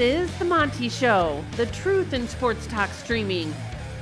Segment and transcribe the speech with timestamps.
[0.00, 3.52] is The Monty Show, the truth in sports talk streaming.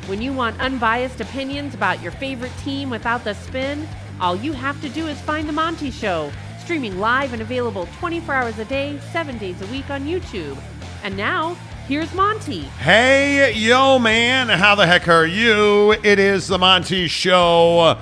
[0.06, 3.86] When you want unbiased opinions about your favorite team without the spin,
[4.20, 6.30] all you have to do is find The Monty Show,
[6.60, 10.58] streaming live and available 24 hours a day, 7 days a week on YouTube.
[11.02, 11.54] And now,
[11.86, 12.60] here's Monty.
[12.60, 15.92] Hey, yo, man, how the heck are you?
[16.04, 17.98] It is the Monty Show.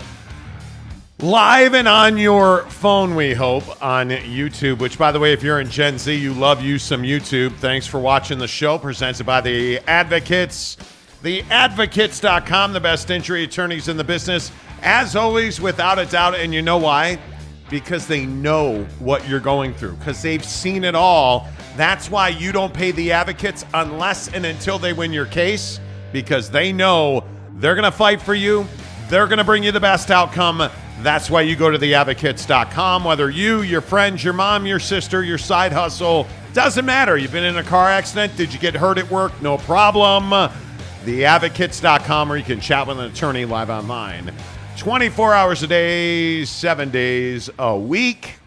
[1.20, 4.80] Live and on your phone, we hope, on YouTube.
[4.80, 7.56] Which, by the way, if you're in Gen Z, you love you some YouTube.
[7.56, 10.76] Thanks for watching the show presented by the Advocates.
[11.22, 14.52] TheAdvocates.com, the best injury attorneys in the business.
[14.82, 16.34] As always, without a doubt.
[16.34, 17.18] And you know why?
[17.70, 21.48] Because they know what you're going through, because they've seen it all.
[21.78, 25.80] That's why you don't pay the advocates unless and until they win your case,
[26.12, 28.66] because they know they're going to fight for you.
[29.08, 30.68] They're going to bring you the best outcome.
[31.02, 33.04] That's why you go to theadvocates.com.
[33.04, 37.18] Whether you, your friends, your mom, your sister, your side hustle, doesn't matter.
[37.18, 38.34] You've been in a car accident.
[38.36, 39.42] Did you get hurt at work?
[39.42, 40.30] No problem.
[41.04, 44.32] Theadvocates.com, or you can chat with an attorney live online.
[44.78, 48.38] 24 hours a day, seven days a week.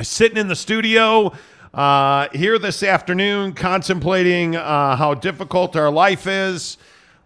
[0.00, 1.32] Sitting in the studio
[1.72, 6.76] uh, here this afternoon, contemplating uh, how difficult our life is.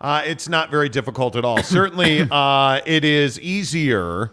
[0.01, 1.63] Uh, it's not very difficult at all.
[1.63, 4.33] Certainly, uh, it is easier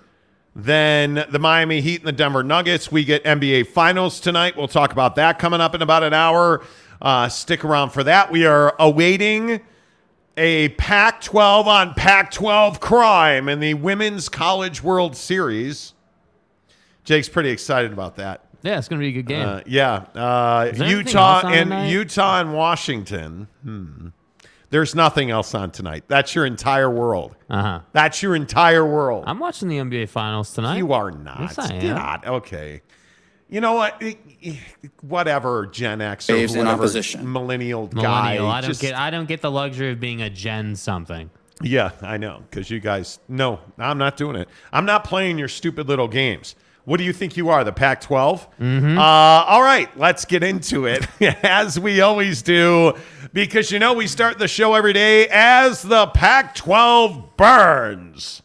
[0.55, 2.91] than the Miami Heat and the Denver Nuggets.
[2.91, 4.55] We get NBA Finals tonight.
[4.55, 6.63] We'll talk about that coming up in about an hour.
[7.01, 8.31] Uh, stick around for that.
[8.31, 9.61] We are awaiting
[10.37, 15.93] a Pac 12 on Pac 12 crime in the Women's College World Series.
[17.03, 18.45] Jake's pretty excited about that.
[18.61, 19.45] Yeah, it's going to be a good game.
[19.47, 20.05] Uh, yeah.
[20.15, 21.91] Uh, Is there anything Utah and?
[21.91, 23.47] Utah and Washington.
[23.63, 24.07] Hmm.
[24.73, 26.05] There's nothing else on tonight.
[26.07, 27.35] That's your entire world.
[27.47, 27.79] Uh huh.
[27.91, 29.23] That's your entire world.
[29.27, 30.77] I'm watching the NBA Finals tonight.
[30.77, 31.41] you are not.
[31.41, 31.95] Yes, I am.
[31.95, 32.25] not.
[32.27, 32.81] Okay.
[33.49, 34.01] You know what?
[35.01, 37.31] Whatever, Gen X or Waves in whatever opposition.
[37.31, 38.33] millennial guy.
[38.43, 38.95] I don't just- get.
[38.95, 41.29] I don't get the luxury of being a Gen something.
[41.61, 42.41] Yeah, I know.
[42.49, 44.49] Because you guys, no, I'm not doing it.
[44.71, 46.55] I'm not playing your stupid little games.
[46.85, 48.45] What do you think you are, the Pac 12?
[48.59, 48.97] Mm-hmm.
[48.97, 51.07] Uh, all right, let's get into it,
[51.41, 52.93] as we always do,
[53.33, 58.43] because you know we start the show every day as the Pac 12 burns.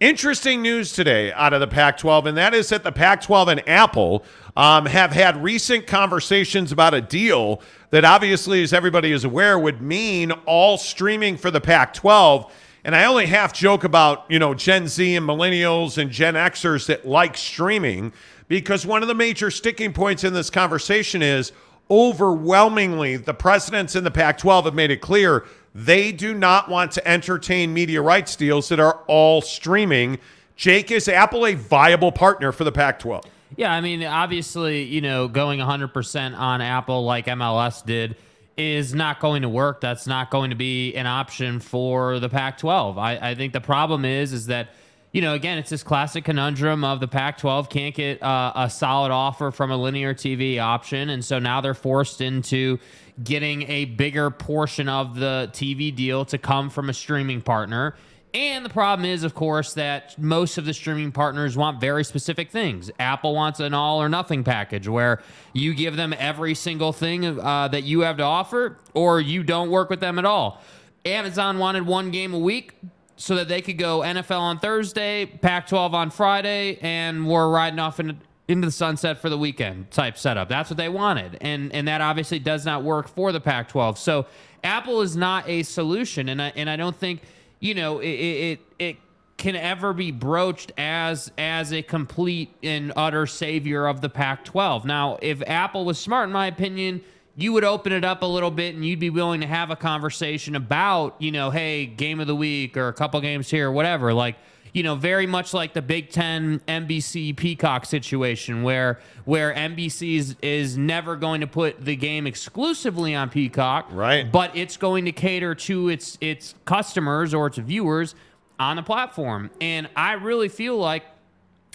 [0.00, 3.48] Interesting news today out of the Pac 12, and that is that the Pac 12
[3.48, 4.24] and Apple
[4.56, 7.60] um, have had recent conversations about a deal
[7.90, 12.50] that, obviously, as everybody is aware, would mean all streaming for the Pac 12.
[12.84, 16.86] And I only half joke about, you know, Gen Z and millennials and Gen Xers
[16.86, 18.12] that like streaming
[18.46, 21.52] because one of the major sticking points in this conversation is
[21.90, 25.44] overwhelmingly the presidents in the Pac 12 have made it clear
[25.74, 30.18] they do not want to entertain media rights deals that are all streaming.
[30.56, 33.24] Jake, is Apple a viable partner for the Pac 12?
[33.56, 38.16] Yeah, I mean, obviously, you know, going 100% on Apple like MLS did
[38.58, 39.80] is not going to work.
[39.80, 42.98] That's not going to be an option for the Pac-12.
[42.98, 44.70] I, I think the problem is, is that,
[45.18, 49.10] you know, again, it's this classic conundrum of the Pac-12 can't get uh, a solid
[49.10, 52.78] offer from a linear TV option, and so now they're forced into
[53.24, 57.96] getting a bigger portion of the TV deal to come from a streaming partner.
[58.32, 62.52] And the problem is, of course, that most of the streaming partners want very specific
[62.52, 62.88] things.
[63.00, 65.20] Apple wants an all or nothing package where
[65.52, 69.68] you give them every single thing uh, that you have to offer, or you don't
[69.68, 70.62] work with them at all.
[71.04, 72.74] Amazon wanted one game a week
[73.18, 77.78] so that they could go NFL on Thursday, Pac 12 on Friday, and we're riding
[77.78, 78.16] off into,
[78.48, 80.48] into the sunset for the weekend type setup.
[80.48, 81.36] That's what they wanted.
[81.42, 83.98] And, and that obviously does not work for the Pac 12.
[83.98, 84.26] So
[84.64, 86.30] Apple is not a solution.
[86.30, 87.20] And I, and I don't think
[87.60, 88.96] you know, it it it
[89.36, 94.84] can ever be broached as as a complete and utter savior of the Pac-12.
[94.84, 97.02] Now, if Apple was smart, in my opinion,
[97.38, 99.76] you would open it up a little bit and you'd be willing to have a
[99.76, 103.72] conversation about, you know, hey, game of the week or a couple games here, or
[103.72, 104.12] whatever.
[104.12, 104.34] Like,
[104.74, 110.36] you know, very much like the Big Ten NBC Peacock situation, where where NBC is,
[110.42, 114.30] is never going to put the game exclusively on Peacock, Right.
[114.30, 118.16] But it's going to cater to its its customers or its viewers
[118.58, 121.04] on the platform, and I really feel like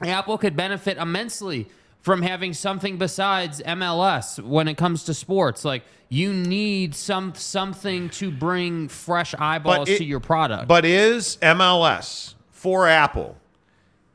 [0.04, 1.70] Apple could benefit immensely
[2.04, 5.66] from having something besides MLS when it comes to sports.
[5.66, 10.68] Like you need some something to bring fresh eyeballs it- to your product.
[10.68, 13.38] But is MLS for Apple,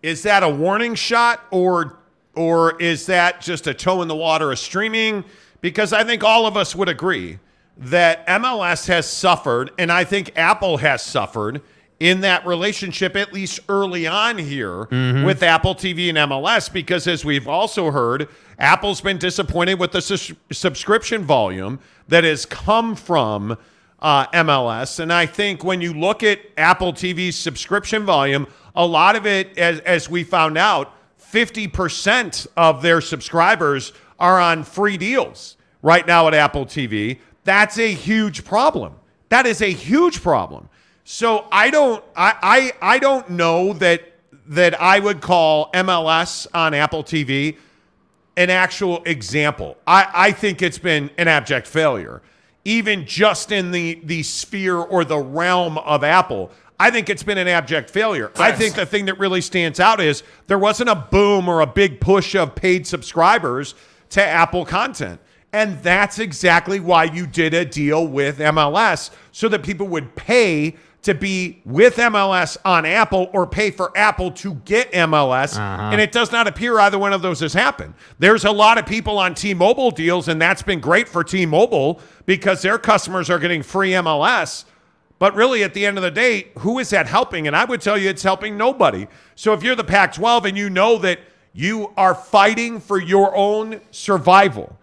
[0.03, 1.97] is that a warning shot or
[2.35, 5.25] or is that just a toe in the water of streaming?
[5.61, 7.41] Because I think all of us would agree
[7.79, 11.63] that MLS has suffered, and I think Apple has suffered
[12.01, 14.85] in that relationship, at least early on here
[15.25, 18.29] with Apple TV and MLS, because as we've also heard,
[18.59, 23.59] Apple's been disappointed with the sus- subscription volume that has come from
[24.01, 25.01] uh, MLS.
[25.01, 29.59] And I think when you look at Apple TV's subscription volume, a lot of it,
[29.59, 36.29] as, as we found out, 50% of their subscribers are on free deals right now
[36.29, 37.19] at Apple TV.
[37.45, 38.95] That's a huge problem.
[39.29, 40.69] That is a huge problem.
[41.11, 44.13] So I don't I I, I don't know that
[44.49, 47.57] that I would call MLS on Apple TV
[48.37, 49.79] an actual example.
[49.87, 52.21] I, I think it's been an abject failure.
[52.67, 57.39] Even just in the the sphere or the realm of Apple, I think it's been
[57.39, 58.31] an abject failure.
[58.37, 61.67] I think the thing that really stands out is there wasn't a boom or a
[61.67, 63.75] big push of paid subscribers
[64.11, 65.23] to Apple content.
[65.55, 70.77] And that's exactly why you did a deal with MLS so that people would pay
[71.03, 75.57] to be with MLS on Apple or pay for Apple to get MLS.
[75.57, 75.91] Uh-huh.
[75.93, 77.95] And it does not appear either one of those has happened.
[78.19, 81.47] There's a lot of people on T Mobile deals, and that's been great for T
[81.47, 84.65] Mobile because their customers are getting free MLS.
[85.19, 87.47] But really, at the end of the day, who is that helping?
[87.47, 89.09] And I would tell you it's helping nobody.
[89.35, 91.21] So if you're the Pac 12 and you know that
[91.53, 94.79] you are fighting for your own survival,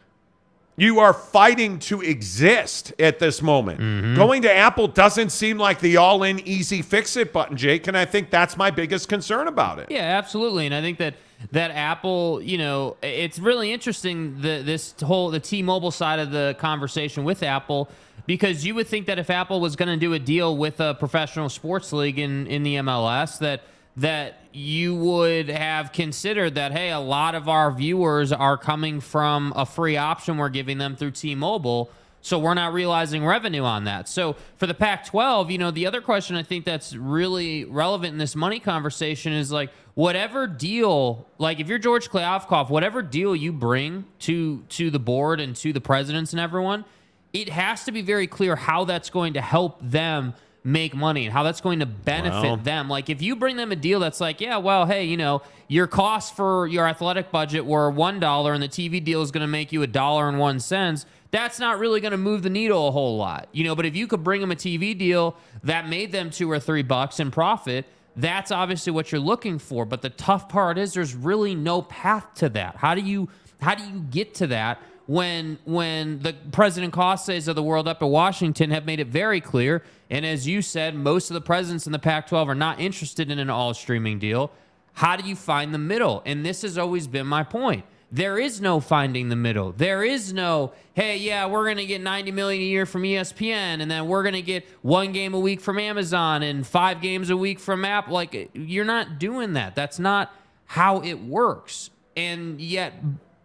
[0.78, 3.80] you are fighting to exist at this moment.
[3.80, 4.16] Mm-hmm.
[4.16, 7.88] Going to Apple doesn't seem like the all in easy fix it button, Jake.
[7.88, 9.88] And I think that's my biggest concern about it.
[9.90, 10.66] Yeah, absolutely.
[10.66, 11.16] And I think that
[11.52, 16.56] that Apple, you know, it's really interesting the this whole the T-Mobile side of the
[16.60, 17.90] conversation with Apple
[18.26, 20.96] because you would think that if Apple was going to do a deal with a
[20.96, 23.62] professional sports league in in the MLS that
[23.98, 29.54] that you would have considered that hey, a lot of our viewers are coming from
[29.56, 31.90] a free option we're giving them through T-Mobile.
[32.22, 34.10] So we're not realizing revenue on that.
[34.10, 38.14] So for the Pac 12, you know, the other question I think that's really relevant
[38.14, 43.36] in this money conversation is like whatever deal, like if you're George Kliavkoff, whatever deal
[43.36, 46.84] you bring to to the board and to the presidents and everyone,
[47.32, 50.34] it has to be very clear how that's going to help them
[50.66, 52.90] make money and how that's going to benefit them.
[52.90, 55.86] Like if you bring them a deal that's like, yeah, well, hey, you know, your
[55.86, 59.48] costs for your athletic budget were one dollar and the TV deal is going to
[59.48, 61.06] make you a dollar and one cents.
[61.30, 63.76] That's not really going to move the needle a whole lot, you know.
[63.76, 66.82] But if you could bring them a TV deal that made them two or three
[66.82, 67.86] bucks in profit,
[68.16, 69.86] that's obviously what you're looking for.
[69.86, 72.78] But the tough part is there's really no path to that.
[72.78, 73.30] How do you
[73.62, 78.02] how do you get to that when when the President Cauces of the world up
[78.02, 81.86] at Washington have made it very clear, and as you said, most of the presidents
[81.86, 84.52] in the Pac-12 are not interested in an all streaming deal.
[84.94, 86.24] How do you find the middle?
[86.26, 87.84] And this has always been my point.
[88.12, 89.74] There is no finding the middle.
[89.74, 93.82] There is no, hey, yeah, we're going to get 90 million a year from ESPN
[93.82, 97.30] and then we're going to get one game a week from Amazon and five games
[97.30, 98.14] a week from Apple.
[98.14, 99.76] Like you're not doing that.
[99.76, 100.34] That's not
[100.66, 101.90] how it works.
[102.16, 102.94] And yet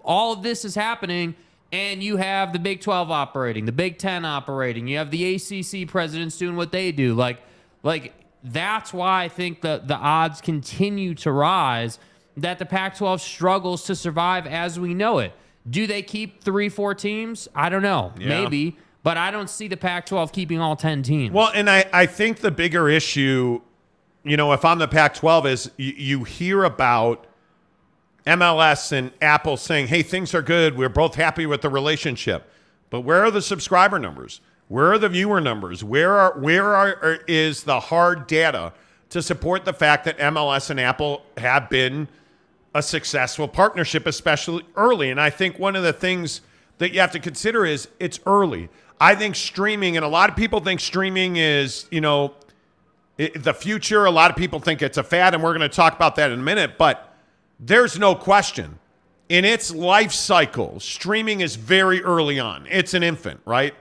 [0.04, 1.34] all of this is happening
[1.72, 4.86] and you have the Big 12 operating, the Big 10 operating.
[4.86, 7.14] You have the ACC presidents doing what they do.
[7.14, 7.38] Like
[7.82, 11.98] like that's why I think the the odds continue to rise
[12.36, 15.32] that the Pac-12 struggles to survive as we know it.
[15.68, 17.48] Do they keep 3-4 teams?
[17.54, 18.12] I don't know.
[18.18, 18.28] Yeah.
[18.28, 21.32] Maybe, but I don't see the Pac-12 keeping all 10 teams.
[21.34, 23.60] Well, and I, I think the bigger issue,
[24.24, 27.26] you know, if I'm the Pac 12, is you, you hear about
[28.26, 30.76] MLS and Apple saying, hey, things are good.
[30.76, 32.50] We're both happy with the relationship.
[32.90, 34.40] But where are the subscriber numbers?
[34.68, 35.82] Where are the viewer numbers?
[35.82, 38.72] Where are where are, is the hard data
[39.08, 42.08] to support the fact that MLS and Apple have been
[42.74, 45.10] a successful partnership, especially early?
[45.10, 46.40] And I think one of the things
[46.78, 48.68] that you have to consider is it's early.
[49.00, 52.34] I think streaming, and a lot of people think streaming is, you know,
[53.16, 54.04] the future.
[54.04, 56.30] A lot of people think it's a fad, and we're going to talk about that
[56.30, 56.78] in a minute.
[56.78, 57.09] But
[57.60, 58.78] there's no question.
[59.28, 62.66] In its life cycle, streaming is very early on.
[62.68, 63.74] It's an infant, right?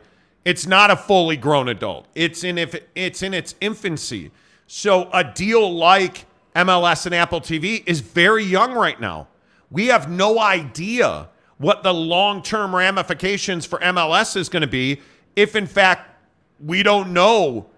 [0.45, 2.07] It's not a fully grown adult.
[2.13, 4.31] It's in if it's in its infancy.
[4.67, 9.27] So a deal like MLS and Apple TV is very young right now.
[9.71, 15.01] We have no idea what the long-term ramifications for MLS is going to be
[15.36, 16.09] if in fact
[16.63, 17.69] we don't know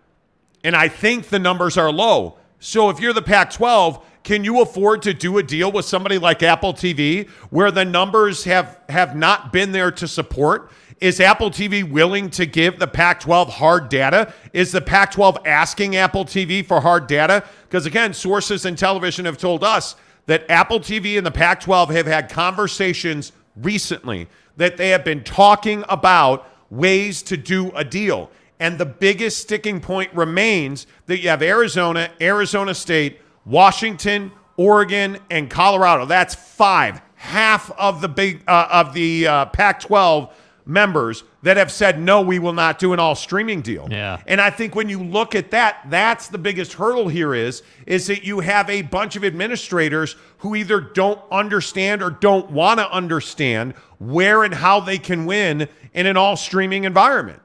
[0.63, 2.37] and I think the numbers are low.
[2.59, 6.17] So if you're the Pac 12, can you afford to do a deal with somebody
[6.17, 10.71] like Apple TV where the numbers have, have not been there to support?
[10.99, 14.31] Is Apple TV willing to give the Pac 12 hard data?
[14.53, 17.43] Is the Pac 12 asking Apple TV for hard data?
[17.63, 19.95] Because again, sources in television have told us
[20.27, 25.23] that Apple TV and the Pac 12 have had conversations recently that they have been
[25.23, 28.29] talking about ways to do a deal.
[28.59, 35.49] And the biggest sticking point remains that you have Arizona, Arizona State, Washington, Oregon, and
[35.49, 36.05] Colorado.
[36.05, 40.31] That's five, half of the big uh, of the uh, Pac-12
[40.65, 43.87] members that have said no, we will not do an all streaming deal.
[43.89, 44.21] Yeah.
[44.27, 48.07] And I think when you look at that, that's the biggest hurdle here is is
[48.07, 52.89] that you have a bunch of administrators who either don't understand or don't want to
[52.91, 57.41] understand where and how they can win in an all streaming environment.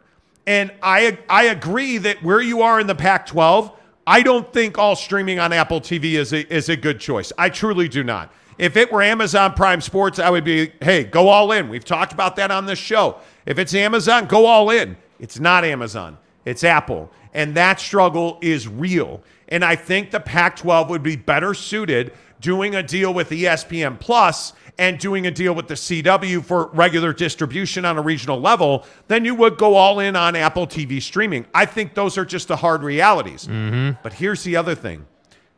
[0.46, 3.72] And I I agree that where you are in the Pac-12,
[4.06, 7.32] I don't think all streaming on Apple TV is a, is a good choice.
[7.36, 8.32] I truly do not.
[8.58, 11.68] If it were Amazon Prime Sports, I would be, hey, go all in.
[11.68, 13.18] We've talked about that on this show.
[13.44, 14.96] If it's Amazon, go all in.
[15.18, 17.10] It's not Amazon, it's Apple.
[17.34, 19.22] And that struggle is real.
[19.48, 23.98] And I think the Pac 12 would be better suited doing a deal with ESPN
[23.98, 28.84] Plus and doing a deal with the CW for regular distribution on a regional level
[29.08, 31.46] then you would go all in on Apple TV streaming.
[31.54, 33.46] I think those are just the hard realities.
[33.46, 33.98] Mm-hmm.
[34.02, 35.06] But here's the other thing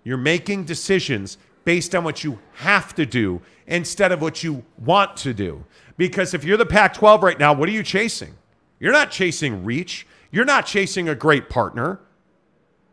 [0.04, 5.16] you're making decisions based on what you have to do instead of what you want
[5.18, 5.64] to do.
[5.96, 8.34] Because if you're the Pac 12 right now, what are you chasing?
[8.80, 12.00] You're not chasing reach, you're not chasing a great partner,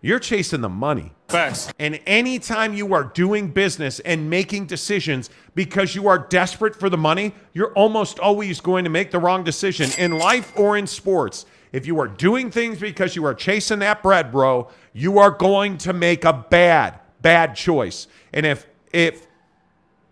[0.01, 1.14] you're chasing the money.
[1.27, 1.73] Facts.
[1.79, 6.97] And anytime you are doing business and making decisions because you are desperate for the
[6.97, 11.45] money, you're almost always going to make the wrong decision in life or in sports.
[11.71, 15.77] If you are doing things because you are chasing that bread, bro, you are going
[15.79, 18.07] to make a bad, bad choice.
[18.31, 19.27] And if, if,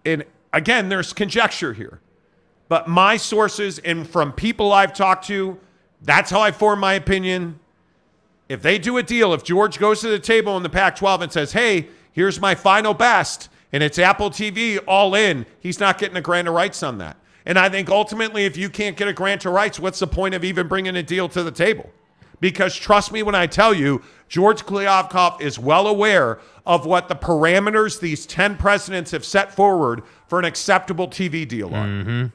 [0.03, 2.01] and again, there's conjecture here,
[2.69, 5.59] but my sources and from people I've talked to,
[6.01, 7.59] that's how I form my opinion
[8.49, 11.21] if they do a deal, if George goes to the table in the Pac 12
[11.21, 15.97] and says, hey, here's my final best, and it's Apple TV all in, he's not
[15.97, 17.17] getting a grant of rights on that.
[17.45, 20.33] And I think ultimately, if you can't get a grant of rights, what's the point
[20.33, 21.89] of even bringing a deal to the table?
[22.39, 27.15] Because trust me when I tell you, George Kliavkoff is well aware of what the
[27.15, 31.85] parameters these 10 presidents have set forward for an acceptable TV deal are.
[31.85, 32.25] Mm-hmm.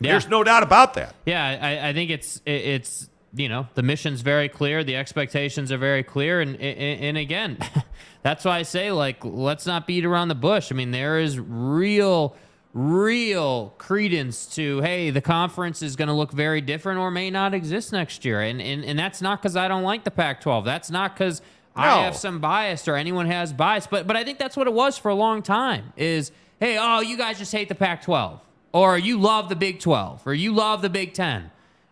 [0.00, 0.12] Yeah.
[0.12, 1.14] There's no doubt about that.
[1.26, 5.78] Yeah, I, I think it's it's you know the mission's very clear, the expectations are
[5.78, 7.58] very clear, and and, and again,
[8.22, 10.72] that's why I say like let's not beat around the bush.
[10.72, 12.36] I mean, there is real
[12.72, 17.52] real credence to hey the conference is going to look very different or may not
[17.52, 20.64] exist next year and and, and that's not because i don't like the pac 12
[20.64, 21.42] that's not because
[21.76, 21.82] No.
[21.82, 24.72] i have some bias or anyone has bias but but i think that's what it
[24.72, 28.40] was for a long time is hey oh you guys just hate the pac 12
[28.72, 31.50] or you love the big 12 or you love the big 10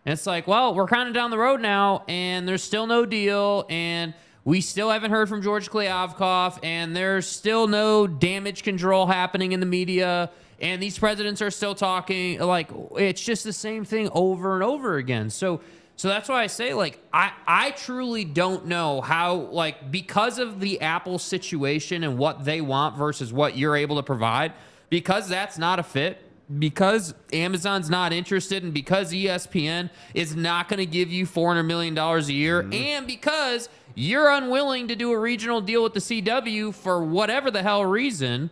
[0.09, 3.05] and it's like well we're kind of down the road now and there's still no
[3.05, 4.13] deal and
[4.49, 9.59] we still haven't heard from George Kliavkoff, and there's still no damage control happening in
[9.59, 12.39] the media, and these presidents are still talking.
[12.39, 15.29] Like it's just the same thing over and over again.
[15.29, 15.61] So,
[15.97, 20.59] so that's why I say, like, I I truly don't know how, like, because of
[20.59, 24.53] the Apple situation and what they want versus what you're able to provide,
[24.89, 26.23] because that's not a fit
[26.57, 31.97] because Amazon's not interested and because ESPN is not going to give you $400 million
[31.97, 32.73] a year mm-hmm.
[32.73, 37.61] and because you're unwilling to do a regional deal with the CW for whatever the
[37.61, 38.49] hell reason,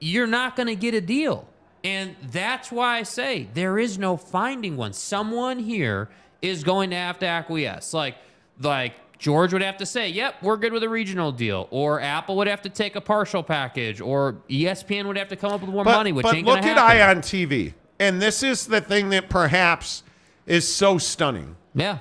[0.00, 1.46] you're not going to get a deal.
[1.84, 4.92] And that's why I say there is no finding one.
[4.92, 6.08] Someone here
[6.42, 7.94] is going to have to acquiesce.
[7.94, 8.16] Like,
[8.60, 12.36] like George would have to say, "Yep, we're good with a regional deal," or Apple
[12.36, 15.70] would have to take a partial package, or ESPN would have to come up with
[15.70, 17.00] more money, which but ain't look at happen.
[17.00, 20.02] Ion TV, and this is the thing that perhaps
[20.46, 21.56] is so stunning.
[21.74, 21.98] Yeah.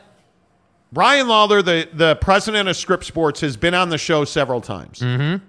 [0.91, 4.99] Brian Lawlor, the, the president of Scripps Sports, has been on the show several times.
[4.99, 5.43] Mm-hmm.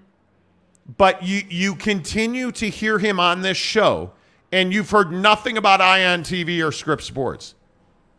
[0.97, 4.13] But you you continue to hear him on this show,
[4.53, 7.55] and you've heard nothing about Ion TV or Scripps Sports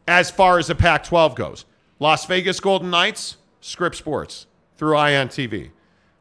[0.08, 1.66] as far as the Pac 12 goes.
[2.00, 5.72] Las Vegas Golden Knights, Scripps Sports through Ion TV.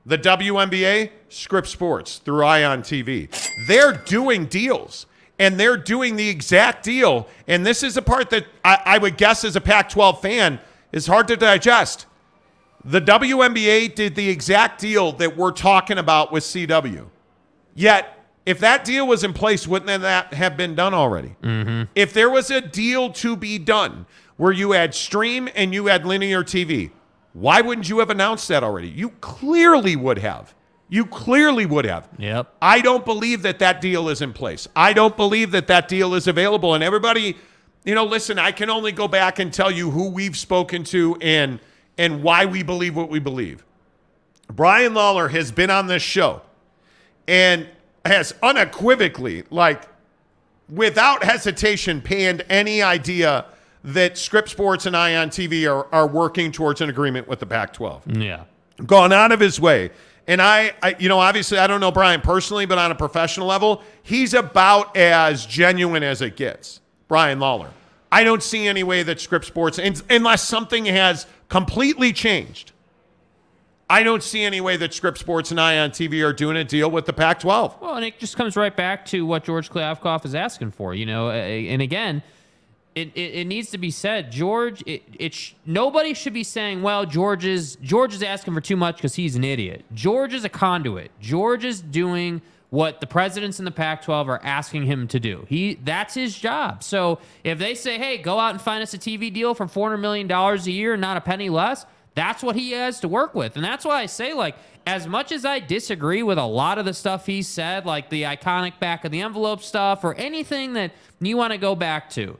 [0.05, 3.29] The WNBA, Scripps Sports through Ion TV.
[3.67, 5.07] They're doing deals
[5.39, 7.29] and they're doing the exact deal.
[7.47, 10.61] And this is a part that I, I would guess as a Pac 12 fan
[10.93, 12.07] is hard to digest.
[12.85, 17.07] The WNBA did the exact deal that we're talking about with CW.
[17.75, 18.13] Yet,
[18.47, 21.35] if that deal was in place, wouldn't that have been done already?
[21.43, 21.91] Mm-hmm.
[21.97, 24.07] If there was a deal to be done
[24.37, 26.91] where you had stream and you had linear TV,
[27.33, 28.89] why wouldn't you have announced that already?
[28.89, 30.55] You clearly would have.
[30.89, 32.09] You clearly would have.
[32.19, 32.55] Yep.
[32.63, 34.69] I don't believe that that deal is in place.
[34.77, 36.75] I don't believe that that deal is available.
[36.75, 37.37] And everybody,
[37.85, 41.17] you know, listen, I can only go back and tell you who we've spoken to
[41.21, 41.59] and
[41.99, 43.65] and why we believe what we believe.
[44.53, 46.43] Brian Lawlor has been on this show
[47.27, 47.67] and
[48.05, 49.83] has unequivocally, like,
[50.69, 53.47] without hesitation, panned any idea
[53.85, 57.73] that Scripps Sports and Ion TV are, are working towards an agreement with the Pac
[57.73, 58.45] 12 Yeah.
[58.85, 59.91] gone out of his way.
[60.29, 63.47] And I, I, you know, obviously I don't know Brian personally, but on a professional
[63.47, 66.81] level, he's about as genuine as it gets.
[67.07, 67.69] Brian Lawlor.
[68.11, 69.79] I don't see any way that Scripps Sports,
[70.11, 72.73] unless something has completely changed,
[73.89, 76.91] I don't see any way that Scripps Sports and Ion TV are doing a deal
[76.91, 77.77] with the Pac 12.
[77.81, 81.07] Well, and it just comes right back to what George Kliavkoff is asking for, you
[81.07, 81.31] know.
[81.31, 82.23] And again,
[82.97, 84.83] it, it, it needs to be said, George.
[84.87, 88.77] It, it sh- nobody should be saying, "Well, George is George is asking for too
[88.77, 91.11] much because he's an idiot." George is a conduit.
[91.21, 95.45] George is doing what the presidents in the Pac-12 are asking him to do.
[95.47, 96.83] He that's his job.
[96.83, 99.99] So if they say, "Hey, go out and find us a TV deal for 400
[99.99, 101.85] million dollars a year, not a penny less,"
[102.15, 103.57] that's what he has to work with.
[103.57, 106.87] And that's why I say, like, as much as I disagree with a lot of
[106.87, 110.93] the stuff he said, like the iconic back of the envelope stuff or anything that
[111.21, 112.39] you want to go back to,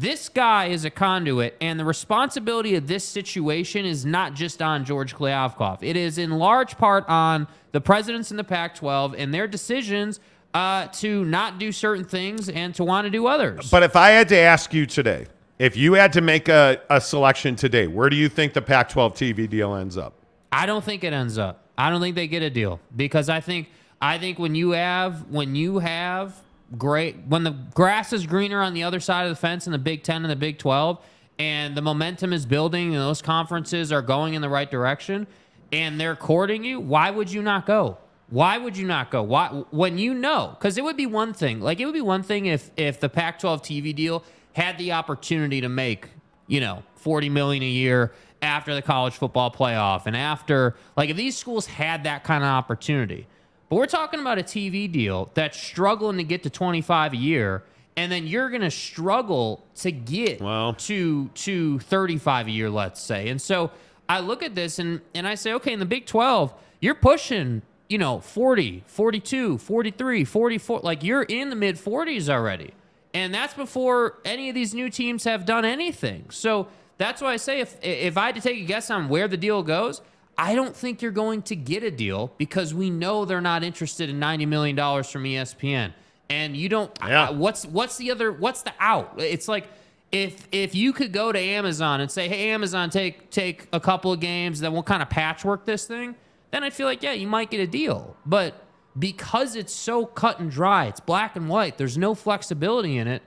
[0.00, 4.86] this guy is a conduit, and the responsibility of this situation is not just on
[4.86, 5.82] George Kliavkoff.
[5.82, 10.18] It is in large part on the presidents in the Pac 12 and their decisions
[10.54, 13.70] uh, to not do certain things and to want to do others.
[13.70, 15.26] But if I had to ask you today,
[15.58, 18.88] if you had to make a, a selection today, where do you think the Pac
[18.88, 20.14] 12 TV deal ends up?
[20.50, 21.66] I don't think it ends up.
[21.76, 23.68] I don't think they get a deal because I think
[24.00, 26.34] I think when you have when you have
[26.76, 29.78] great when the grass is greener on the other side of the fence in the
[29.78, 31.04] Big 10 and the Big 12
[31.38, 35.26] and the momentum is building and those conferences are going in the right direction
[35.72, 37.98] and they're courting you, why would you not go?
[38.28, 39.22] Why would you not go?
[39.22, 40.56] Why when you know?
[40.60, 41.60] Cuz it would be one thing.
[41.60, 44.22] Like it would be one thing if if the Pac-12 TV deal
[44.52, 46.08] had the opportunity to make,
[46.46, 48.12] you know, 40 million a year
[48.42, 52.50] after the college football playoff and after like if these schools had that kind of
[52.50, 53.26] opportunity.
[53.70, 57.62] But we're talking about a TV deal that's struggling to get to 25 a year
[57.96, 60.74] and then you're going to struggle to get Well.
[60.74, 63.28] to to 35 a year let's say.
[63.28, 63.70] And so
[64.08, 67.62] I look at this and and I say okay, in the Big 12, you're pushing,
[67.88, 72.74] you know, 40, 42, 43, 44 like you're in the mid 40s already.
[73.14, 76.26] And that's before any of these new teams have done anything.
[76.30, 79.28] So that's why I say if if I had to take a guess on where
[79.28, 80.02] the deal goes,
[80.40, 84.08] I don't think you're going to get a deal because we know they're not interested
[84.08, 85.92] in ninety million dollars from ESPN.
[86.30, 86.90] And you don't.
[87.06, 87.24] Yeah.
[87.24, 88.32] uh, what's what's the other?
[88.32, 89.14] What's the out?
[89.18, 89.68] It's like
[90.12, 94.12] if if you could go to Amazon and say, "Hey, Amazon, take take a couple
[94.12, 96.14] of games, then we'll kind of patchwork this thing."
[96.52, 98.16] Then I feel like yeah, you might get a deal.
[98.24, 98.54] But
[98.98, 101.76] because it's so cut and dry, it's black and white.
[101.76, 103.22] There's no flexibility in it.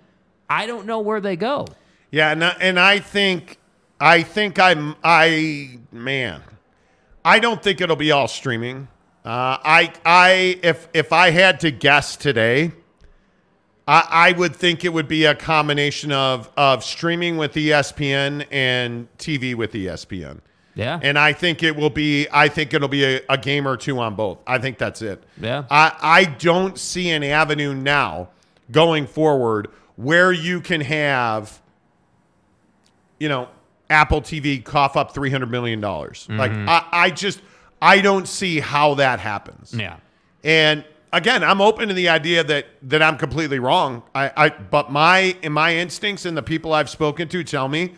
[0.49, 1.67] I don't know where they go.
[2.09, 3.59] Yeah, and I, and I think
[3.99, 6.41] I think I'm I man,
[7.25, 8.87] I don't think it'll be all streaming.
[9.25, 12.73] Uh, I I if if I had to guess today,
[13.87, 19.07] I, I would think it would be a combination of of streaming with ESPN and
[19.17, 20.41] TV with ESPN.
[20.75, 20.99] Yeah.
[21.01, 22.27] And I think it will be.
[22.31, 24.39] I think it'll be a, a game or two on both.
[24.47, 25.23] I think that's it.
[25.39, 25.65] Yeah.
[25.69, 28.29] I I don't see an avenue now
[28.71, 31.61] going forward where you can have,
[33.19, 33.47] you know,
[33.89, 36.27] Apple TV cough up three hundred million dollars.
[36.29, 36.69] Like mm-hmm.
[36.69, 37.41] I, I just
[37.81, 39.73] I don't see how that happens.
[39.73, 39.97] yeah.
[40.43, 44.03] And again, I'm open to the idea that that I'm completely wrong.
[44.13, 47.93] I, I but my in my instincts and the people I've spoken to tell me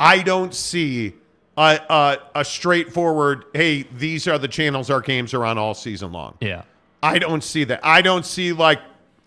[0.00, 1.14] I don't see
[1.56, 3.44] a, a, a straightforward.
[3.52, 6.36] Hey, these are the channels our games are on all season long.
[6.40, 6.62] Yeah.
[7.02, 7.80] I don't see that.
[7.82, 8.80] I don't see like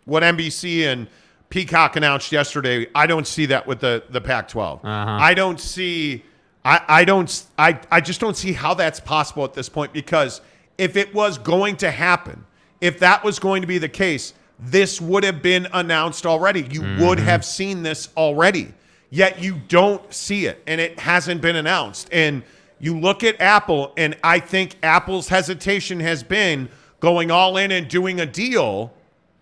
[0.06, 1.08] what NBC and
[1.52, 2.88] Peacock announced yesterday.
[2.96, 4.80] I don't see that with the the Pac-12.
[4.84, 4.88] Uh-huh.
[4.88, 6.24] I don't see.
[6.66, 7.46] I I don't.
[7.60, 10.42] I I just don't see how that's possible at this point because
[10.80, 12.46] if it was going to happen,
[12.80, 16.62] if that was going to be the case, this would have been announced already.
[16.72, 18.74] You would have seen this already.
[19.10, 22.08] Yet you don't see it, and it hasn't been announced.
[22.14, 22.44] And
[22.80, 26.70] you look at Apple, and I think Apple's hesitation has been
[27.02, 28.94] going all in and doing a deal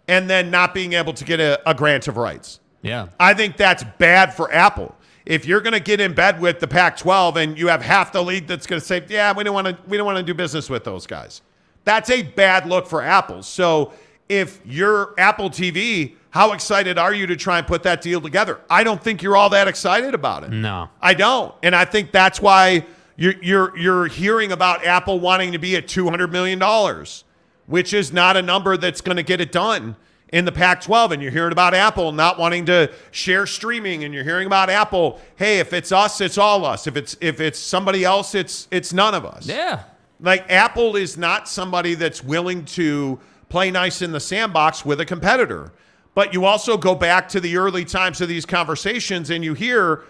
[0.10, 2.60] and then not being able to get a, a grant of rights.
[2.82, 3.10] Yeah.
[3.20, 4.96] I think that's bad for Apple.
[5.26, 8.24] If you're going to get in bed with the Pac-12 and you have half the
[8.24, 10.34] league that's going to say, "Yeah, we don't want to we don't want to do
[10.34, 11.44] business with those guys."
[11.86, 13.44] That's a bad look for Apple.
[13.44, 13.94] So,
[14.28, 18.60] if you're Apple TV, how excited are you to try and put that deal together?
[18.70, 20.52] I don't think you're all that excited about it.
[20.52, 20.90] No.
[21.02, 21.54] I don't.
[21.62, 25.88] And I think that's why you're you're you're hearing about Apple wanting to be at
[25.88, 27.24] 200 million dollars,
[27.70, 29.96] which is not a number that's going to get it done
[30.34, 34.24] in the Pac-12 and you're hearing about Apple not wanting to share streaming and you're
[34.24, 36.88] hearing about Apple, hey, if it's us, it's all us.
[36.88, 39.48] If it's if it's somebody else, it's it's none of us.
[39.48, 39.84] Yeah.
[40.20, 45.06] Like Apple is not somebody that's willing to play nice in the sandbox with a
[45.06, 45.72] competitor.
[46.16, 50.04] But you also go back to the early times of these conversations and you hear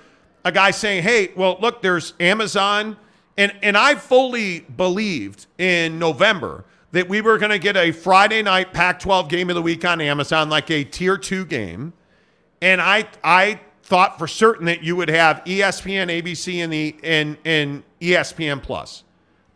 [0.46, 2.98] a guy saying, "Hey, well, look, there's Amazon,"
[3.38, 8.42] and and I fully believed in November that we were going to get a Friday
[8.42, 11.94] night Pac-12 game of the week on Amazon, like a tier two game,
[12.62, 17.38] and I I thought for certain that you would have ESPN, ABC, and the and
[17.46, 19.04] and ESPN Plus.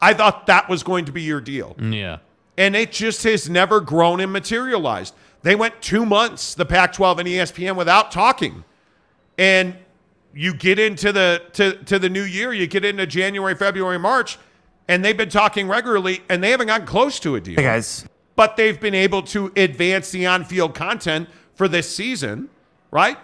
[0.01, 2.17] I thought that was going to be your deal Yeah.
[2.57, 5.13] and it just has never grown and materialized.
[5.43, 8.63] They went two months, the Pac-12 and E ESPN, without talking,
[9.37, 9.75] and
[10.33, 14.37] you get into the to, to the new year, you get into January, February, March,
[14.87, 17.55] and they've been talking regularly, and they haven't gotten close to a deal.
[17.55, 22.49] Hey guys, But they've been able to advance the on-field content for this season,
[22.91, 23.17] right?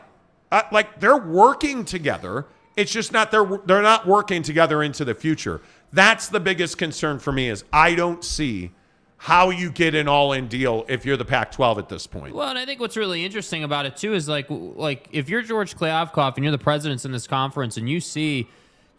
[0.52, 2.46] Uh, like they're working together.
[2.76, 5.62] It's just not they're they're not working together into the future.
[5.92, 8.72] That's the biggest concern for me is I don't see
[9.18, 12.34] how you get an all-in deal if you're the Pac-12 at this point.
[12.34, 15.42] Well, and I think what's really interesting about it too is like like if you're
[15.42, 18.48] George Kliavkoff and you're the presidents in this conference and you see,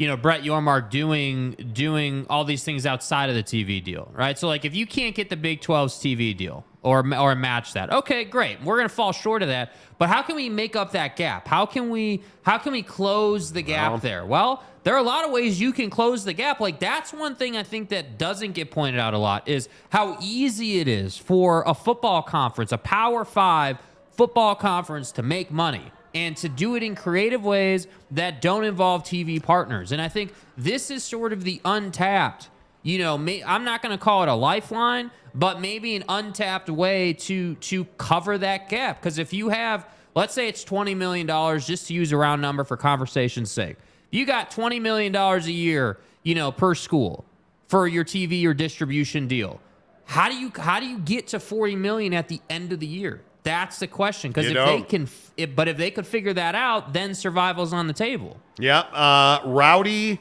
[0.00, 4.38] you know, Brett Yormark doing doing all these things outside of the TV deal, right?
[4.38, 7.92] So like if you can't get the Big 12's TV deal or or match that,
[7.92, 8.62] okay, great.
[8.62, 9.74] We're gonna fall short of that.
[9.98, 11.46] But how can we make up that gap?
[11.46, 14.24] How can we how can we close the gap Well- there?
[14.24, 16.60] Well, there are a lot of ways you can close the gap.
[16.60, 20.16] Like that's one thing I think that doesn't get pointed out a lot is how
[20.22, 23.76] easy it is for a football conference, a Power 5
[24.12, 29.05] football conference to make money and to do it in creative ways that don't involve
[29.05, 29.92] TV partners.
[29.92, 32.49] And I think this is sort of the untapped,
[32.83, 36.68] you know, may, I'm not going to call it a lifeline, but maybe an untapped
[36.68, 41.27] way to to cover that gap because if you have let's say it's 20 million
[41.27, 43.77] dollars just to use a round number for conversation's sake.
[44.11, 47.25] You got 20 million dollars a year, you know, per school
[47.68, 49.61] for your TV or distribution deal.
[50.07, 52.87] How do you how do you get to 40 million at the end of the
[52.87, 53.23] year?
[53.42, 54.31] That's the question.
[54.31, 54.88] Because if they don't.
[54.88, 58.38] can, if, but if they could figure that out, then survival's on the table.
[58.59, 58.81] Yeah.
[58.81, 60.20] Uh, Rowdy,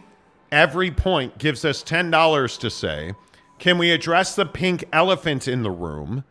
[0.52, 3.14] every point gives us $10 to say,
[3.58, 6.24] can we address the pink elephant in the room?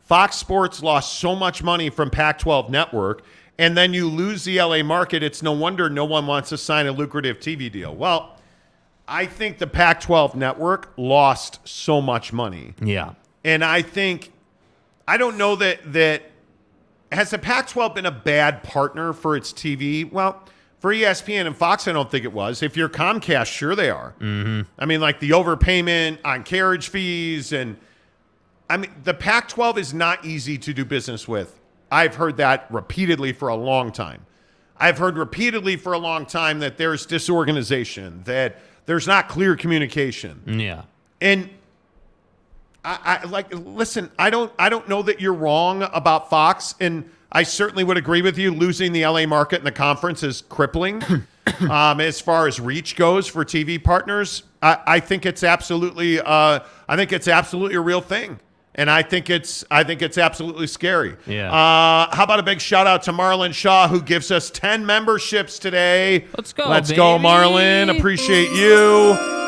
[0.00, 3.22] Fox Sports lost so much money from Pac 12 Network,
[3.58, 5.22] and then you lose the LA market.
[5.22, 7.94] It's no wonder no one wants to sign a lucrative TV deal.
[7.94, 8.36] Well,
[9.06, 12.74] I think the Pac 12 Network lost so much money.
[12.82, 13.14] Yeah.
[13.44, 14.32] And I think
[15.06, 16.29] I don't know that that
[17.12, 20.10] has the Pac-12 been a bad partner for its TV.
[20.10, 20.42] Well,
[20.78, 22.62] for ESPN and Fox, I don't think it was.
[22.62, 24.14] If you're Comcast, sure they are.
[24.18, 24.62] Mm-hmm.
[24.78, 27.76] I mean, like the overpayment on carriage fees, and
[28.68, 31.60] I mean the Pac-12 is not easy to do business with.
[31.92, 34.24] I've heard that repeatedly for a long time.
[34.78, 40.42] I've heard repeatedly for a long time that there's disorganization, that there's not clear communication.
[40.46, 40.84] Yeah.
[41.20, 41.50] And
[42.84, 47.10] I, I like listen, I don't I don't know that you're wrong about Fox and
[47.32, 51.02] I certainly would agree with you losing the LA market in the conference is crippling.
[51.70, 56.60] um, as far as reach goes for TV partners, I, I think it's absolutely uh,
[56.88, 58.40] I think it's absolutely a real thing.
[58.74, 61.16] And I think it's I think it's absolutely scary.
[61.26, 61.52] Yeah.
[61.52, 65.58] Uh, how about a big shout out to Marlon Shaw who gives us 10 memberships
[65.58, 66.26] today.
[66.36, 67.28] Let's go, Let's go, baby.
[67.28, 67.98] Marlon.
[67.98, 69.38] Appreciate you.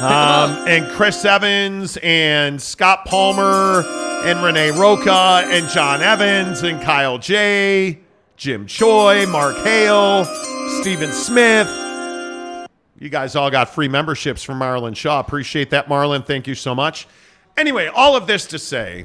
[0.00, 3.84] Um, and Chris Evans and Scott Palmer
[4.24, 7.98] and Renee Roca and John Evans and Kyle J,
[8.38, 10.24] Jim Choi, Mark Hale,
[10.80, 11.68] Stephen Smith.
[12.98, 15.20] You guys all got free memberships from Marlon Shaw.
[15.20, 16.24] Appreciate that, Marlon.
[16.24, 17.06] Thank you so much.
[17.58, 19.04] Anyway, all of this to say,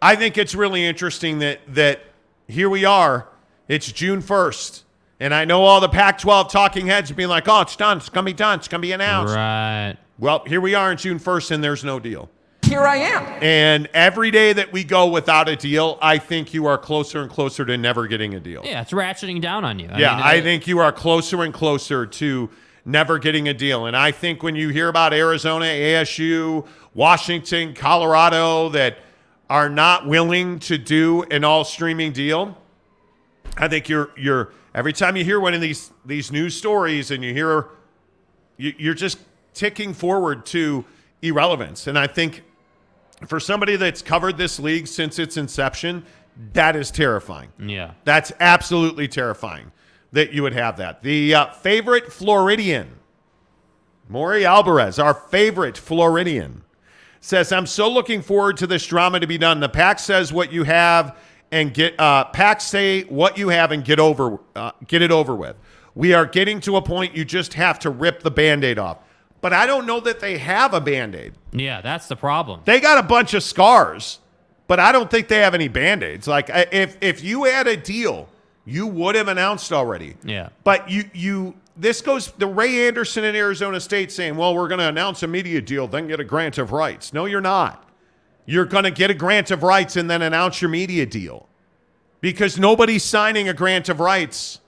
[0.00, 2.00] I think it's really interesting that that
[2.46, 3.26] here we are.
[3.66, 4.84] It's June 1st.
[5.20, 7.96] And I know all the Pac 12 talking heads being like, oh, it's done.
[7.96, 8.58] It's going to be done.
[8.60, 9.34] It's going to be announced.
[9.34, 9.96] Right.
[10.18, 12.30] Well, here we are on June 1st, and there's no deal.
[12.64, 13.42] here I am.
[13.42, 17.30] And every day that we go without a deal, I think you are closer and
[17.30, 18.62] closer to never getting a deal.
[18.64, 19.88] Yeah, it's ratcheting down on you.
[19.90, 22.50] I yeah, mean, I think you are closer and closer to
[22.84, 23.86] never getting a deal.
[23.86, 28.98] And I think when you hear about Arizona, ASU, Washington, Colorado that
[29.50, 32.56] are not willing to do an all streaming deal,
[33.56, 37.24] I think you're you're every time you hear one of these these news stories and
[37.24, 37.66] you hear
[38.56, 39.18] you, you're just
[39.52, 40.84] ticking forward to
[41.20, 41.88] irrelevance.
[41.88, 42.44] And I think
[43.26, 46.04] for somebody that's covered this league since its inception,
[46.52, 47.48] that is terrifying.
[47.58, 47.94] Yeah.
[48.04, 49.72] That's absolutely terrifying
[50.12, 51.02] that you would have that.
[51.02, 53.00] The uh, favorite Floridian,
[54.08, 56.62] Maury Alvarez, our favorite Floridian,
[57.20, 59.58] says, I'm so looking forward to this drama to be done.
[59.58, 61.16] The pack says what you have
[61.50, 65.34] and get, uh, pack say what you have and get over, uh, get it over
[65.34, 65.56] with.
[65.94, 68.98] We are getting to a point you just have to rip the band aid off.
[69.40, 71.32] But I don't know that they have a band aid.
[71.52, 72.60] Yeah, that's the problem.
[72.64, 74.18] They got a bunch of scars,
[74.66, 76.26] but I don't think they have any band aids.
[76.28, 78.28] Like, if, if you had a deal,
[78.64, 80.16] You would have announced already.
[80.22, 80.50] Yeah.
[80.62, 84.80] But you you this goes the Ray Anderson in Arizona State saying, "Well, we're going
[84.80, 87.87] to announce a media deal, then get a grant of rights." No, you're not.
[88.50, 91.46] You're going to get a grant of rights and then announce your media deal.
[92.22, 94.60] Because nobody's signing a grant of rights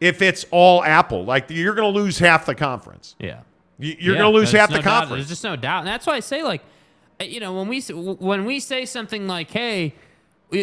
[0.00, 1.24] if it's all Apple.
[1.24, 3.16] Like you're going to lose half the conference.
[3.18, 3.40] Yeah.
[3.80, 5.00] You- You're Yeah, going to lose half no the doubt.
[5.00, 5.22] conference.
[5.22, 6.62] There's just no doubt, and that's why I say like,
[7.20, 9.94] uh, you know, when we when we say something like, "Hey,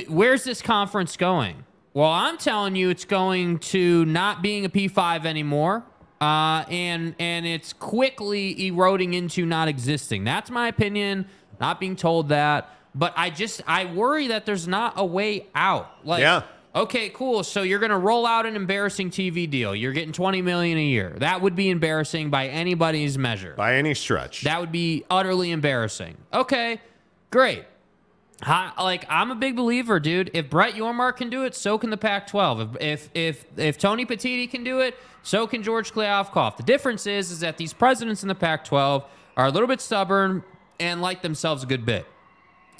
[0.08, 5.26] where's this conference going?" Well, I'm telling you, it's going to not being a P5
[5.26, 5.84] anymore,
[6.22, 10.24] uh, and and it's quickly eroding into not existing.
[10.24, 11.26] That's my opinion.
[11.60, 15.90] Not being told that, but I just I worry that there's not a way out.
[16.04, 16.44] Like, Yeah.
[16.76, 17.44] Okay, cool.
[17.44, 19.74] So you're going to roll out an embarrassing TV deal.
[19.74, 21.16] You're getting 20 million a year.
[21.18, 23.56] That would be embarrassing by anybody's measure.
[23.58, 24.44] by any stretch.
[24.44, 26.18] That would be utterly embarrassing.
[26.32, 26.80] Okay,
[27.32, 27.66] great.
[28.44, 30.30] Hi, like I'm a big believer, dude.
[30.34, 32.76] If Brett Yormark can do it, so can the Pac-12.
[32.76, 36.56] If if if, if Tony Petitti can do it, so can George Kliavkoff.
[36.56, 39.04] The difference is is that these presidents in the Pac-12
[39.36, 40.44] are a little bit stubborn
[40.80, 42.06] and like themselves a good bit,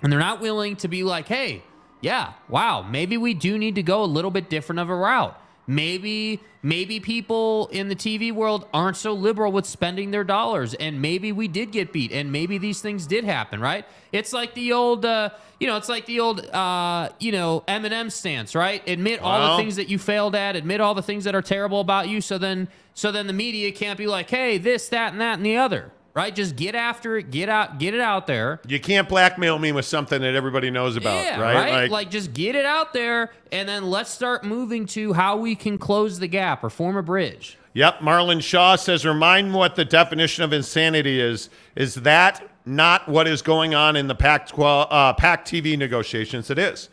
[0.02, 1.64] and they're not willing to be like, hey,
[2.02, 5.40] yeah, wow, maybe we do need to go a little bit different of a route.
[5.68, 11.00] Maybe maybe people in the TV world aren't so liberal with spending their dollars, and
[11.00, 13.86] maybe we did get beat, and maybe these things did happen, right?
[14.12, 18.12] It's like the old, uh, you know, it's like the old, uh, you know, Eminem
[18.12, 18.82] stance, right?
[18.90, 21.82] Admit all the things that you failed at, admit all the things that are terrible
[21.82, 25.22] about you, so then so then the media can't be like, hey, this, that, and
[25.22, 26.36] that, and the other, right?
[26.36, 28.60] Just get after it, get out, get it out there.
[28.68, 31.90] you can't blackmail me with something that everybody knows about, Yeah, right?
[31.90, 35.78] Like, just get it out there, and then let's start moving to how we can
[35.78, 37.58] close the gap or form a bridge.
[37.74, 41.50] Yep, Marlon Shaw says, remind what the definition of insanity is.
[41.76, 46.50] Is that not what is going on in the Pac 12, uh, Pac TV negotiations?
[46.50, 46.90] It is.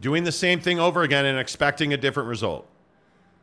[0.00, 2.69] Doing the same thing over again and expecting a different result.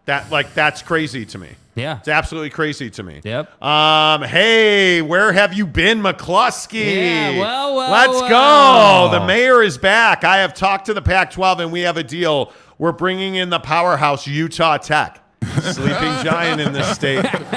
[0.07, 1.49] That like that's crazy to me.
[1.75, 1.99] Yeah.
[1.99, 3.21] It's absolutely crazy to me.
[3.23, 3.61] Yep.
[3.61, 6.95] Um, hey, where have you been, McCluskey?
[6.95, 9.09] Yeah, well, well, Let's well.
[9.11, 9.19] go.
[9.19, 10.23] The mayor is back.
[10.23, 12.51] I have talked to the Pac 12 and we have a deal.
[12.79, 15.23] We're bringing in the powerhouse Utah Tech.
[15.61, 15.93] Sleeping
[16.23, 17.23] giant in this state.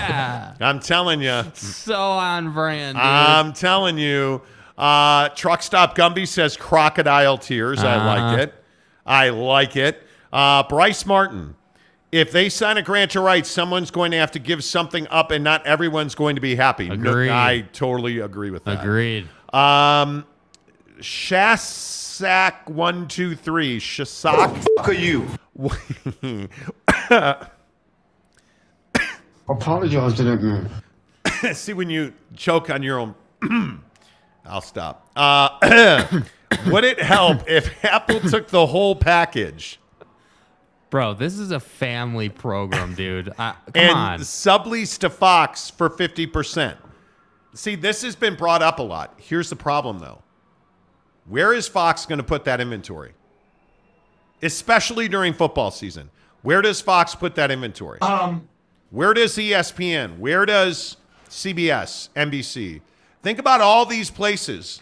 [0.60, 1.44] I'm telling you.
[1.54, 3.02] So on brand, dude.
[3.06, 4.42] I'm telling you.
[4.76, 7.82] Uh, Truck Stop Gumby says crocodile tears.
[7.82, 8.36] I like Uh-huh.
[8.42, 8.54] it.
[9.06, 10.02] I like it.
[10.32, 11.54] Uh, Bryce Martin.
[12.12, 15.31] If they sign a grant of rights, someone's going to have to give something up,
[15.31, 16.88] and not everyone's going to be happy.
[16.88, 18.81] No, I totally agree with that.
[18.81, 19.29] Agreed.
[19.53, 20.27] Um,
[20.99, 23.79] Shasak one two three.
[23.79, 24.66] Shasak.
[24.77, 25.29] fuck are you?
[29.49, 31.55] Apologize to that man.
[31.55, 33.14] See when you choke on your own.
[34.44, 35.11] I'll stop.
[35.16, 36.23] Uh,
[36.66, 39.79] would it help if Apple took the whole package
[40.90, 43.33] Bro, this is a family program, dude.
[43.38, 44.20] I, come and on.
[44.20, 46.76] sublease to Fox for fifty percent?
[47.55, 49.14] See, this has been brought up a lot.
[49.18, 50.22] Here's the problem, though.
[51.26, 53.12] Where is Fox going to put that inventory?
[54.42, 56.11] Especially during football season.
[56.42, 58.00] Where does Fox put that inventory?
[58.00, 58.48] Um,
[58.90, 60.18] Where does ESPN?
[60.18, 60.96] Where does
[61.29, 62.81] CBS, NBC?
[63.22, 64.81] Think about all these places.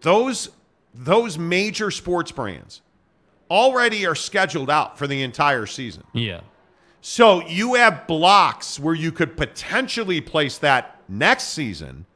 [0.00, 0.50] Those
[0.94, 2.80] those major sports brands
[3.50, 6.04] already are scheduled out for the entire season.
[6.12, 6.40] yeah.
[7.00, 12.06] So you have blocks where you could potentially place that next season.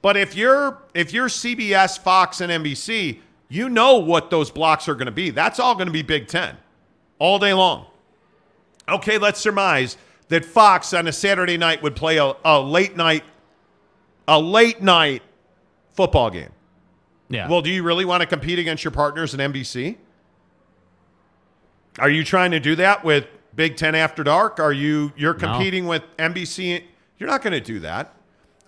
[0.00, 4.94] But if you're if you're CBS, Fox, and NBC, you know what those blocks are
[4.94, 5.30] going to be.
[5.30, 6.56] That's all going to be Big Ten,
[7.18, 7.86] all day long.
[8.88, 13.24] Okay, let's surmise that Fox on a Saturday night would play a, a late night,
[14.26, 15.22] a late night
[15.92, 16.50] football game.
[17.28, 17.48] Yeah.
[17.48, 19.96] Well, do you really want to compete against your partners in NBC?
[21.98, 24.60] Are you trying to do that with Big Ten After Dark?
[24.60, 25.38] Are you you're No.
[25.40, 26.84] competing with NBC?
[27.18, 28.14] You're not going to do that.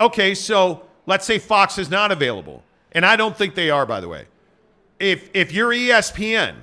[0.00, 2.62] Okay, so let's say Fox is not available,
[2.92, 4.26] and I don't think they are, by the way.
[4.98, 6.54] If if you're ESPN,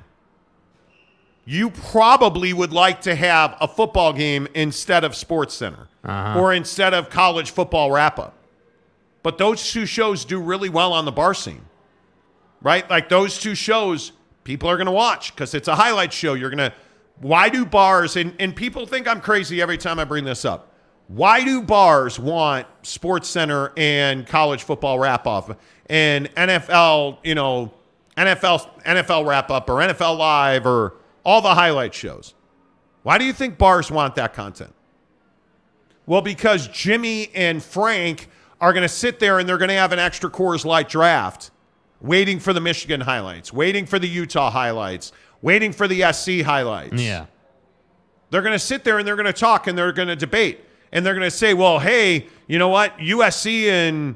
[1.46, 6.40] you probably would like to have a football game instead of Sports Center Uh-huh.
[6.40, 8.34] or instead of college football wrap up.
[9.24, 11.66] But those two shows do really well on the bar scene,
[12.62, 12.90] right?
[12.90, 14.12] Like those two shows,
[14.48, 16.34] people are going to watch because it's a highlight show.
[16.34, 16.74] You're going to,
[17.20, 20.72] why do bars, and, and people think I'm crazy every time I bring this up.
[21.10, 27.74] Why do bars want Sports Center and college football wrap up and NFL, you know,
[28.16, 30.94] NFL NFL wrap up or NFL live or
[31.26, 32.34] all the highlight shows?
[33.04, 34.74] Why do you think bars want that content?
[36.06, 38.30] Well, because Jimmy and Frank
[38.62, 41.52] are going to sit there and they're going to have an extra Coors Light draft,
[42.02, 47.02] waiting for the Michigan highlights, waiting for the Utah highlights, waiting for the SC highlights.
[47.02, 47.26] Yeah.
[48.30, 50.60] They're going to sit there and they're going to talk and they're going to debate
[50.92, 52.98] and they're going to say, well, hey, you know what?
[52.98, 54.16] USC and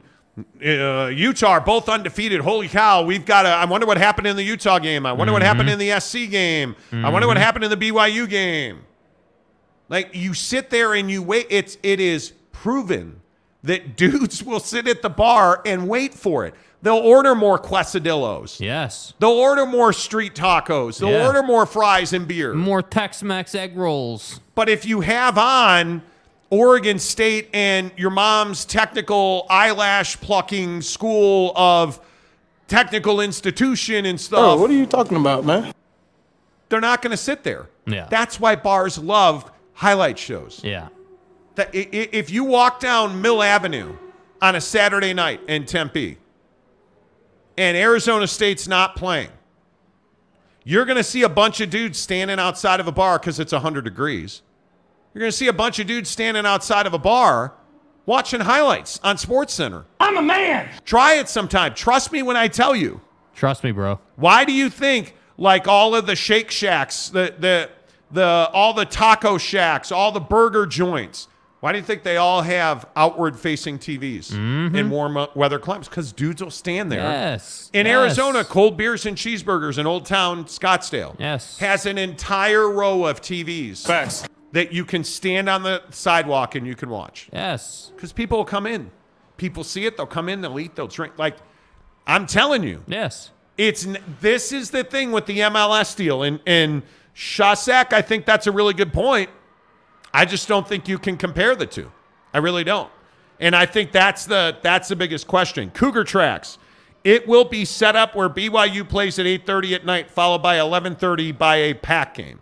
[0.63, 2.41] uh, Utah are both undefeated.
[2.41, 3.49] Holy cow, we've got to.
[3.49, 5.05] I wonder what happened in the Utah game.
[5.05, 6.75] I wonder what happened in the SC game.
[6.91, 8.81] I wonder what happened in the BYU game.
[9.89, 11.47] Like you sit there and you wait.
[11.49, 13.21] It's it is proven
[13.63, 16.55] that dudes will sit at the bar and wait for it.
[16.83, 18.59] They'll order more quesadillos.
[18.59, 19.13] Yes.
[19.19, 20.99] They'll order more street tacos.
[20.99, 21.27] They'll Yeah.
[21.27, 22.53] order more fries and beer.
[22.53, 24.39] More Tex-Mex egg rolls.
[24.55, 26.01] But if you have on
[26.49, 31.99] Oregon State and your mom's technical eyelash plucking school of
[32.67, 35.73] technical institution and stuff, Oh, what are you talking about, man?
[36.69, 37.69] they're not going to sit there.
[37.85, 38.07] Yeah.
[38.09, 40.61] That's why bars love highlight shows.
[40.63, 40.87] Yeah.
[41.55, 43.93] That i- i- if you walk down Mill Avenue
[44.41, 46.17] on a Saturday night in Tempe
[47.61, 49.29] and Arizona State's not playing,
[50.63, 53.53] you're going to see a bunch of dudes standing outside of a bar because it's
[53.53, 54.41] 100 degrees.
[55.13, 57.53] You're going to see a bunch of dudes standing outside of a bar
[58.07, 59.85] watching highlights on Sports Center.
[59.99, 60.69] I'm a man.
[60.85, 61.75] Try it sometime.
[61.75, 62.99] Trust me when I tell you.
[63.35, 63.99] Trust me, bro.
[64.15, 67.69] Why do you think like all of the Shake Shacks, the the
[68.09, 71.27] the all the taco shacks, all the burger joints?
[71.61, 74.37] Why do you think they all have outward facing TVs in
[74.71, 74.89] mm-hmm.
[74.89, 75.87] warm weather climates?
[75.87, 76.99] Because dudes will stand there.
[77.01, 77.69] Yes.
[77.71, 77.95] In Yes.
[77.95, 81.59] Arizona, cold beers and cheeseburgers in Old Town Scottsdale Yes.
[81.59, 84.27] has an entire row of TVs Facts.
[84.53, 87.91] that you can stand on the sidewalk and you can watch Yes.
[87.95, 88.89] because people will come in.
[89.37, 91.13] People see it, they'll come in, they'll eat, they'll drink.
[91.19, 91.37] Like,
[92.07, 93.29] I'm telling you, Yes.
[93.59, 93.85] it's
[94.19, 96.81] this is the thing with the MLS deal, and and
[97.15, 99.29] Shasek, I think that's a really good point.
[100.13, 101.91] I just don't think you can compare the two.
[102.33, 102.89] I really don't,
[103.39, 105.71] and I think that's the that's the biggest question.
[105.71, 106.57] Cougar tracks.
[107.03, 111.37] It will be set up where BYU plays at 8:30 at night, followed by 11:30
[111.37, 112.39] by a Pac game.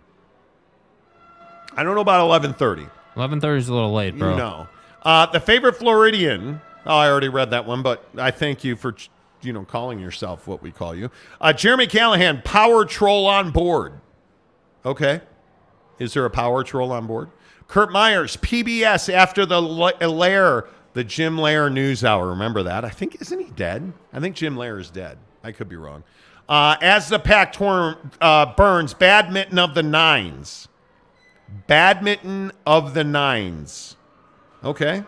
[1.76, 2.90] I don't know about 11:30.
[3.16, 4.36] 11:30 is a little late, bro.
[4.36, 4.68] No.
[5.04, 6.62] Uh, the favorite Floridian.
[6.86, 8.96] Oh, I already read that one, but I thank you for
[9.42, 11.10] you know calling yourself what we call you.
[11.40, 13.94] Uh, Jeremy Callahan, power troll on board.
[14.86, 15.22] Okay.
[16.00, 17.30] Is there a power troll on board?
[17.70, 22.28] Kurt Myers, PBS after the La- Lehrer, the Jim Lehrer News Hour.
[22.30, 22.84] Remember that?
[22.84, 23.94] I think isn't he dead?
[24.12, 25.20] I think Jim Lehrer is dead.
[25.44, 26.04] I could be wrong.
[26.50, 30.68] Uh, as the Pac torn uh, burns, badminton of the nines.
[31.68, 33.96] Badminton of the nines.
[34.64, 35.04] Okay.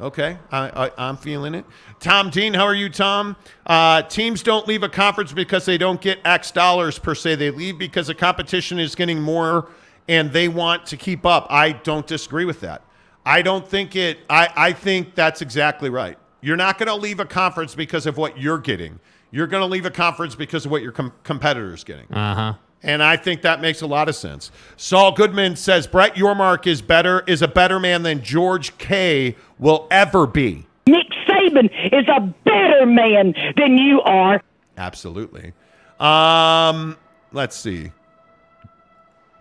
[0.00, 0.38] Okay.
[0.50, 1.64] I, I, I'm feeling it.
[2.00, 3.36] Tom Dean, how are you, Tom?
[3.64, 7.36] Uh, teams don't leave a conference because they don't get X dollars per se.
[7.36, 9.68] They leave because the competition is getting more
[10.08, 11.46] and they want to keep up.
[11.50, 12.82] I don't disagree with that.
[13.24, 16.18] I don't think it, I, I think that's exactly right.
[16.40, 19.00] You're not going to leave a conference because of what you're getting.
[19.32, 22.12] You're going to leave a conference because of what your com- competitor's getting.
[22.12, 22.54] Uh huh.
[22.82, 24.52] And I think that makes a lot of sense.
[24.76, 29.88] Saul Goodman says Brett Yormark is better is a better man than George K will
[29.90, 30.66] ever be.
[30.86, 34.40] Nick Saban is a better man than you are.
[34.76, 35.52] Absolutely.
[35.98, 36.96] Um,
[37.32, 37.90] let's see.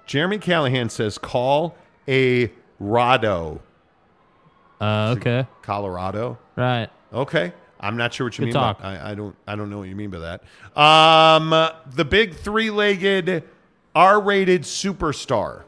[0.05, 1.75] Jeremy Callahan says call
[2.07, 3.59] a Rado.
[4.79, 5.47] Uh, okay.
[5.61, 6.37] Colorado.
[6.55, 6.89] Right.
[7.13, 7.53] Okay.
[7.79, 8.53] I'm not sure what you Good mean.
[8.53, 8.81] talk.
[8.81, 9.35] By, I, I don't.
[9.47, 10.43] I don't know what you mean by that.
[10.79, 11.49] Um,
[11.93, 13.43] the big three-legged,
[13.93, 15.63] R-rated superstar.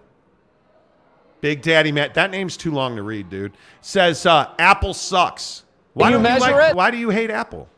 [1.41, 2.15] Big Daddy Matt.
[2.15, 3.54] That name's too long to read, dude.
[3.82, 5.63] Says uh, Apple sucks.
[5.93, 6.76] Why you don't measure like, it?
[6.76, 7.69] Why do you hate Apple?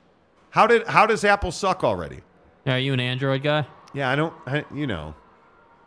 [0.51, 0.87] How did?
[0.87, 2.21] How does Apple suck already?
[2.65, 3.65] Are you an Android guy?
[3.93, 4.33] Yeah, I don't.
[4.45, 5.15] I, you know,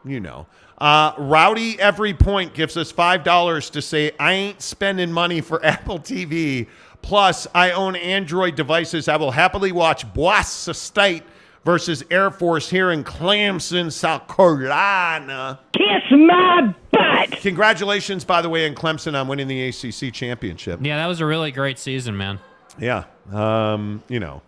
[0.04, 0.46] you know.
[0.78, 5.64] Uh, Rowdy every point gives us five dollars to say I ain't spending money for
[5.64, 6.66] Apple TV.
[7.02, 9.08] Plus, I own Android devices.
[9.08, 11.24] I will happily watch Boise State
[11.64, 15.58] versus Air Force here in Clemson, South Carolina.
[15.72, 17.30] Kiss my butt.
[17.40, 20.80] Congratulations, by the way, in Clemson on winning the ACC championship.
[20.82, 22.38] Yeah, that was a really great season, man.
[22.78, 24.42] Yeah, um, you know,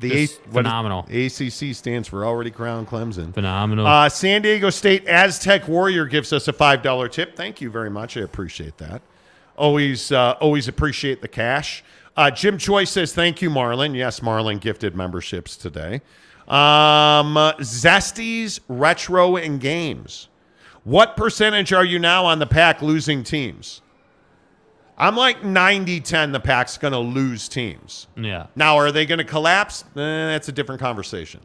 [0.00, 1.00] the A- phenomenal.
[1.10, 3.32] ACC stands for already crowned Clemson.
[3.32, 3.86] Phenomenal.
[3.86, 7.36] Uh, San Diego State Aztec Warrior gives us a five dollar tip.
[7.36, 8.16] Thank you very much.
[8.16, 9.02] I appreciate that.
[9.56, 11.84] Always, uh, always appreciate the cash.
[12.16, 13.94] Uh, Jim Choi says thank you, Marlin.
[13.94, 16.00] Yes, Marlin gifted memberships today.
[16.48, 20.28] Um, Zesties Retro and Games.
[20.82, 23.82] What percentage are you now on the Pac losing teams?
[25.00, 28.06] I'm like 90 10 the Pac's going to lose teams.
[28.16, 28.48] yeah.
[28.54, 29.82] Now, are they going to collapse?
[29.96, 31.40] Eh, that's a different conversation.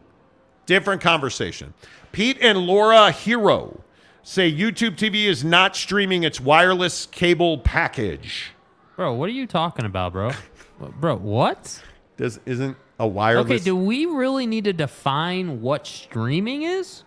[0.66, 1.74] Different conversation.
[2.12, 3.82] Pete and Laura Hero
[4.24, 8.52] say YouTube TV is not streaming its wireless cable package.
[8.98, 10.32] Bro, what are you talking about, bro?
[11.00, 11.82] bro, what?
[12.18, 13.46] Does isn't a wireless?
[13.46, 17.04] Okay, do we really need to define what streaming is?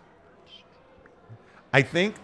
[1.74, 2.14] I think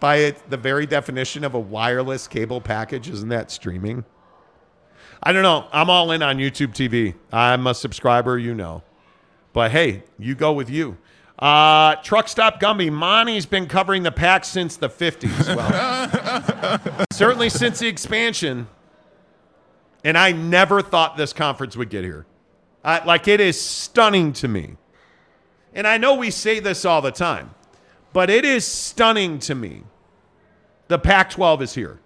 [0.00, 4.04] by it, the very definition of a wireless cable package, isn't that streaming?
[5.22, 5.66] I don't know.
[5.72, 7.14] I'm all in on YouTube TV.
[7.32, 8.82] I'm a subscriber, you know.
[9.52, 10.98] But hey, you go with you.
[11.38, 12.90] Uh, Truck Stop Gumby.
[12.90, 15.54] Monty's been covering the Pac since the 50s.
[15.54, 18.68] Well, certainly since the expansion.
[20.04, 22.26] And I never thought this conference would get here.
[22.84, 24.76] I, like, it is stunning to me.
[25.74, 27.50] And I know we say this all the time,
[28.16, 29.82] but it is stunning to me.
[30.88, 31.98] The Pac 12 is here.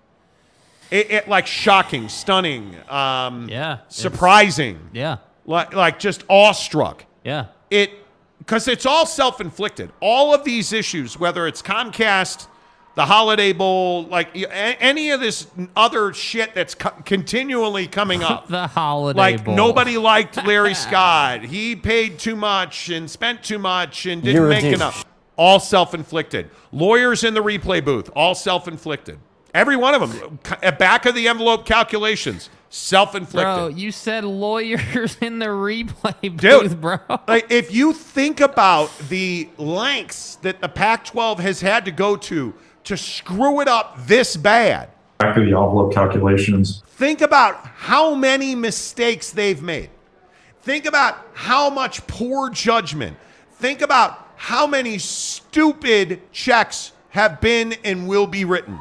[0.90, 5.18] It, it, like shocking, stunning, um, Yeah, surprising, Yeah.
[5.46, 7.44] like, like just awestruck Yeah.
[7.70, 7.92] it
[8.40, 12.48] because it's all self-inflicted all of these issues whether it's comcast
[12.96, 15.46] the holiday bowl like y- a- any of this
[15.76, 19.54] other shit that's co- continually coming up The holiday like bowl.
[19.54, 24.48] nobody liked larry scott he paid too much and spent too much and didn't You're
[24.48, 24.74] make douche.
[24.74, 25.04] enough
[25.40, 29.18] all self-inflicted lawyers in the replay booth all self-inflicted
[29.54, 30.38] every one of them
[30.78, 36.62] back of the envelope calculations self-inflicted Bro, you said lawyers in the replay booth, Dude,
[36.62, 36.98] booth, bro.
[37.26, 42.16] Like, if you think about the lengths that the Pac 12 has had to go
[42.16, 46.84] to to screw it up this bad, back of the envelope calculations.
[46.86, 49.90] think about how many mistakes they've made.
[50.62, 53.16] Think about how much poor judgment.
[53.54, 58.80] Think about how many stupid checks have been and will be written.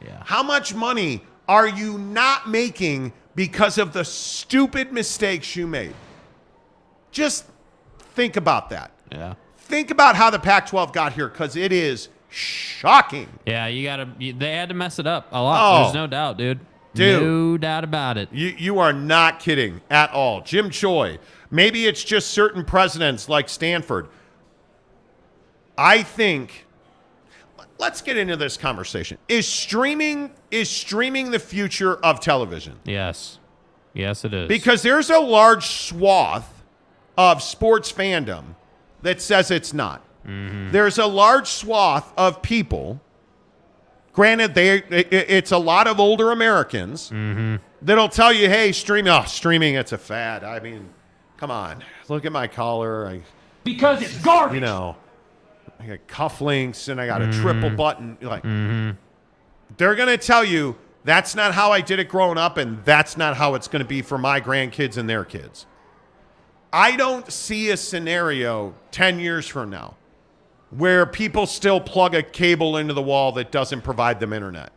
[0.00, 0.22] Yeah.
[0.24, 5.94] How much money are you not making because of the stupid mistakes you made?
[7.10, 7.44] Just
[8.14, 8.92] think about that.
[9.10, 9.34] Yeah.
[9.56, 13.28] Think about how the Pac 12 got here because it is shocking.
[13.44, 14.08] Yeah, you gotta.
[14.16, 15.58] They had to mess it up a lot.
[15.60, 15.82] Oh.
[15.82, 16.60] There's no doubt, dude.
[16.94, 17.20] Dude.
[17.20, 18.28] No doubt about it.
[18.30, 20.40] You, you are not kidding at all.
[20.42, 21.18] Jim Choi,
[21.50, 24.06] maybe it's just certain presidents like Stanford.
[25.78, 26.66] I think
[27.78, 29.18] let's get into this conversation.
[29.28, 32.78] Is streaming is streaming the future of television?
[32.84, 33.38] Yes.
[33.92, 34.48] Yes, it is.
[34.48, 36.62] Because there's a large swath
[37.18, 38.54] of sports fandom
[39.02, 40.04] that says it's not.
[40.26, 40.70] Mm-hmm.
[40.70, 43.00] There's a large swath of people.
[44.12, 47.56] Granted, they it- it's a lot of older Americans mm-hmm.
[47.82, 50.88] that'll tell you, "Hey, streaming, oh, streaming, it's a fad." I mean,
[51.36, 53.06] come on, look at my collar.
[53.08, 53.22] I,
[53.64, 54.56] Because it's garbage.
[54.56, 54.96] you know,
[55.80, 57.42] I got cufflinks and I got a mm-hmm.
[57.42, 58.18] triple button.
[58.20, 58.96] Like, mm-hmm.
[59.78, 63.36] they're gonna tell you that's not how I did it growing up, and that's not
[63.36, 65.66] how it's gonna be for my grandkids and their kids.
[66.72, 69.96] I don't see a scenario ten years from now
[70.70, 74.72] where people still plug a cable into the wall that doesn't provide them internet.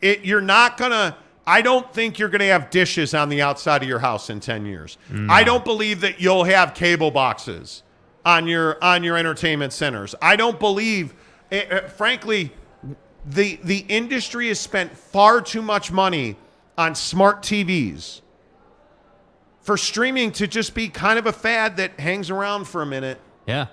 [0.00, 1.16] It, you're not gonna.
[1.44, 4.64] I don't think you're gonna have dishes on the outside of your house in ten
[4.64, 4.96] years.
[5.28, 7.82] I don't believe that you'll have cable boxes
[8.26, 10.14] on your on your entertainment centers.
[10.20, 11.14] I don't believe,
[11.50, 12.52] eh, eh, frankly,
[13.24, 16.36] the the industry has spent far too much money
[16.76, 18.20] on smart TVs
[19.60, 23.18] for streaming to just be kind of a fad that hangs around for a minute.
[23.46, 23.68] yeah.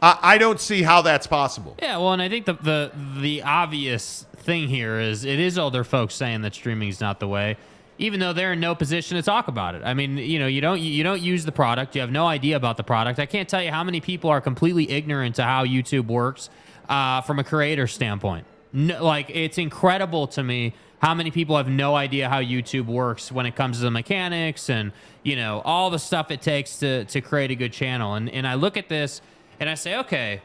[0.00, 1.76] I, I don't see how that's possible.
[1.80, 5.84] Yeah, well, and I think the, the the obvious thing here is it is older
[5.84, 7.56] folks saying that streaming is not the way,
[7.98, 9.82] even though they're in no position to talk about it.
[9.84, 12.56] I mean, you know, you don't you don't use the product, you have no idea
[12.56, 13.18] about the product.
[13.18, 16.50] I can't tell you how many people are completely ignorant to how YouTube works
[16.88, 18.46] uh, from a creator standpoint.
[18.72, 23.30] No, like it's incredible to me how many people have no idea how YouTube works
[23.32, 27.04] when it comes to the mechanics and you know all the stuff it takes to
[27.06, 28.14] to create a good channel.
[28.14, 29.20] And and I look at this
[29.60, 30.42] and I say, okay,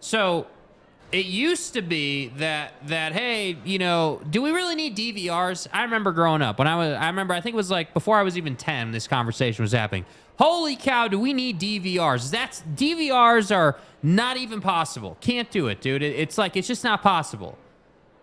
[0.00, 0.46] so
[1.12, 5.66] it used to be that that hey, you know, do we really need DVRs?
[5.72, 8.16] I remember growing up when I was I remember I think it was like before
[8.16, 10.04] I was even 10 this conversation was happening.
[10.38, 12.30] Holy cow, do we need DVRs?
[12.30, 15.16] That's DVRs are not even possible.
[15.20, 16.02] Can't do it, dude.
[16.02, 17.58] It- it's like it's just not possible.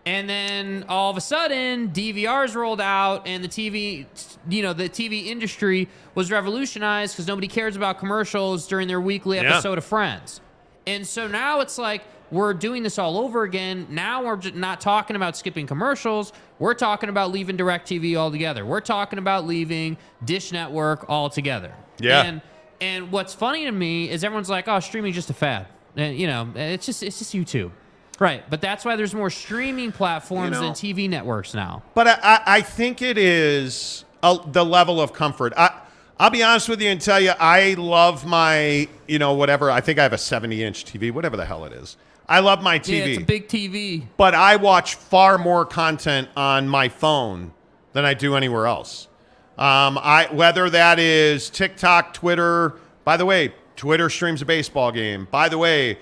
[0.06, 4.06] And then all of a sudden, DVRs rolled out, and the TV,
[4.48, 9.36] you know, the TV industry was revolutionized because nobody cares about commercials during their weekly
[9.36, 9.42] Yeah.
[9.52, 10.40] episode of Friends.
[10.86, 13.86] And so now it's like we're doing this all over again.
[13.90, 16.32] Now we're just not talking about skipping commercials.
[16.58, 18.64] We're talking about leaving DirecTV altogether.
[18.66, 21.72] We're talking about leaving Dish Network altogether.
[21.98, 22.22] Yeah.
[22.22, 22.42] And
[22.80, 25.66] and what's funny to me is everyone's like, "Oh, streaming's just a fad."
[25.96, 27.72] And you know, it's just it's just YouTube.
[28.20, 31.82] Right, but that's why there's more streaming platforms You know- than TV networks now.
[31.94, 35.52] But I, I, I think it is a, the level of comfort.
[35.56, 35.70] I,
[36.18, 39.70] I'll be honest with you and tell you, I love my, you know, whatever.
[39.70, 41.96] I think I have a 70 inch TV, whatever the hell it is.
[42.28, 42.98] I love my TV.
[42.98, 44.04] Yeah, it's a big TV.
[44.16, 47.52] but I watch far more content on my phone
[47.94, 49.08] than I do anywhere else.
[49.56, 52.74] Um, I whether that is TikTok, Twitter.
[53.04, 55.26] By the way, Twitter streams a baseball game.
[55.30, 55.98] By the way,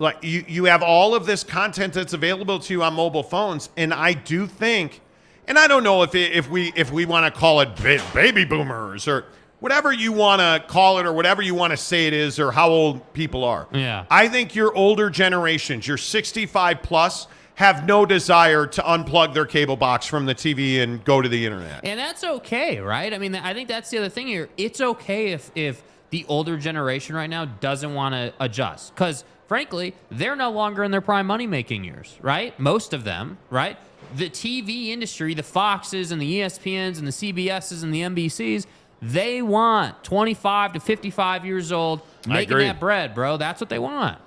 [0.00, 3.70] Like you, you have all of this content that's available to you on mobile phones,
[3.76, 5.00] and I do think,
[5.46, 7.70] and I don't know if it, if we if we want to call it
[8.12, 9.24] baby boomers or
[9.60, 12.52] whatever you want to call it or whatever you want to say it is or
[12.52, 13.66] how old people are.
[13.72, 14.04] Yeah.
[14.10, 19.76] I think your older generations, your 65 plus, have no desire to unplug their cable
[19.76, 21.84] box from the TV and go to the internet.
[21.84, 23.12] And that's okay, right?
[23.12, 24.48] I mean, I think that's the other thing here.
[24.56, 29.94] It's okay if if the older generation right now doesn't want to adjust because frankly,
[30.10, 32.58] they're no longer in their prime money making years, right?
[32.60, 33.76] Most of them, right?
[34.14, 38.66] The TV industry, the Foxes and the ESPNs and the CBSs and the NBCs,
[39.00, 43.36] they want 25 to 55 years old making that bread, bro.
[43.36, 44.18] That's what they want.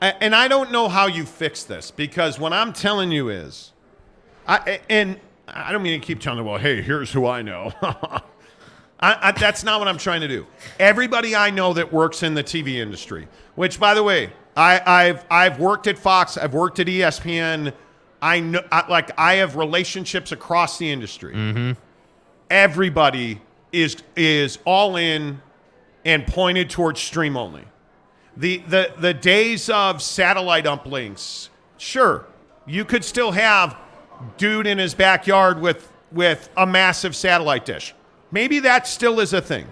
[0.00, 3.72] And I don't know how you fix this because what I'm telling you is,
[4.46, 5.18] I and
[5.48, 7.72] I don't mean to keep telling you, well, hey, here's who I know.
[7.82, 10.46] I, I, that's not what I'm trying to do.
[10.78, 15.24] Everybody I know that works in the TV industry, which, by the way, I, I've
[15.30, 17.72] I've worked at Fox, I've worked at ESPN.
[18.20, 21.34] I know, I, like, I have relationships across the industry.
[21.34, 21.72] Mm-hmm.
[22.50, 23.40] Everybody
[23.72, 25.40] is is all in
[26.04, 27.64] and pointed towards stream only.
[28.36, 31.48] The the the days of satellite uplinks
[31.78, 32.26] sure
[32.66, 33.76] you could still have
[34.36, 37.94] dude in his backyard with with a massive satellite dish.
[38.30, 39.66] Maybe that still is a thing.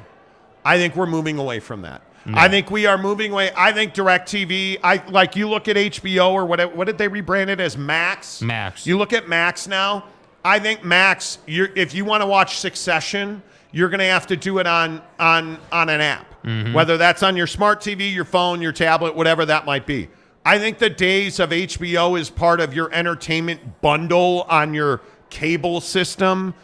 [0.64, 2.03] I think we're moving away from that.
[2.32, 6.32] I think we are moving away i think DirecTV, i like you look at hbo
[6.32, 8.40] or what what did they rebrand it as max?
[8.40, 8.86] Max.
[8.86, 10.07] you look at max now
[10.42, 13.42] i think max you're, if you want to watch succession
[13.75, 16.27] you're going to have to do it on on on an app.
[16.75, 20.09] Whether that's on your smart tv your phone your tablet whatever that might be.
[20.45, 25.01] I think the days of hbo is part of your entertainment bundle on your
[25.31, 26.55] cable system.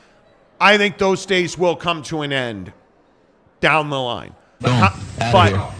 [0.60, 2.72] I think those days will come to an end
[3.60, 4.34] down the line.
[4.62, 5.79] Com- uh, but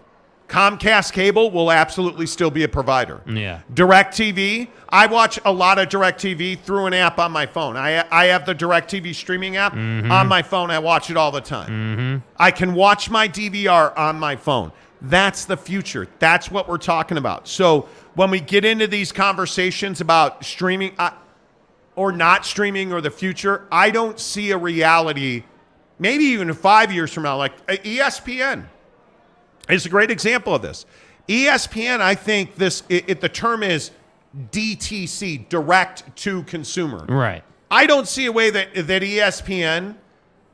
[0.51, 3.61] comcast cable will absolutely still be a provider Yeah.
[3.72, 4.68] Direct TV.
[4.88, 7.76] I watch a lot of Direct TV through an app on my phone.
[7.76, 10.11] I I have the Direct TV streaming app mm-hmm.
[10.11, 10.70] on my phone.
[10.70, 11.70] I watch it all the time.
[11.70, 12.26] Mm-hmm.
[12.36, 14.72] I can watch my DVR on my phone.
[15.01, 16.09] That's the future.
[16.18, 17.46] That's what we're talking about.
[17.46, 21.12] So when we get into these conversations about streaming I,
[21.94, 25.44] or not streaming or the future, I don't see a reality.
[26.01, 28.66] Maybe even five years from now, like uh, ESPN
[29.68, 30.86] is a great example of this.
[31.28, 33.90] ESPN, I think this it, it- the term is
[34.52, 37.04] DTC, direct to consumer.
[37.08, 37.42] Right.
[37.70, 39.96] I don't see a way that that ESPN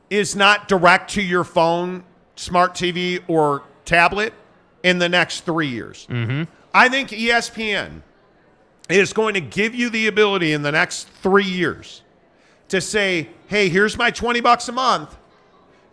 [0.09, 2.03] is not direct to your phone,
[2.35, 4.33] smart TV, or tablet
[4.83, 6.07] in the next three years.
[6.09, 6.43] Mm-hmm.
[6.73, 8.01] I think ESPN
[8.89, 12.03] is going to give you the ability in the next three years
[12.69, 15.17] to say, "Hey, here's my twenty bucks a month.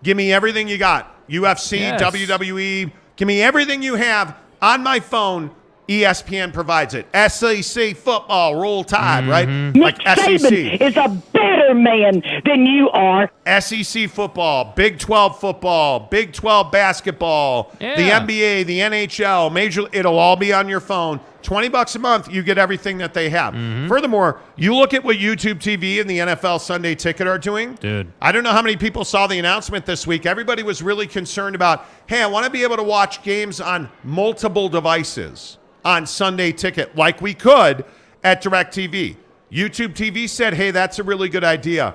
[0.02, 1.10] Give me everything you got.
[1.28, 2.00] UFC, Yes.
[2.02, 2.92] WWE.
[3.16, 5.50] Give me everything you have on my phone."
[5.88, 7.06] ESPN provides it.
[7.30, 9.30] SEC football, roll tide, mm-hmm.
[9.30, 9.48] right?
[9.76, 10.52] Like E Nick SEC.
[10.52, 13.30] Saban is a better man than you are.
[13.60, 20.36] SEC football, Big 12 football, Big 12 basketball, the NBA, the NHL, major it'll all
[20.36, 21.20] be on your phone.
[21.45, 23.55] 20 bucks a month, you get everything that they have.
[23.55, 23.86] Mm-hmm.
[23.86, 27.74] Furthermore, you look at what YouTube TV and the NFL Sunday Ticket are doing.
[27.74, 28.11] Dude.
[28.20, 30.26] I don't know how many people saw the announcement this week.
[30.26, 33.90] Everybody was really concerned about, "Hey, I want to be able to watch games on
[34.03, 37.84] multiple devices on Sunday Ticket like we could
[38.24, 39.16] at DirecTV."
[39.53, 41.95] YouTube TV said, "Hey, that's a really good idea."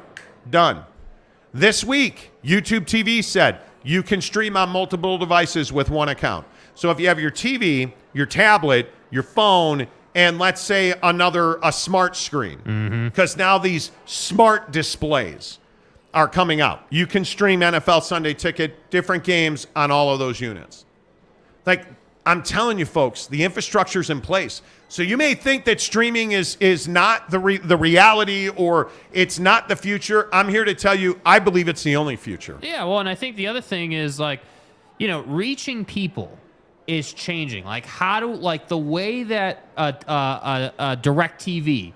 [0.49, 0.83] Done.
[1.53, 6.45] This week, YouTube TV said you can stream on multiple devices with one account.
[6.75, 11.71] So if you have your TV, your tablet, your phone, and let's say another a
[11.71, 13.05] smart screen, mm-hmm.
[13.07, 15.59] because now these smart displays
[16.13, 16.85] are coming out.
[16.89, 20.85] You can stream NFL Sunday Ticket, different games on all of those units.
[21.65, 21.85] Like
[22.25, 24.61] I'm telling you, folks, the infrastructure's in place.
[24.87, 29.39] So you may think that streaming is is not the re- the reality or it's
[29.39, 30.27] not the future.
[30.33, 32.57] I'm here to tell you, I believe it's the only future.
[32.61, 34.41] Yeah, well, and I think the other thing is like,
[34.97, 36.37] you know, reaching people
[36.89, 37.65] is changing.
[37.65, 41.93] Like, how do like the way that uh, uh, uh, uh, Direct TV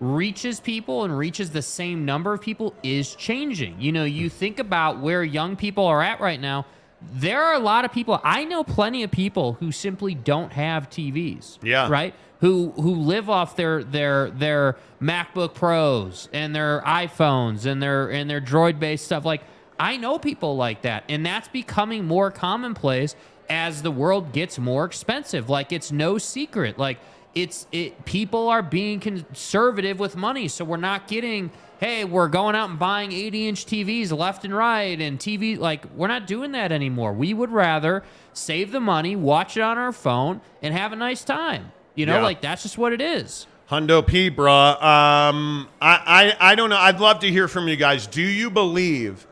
[0.00, 3.80] reaches people and reaches the same number of people is changing.
[3.80, 6.66] You know, you think about where young people are at right now.
[7.14, 8.20] There are a lot of people.
[8.22, 11.58] I know plenty of people who simply don't have TVs.
[11.62, 11.88] Yeah.
[11.88, 18.10] Right who who live off their their their MacBook Pros and their iPhones and their
[18.10, 19.24] and their Droid based stuff.
[19.24, 19.42] Like
[19.80, 23.16] I know people like that, and that's becoming more commonplace
[23.48, 25.48] as the world gets more expensive.
[25.50, 26.78] Like it's no secret.
[26.78, 26.98] Like
[27.34, 31.50] it's it people are being conservative with money, so we're not getting.
[31.80, 35.84] Hey, we're going out and buying 80 inch TVs left and right, and TV, like,
[35.96, 37.12] we're not doing that anymore.
[37.12, 41.24] We would rather save the money, watch it on our phone, and have a nice
[41.24, 41.72] time.
[41.96, 42.22] You know, Yeah.
[42.22, 43.46] like that's just what it is.
[43.70, 44.80] Hundo P, bruh.
[44.82, 46.78] Um, I, I, I don't know.
[46.78, 48.06] I'd love to hear from you guys.
[48.06, 49.26] Do you believe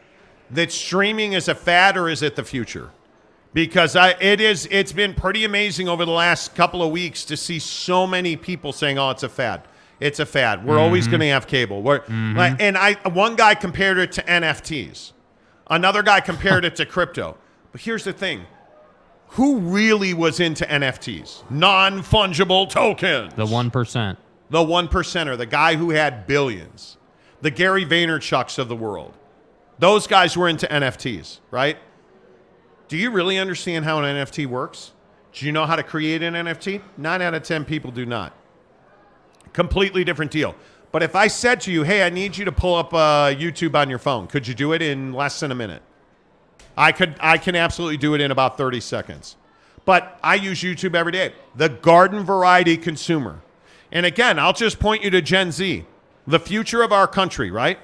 [0.50, 2.90] that streaming is a fad or is it the future?
[3.54, 4.66] Because I, it is.
[4.70, 8.72] It's been pretty amazing over the last couple of weeks to see so many people
[8.72, 9.68] saying, "Oh, it's a fad.
[10.00, 10.64] It's a fad.
[10.64, 11.10] We're always mm-hmm.
[11.10, 12.36] going to have cable." We're, mm-hmm.
[12.36, 15.12] like, and I, one guy compared it to NFTs.
[15.68, 17.36] Another guy compared it to crypto.
[17.72, 18.46] But here's the thing.
[19.28, 21.50] Who really was into NFTs?
[21.50, 23.34] Non fungible tokens.
[23.34, 24.18] The one percent.
[24.50, 26.98] The one percenter, the guy who had billions,
[27.40, 29.16] the Gary Vaynerchuks of the world.
[29.78, 31.78] Those guys were into NFTs, right?
[32.92, 34.92] Do you really understand how an NFT works?
[35.32, 36.82] Do you know how to create an NFT?
[36.98, 38.34] Nine out of 10 people do not.
[39.54, 40.54] Completely different deal.
[40.90, 43.74] But if I said to you, hey, I need you to pull up uh, YouTube
[43.74, 45.80] on your phone, could you do it in less than a minute?
[46.76, 49.36] I could I can absolutely do it in about 30 seconds.
[49.86, 51.32] But I use YouTube every day.
[51.56, 53.40] The garden variety consumer.
[53.90, 55.86] And again, I'll just point you to Gen Z,
[56.26, 57.78] the future of our country, right?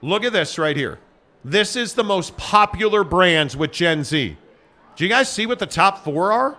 [0.00, 0.98] Look at this right here.
[1.44, 4.36] This is the most popular brands with Gen Z.
[4.96, 6.56] Do you guys see what the top 4 are?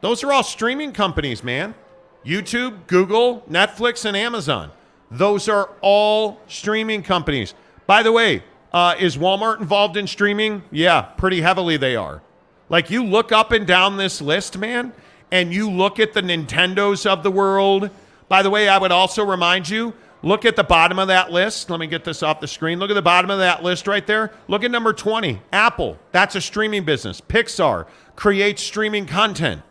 [0.00, 1.76] Those are all streaming companies, man.
[2.24, 4.72] YouTube, Google, Netflix, and Amazon.
[5.12, 7.54] Those are all streaming companies.
[7.86, 10.62] By the way, uh, is Walmart involved in streaming?
[10.72, 12.20] Yeah, pretty heavily they are.
[12.68, 14.92] Like you look up and down this list, man,
[15.30, 17.90] and you look at the Nintendos of the world.
[18.28, 21.70] By the way, I would also remind you look at the bottom of that list.
[21.70, 22.78] Let me get this off the screen.
[22.78, 24.32] Look at the bottom of that list right there.
[24.48, 25.98] Look at number 20 Apple.
[26.12, 27.20] That's a streaming business.
[27.20, 29.62] Pixar creates streaming content.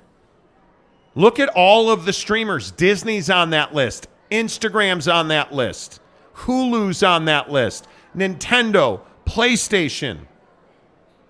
[1.16, 2.72] Look at all of the streamers.
[2.72, 4.08] Disney's on that list.
[4.30, 6.00] Instagram's on that list.
[6.36, 7.88] Hulu's on that list.
[8.16, 10.20] Nintendo, PlayStation.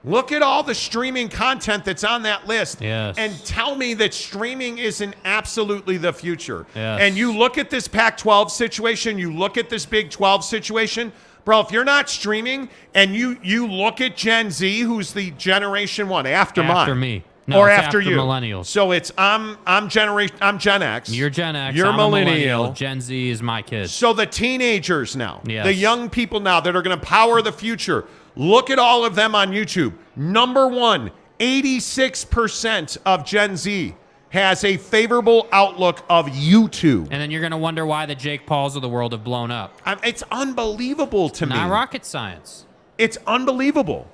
[0.07, 2.81] Look at all the streaming content that's on that list.
[2.81, 3.17] Yes.
[3.17, 6.65] And tell me that streaming isn't absolutely the future.
[6.73, 7.01] Yes.
[7.01, 11.11] And you look at this Pac 12 situation, you look at this Big 12 situation.
[11.43, 16.07] Bro, if you're not streaming and you you look at Gen Z, who's the generation
[16.09, 17.23] one after, After mine, me.
[17.49, 18.65] No, or after, after you, millennials.
[18.65, 21.09] So it's I'm I'm generation I'm Gen X.
[21.09, 21.77] You're Gen X.
[21.77, 22.33] You're millennial.
[22.35, 22.73] millennial.
[22.73, 23.89] Gen Z is my kid.
[23.89, 25.65] So the teenagers now, Yes.
[25.65, 28.03] the young people now that are going to power the future,
[28.37, 29.93] look at all of them on YouTube.
[30.15, 33.95] Number one, 86% of Gen Z
[34.29, 37.03] has a favorable outlook of YouTube.
[37.11, 39.73] And then you're gonna wonder why the Jake Pauls of the world have blown up.
[39.85, 41.55] I- It's unbelievable to me.
[41.55, 42.65] Not rocket science.
[42.97, 44.07] It's unbelievable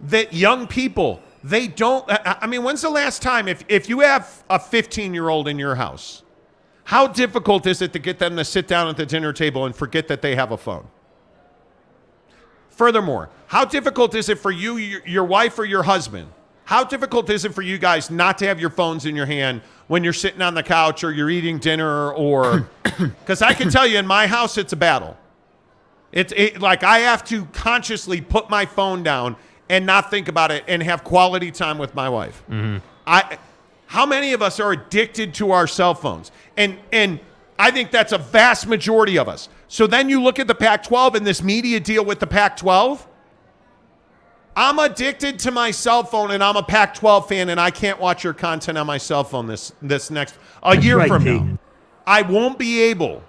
[0.00, 2.04] that young people they don't.
[2.10, 5.46] I I mean, when's the last time if if you have a 15 year old
[5.48, 6.22] in your house,
[6.84, 9.74] how difficult is it to get them to sit down at the dinner table and
[9.74, 10.88] forget that they have a phone?
[12.78, 16.30] Furthermore, how difficult is it for you, your, wife, or your husband?
[16.62, 19.62] How difficult is it for you guys not to have your phones in your hand
[19.88, 23.84] when you're sitting on the couch or you're eating dinner or because I can tell
[23.84, 25.16] you in my house it's a battle.
[26.12, 29.34] It's it, like I have to consciously put my phone down
[29.68, 32.44] and not think about it and have quality time with my wife.
[32.48, 32.78] Mm-hmm.
[33.08, 33.38] I,
[33.86, 36.30] how many of us are addicted to our cell phones?
[36.56, 37.18] And and
[37.58, 39.48] I think that's a vast majority of us.
[39.68, 43.06] So then you look at the Pac-12 and this media deal with the Pac-12.
[44.56, 48.24] I'm addicted to my cell phone, and I'm a Pac-12 fan, and I can't watch
[48.24, 51.38] your content on my cell phone this this next a year right, from T.
[51.38, 51.58] now.
[52.06, 53.22] I won't be able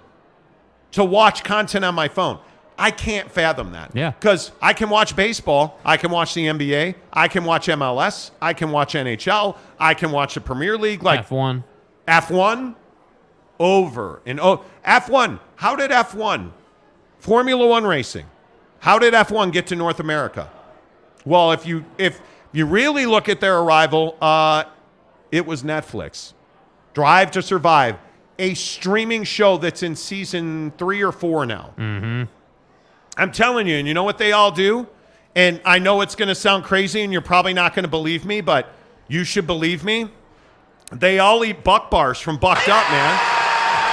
[0.92, 2.40] to watch content on my phone.
[2.76, 3.94] I can't fathom that.
[3.94, 4.10] Yeah.
[4.10, 8.54] Because I can watch baseball, I can watch the NBA, I can watch MLS, I
[8.54, 11.62] can watch NHL, I can watch the Premier League, like F1.
[12.08, 12.74] F1
[13.60, 15.38] over and oh F1.
[15.56, 16.50] How did F1
[17.18, 18.26] Formula 1 racing?
[18.80, 20.50] How did F1 get to North America?
[21.24, 22.20] Well, if you if
[22.52, 24.64] you really look at their arrival, uh,
[25.30, 26.32] it was Netflix.
[26.94, 27.96] Drive to Survive,
[28.38, 31.74] a streaming show that's in season three or four now.
[31.78, 32.24] Mm-hmm.
[33.16, 34.88] I'm telling you, and you know what they all do?
[35.36, 38.24] And I know it's going to sound crazy, and you're probably not going to believe
[38.24, 38.72] me, but
[39.06, 40.08] you should believe me.
[40.90, 43.39] They all eat buck bars from Bucked Up, man.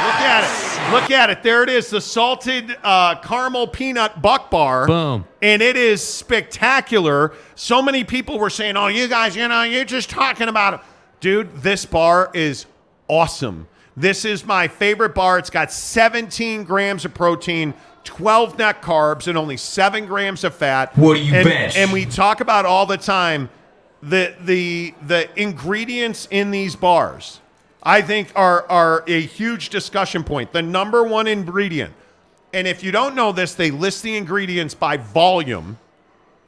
[0.04, 0.92] Look at it.
[0.94, 1.44] Look at it.
[1.44, 4.88] There it is, the salted uh, caramel peanut buck bar.
[4.88, 5.26] Boom.
[5.42, 7.34] And it is spectacular.
[7.56, 10.80] So many people were saying, oh, you guys, you know, you're just talking about it.
[11.20, 12.68] Dude, this bar is
[13.08, 13.68] awesome.
[13.96, 15.40] This is my favorite bar.
[15.40, 17.74] It's got 17 grams of protein,
[18.04, 20.96] 12 net carbs, and only 7 grams of fat.
[20.96, 21.76] What do you and, bet?
[21.76, 23.50] And we talk about all the time
[24.04, 27.42] the the the ingredients in these bars.
[27.84, 30.52] I think are are a huge discussion point.
[30.52, 31.94] The number one ingredient,
[32.54, 35.78] and if you don't know this, they list the ingredients by volume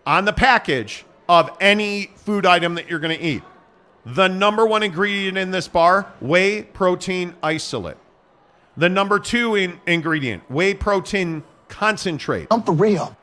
[0.06, 3.44] on the package of any food item that you're going to eat.
[4.06, 7.98] The number one ingredient in this bar, whey protein isolate.
[8.76, 12.48] The number two in- ingredient, whey protein concentrate.
[12.50, 13.16] I'm for real.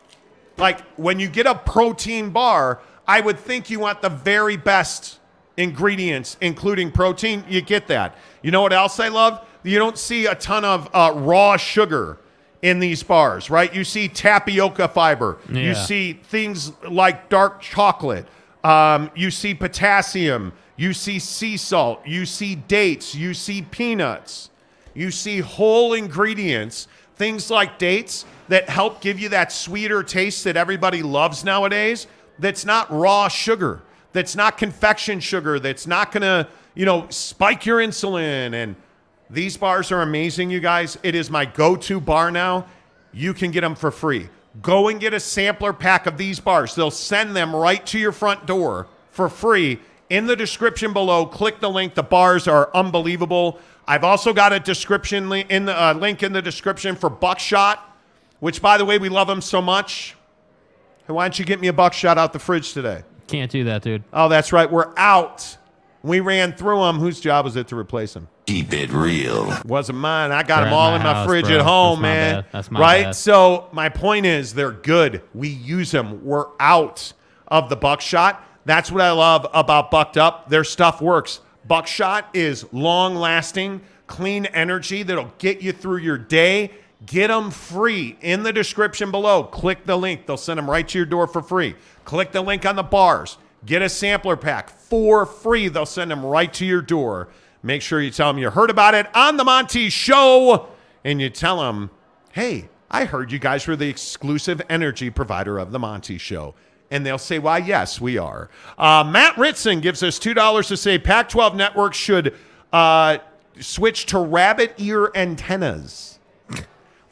[0.59, 5.19] Like when you get a protein bar, I would think you want the very best
[5.57, 7.45] ingredients, including protein.
[7.49, 8.17] You get that.
[8.43, 9.45] You know what else I love?
[9.63, 12.19] You don't see a ton of uh, raw sugar
[12.63, 13.73] in these bars, right?
[13.75, 15.39] You see tapioca fiber.
[15.51, 18.27] You see things like dark chocolate.
[18.65, 20.53] Um, you see potassium.
[20.77, 22.07] You see sea salt.
[22.07, 23.15] You see dates.
[23.15, 24.51] You see peanuts.
[24.95, 30.57] You see whole ingredients, things like dates that help give you that sweeter taste that
[30.57, 32.07] everybody loves nowadays.
[32.39, 33.83] That's not raw sugar.
[34.17, 35.61] That's not confection sugar.
[35.61, 38.55] That's not going to, you know, spike your insulin.
[38.55, 38.75] And
[39.29, 40.97] these bars are amazing, you guys.
[41.03, 42.65] It is my go to bar now.
[43.13, 44.31] You can get them for free.
[44.63, 46.75] Go and get a sampler pack of these bars.
[46.75, 49.81] They'll send them right to your front door for free.
[50.09, 51.95] In the description below, click the link.
[51.95, 53.59] The bars are unbelievable.
[53.87, 57.99] I've also got a description li- in the uh, link in the description for Buckshot,
[58.41, 60.17] which, by the way, we love them so much.
[61.05, 63.03] Why don't you get me a Buckshot out the fridge today?
[63.29, 64.05] Can't do that, dude.
[64.13, 64.71] Oh, that's right.
[64.71, 65.57] We're out.
[66.03, 66.99] We ran through them.
[66.99, 68.29] Whose job was it to replace them?
[68.47, 69.53] Keep it real.
[69.65, 70.31] Wasn't mine.
[70.31, 71.57] I got They're them at all my in my house, fridge bro.
[71.57, 72.35] at home, That's man.
[72.43, 72.53] bad.
[72.53, 73.05] That's my right.
[73.07, 73.17] bad.
[73.17, 75.23] So my point is, they're good.
[75.35, 76.25] We use them.
[76.25, 77.13] We're out
[77.49, 78.45] of the buckshot.
[78.65, 80.49] That's what I love about Bucked Up.
[80.49, 81.41] Their stuff works.
[81.67, 86.71] Buckshot is long lasting, clean energy that'll get you through your day.
[87.05, 89.45] Get them free in the description below.
[89.45, 90.27] Click the link.
[90.27, 91.75] They'll send them right to your door for free.
[92.05, 93.37] Click the link on the bars.
[93.67, 95.69] Get a sampler pack for free.
[95.69, 97.29] They'll send them right to your door.
[97.63, 100.69] Make sure you tell them you heard about it on the Monty Show
[101.05, 101.91] and you tell them,
[102.33, 106.55] hey, I heard you guys were the exclusive energy provider of the Monty Show.
[106.91, 108.49] And they'll say, why, yes, we are.
[108.79, 112.35] Uh, Matt Ritson gives us $2 to say Pac 12 Network should
[112.73, 113.19] uh,
[113.61, 116.16] switch to rabbit ear antennas.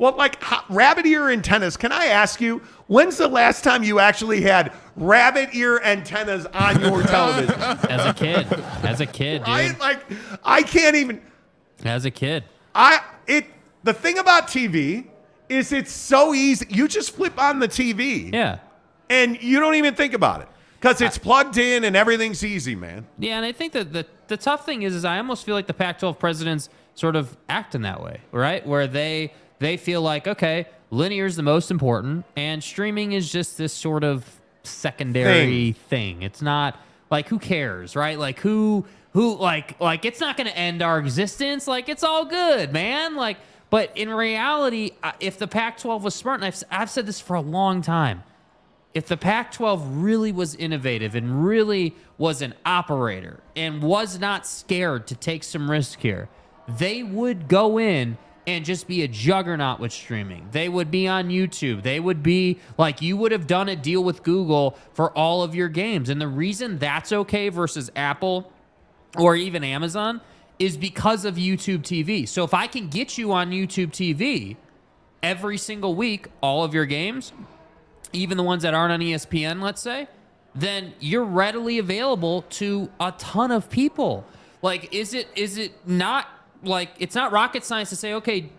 [0.05, 0.37] Well, like
[0.69, 5.55] rabbit ear antennas, can I ask you, when's the last time you actually had rabbit
[5.55, 7.59] ear antennas on your television?
[7.89, 8.47] As a kid,
[8.83, 9.49] as a kid, dude.
[9.49, 10.01] I like
[10.45, 11.23] I can't even
[11.87, 12.45] As a kid.
[12.75, 13.47] I it
[13.83, 15.07] the thing about TV
[15.49, 16.67] is it's so easy.
[16.69, 18.59] You just flip on the TV Yeah.
[19.09, 20.49] and you don't even think about it
[20.83, 23.07] cuz it's plugged in and everything's easy, man.
[23.19, 25.67] Yeah, and I think that the the tough thing is, is I almost feel like
[25.67, 28.67] the Pac-12 presidents sort of act in that way, right?
[28.67, 29.33] Where they
[29.65, 34.05] they feel like, okay, linear is the most important, and streaming is just this sort
[34.05, 34.25] of
[34.63, 36.23] secondary thing.
[36.23, 36.79] It's not
[37.11, 38.19] like who cares, right?
[38.19, 41.67] Like who who like like it's not going to end our existence.
[41.67, 43.17] Like it's all good, man.
[43.17, 43.39] Like,
[43.71, 47.41] but in reality, if the Pac-12 was smart, and I've I've said this for a
[47.41, 48.23] long time
[48.95, 54.47] if the Pac 12 really was innovative and really was an operator and was not
[54.47, 56.29] scared to take some risk here,
[56.79, 58.17] they would go in
[58.47, 60.49] and just be a juggernaut with streaming.
[60.53, 61.83] They would be on YouTube.
[61.83, 65.55] They would be like you would have done a deal with Google for all of
[65.55, 66.11] your games.
[66.11, 68.53] And the reason that's okay versus Apple
[69.17, 70.21] or even Amazon
[70.59, 72.29] is because of YouTube TV.
[72.29, 74.57] So if I can get you on YouTube TV
[75.23, 77.33] every single week, all of your games,
[78.13, 80.07] even the ones that aren't on ESPN, let's say,
[80.55, 84.25] then you're readily available to a ton of people.
[84.63, 86.29] Like, is it is it not
[86.67, 88.51] like it's not rocket science to say, okay,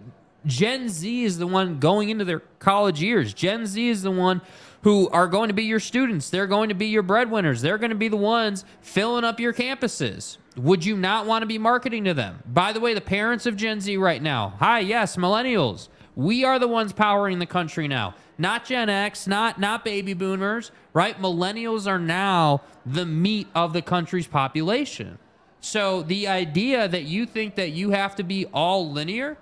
[0.45, 3.34] Gen Z is the one going into their college years.
[3.34, 4.41] Gen Z is the one
[4.84, 6.30] who are going to be your students.
[6.30, 7.62] They're going to be your breadwinners.
[7.62, 10.38] They're going to be the ones filling up your campuses.
[10.58, 12.43] Would you not want to be marketing to them?
[12.45, 15.89] By the way, the parents of Gen Z right now, hi, yes, millennials.
[16.16, 18.14] We are the ones powering the country now.
[18.38, 21.20] Not Gen X, not not baby boomers, right?
[21.20, 25.18] Millennials are now the meat of the country's population.
[25.66, 29.36] So the idea that you think that you have to be all linear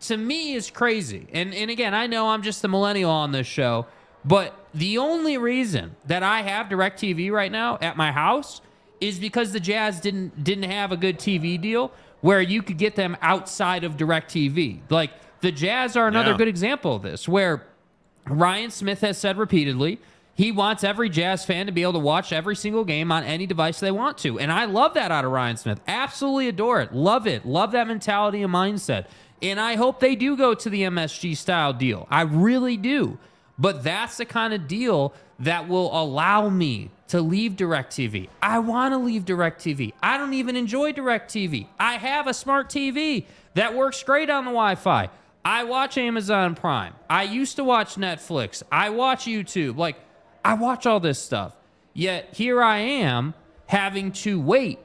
[0.00, 1.26] to me is crazy.
[1.34, 3.84] And and again, I know I'm just a millennial on this show,
[4.24, 8.62] but the only reason that I have DirecTV right now at my house
[9.02, 12.96] is because the Jazz didn't didn't have a good TV deal where you could get
[12.96, 14.80] them outside of DirecTV.
[14.88, 15.10] Like
[15.42, 16.38] the Jazz are another Yeah.
[16.38, 17.66] good example of this where
[18.26, 19.98] Ryan Smith has said repeatedly
[20.36, 23.46] he wants every Jazz fan to be able to watch every single game on any
[23.46, 24.38] device they want to.
[24.38, 25.80] And I love that out of Ryan Smith.
[25.88, 26.92] Absolutely adore it.
[26.92, 27.46] Love it.
[27.46, 29.06] Love that mentality and mindset.
[29.40, 32.06] And I hope they do go to the MSG style deal.
[32.10, 33.18] I really do.
[33.58, 38.28] But that's the kind of deal that will allow me to leave DirecTV.
[38.42, 39.94] I want to leave DirecTV.
[40.02, 41.68] I don't even enjoy DirecTV.
[41.80, 43.24] I have a smart TV
[43.54, 45.08] that works great on the Wi Fi.
[45.44, 46.92] I watch Amazon Prime.
[47.08, 48.62] I used to watch Netflix.
[48.70, 49.76] I watch YouTube.
[49.76, 49.96] Like,
[50.46, 51.56] I watch all this stuff.
[51.92, 53.34] Yet here I am
[53.66, 54.78] having to wait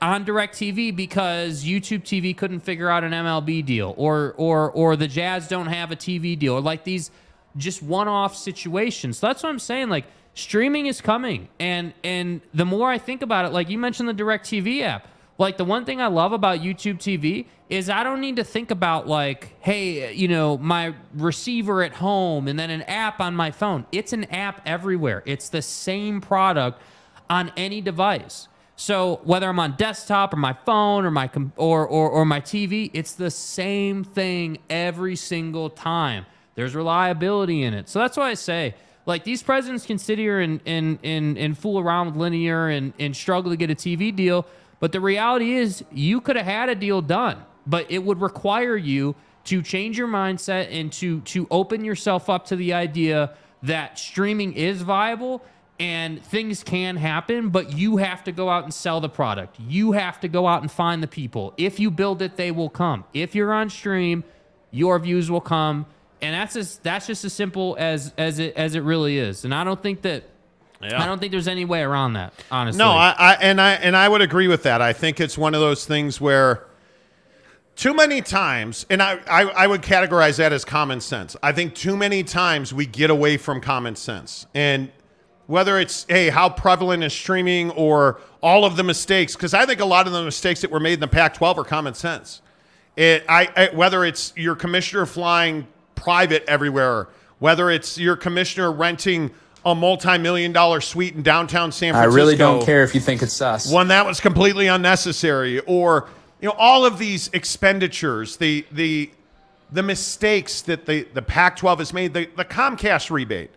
[0.00, 5.06] on DirecTV because YouTube TV couldn't figure out an MLB deal or or or the
[5.06, 7.10] Jazz don't have a TV deal or like these
[7.58, 9.18] just one-off situations.
[9.18, 13.20] So that's what I'm saying like streaming is coming and and the more I think
[13.20, 15.08] about it like you mentioned the DirecTV app
[15.38, 18.70] like the one thing I love about YouTube TV is I don't need to think
[18.70, 23.50] about like, hey, you know, my receiver at home and then an app on my
[23.50, 23.84] phone.
[23.92, 25.22] It's an app everywhere.
[25.26, 26.80] It's the same product
[27.28, 28.48] on any device.
[28.76, 32.90] So whether I'm on desktop or my phone or my or, or or my TV,
[32.92, 36.26] it's the same thing every single time.
[36.54, 37.88] There's reliability in it.
[37.88, 38.74] So that's why I say
[39.06, 42.92] like these presidents can sit here and and and, and fool around with linear and,
[42.98, 44.46] and struggle to get a TV deal.
[44.80, 48.76] But the reality is, you could have had a deal done, but it would require
[48.76, 49.14] you
[49.44, 54.52] to change your mindset and to to open yourself up to the idea that streaming
[54.52, 55.42] is viable
[55.78, 59.56] and things can happen, but you have to go out and sell the product.
[59.60, 61.52] You have to go out and find the people.
[61.58, 63.04] If you build it, they will come.
[63.12, 64.24] If you're on stream,
[64.70, 65.86] your views will come.
[66.22, 69.44] And that's just that's just as simple as as it as it really is.
[69.44, 70.24] And I don't think that
[70.90, 71.02] Yeah.
[71.02, 72.78] I don't think there's any way around that, honestly.
[72.78, 74.80] No, I, I and I and I would agree with that.
[74.80, 76.66] I think it's one of those things where
[77.76, 81.36] too many times, and I, I, I would categorize that as common sense.
[81.42, 84.46] I think too many times we get away from common sense.
[84.54, 84.90] And
[85.46, 89.80] whether it's, hey, how prevalent is streaming or all of the mistakes, because I think
[89.80, 92.40] a lot of the mistakes that were made in the Pac 12 are common sense.
[92.96, 97.08] It, I, I, whether it's your commissioner flying private everywhere,
[97.40, 99.32] whether it's your commissioner renting
[99.66, 102.12] a multi-million dollar suite in downtown San Francisco.
[102.12, 103.70] I really don't care if you think it's sus.
[103.70, 106.08] One that was completely unnecessary, or
[106.40, 109.10] you know, all of these expenditures, the the
[109.72, 113.50] the mistakes that the the Pac-12 has made, the, the Comcast rebate.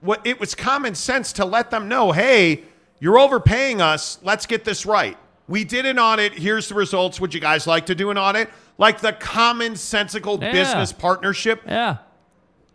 [0.00, 2.62] What it was common sense to let them know, hey,
[2.98, 4.18] you're overpaying us.
[4.22, 5.18] Let's get this right.
[5.48, 6.32] We did an audit.
[6.32, 7.20] Here's the results.
[7.20, 8.48] Would you guys like to do an audit?
[8.78, 10.50] Like the commonsensical Yeah.
[10.50, 11.60] business partnership.
[11.66, 11.98] Yeah.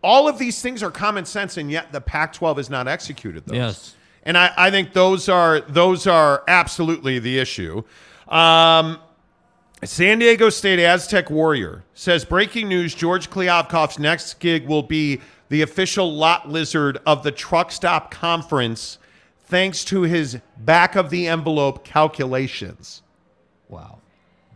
[0.04, 3.56] All of these things are common sense, and yet the Pac-12 has not executed those.
[3.56, 3.96] Yes.
[4.24, 7.84] And I, I think those are those are absolutely the issue.
[8.28, 9.00] Um,
[9.84, 15.62] San Diego State Aztec Warrior says breaking news: George Kliavkoff's next gig will be the
[15.62, 18.98] official lot lizard of the Truck Stop Conference,
[19.46, 23.02] thanks to his back of the envelope calculations.
[23.70, 24.00] Wow.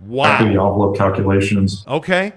[0.02, 1.86] Back of the envelope calculations.
[1.88, 2.34] Okay.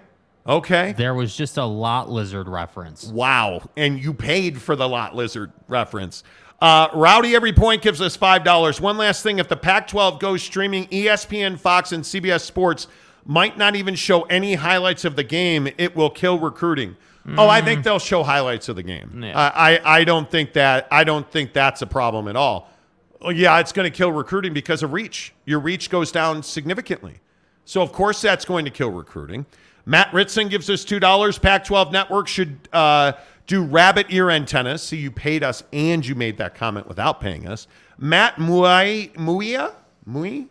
[0.47, 0.93] Okay.
[0.93, 3.07] There was just a lot lizard reference.
[3.07, 3.63] Wow.
[3.77, 6.23] And you paid for the lot lizard reference.
[6.61, 8.81] Uh, Rowdy Every Point gives us $5.
[8.81, 12.87] One last thing if the Pac 12 goes streaming, ESPN, Fox, and CBS Sports
[13.25, 15.69] might not even show any highlights of the game.
[15.79, 16.97] It will kill recruiting.
[17.39, 19.23] Oh, I think they'll show highlights of the game.
[19.23, 19.39] Yeah.
[19.39, 22.71] Uh, I, I don't think that I don't think that's a problem at all.
[23.19, 25.33] Well, yeah, it's going to kill recruiting because of reach.
[25.47, 27.21] Your reach goes down significantly.
[27.65, 29.47] So, of course, that's going to kill recruiting.
[29.87, 31.43] Matt Ritson gives us $2.
[31.43, 33.13] Pac 12 Network should uh,
[33.47, 34.83] do rabbit ear antennas.
[34.83, 37.67] See, you paid us and you made that comment without paying us.
[37.99, 39.75] Matt Muai, Muia?
[40.09, 40.49] Mui?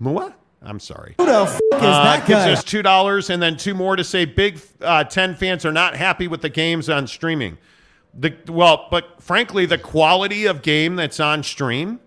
[0.00, 0.34] Mua?
[0.62, 1.14] I'm sorry.
[1.18, 2.52] Who the f- is Uh, that gives guy?
[2.52, 5.96] us two dollars and then two more to say Big uh, Ten fans are not
[5.96, 7.56] happy with the games on streaming.
[8.12, 12.00] The well, but frankly, the quality of game that's on stream.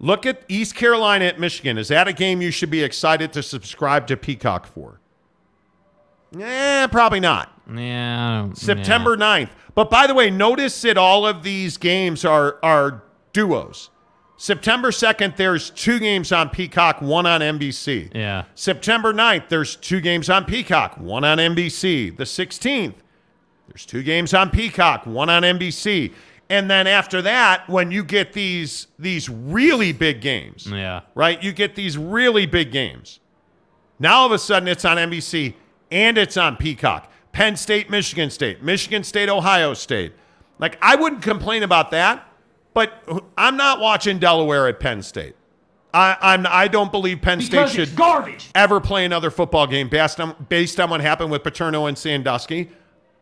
[0.00, 1.76] Look at East Carolina at Michigan.
[1.76, 5.00] Is that a game you should be excited to subscribe to Peacock for?
[6.38, 7.52] Eh, probably not.
[7.74, 8.52] Yeah.
[8.54, 9.50] September 9th.
[9.74, 13.90] But by the way, notice that all of these games are are duos.
[14.36, 18.14] September 2nd, there's two games on Peacock, one on NBC.
[18.14, 18.44] Yeah.
[18.54, 22.16] September 9th, there's two games on Peacock, one on NBC.
[22.16, 22.94] The 16th,
[23.66, 26.12] there's two games on Peacock, one on NBC.
[26.50, 31.00] And then after that, when you get these these really big games, Yeah.
[31.14, 31.42] right?
[31.42, 33.20] You get these really big games.
[33.98, 35.54] Now all of a sudden it's on NBC
[35.90, 37.10] and it's on Peacock.
[37.32, 40.12] Penn State, Michigan State, Michigan State, Ohio State.
[40.58, 42.26] Like I wouldn't complain about that,
[42.74, 42.92] but
[43.36, 45.34] I'm not watching Delaware at Penn State.
[45.92, 48.50] I, I'm I don't believe Penn Because State should garbage.
[48.54, 52.70] ever play another football game based on based on what happened with Paterno and Sandusky.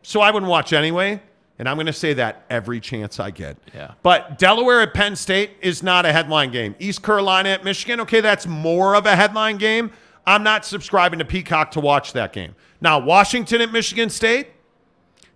[0.01, 1.21] So I wouldn't watch anyway.
[1.59, 3.57] And I'm going to say that every chance I get.
[3.73, 3.93] Yeah.
[4.03, 6.75] But Delaware at Penn State is not a headline game.
[6.79, 9.91] East Carolina at Michigan, okay, that's more of a headline game.
[10.27, 12.53] I'm not subscribing to Peacock to watch that game.
[12.79, 14.49] Now, Washington at Michigan State,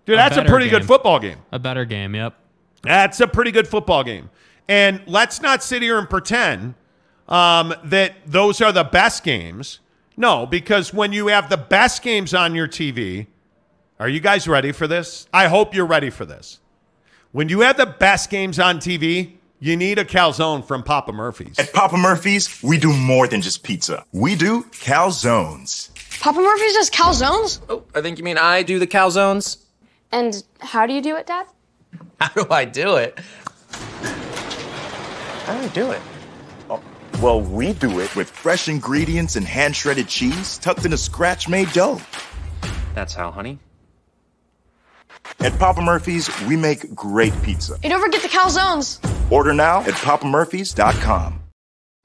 [0.06, 1.38] dude, A that's a pretty good football game.
[1.50, 2.14] A better game.
[2.14, 2.34] Yep.
[2.82, 4.30] That's a pretty good football game.
[4.68, 6.74] And let's not sit here and pretend
[7.28, 9.80] um, that those are the best games.
[10.16, 13.28] No, because when you have the best games on your TV,
[14.02, 15.28] are you guys ready for this?
[15.32, 16.58] I hope you're ready for this.
[17.30, 21.56] When you have the best games on TV, you need a calzone from Papa Murphy's.
[21.56, 24.04] At Papa Murphy's, we do more than just pizza.
[24.10, 25.90] We do calzones.
[26.20, 27.60] Papa Murphy's does calzones?
[27.68, 29.62] Oh, I think you mean I do the calzones.
[30.10, 31.46] And how do you do it, Dad?
[32.20, 33.20] How do I do it?
[35.44, 36.02] How do I do it?
[36.68, 36.82] Oh,
[37.20, 41.48] well, we do it with fresh ingredients and hand shredded cheese tucked in a scratch
[41.48, 42.00] made dough.
[42.96, 43.60] That's how, honey.
[45.40, 47.76] At Papa Murphy's, we make great pizza.
[47.82, 48.98] You don't forget the calzones.
[49.30, 51.40] Order now at papamurphys.com.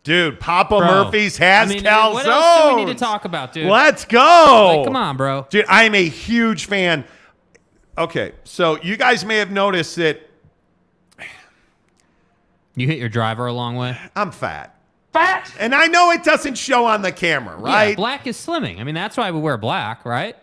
[0.03, 0.87] Dude, Papa Bro.
[0.87, 2.13] Murphy's has I mean, calzones.
[2.13, 3.67] What else do we need to talk about, dude?
[3.67, 4.75] Let's go.
[4.77, 5.45] Like, come on, bro.
[5.49, 7.03] Dude, I am a huge fan.
[7.97, 10.21] Okay, so you guys may have noticed that
[12.75, 13.97] You hit your driver a long way.
[14.15, 14.79] I'm fat.
[15.11, 15.51] Fat?
[15.59, 17.89] And I know it doesn't show on the camera, right?
[17.89, 18.79] Yeah, black is slimming.
[18.79, 20.35] I mean, that's why we wear black, right?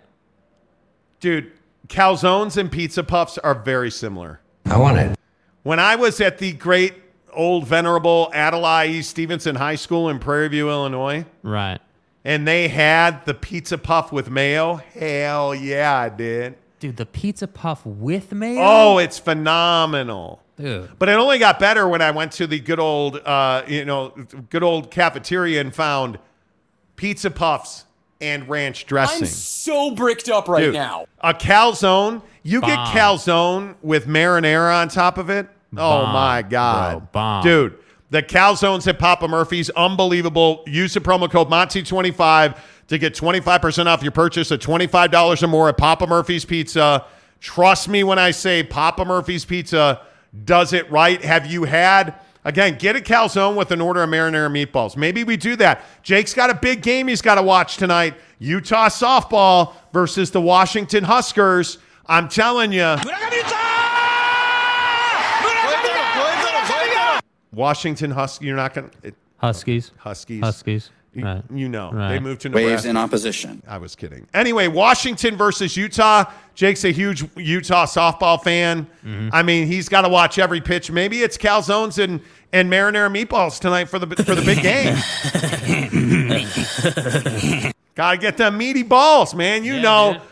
[1.21, 1.53] Dude,
[1.89, 4.41] calzones and pizza puffs are very similar.
[4.67, 5.19] I want it.
[5.63, 6.95] When I was at the great
[7.33, 9.03] old venerable Adlai E.
[9.03, 11.79] Stevenson High School in Prairie View, Illinois, Right.
[12.25, 16.55] and they had the pizza puff with mayo, hell yeah, I did.
[16.81, 18.61] Dude, the pizza puff with mayo.
[18.63, 20.43] Oh, it's phenomenal.
[20.57, 20.91] dude.
[20.99, 24.11] But it only got better when I went to the good old, uh, you know,
[24.51, 26.19] good old cafeteria and found
[26.97, 27.85] pizza puffs
[28.25, 29.23] and ranch dressing.
[29.23, 30.75] I'm so bricked up right Dude,
[31.21, 35.47] A calzone, you get calzone with marinara on top of it.
[35.73, 37.43] oh Bomb, my god, bro, bomb.
[37.45, 37.79] dude!
[38.11, 40.63] The calzones at Papa Murphy's, unbelievable.
[40.67, 42.57] Use the promo code Monty25
[42.89, 47.05] to get 25% off your purchase of $25 or more at Papa Murphy's Pizza.
[47.41, 50.01] Trust me when I say Papa Murphy's Pizza
[50.45, 51.23] does it right.
[51.25, 52.15] Have you had?
[52.45, 54.97] Again, get a calzone with an order of marinara meatballs.
[54.97, 55.83] Maybe we do that.
[56.03, 58.15] Jake's got a big game he's got to watch tonight.
[58.39, 61.79] Utah softball versus the Washington Huskers.
[62.07, 62.97] I'm telling you.
[67.53, 69.15] Washington Huskies, you're not going to.
[69.39, 69.93] Huskies.
[69.99, 70.43] Huskies.
[70.43, 70.91] Huskies.
[71.15, 71.43] You, Right.
[71.55, 72.09] you know, Right.
[72.11, 72.71] they moved to Nebraska.
[72.71, 73.63] Waves in opposition.
[73.69, 74.27] I was kidding.
[74.35, 76.25] Anyway, Washington versus Utah.
[76.55, 78.87] Jake's a huge Utah softball fan.
[79.05, 79.29] Mm-hmm.
[79.33, 80.91] I mean, he's got to watch every pitch.
[80.91, 82.21] Maybe it's calzones and
[82.53, 84.95] and marinara meatballs tonight for the for the big game.
[87.95, 89.65] got to get them meaty balls, man.
[89.65, 90.13] You Yeah, know.
[90.15, 90.23] dude.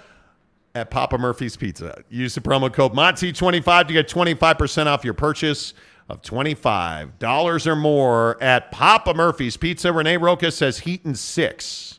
[0.74, 2.02] At Papa Murphy's Pizza.
[2.08, 5.74] Use the promo code Monty25 to get 25% off your purchase
[6.08, 9.92] of $25 or more at Papa Murphy's Pizza.
[9.92, 11.98] Renee Roca says Heaton 6.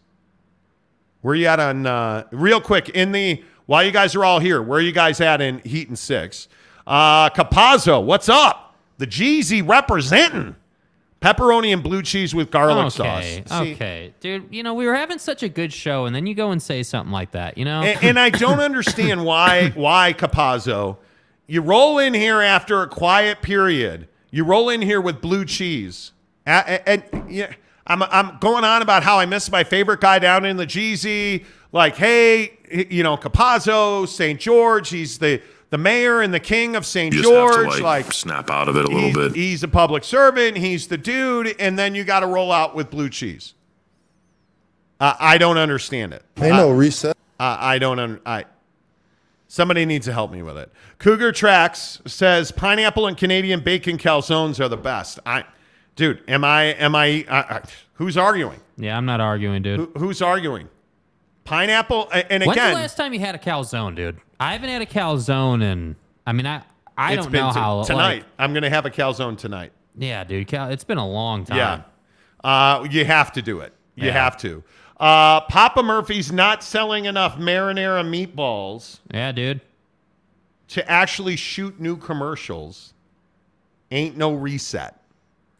[1.21, 4.61] Where you at on uh, real quick in the while you guys are all here?
[4.61, 6.49] Where are you guys at in Heaton six?
[6.85, 8.75] Uh, Capazzo, what's up?
[8.97, 10.57] The Jeezy representing
[11.21, 13.41] pepperoni and blue cheese with garlic Okay.
[13.47, 13.59] sauce.
[13.59, 14.13] See, Okay.
[14.19, 16.61] Dude, you know, we were having such a good show, and then you go and
[16.61, 17.81] say something like that, you know?
[17.83, 20.97] and, and I don't understand why why Capazzo.
[21.47, 24.07] You roll in here after a quiet period.
[24.31, 26.11] You roll in here with blue cheese,
[26.47, 27.53] A- a- and, yeah,
[27.85, 31.45] I'm I'm going on about how I miss my favorite guy down in the Jeezy.
[31.71, 32.57] Like, hey,
[32.89, 34.39] you know, Capazzo, St.
[34.39, 34.89] George.
[34.89, 37.13] He's the the mayor and the king of St.
[37.13, 37.77] You have George.
[37.77, 39.35] to, like, like, snap out of it a little he's, bit.
[39.35, 40.55] He's a public servant.
[40.57, 43.53] He's the dude, and then you got to roll out with blue cheese.
[44.99, 46.23] Uh, I don't understand it.
[46.37, 47.17] Ain't no reset.
[47.39, 47.99] I, I don't.
[47.99, 48.45] Un- I.
[49.53, 50.71] Somebody needs to help me with it.
[50.97, 55.19] Cougar Tracks says pineapple and Canadian bacon calzones are the best.
[55.27, 55.43] I,
[55.95, 56.73] dude, am I?
[56.73, 57.61] Am I?
[57.93, 58.59] Who's arguing?
[58.77, 59.79] yeah, I'm not arguing, dude.
[59.79, 60.69] Who, who's arguing?
[61.43, 64.17] Pineapple and When's the last time you had a calzone, dude?
[64.39, 66.63] I haven't had a calzone in, I mean, I,
[66.97, 67.83] I don't know how.
[67.83, 67.99] tonight.
[68.15, 69.71] like- I'm gonna have a calzone tonight.
[69.95, 70.47] yeah, dude.
[70.47, 71.57] Cal, it's been a long time.
[71.59, 71.81] Yeah,
[72.43, 73.71] uh, you have to do it.
[73.93, 74.13] You Yeah.
[74.13, 74.63] have to.
[74.99, 79.61] Uh, Papa Murphy's not selling enough marinara meatballs Yeah, dude.
[80.69, 82.93] to actually shoot new commercials.
[83.91, 84.99] Ain't no reset.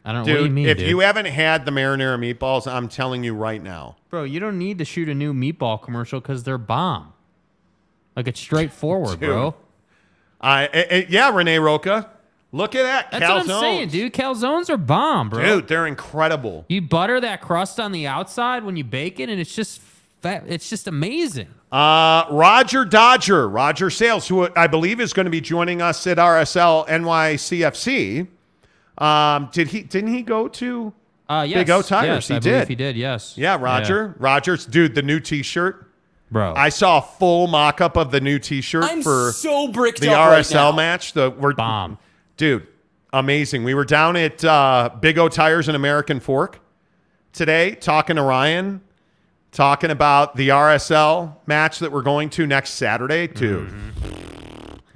[0.04, 0.32] I don't know.
[0.32, 0.88] Dude, what you mean, if dude?
[0.88, 3.96] you haven't had the marinara meatballs, I'm telling you right now.
[4.10, 7.12] Bro, you don't need to shoot a new meatball commercial because they're bomb.
[8.16, 9.54] Like, it's straightforward, bro.
[10.40, 12.10] I, eh, eh, yeah, Renee Roca.
[12.54, 13.10] Look at that.
[13.10, 14.14] That's what I'm saying, dude.
[14.14, 15.42] Calzones are bomb, bro.
[15.44, 16.64] Dude, they're incredible.
[16.68, 19.80] You butter that crust on the outside when you bake it, and it's just
[20.22, 20.44] fat.
[20.46, 21.48] It's just amazing.
[21.72, 26.18] Uh, Roger Dodger, Roger Sales, who I believe is going to be joining us at
[26.18, 28.28] RSL NYCFC.
[29.02, 29.82] Um, did he?
[29.82, 30.92] Didn't he go to
[31.28, 32.06] Uh, yes, Big O Tires?
[32.06, 32.68] yes, he I did.
[32.68, 32.94] He did.
[32.96, 33.36] Yes.
[33.36, 34.14] Yeah, Roger.
[34.20, 35.90] Rogers, dude, the new T-shirt.
[36.30, 40.10] Bro, I saw a full mock-up of the new T-shirt I'm for so bricked the
[40.12, 40.72] up right RSL now.
[40.72, 41.12] match.
[41.14, 41.98] The we're, bomb.
[42.36, 42.66] Dude,
[43.12, 43.64] amazing.
[43.64, 46.60] We were down at uh, Big O Tires and American Fork
[47.32, 48.80] today, talking to Ryan,
[49.52, 53.26] talking about the RSL match that we're going to next Saturday.
[53.26, 53.72] Dude,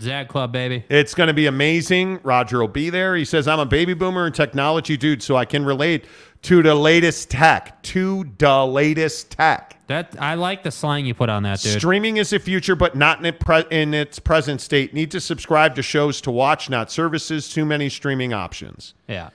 [0.00, 0.84] Zag Club, baby.
[0.88, 2.20] It's going to be amazing.
[2.22, 3.16] Roger will be there.
[3.16, 6.04] He says, I'm a baby boomer and technology dude, so I can relate
[6.42, 7.82] to the latest tech.
[7.84, 9.76] To the latest tech.
[9.88, 11.78] That I like the slang you put on that, dude.
[11.78, 14.92] Streaming is the future, but not in, it pre- in its present state.
[14.92, 17.48] Need to subscribe to shows to watch, not services.
[17.48, 18.94] Too many streaming options.
[19.06, 19.30] yeah.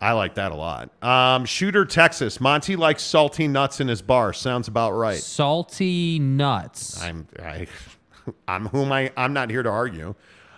[0.00, 0.90] I like that a lot.
[1.02, 2.40] Um, Shooter, Texas.
[2.40, 4.32] Monty likes salty nuts in his bar.
[4.32, 5.18] Sounds about right.
[5.18, 7.02] Salty nuts.
[7.02, 7.66] I'm I,
[8.48, 10.14] I'm whom I I'm not here to argue.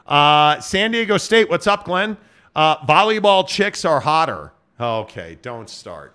[0.07, 2.19] Uh, San Diego State, what's up, Glenn?
[2.55, 4.53] Uh, volleyball chicks are hotter.
[4.81, 6.15] Okay, don't start.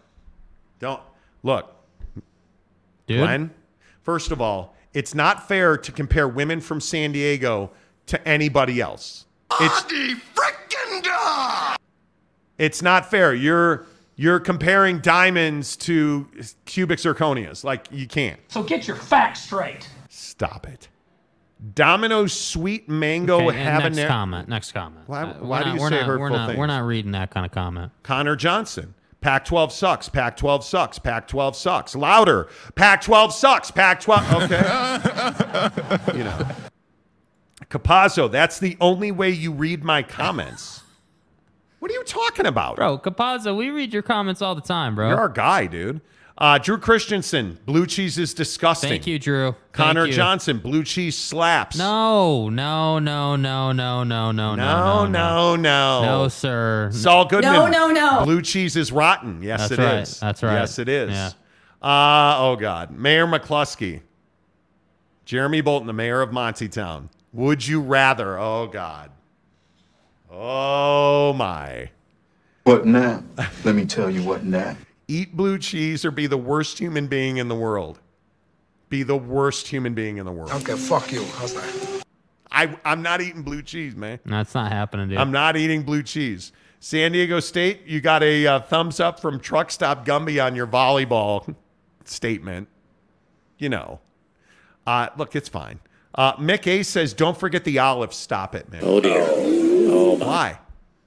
[0.80, 1.02] Don't
[1.44, 1.76] look,
[3.08, 3.20] dude.
[3.20, 3.52] Glenn.
[4.02, 7.72] First of all, it's not fair to compare women from San Diego
[8.08, 9.26] to anybody else.
[9.60, 9.86] It's
[12.58, 13.34] it's not fair.
[13.34, 13.86] You're
[14.16, 16.28] you're comparing diamonds to
[16.66, 17.64] cubic zirconias.
[17.64, 18.40] Like you can't.
[18.48, 19.88] So get your facts straight.
[20.10, 20.88] Stop it.
[21.74, 24.50] Domino's sweet mango Okay, and next comment.
[24.50, 25.08] Next comment.
[25.08, 26.84] Why- Uh, why we're do not, you we're say not, we're hurtful not, We're not
[26.86, 27.92] reading that kind of comment.
[28.04, 28.94] Connor Johnson.
[29.22, 30.08] Pac 12 sucks.
[30.08, 31.00] Pac 12 sucks.
[31.00, 31.96] Pac 12 sucks.
[31.96, 32.48] Louder.
[32.76, 33.72] Pac 12 sucks.
[33.72, 34.44] Pac 12.
[34.44, 34.58] Okay.
[36.18, 36.48] you know.
[37.72, 40.84] Capazzo, that's the only way you read my comments.
[41.80, 42.76] What are you talking about?
[42.76, 45.10] Bro, Capazzo, we read your comments all the time, bro.
[45.10, 46.02] You're our guy, dude.
[46.38, 48.90] Uh, Drew Christensen, blue cheese is disgusting.
[48.90, 49.52] Thank you, Drew.
[49.52, 50.12] Thank Connor you.
[50.12, 51.78] Johnson, blue cheese slaps.
[51.78, 56.02] No, no, no, no, no, no, no, no, no, no, no.
[56.04, 56.90] No, sir.
[56.92, 57.54] Saul Goodman.
[57.54, 58.26] No, no, no.
[58.26, 59.42] Blue cheese is rotten.
[59.42, 60.02] Yes, That's it right.
[60.02, 60.20] is.
[60.20, 60.54] That's right.
[60.56, 61.12] Yes, it is.
[61.12, 61.30] Yeah.
[61.82, 62.92] Uh, oh, God.
[62.92, 64.02] Mayor McCluskey.
[65.24, 67.10] Jeremy Bolton, the mayor of Montytown.
[67.32, 68.38] Would you rather?
[68.38, 69.10] Oh, God.
[70.30, 71.92] Oh, my.
[72.66, 73.24] What now?
[73.64, 74.76] Let me tell you what now.
[75.08, 78.00] Eat blue cheese or be the worst human being in the world?
[78.90, 80.52] Be the worst human being in the world.
[80.52, 81.24] Okay, fuck you.
[81.36, 82.04] How's that?
[82.52, 84.20] I, I'm not eating blue cheese, man.
[84.26, 85.18] That's not happening, dude.
[85.18, 86.52] I'm not eating blue cheese.
[86.80, 90.68] San Diego State, you got a uh, thumbs up from Truck Stop Gumby on your
[90.68, 91.56] volleyball
[92.06, 92.68] statement.
[93.58, 94.00] You know,
[94.86, 95.80] uh, look, it's fine.
[96.14, 98.80] Uh, Mick A says, "Don't forget the olives." Stop it, Mick.
[98.84, 99.26] Oh dear.
[99.28, 100.26] Oh my.
[100.26, 100.60] Why?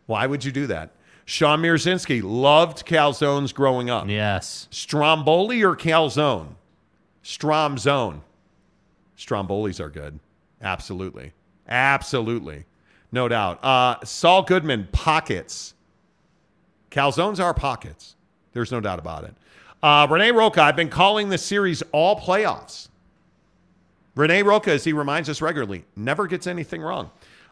[0.06, 0.90] Why would you do that?
[1.28, 4.08] Sean Mirzinski loved calzones growing up.
[4.08, 4.66] yes.
[4.70, 6.54] Stromboli or calzone?
[7.22, 8.20] Stromzone.
[9.14, 10.20] Strombolis are good.
[10.62, 11.32] Absolutely.
[11.68, 12.64] Absolutely.
[13.12, 13.62] No doubt.
[13.62, 15.74] Uh, Saul Goodman, pockets.
[16.90, 18.16] Calzones are pockets.
[18.54, 19.34] There's no doubt about it.
[19.82, 22.88] Uh, Renee Roca, I've been calling this series all playoffs.
[24.14, 27.10] Renee Roca, as he reminds us regularly, never gets anything wrong.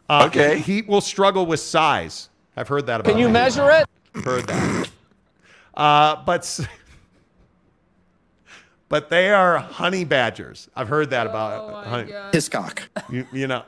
[0.08, 0.60] Uh, Okay.
[0.60, 2.30] Heat will struggle with size.
[2.56, 3.32] I've heard that about Can you him.
[3.32, 3.86] measure it?
[4.24, 4.88] Heard that.
[5.74, 6.60] Uh, but
[8.88, 10.68] but they are honey badgers.
[10.74, 12.12] I've heard that about oh honey.
[12.32, 12.88] Hiscock.
[13.10, 13.62] You, you know,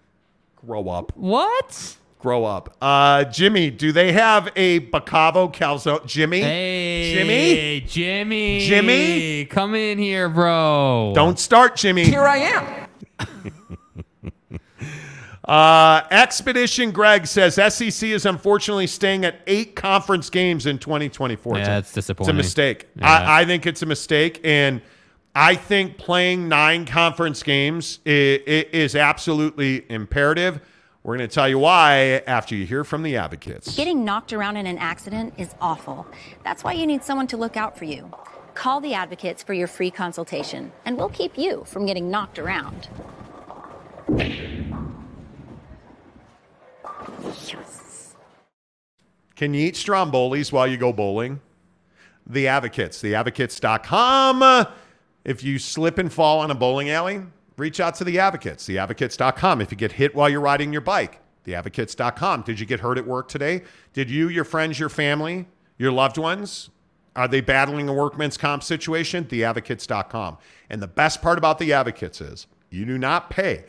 [0.66, 1.96] grow up, What?
[2.20, 2.76] grow up.
[2.80, 6.06] Uh, Jimmy, do they have a Bacavo calzone?
[6.06, 9.44] Jimmy, Hey, Jimmy, Hey, Jimmy, Jimmy?
[9.46, 11.12] come in here, bro.
[11.14, 12.04] don't start, Jimmy.
[12.04, 12.88] Here I am.
[15.52, 21.58] Uh, Expedition Greg says SEC is unfortunately staying at eight conference games in 2024.
[21.58, 22.30] Yeah, a- it's disappointing.
[22.38, 22.88] It's a mistake.
[22.96, 23.06] Yeah.
[23.06, 24.80] I, I think it's a mistake, and
[25.34, 30.58] I think playing nine conference games is, is absolutely imperative.
[31.02, 33.76] We're going to tell you why after you hear from the advocates.
[33.76, 36.06] Getting knocked around in an accident is awful.
[36.44, 38.10] That's why you need someone to look out for you.
[38.54, 42.88] Call the advocates for your free consultation, and we'll keep you from getting knocked around.
[49.36, 51.40] Can you eat strombolis while you go bowling?
[52.26, 54.66] The Advocates, theadvocates.com.
[55.24, 57.22] If you slip and fall on a bowling alley,
[57.56, 59.60] reach out to the Advocates, theadvocates.com.
[59.60, 62.42] If you get hit while you're riding your bike, theadvocates.com.
[62.42, 63.62] Did you get hurt at work today?
[63.92, 65.46] Did you, your friends, your family,
[65.78, 66.70] your loved ones,
[67.14, 69.24] are they battling a workman's comp situation?
[69.24, 70.38] Theadvocates.com.
[70.70, 73.64] And the best part about the Advocates is you do not pay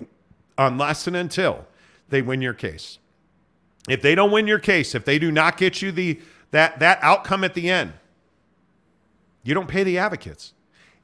[0.58, 1.66] unless and until
[2.10, 3.00] they win your case.
[3.90, 6.20] If they don't win your case, if they do not get you the
[6.52, 7.94] that that outcome at the end,
[9.44, 10.54] you don't pay the advocates.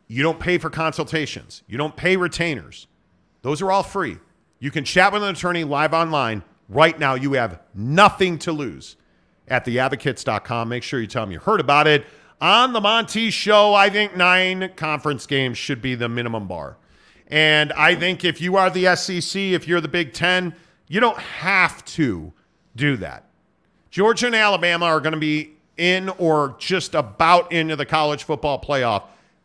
[0.08, 1.64] You don't pay for consultations.
[1.68, 2.88] You don't pay retainers.
[3.42, 4.18] Those are all free.
[4.60, 6.44] You can chat with an attorney live online.
[6.68, 8.96] Right now, you have nothing to lose
[9.48, 10.70] at theadvocates.com.
[10.70, 12.06] Make sure you tell them you heard about it.
[12.42, 16.78] On the Monty Show, I think nine conference games should be the minimum bar.
[17.28, 20.56] And I think if you are the SEC, if you're the Big Ten,
[20.88, 22.34] you don't have to
[22.80, 23.26] do that.
[23.92, 28.62] Georgia and Alabama are going to be in or just about into the college football
[28.62, 29.04] playoff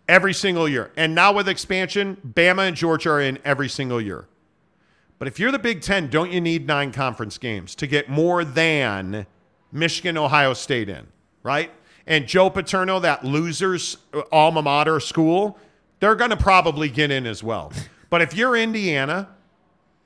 [0.09, 0.91] every single year.
[0.97, 4.27] And now with expansion, Bama and Georgia are in every single year.
[5.19, 8.45] But if you're the Big Ten, don't you need nine conference games to get more
[8.45, 9.27] than
[9.73, 11.07] Michigan, Ohio State in,
[11.43, 11.71] right?
[12.07, 15.59] And Joe Paterno, that loser's uh, alma mater school,
[16.01, 17.73] they're going to probably get in as well.
[18.11, 19.29] But if you're Indiana,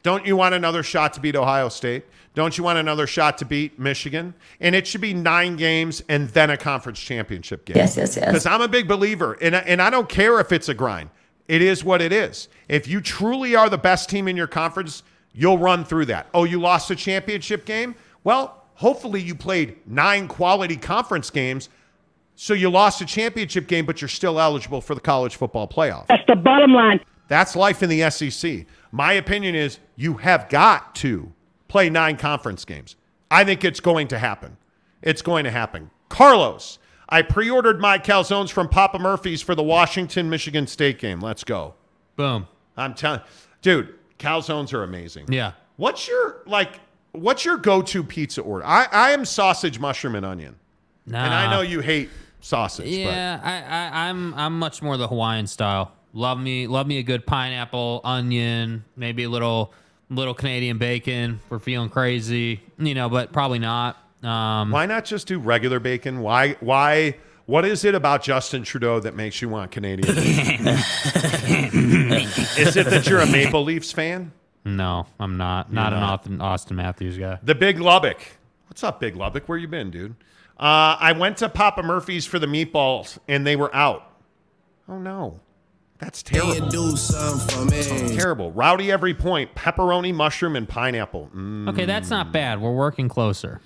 [0.03, 2.05] don't you want another shot to beat Ohio State?
[2.35, 4.33] Don't you want another shot to beat Michigan?
[4.61, 7.77] And it should be nine games and then a conference championship game.
[7.77, 8.27] Yes, yes, yes.
[8.27, 11.11] Because I'm a big believer, and, and I don't care if it's a grind.
[11.49, 12.49] It is what it is.
[12.69, 15.03] If you truly are the best team in your conference,
[15.33, 16.29] you'll run through that.
[16.33, 17.95] Oh, you lost a championship game?
[18.23, 21.70] Well, hopefully you played nine quality conference games.
[22.37, 26.07] So you lost a championship game, but you're still eligible for the college football playoff.
[26.07, 27.01] That's the bottom line.
[27.27, 28.66] That's life in the SEC.
[28.90, 31.32] My opinion is you have got to
[31.69, 32.97] play nine conference games.
[33.31, 34.56] I think it's going to happen.
[35.02, 35.90] It's going to happen.
[36.09, 36.78] Carlos,
[37.09, 41.20] I pre ordered my calzones from Papa Murphy's for the Washington Michigan State game.
[41.20, 41.74] Let's go.
[42.16, 42.48] Boom.
[42.77, 43.20] I'm telling
[43.62, 45.27] dude, calzones are amazing.
[45.31, 45.52] Yeah.
[45.77, 46.81] What's your, like,
[47.12, 48.65] what's your go to pizza order?
[48.65, 50.56] I, I am sausage, mushroom, and onion.
[51.06, 51.24] Nah.
[51.24, 52.10] And I know you hate
[52.40, 52.89] sausage.
[52.89, 55.93] Yeah, I, I, I'm I'm much more the Hawaiian style.
[56.12, 59.72] Love me, love me a good pineapple, onion, maybe a little
[60.10, 61.40] little Canadian bacon.
[61.51, 63.97] We're feeling crazy, you know, but probably not.
[64.22, 66.20] Um, Why not just do regular bacon?
[66.20, 66.55] Why?
[66.60, 67.16] Why?
[67.47, 70.14] What is it about Justin Trudeau that makes you want Canadian?
[70.14, 70.66] bacon?
[72.59, 74.32] is it that you're a Maple Leafs fan?
[74.64, 75.72] No, I'm not.
[75.72, 76.24] Not an not.
[76.24, 77.39] Auston, Auston Matthews guy.
[77.43, 78.18] The Big Lubbock.
[78.66, 79.48] What's up, Big Lubbock?
[79.48, 80.14] Where you been, dude?
[80.59, 84.12] Uh, I went to Papa Murphy's for the meatballs, and they were out.
[84.89, 85.40] Oh no,
[85.99, 86.69] that's terrible.
[86.69, 88.16] Do something for me.
[88.16, 88.53] Terrible.
[88.53, 89.55] Rowdy every point.
[89.55, 91.31] Pepperoni, mushroom, and pineapple.
[91.35, 91.69] Mm.
[91.70, 92.61] Okay, that's not bad.
[92.61, 93.61] We're working closer.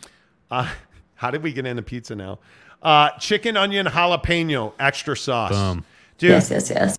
[0.50, 0.70] Uh,
[1.14, 2.38] how did we get into pizza now?
[2.82, 5.52] Uh, chicken, onion, jalapeno, extra sauce.
[5.52, 5.84] Boom.
[6.18, 6.98] Dude, Yes, yes, yes.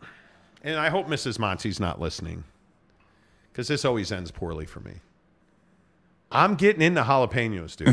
[0.63, 1.39] And I hope Mrs.
[1.39, 2.43] Monty's not listening
[3.51, 4.93] because this always ends poorly for me.
[6.31, 7.87] I'm getting into jalapenos, dude.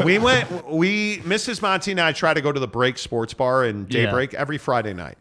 [0.04, 1.62] we went, we, Mrs.
[1.62, 4.06] Monty and I try to go to the Break Sports Bar in Yeah.
[4.06, 5.16] Daybreak every Friday night.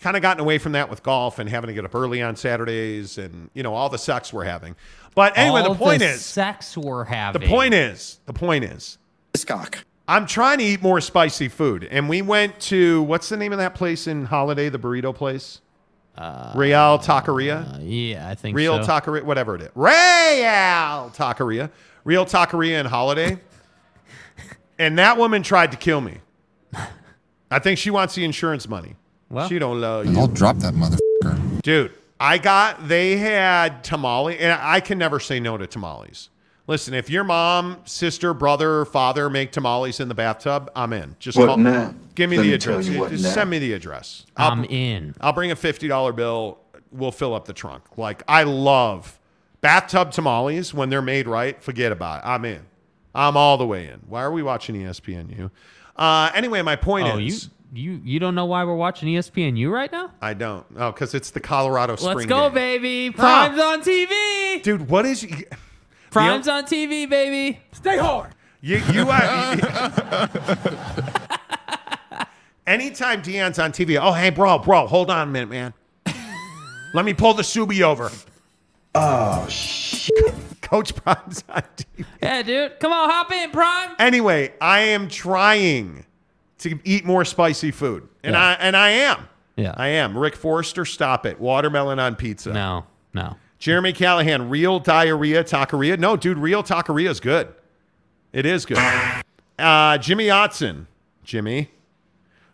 [0.00, 2.36] Kind of gotten away from that with golf and having to get up early on
[2.36, 4.76] Saturdays and, you know, all the sex we're having.
[5.14, 7.40] But anyway, All the point the is, sex we're having.
[7.42, 8.98] the point is, the point is,
[9.46, 9.84] Cock.
[10.06, 11.84] I'm trying to eat more spicy food.
[11.90, 15.60] And we went to, what's the name of that place in Holladay, the burrito place?
[16.54, 17.74] Real Taqueria?
[17.76, 18.90] Uh, yeah, I think Real so.
[18.90, 19.70] Taqueria, whatever it is.
[19.74, 21.70] Real Taqueria.
[22.04, 23.38] Real Taqueria in Holladay.
[24.78, 26.18] and that woman tried to kill me.
[27.50, 28.96] I think she wants the insurance money.
[29.30, 30.18] Well- she don't love you.
[30.18, 31.62] I'll drop that motherfucker.
[31.62, 36.30] Dude, I got, they had tamale, and I can never say no to tamales.
[36.66, 41.16] Listen, if your mom, sister, brother, father make tamales in the bathtub, I'm in.
[41.18, 41.94] Just What call, now?
[42.14, 42.88] give me Let the me tell address.
[42.88, 43.30] you what Just now.
[43.30, 44.26] send me the address.
[44.36, 45.14] I'll, I'm in.
[45.20, 46.58] I'll bring a $50 bill.
[46.92, 47.96] We'll fill up the trunk.
[47.96, 49.18] Like, I love
[49.62, 51.62] bathtub tamales when they're made right.
[51.62, 52.28] Forget about it.
[52.28, 52.60] I'm in.
[53.14, 54.00] I'm all the way in.
[54.06, 55.36] Why are we watching ESPN?
[55.38, 55.50] You.
[55.96, 59.16] Uh, anyway, my point Oh, is, you you you don't know why we're watching E
[59.16, 60.10] ESPNU right now?
[60.20, 60.66] I don't.
[60.76, 62.54] Oh, because it's the Colorado Spring Let's go, game.
[62.54, 63.10] baby.
[63.10, 64.62] Prime's on TV.
[64.62, 65.26] Dude, what is...
[66.10, 67.60] Prime's on TV, baby.
[67.72, 68.34] Stay hard.
[68.60, 69.56] You, you are.
[72.66, 75.74] Anytime Deion's on TV, oh hey bro, bro, hold on a minute, man.
[76.94, 78.10] Let me pull the Subi over.
[78.94, 80.34] Oh, shit.
[80.62, 82.06] Coach Prime's on TV.
[82.22, 82.80] Yeah, dude.
[82.80, 83.94] Come on, hop in, Prime.
[83.98, 86.04] Anyway, I am trying
[86.58, 88.40] to eat more spicy food, and Yeah.
[88.44, 89.28] I and I am.
[89.56, 89.74] Yeah.
[89.76, 90.16] I am.
[90.16, 91.40] Rick Forrester, stop it.
[91.40, 92.52] Watermelon on pizza.
[92.52, 93.36] No, no.
[93.58, 95.98] Jeremy Callahan, real diarrhea taqueria.
[95.98, 97.48] No, dude, real taqueria is good.
[98.32, 98.78] It is good.
[99.58, 100.86] Uh, Jimmy Otson,
[101.24, 101.70] Jimmy.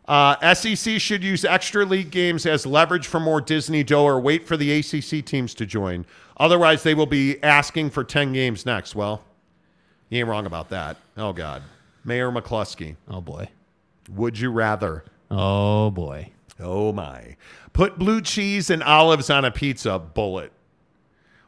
[0.06, 4.47] Uh, SEC should use extra league games as leverage for more Disney dough or wait
[4.47, 6.05] for the ACC teams to join.
[6.39, 8.94] Otherwise, they will be asking for 10 games next.
[8.94, 9.22] Well,
[10.10, 10.97] you ain't wrong about that.
[11.16, 11.62] Oh, God.
[12.05, 13.48] Mayor McCluskey, Oh boy.
[14.09, 15.05] Would you rather?
[15.31, 16.32] Oh boy.
[16.60, 17.36] Oh my.
[17.72, 20.52] Put blue cheese and olives on a pizza, bullet.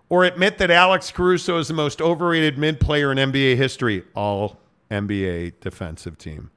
[0.08, 4.58] Or admit that Alex Caruso is the most overrated mid player in NBA history, all
[4.90, 6.50] NBA defensive team.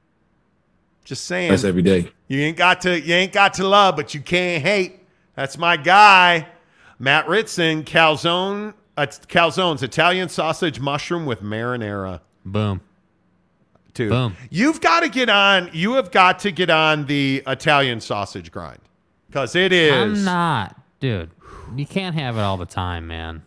[1.04, 1.50] Just saying.
[1.50, 2.10] That's every day.
[2.28, 5.00] You ain't got to you ain't got to love, but you can't hate.
[5.34, 6.46] That's my guy.
[6.98, 12.20] Matt Ritson, calzone, uh, calzones, Italian sausage mushroom with marinara.
[12.44, 12.82] Boom.
[13.94, 14.36] Dude, Boom.
[14.50, 15.70] you've got to get on.
[15.72, 18.80] You have got to get on the Italian sausage grind
[19.28, 19.92] because it is.
[19.92, 21.30] I'm not, dude.
[21.76, 23.42] You can't have it all the time, man.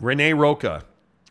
[0.00, 0.84] Rene Roca.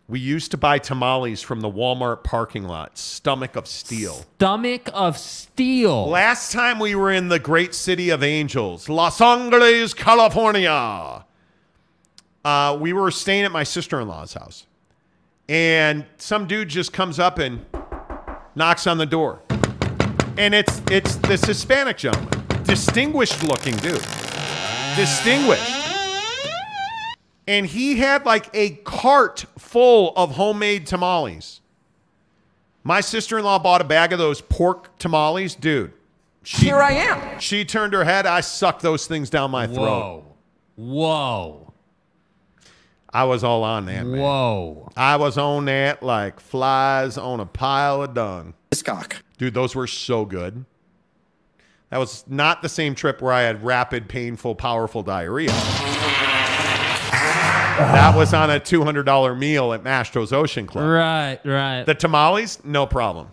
[0.10, 2.98] We used to buy tamales from the Walmart parking lot.
[2.98, 4.26] Stomach of steel.
[4.38, 6.08] Stomach of steel.
[6.08, 11.26] Last time we were in the great city of angels, Los Angeles, California.
[12.46, 14.66] Uh, we were staying at my sister in law's house,
[15.50, 17.66] and some dude just comes up and
[18.58, 19.40] knocks on the door,
[20.38, 22.30] and it's it's this Hispanic gentleman,
[22.64, 24.04] distinguished looking dude,
[24.96, 25.74] distinguished.
[27.48, 31.62] And he had like a cart full of homemade tamales.
[32.84, 35.56] My sister in law bought a bag of those pork tamales.
[35.56, 35.94] Dude,
[36.44, 37.40] she, Here I am.
[37.40, 38.26] she turned her head.
[38.26, 39.78] I sucked those things down my throat.
[39.78, 40.26] Whoa.
[40.76, 41.67] Whoa.
[43.18, 44.22] I was all on that, man.
[44.22, 44.90] Whoa.
[44.96, 48.54] I was on that like flies on a pile of dung.
[48.86, 49.24] Cock.
[49.40, 50.66] Dude, those were so good.
[51.90, 55.50] That was not the same trip where I had rapid, painful, powerful diarrhea.
[57.80, 60.88] That was on a $200 meal at Mastro's Ocean Club.
[60.88, 61.86] Right, right.
[61.86, 63.30] The tamales, no problem.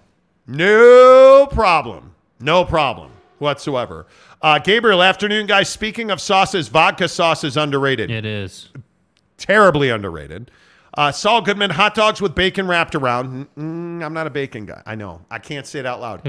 [0.47, 2.15] No problem.
[2.41, 4.07] No problem whatsoever.
[4.41, 5.69] Uh, Gabriel, afternoon, guys.
[5.69, 8.11] Speaking of sauces, vodka sauce is underrated.
[8.11, 8.71] It is.
[9.45, 10.51] Terribly underrated.
[10.97, 13.47] Uh, Saul Goodman, hot dogs with bacon wrapped around.
[13.59, 14.83] Mm, I'm not a bacon guy.
[14.87, 15.21] I know.
[15.31, 16.27] I can't say it out loud.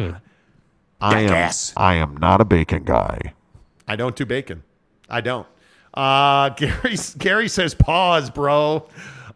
[1.00, 1.72] I am, Jackass.
[1.78, 3.34] I am not a bacon guy.
[3.88, 4.64] I don't do bacon.
[5.10, 5.48] I don't.
[5.94, 8.86] Uh, Gary, Gary says, pause, bro.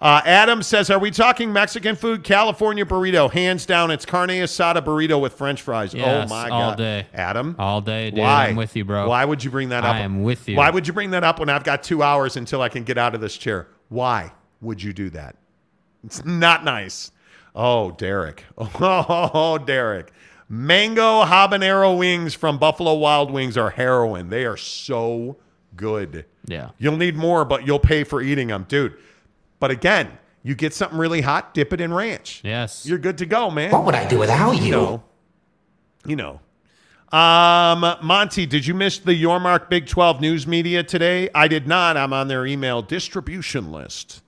[0.01, 2.23] Uh, Adam says, are we talking Mexican food?
[2.23, 3.29] California burrito.
[3.29, 5.93] Hands down, it's carne asada burrito with french fries.
[5.93, 6.69] Yes, oh, my all God.
[6.69, 7.07] All day.
[7.13, 7.55] Adam?
[7.59, 8.19] All day, dude.
[8.19, 8.47] Why?
[8.47, 9.09] I'm with you, bro.
[9.09, 9.95] Why would you bring that up?
[9.95, 10.55] I am with you.
[10.55, 12.97] Why would you bring that up when I've got two hours until I can get
[12.97, 13.67] out of this chair?
[13.89, 14.31] Why
[14.61, 15.35] would you do that?
[16.05, 17.11] It's not nice.
[17.53, 18.45] Oh, Derek.
[18.57, 20.13] Oh, Derek.
[20.47, 24.29] Mango habanero wings from Buffalo Wild Wings are heroin.
[24.29, 25.37] They are so
[25.75, 26.25] good.
[26.45, 26.69] Yeah.
[26.77, 28.95] You'll need more, but you'll pay for eating them, dude.
[29.59, 32.41] But again, you get something really hot, dip it in ranch.
[32.43, 32.85] Yes.
[32.85, 33.71] You're good to go, man.
[33.71, 34.71] What would I do without you?
[34.71, 35.03] know.
[36.05, 36.39] You know.
[37.11, 41.29] Um, Monty, did you miss the Yormark Big 12 news media today?
[41.33, 41.97] I did not.
[41.97, 44.21] I'm on their email distribution list.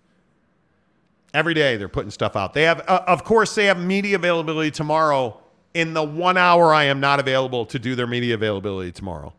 [1.33, 2.53] Every day they're putting stuff out.
[2.53, 5.39] They have, uh, of course, they have media availability tomorrow.
[5.73, 9.33] In the one hour I am not available to do their media availability tomorrow.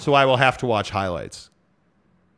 [0.00, 1.48] So I will have to watch highlights.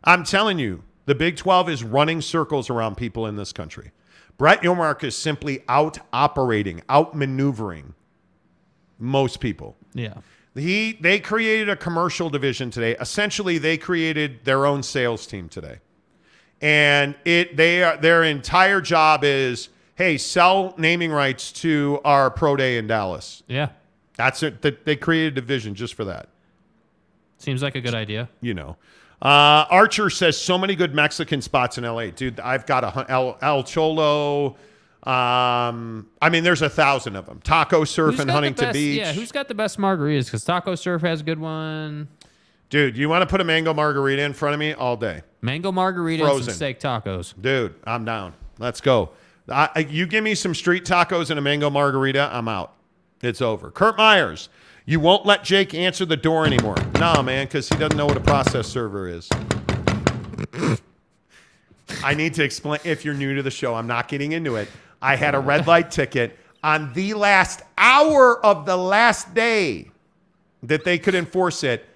[0.04, 3.90] I'm telling you, the Big 12 is running circles around people in this country.
[4.38, 7.94] Brett Yormark is simply out operating, out maneuvering
[8.96, 9.76] most people.
[9.92, 10.14] Yeah.
[10.54, 12.94] He they created a commercial division today.
[13.00, 15.80] Essentially, they created their own sales team today,
[16.60, 22.54] and it they are their entire job is hey sell naming rights to our pro
[22.54, 23.42] day in Dallas.
[23.48, 23.70] Yeah.
[24.16, 24.62] That's it.
[24.62, 26.28] They- They created a division just for that.
[27.38, 28.28] Seems like a good idea.
[28.40, 28.76] You know.
[29.22, 32.40] Uh, Archer says so many good Mexican spots in LA, dude.
[32.40, 34.56] I've got a El, El Cholo.
[35.02, 37.40] Um, I mean, there's a thousand of them.
[37.42, 38.98] Taco Surf Who's the Huntington best- Beach.
[38.98, 40.26] Yeah, who's got the best margaritas?
[40.26, 42.08] Because Taco Surf has a good one.
[42.70, 45.22] Dude, you want to put a mango margarita in front of me all day?
[45.42, 46.44] Mango margarita and Frozen.
[46.46, 47.34] some steak tacos.
[47.40, 48.34] Dude, I'm down.
[48.58, 49.10] Let's go.
[49.48, 52.74] I- you give me some street tacos and a mango margarita, I'm out.
[53.22, 53.70] It's over.
[53.70, 54.48] Kurt Myers,
[54.86, 56.76] you won't let Jake answer the door anymore.
[56.94, 59.28] Nah, man, because he doesn't know what a process server is.
[62.02, 62.80] I need to explain.
[62.84, 64.68] If you're new to the show, I'm not getting into it.
[65.02, 69.90] I had a red light ticket on the last hour of the last day
[70.62, 71.86] that they could enforce it.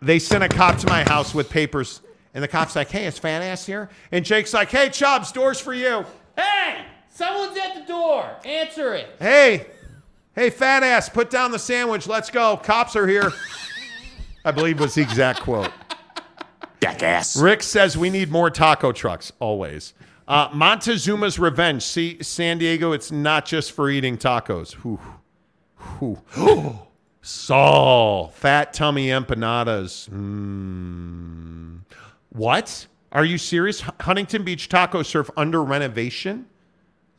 [0.00, 2.00] They sent a cop to my house with papers,
[2.34, 5.60] and the cop's like, "Hey, it's fat ass here?" And Jake's like, "Hey, Chubbs, doors
[5.60, 6.04] for you."
[6.36, 8.30] Hey, someone's at the door.
[8.44, 9.16] Answer it.
[9.18, 9.66] Hey,
[10.38, 12.06] hey, fat ass, put down the sandwich.
[12.06, 12.56] Let's go.
[12.56, 13.32] Cops are here.
[14.44, 15.72] I believe was the exact quote.
[16.80, 17.36] Jackass.
[17.36, 19.94] Rick says we need more taco trucks, always.
[20.28, 21.82] Uh, Montezuma's Revenge.
[21.82, 24.74] See, San Diego, it's not just for eating tacos.
[24.74, 25.00] Whew.
[26.34, 26.78] Whew.
[27.22, 30.08] Saul, fat tummy empanadas.
[30.08, 31.80] Mm.
[32.30, 32.86] What?
[33.10, 33.82] Are you serious?
[34.00, 36.46] Huntington Beach Taco Surf under renovation?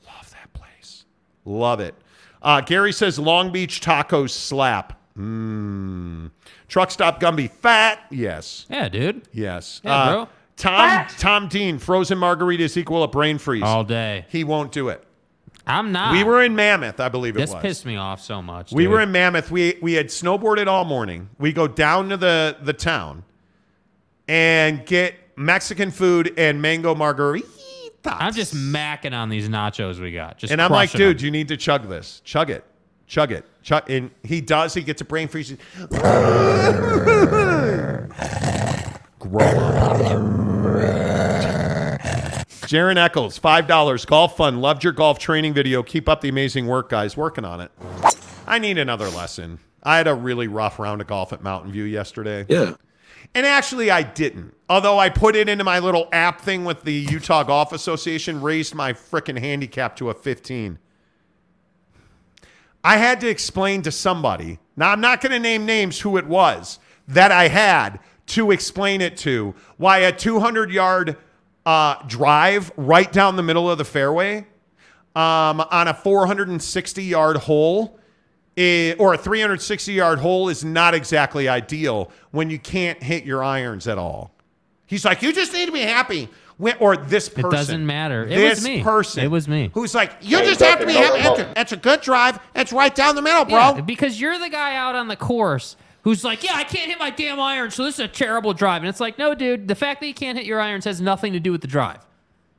[0.05, 1.05] Love that place.
[1.45, 1.95] Love it.
[2.41, 4.99] Uh, Gary says Long Beach tacos slap.
[5.17, 6.31] Mm.
[6.67, 7.99] Truck stop Gumby fat.
[8.09, 8.65] Yes.
[8.69, 9.27] Yeah, dude.
[9.33, 9.81] Yes.
[9.83, 10.29] Yeah, Uh, bro.
[10.55, 13.63] Tom Tom Dean, frozen margaritas equal a brain freeze.
[13.63, 14.25] All day.
[14.29, 15.03] He won't do it.
[15.65, 16.11] I'm not.
[16.13, 17.49] We were in Mammoth, I believe it was.
[17.49, 17.61] This was.
[17.61, 18.71] pissed me off so much.
[18.71, 18.91] we dude.
[18.91, 19.51] were in Mammoth.
[19.51, 21.29] We we had snowboarded all morning.
[21.37, 23.23] We go down to the the town
[24.27, 27.47] and get Mexican food and mango margarita.
[28.05, 30.37] I'm just macking on these nachos we got.
[30.37, 31.13] Just and I'm like, crushing 'em.
[31.13, 32.21] dude, you need to chug this.
[32.23, 32.63] Chug it.
[33.07, 33.45] Chug it.
[33.63, 35.55] Chug and he does, he gets a brain freeze.
[39.19, 39.97] Grow up.
[42.69, 44.05] Jaron Eccles, five dollars.
[44.05, 44.61] Golf fun.
[44.61, 45.81] Loved your golf training video.
[45.83, 47.17] Keep up the amazing work, guys.
[47.17, 47.71] Working on it.
[48.47, 49.59] I need another lesson.
[49.83, 52.45] I had a really rough round of golf at Mountain View yesterday.
[52.47, 52.73] Yeah.
[53.35, 54.55] And actually, I didn't.
[54.67, 58.75] Although I put it into my little app thing with the Utah Golf Association, raised
[58.75, 60.79] my freaking handicap to a 15.
[62.83, 64.59] I had to explain to somebody.
[64.75, 69.01] Now, I'm not going to name names who it was that I had to explain
[69.01, 71.17] it to why a 200 yard
[71.65, 74.47] uh, drive right down the middle of the fairway
[75.15, 77.98] um, on a 460 yard hole
[78.59, 83.43] i- or a 360 yard hole is not exactly ideal when you can't hit your
[83.43, 84.31] irons at all.
[84.85, 86.29] He's like, you just need to be happy.
[86.57, 87.47] When, or this person.
[87.47, 88.23] It doesn't matter.
[88.25, 88.83] It this was me.
[88.83, 89.23] person.
[89.23, 89.71] It was me.
[89.73, 91.21] Who's like, you just have to be happy.
[91.21, 92.37] That's a, that's a good drive.
[92.53, 93.75] That's right down the middle, bro.
[93.75, 96.99] Yeah, because you're the guy out on the course who's like, yeah, I can't hit
[96.99, 98.81] my damn iron, so this is a terrible drive.
[98.81, 101.31] And it's like, no, dude, the fact that you can't hit your irons has nothing
[101.33, 101.99] to do with the drive.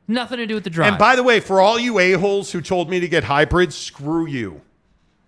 [0.09, 0.89] Nothing to do with the drive.
[0.89, 4.27] And by the way, for all you a-holes who told me to get hybrids, screw
[4.27, 4.62] you.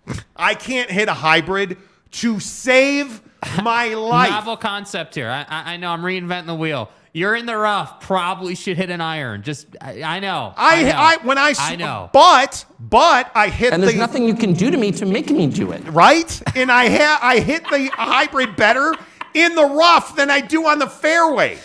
[0.36, 1.76] I can't hit a hybrid
[2.12, 3.20] to save
[3.62, 4.30] my life.
[4.30, 5.28] Novel concept here.
[5.28, 6.90] I, I, I know I'm reinventing the wheel.
[7.14, 8.00] You're in the rough.
[8.00, 9.42] Probably should hit an iron.
[9.42, 10.54] Just I, I know.
[10.56, 10.90] I, know.
[10.96, 12.08] I, when I, s- I know.
[12.12, 15.28] but but I hit And the there's nothing you can do to me to make
[15.30, 15.82] me do it.
[15.90, 18.94] right, and I ha- I hit the hybrid better
[19.34, 21.58] in the rough than I do on the fairway.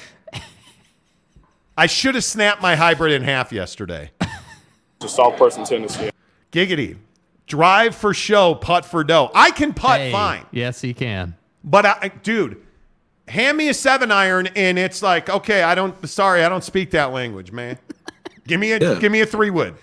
[1.78, 4.12] I should have snapped my hybrid in half yesterday.
[5.02, 6.10] a soft person tendency.
[6.52, 6.98] Giggity,
[7.48, 9.32] drive for show, putt for dough.
[9.34, 10.46] I can putt Hey, fine.
[10.52, 11.36] Yes, he can.
[11.64, 12.62] But I, dude,
[13.28, 16.08] hand me a seven iron, and it's like, okay, I don't.
[16.08, 17.78] Sorry, I don't speak that language, man.
[18.48, 19.00] give me a Yeah.
[19.00, 19.76] give me a three wood.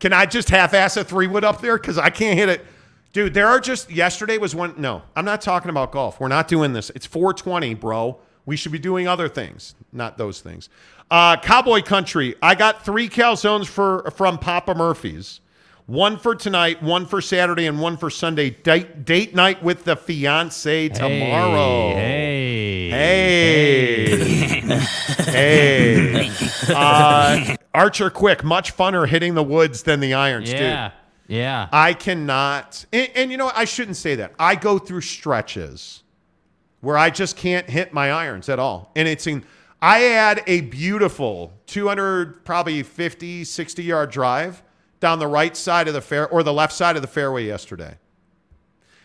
[0.00, 2.66] Can I just half ass a three wood up there because I can't hit it,
[3.12, 3.34] dude?
[3.34, 4.74] There are just yesterday was one.
[4.76, 6.18] No, I'm not talking about golf.
[6.18, 6.90] We're not doing this.
[6.90, 8.18] It's 420, bro.
[8.44, 10.68] We should be doing other things, not those things.
[11.08, 12.34] Uh, Cowboy Country.
[12.42, 15.40] I got three calzones for from Papa Murphy's.
[15.86, 18.50] One for tonight, one for Saturday, and one for Sunday.
[18.50, 21.94] Date, date night with the fiance tomorrow.
[21.94, 22.88] Hey.
[22.90, 24.16] Hey.
[25.18, 26.30] hey.
[26.68, 30.58] Uh, Archer Quick, much funner hitting the woods than the irons, Yeah.
[30.58, 30.66] dude.
[30.68, 30.90] Yeah.
[31.28, 31.68] Yeah.
[31.72, 32.84] I cannot.
[32.92, 33.56] And, and you know, what?
[33.56, 34.34] I shouldn't say that.
[34.38, 36.02] I go through stretches
[36.80, 38.92] where I just can't hit my irons at all.
[38.94, 39.44] And it's in,
[39.80, 44.62] I had a beautiful 200, probably 50, 60 yard drive
[45.02, 47.98] down the right side of the fair or the left side of the fairway yesterday.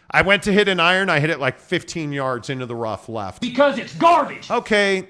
[0.09, 1.09] I went to hit an iron.
[1.09, 3.41] I hit it like 15 yards into the rough left.
[3.41, 4.49] Because it's garbage.
[4.49, 5.09] Okay,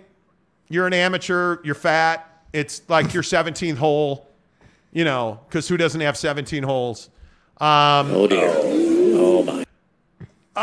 [0.70, 1.58] you're an amateur.
[1.64, 2.24] You're fat.
[2.54, 4.28] It's like your 17th hole,
[4.92, 7.10] you know, because who doesn't have 17 holes?
[7.60, 8.52] Um, Oh dear.
[8.56, 9.66] Oh my.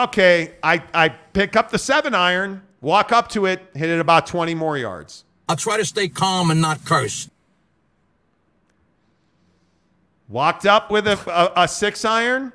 [0.04, 4.26] okay, I, I pick up the seven iron, walk up to it, hit it about
[4.26, 5.24] 20 more yards.
[5.48, 7.28] I'll try to stay calm and not curse.
[10.28, 12.52] Walked up with a, a, a six iron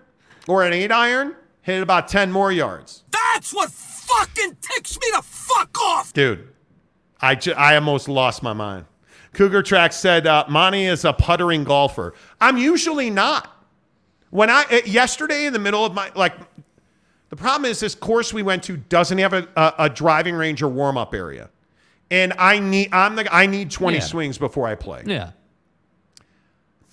[0.47, 3.03] or an eight iron, hit it about 10 more yards.
[3.11, 6.11] That's what fucking ticks me to fuck off.
[6.13, 6.47] Dude,
[7.21, 8.85] I, ju- I almost lost my mind.
[9.33, 12.15] Cougar Track said, uh, Monty is a puttering golfer.
[12.41, 13.55] I'm usually not.
[14.31, 16.33] When I, uh, yesterday in the middle of my, like,
[17.29, 20.63] the problem is this course we went to doesn't have a, a, a driving range
[20.63, 21.49] or warm up area.
[22.09, 24.03] And I need, I'm the, I need 20 Yeah.
[24.03, 25.03] swings before I play.
[25.05, 25.31] Yeah.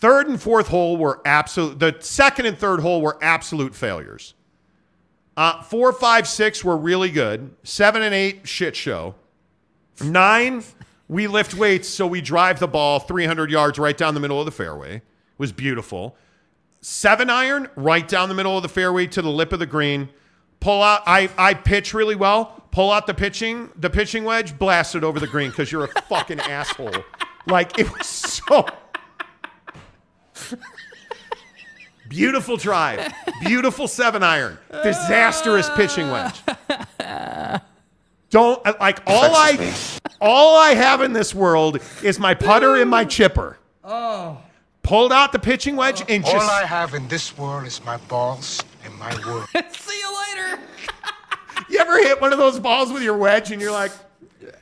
[0.07, 1.81] Third and fourth hole were absolute.
[1.81, 4.35] The second and third hole were absolute failures.
[5.37, 7.57] Uh, four, five, six were really good.
[7.65, 9.17] Seven and eight, shit show.
[10.01, 10.63] Nine,
[11.09, 14.47] we lift weights, so we drive the ball 300 yards right down the middle of
[14.47, 14.99] the fairway.
[14.99, 15.03] It
[15.39, 16.17] was beautiful.
[16.81, 20.09] Seven iron, right down the middle of the fairway to the lip of the green.
[20.61, 21.03] Pull out.
[21.05, 22.63] I I pitch really well.
[22.71, 26.03] Pull out the pitching, the pitching wedge, blast it over the green because you're a
[26.03, 26.95] fucking asshole.
[27.49, 28.67] Like it was so.
[32.09, 33.13] Beautiful drive.
[33.45, 34.59] Beautiful seven iron.
[34.83, 36.41] Disastrous pitching wedge.
[38.31, 39.75] Don't uh, like all I
[40.21, 43.59] all I have in this world is my putter and my chipper.
[43.85, 44.39] Oh.
[44.83, 46.07] Pulled out the pitching wedge oh.
[46.09, 49.47] and just All I have in this world is my balls and my word.
[49.73, 50.63] See you later.
[51.69, 53.93] you ever hit one of those balls with your wedge and you're like,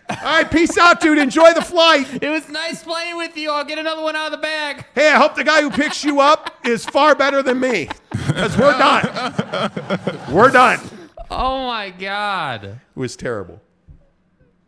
[0.08, 1.18] all right, peace out, dude.
[1.18, 2.22] Enjoy the flight.
[2.22, 3.50] It was nice playing with you.
[3.50, 4.84] I'll get another one out of the bag.
[4.94, 7.88] Hey, I hope the guy who picks you up is far better than me.
[8.10, 9.70] Because we're done.
[10.30, 10.80] We're done.
[11.30, 12.64] Oh my god.
[12.64, 13.60] It was terrible.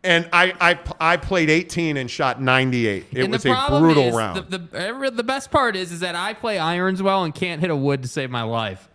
[0.03, 0.79] And I, I,
[1.13, 3.05] I played 18 and shot 98.
[3.11, 4.49] It and was a brutal round.
[4.49, 7.69] The, the, the best part is, is that I play irons well and can't hit
[7.69, 8.89] a wood to save my life.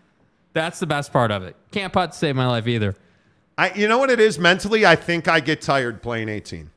[0.53, 1.55] That's the best part of it.
[1.71, 2.95] Can't putt to save my life either.
[3.57, 4.85] I, you know what it is mentally?
[4.85, 6.69] I think I get tired playing 18.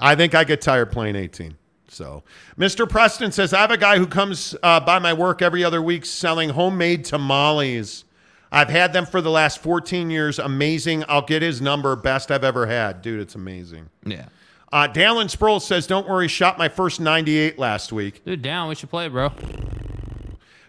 [0.00, 1.56] I think I get tired playing 18.
[1.88, 2.22] So,
[2.58, 2.88] Mr.
[2.88, 6.06] Preston says, I have a guy who comes uh, by my work every other week
[6.06, 8.04] selling homemade tamales.
[8.50, 10.38] I've had them for the last 14 years.
[10.38, 11.04] Amazing.
[11.08, 11.94] I'll get his number.
[11.96, 13.02] Best I've ever had.
[13.02, 13.90] Dude, it's amazing.
[14.04, 14.26] Yeah.
[14.72, 18.24] Uh, Dallin Sproul says, Don't worry, shot my first 98 last week.
[18.24, 18.68] Dude, down.
[18.68, 19.32] We should play, bro.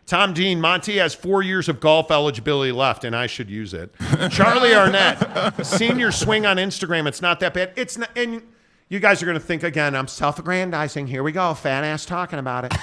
[0.05, 3.93] Tom Dean, Monty has four years of golf eligibility left, and I should use it.
[4.31, 7.07] Charlie Arnett, senior swing on Instagram.
[7.07, 7.71] It's not that bad.
[7.77, 8.41] It's not, and
[8.89, 11.07] you guys are going to think again, I'm self aggrandizing.
[11.07, 12.73] Here we go, fat ass talking about it.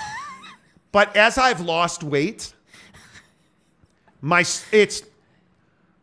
[0.92, 2.54] but as I've lost weight,
[4.22, 5.02] my it's,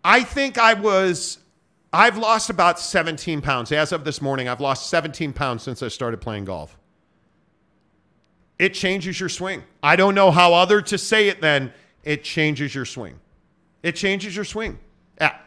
[0.04, 1.40] I think I was,
[1.92, 3.72] I've lost about 17 pounds.
[3.72, 6.78] As of this morning, I've lost 17 pounds since I started playing golf
[8.60, 9.64] it changes your swing.
[9.84, 11.72] I don't know how other to say it then.
[12.04, 13.20] It changes your swing.
[13.84, 14.80] It changes your swing.
[15.20, 15.38] Yeah.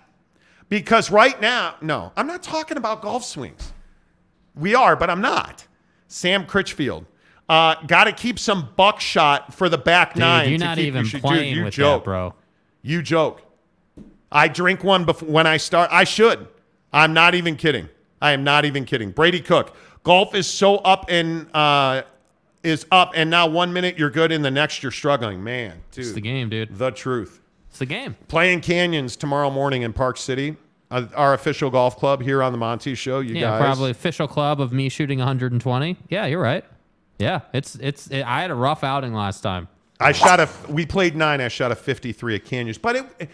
[0.69, 3.73] Because right now, no, I'm not talking about golf swings.
[4.55, 5.67] We are, but I'm not.
[6.09, 7.07] Sam Critchfield.
[7.49, 10.51] Uh, Got to keep some buckshot for the back Dude, nine.
[10.51, 12.03] you're not keep even you playing dude, you with joke.
[12.03, 12.35] that, bro.
[12.83, 13.43] You joke.
[14.31, 15.91] I drink one before when I start.
[15.93, 16.47] I should.
[16.93, 17.89] I'm not even kidding.
[18.23, 19.11] I am not even kidding.
[19.11, 19.75] Brady Cook.
[20.05, 22.03] Golf is so up in uh,
[22.63, 25.43] is up, and now one minute you're good, and the next you're struggling.
[25.43, 26.77] Man, dude, It's the game, dude.
[26.77, 27.41] the truth.
[27.71, 28.17] It's the game.
[28.29, 30.57] Playing Canyons tomorrow morning in Park City,
[30.91, 33.21] uh, our official golf club here on the Monty Show.
[33.21, 35.97] You yeah, guys, probably official club of me shooting 120.
[36.09, 36.65] Yeah, you're right.
[37.19, 38.09] Yeah, it's it's.
[38.09, 39.69] It, I had a rough outing last time.
[40.01, 40.49] I shot a.
[40.69, 41.41] We played nine.
[41.41, 43.31] I shot a 53 at Canyons, but it,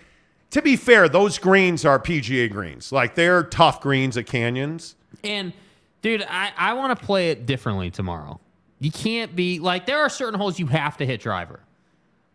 [0.50, 2.90] to be fair, those greens are PGA greens.
[2.92, 4.96] Like they're tough greens at Canyons.
[5.24, 5.52] And
[6.02, 8.40] dude, I I want to play it differently tomorrow.
[8.78, 11.60] You can't be like there are certain holes you have to hit driver,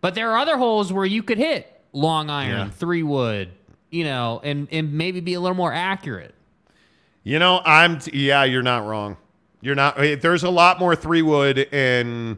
[0.01, 2.69] but there are other holes where you could hit long iron, Yeah.
[2.69, 3.49] three wood,
[3.91, 6.33] you know, and and maybe be a little more accurate.
[7.23, 7.99] You know, I'm.
[7.99, 9.17] T- yeah, you're not wrong.
[9.61, 9.99] You're not.
[9.99, 12.37] eh, There's a lot more three wood and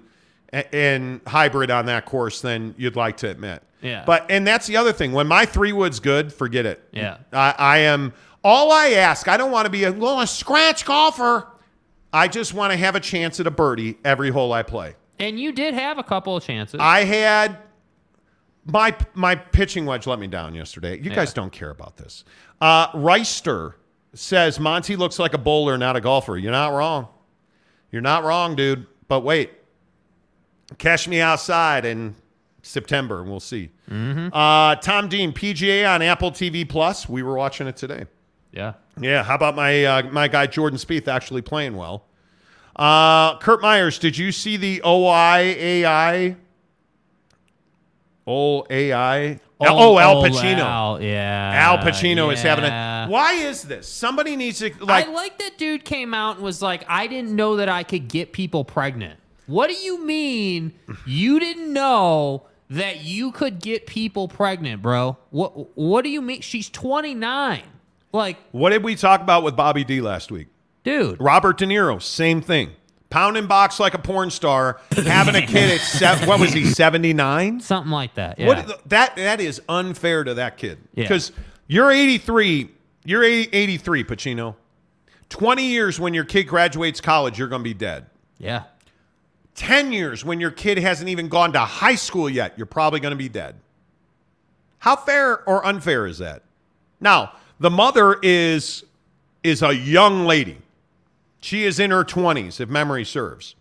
[0.52, 3.64] and hybrid on that course than you'd like to admit.
[3.82, 4.04] Yeah.
[4.06, 5.14] But and that's the other thing.
[5.14, 6.86] When my three wood's good, forget it.
[6.92, 7.18] Yeah.
[7.32, 8.14] I, I am.
[8.44, 11.48] All I ask, I don't want to be a well a scratch golfer.
[12.14, 14.96] I just want to have a chance at a birdie every hole I play.
[15.20, 16.80] And you did have a couple of chances.
[16.80, 17.58] I had
[18.66, 20.98] my my pitching wedge let me down yesterday.
[20.98, 21.16] You Yeah.
[21.16, 22.24] guys don't care about this.
[22.62, 23.74] Uh, Reister
[24.14, 26.38] says Monty looks like a bowler, not a golfer.
[26.38, 27.08] You're not wrong.
[27.92, 28.86] You're not wrong, dude.
[29.08, 29.52] But wait,
[30.78, 32.16] catch me outside in
[32.62, 33.70] September, and we'll see.
[33.92, 37.10] Uh, Tom Dean, PGA on Apple TV Plus.
[37.10, 38.06] We were watching it today.
[38.52, 38.74] yeah.
[39.00, 42.06] Yeah, how about my uh, my guy Jordan Spieth actually playing well?
[42.76, 46.36] Uh, Kurt Myers, did you see the OIAI?
[48.26, 49.40] Oh AI.
[49.60, 50.60] oh, Al old Pacino.
[50.60, 51.52] Al, yeah.
[51.56, 53.06] Al Pacino is having yeah.
[53.06, 53.10] a.
[53.10, 53.88] Why is this?
[53.88, 55.08] Somebody needs to like.
[55.08, 58.08] I like that dude came out and was like, I didn't know that I could
[58.08, 59.20] get people pregnant.
[59.46, 60.74] What do you mean
[61.06, 65.18] you didn't know that you could get people pregnant, bro?
[65.32, 66.42] What what do you mean?
[66.42, 67.64] She's 29.
[68.14, 70.48] Like, what did we talk about with Bobby D last week?
[70.84, 71.20] dude.
[71.22, 72.72] Robert De Niro, same thing.
[73.10, 77.14] Pounding box like a porn star, having a kid at se- what was he seventy
[77.14, 77.60] nine?
[77.60, 78.38] Something like that.
[78.40, 78.48] Yeah.
[78.48, 81.04] What that that is unfair to that kid Yeah.
[81.04, 81.32] because
[81.68, 82.70] you're 83.
[83.06, 84.56] You're 80, 83, Pacino.
[85.30, 88.06] 20 years when your kid graduates college, you're going to be dead.
[88.38, 88.64] yeah.
[89.56, 93.12] 10 years when your kid hasn't even gone to high school yet, you're probably going
[93.12, 93.56] to be dead.
[94.80, 96.42] How fair or unfair is that?
[97.00, 97.34] Now,
[97.64, 98.84] the mother is
[99.42, 100.58] is a young lady.
[101.40, 103.56] She is in her 20s if memory serves.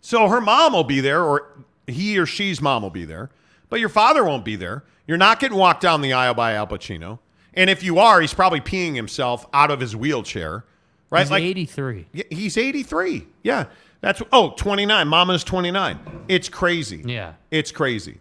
[0.00, 3.30] So her mom will be there or he or she's mom will be there,
[3.68, 4.82] but your father won't be there.
[5.06, 7.20] You're not getting walked down the aisle by Al Pacino.
[7.54, 10.64] And if you are, he's probably peeing himself out of his wheelchair.
[11.08, 11.22] Right?
[11.22, 12.06] He's 83.
[12.12, 13.28] Yeah, He's 83.
[13.44, 13.66] Yeah.
[14.00, 15.06] That's oh, 29.
[15.06, 16.24] Mama's 29.
[16.26, 17.02] It's crazy.
[17.06, 17.34] Yeah.
[17.52, 18.18] It's crazy.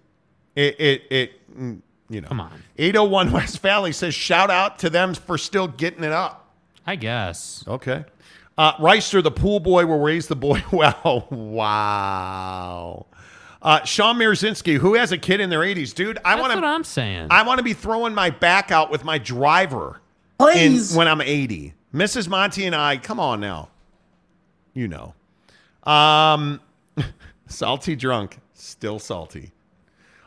[0.55, 2.27] It it it mm, you know.
[2.27, 2.51] Come on.
[2.77, 6.47] 801 West Valley says shout out to them for still getting it up.
[6.85, 7.63] I guess.
[7.67, 8.05] Okay.
[8.57, 11.27] Uh, Reister, the pool boy, will raise the boy well.
[11.29, 13.05] wow.
[13.61, 16.17] Uh, Sean Mirzinski, who has a kid in their 80s, dude.
[16.23, 16.67] I That's want what to.
[16.67, 17.27] I'm saying.
[17.29, 20.01] I want to be throwing my back out with my driver
[20.39, 20.95] in, Please.
[20.95, 21.73] when I'm 80.
[21.93, 22.27] Mrs.
[22.27, 23.69] Monty and I, come on now.
[24.73, 25.13] You know.
[25.83, 26.61] Um,
[27.47, 29.51] salty drunk, still salty.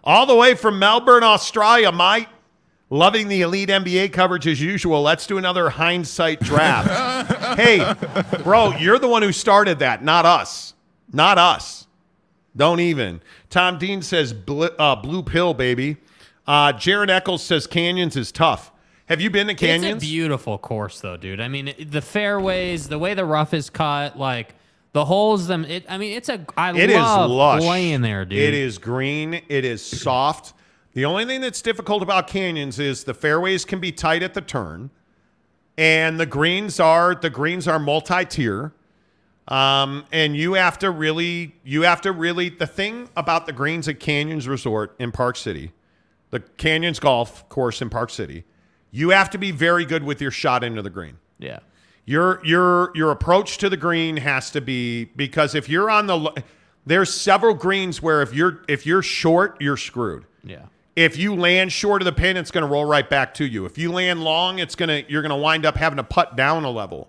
[0.05, 2.29] All the way from Melbourne, Australia, Mike.
[2.91, 5.01] Loving the elite NBA coverage as usual.
[5.01, 7.57] Let's do another hindsight draft.
[7.59, 7.95] hey,
[8.43, 10.75] bro, you're the one who started that, not us.
[11.11, 11.87] Not us.
[12.55, 13.23] Don't even.
[13.49, 15.97] Tom Dean says bl- uh, blue pill, baby.
[16.47, 18.71] Uh, Jared Eccles says canyons is tough.
[19.07, 19.97] Have you been to canyons?
[19.97, 21.41] It's a beautiful course, though, dude.
[21.41, 24.55] I mean, the fairways, the way the rough is cut, like
[24.93, 25.47] the holes.
[25.47, 25.65] Them.
[25.65, 26.45] It, I mean, it's a.
[26.57, 27.63] I It is love lush.
[27.63, 28.39] playing there, dude.
[28.39, 29.35] It is green.
[29.49, 30.55] It is soft.
[30.95, 34.43] The only thing that's difficult about canyons is the fairways can be tight at the
[34.43, 34.91] turn,
[35.79, 38.73] and the greens are the greens are multi-tier.
[39.49, 42.49] Um, and you have to really, you have to really.
[42.49, 45.73] The thing about the greens at Canyons Resort in Park City,
[46.31, 48.45] the Canyons Golf Course in Park City,
[48.93, 51.17] you have to be very good with your shot into the green.
[51.39, 51.59] Yeah.
[52.05, 56.43] Your your your approach to the green has to be because if you're on the
[56.85, 60.25] there's several greens where if you're if you're short, you're screwed.
[60.43, 60.67] Yeah.
[60.95, 63.65] If you land short of the pin, it's going to roll right back to you.
[63.65, 66.37] If you land long, it's going to you're going to wind up having to putt
[66.37, 67.09] down a level.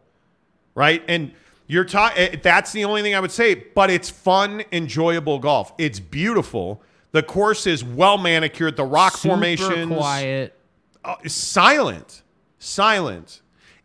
[0.76, 1.04] Right?
[1.08, 1.34] And
[1.68, 5.74] you're talking that's the only thing I would say, but it's fun, enjoyable golf.
[5.78, 6.82] It's beautiful.
[7.14, 10.60] The course is well manicured, the rock Super formations quiet.
[11.04, 12.24] uh, silent,
[12.58, 13.42] silent,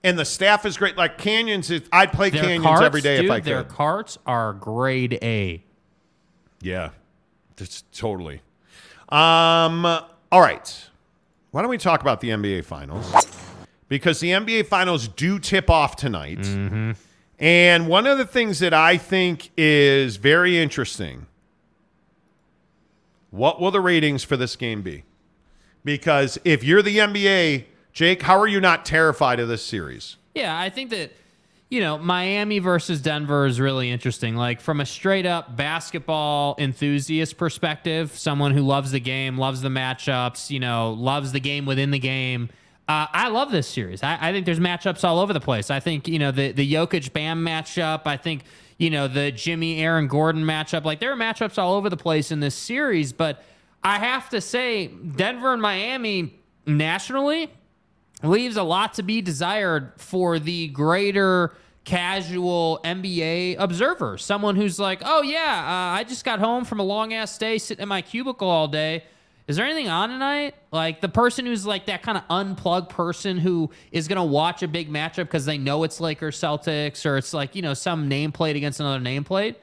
[0.09, 0.97] and the staff is great.
[0.97, 3.45] Like Canyons, is, I'd play Their Canyons carts, every day dude, if I could.
[3.45, 5.63] Their carts are grade A.
[6.61, 6.91] Yeah,
[7.57, 8.41] just totally.
[9.11, 10.89] Um, all right.
[11.51, 13.13] Why don't we talk about the NBA Finals?
[13.89, 16.47] Because the NBA Finals do tip off tonight.
[17.39, 21.27] And one of the things that I think is very interesting
[23.31, 25.05] what will the ratings for this game be?
[25.85, 27.65] Because if you're the NBA,
[27.99, 30.19] Jake, how are you not terrified of this series?
[30.33, 31.11] Yeah, I think that
[31.69, 34.37] you know Miami versus Denver is really interesting.
[34.37, 39.69] Like from a straight up basketball enthusiast perspective, someone who loves the game, loves the
[39.69, 42.51] matchups, you know, loves the game within the game.
[42.87, 44.05] Uh, I love this series.
[44.05, 45.69] I, I think there's matchups all over the place.
[45.69, 48.03] I think you know the the Jokic Bam matchup.
[48.05, 48.45] I think
[48.77, 50.85] you know the Jimmy Aaron Gordon matchup.
[50.85, 53.43] Like there are matchups all over the place in this series, but
[53.83, 57.51] I have to say Denver and Miami nationally
[58.23, 61.55] leaves a lot to be desired for the greater
[61.85, 64.19] casual NBA observer.
[64.19, 67.59] Someone who's like, oh, yeah, uh, I just got home from a long ass day
[67.59, 69.05] sitting in my cubicle all day.
[69.47, 70.55] Is there anything on tonight?
[70.71, 74.63] Like the person who's like that kind of unplugged person who is going to watch
[74.63, 78.11] a big matchup because they know it's Lakers Celtics or it's like, you know, some
[78.11, 79.55] nameplate against another nameplate.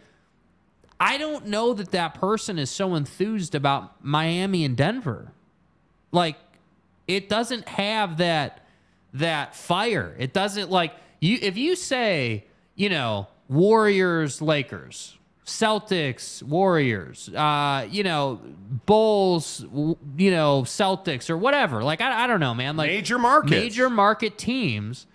[0.99, 5.34] I don't know that that person is so enthused about Miami and Denver.
[6.11, 6.38] Like,
[7.07, 8.61] it doesn't have that
[9.14, 10.15] that fire.
[10.19, 12.45] It doesn't like you if you say,
[12.76, 18.41] you know, Warriors, Lakers, Celtics, Warriors, uh, you know,
[18.86, 19.64] Bulls,
[20.18, 21.84] you know, Celtics or whatever.
[21.84, 22.77] Like I, I don't know, man.
[22.77, 25.07] Like Major market major market teams.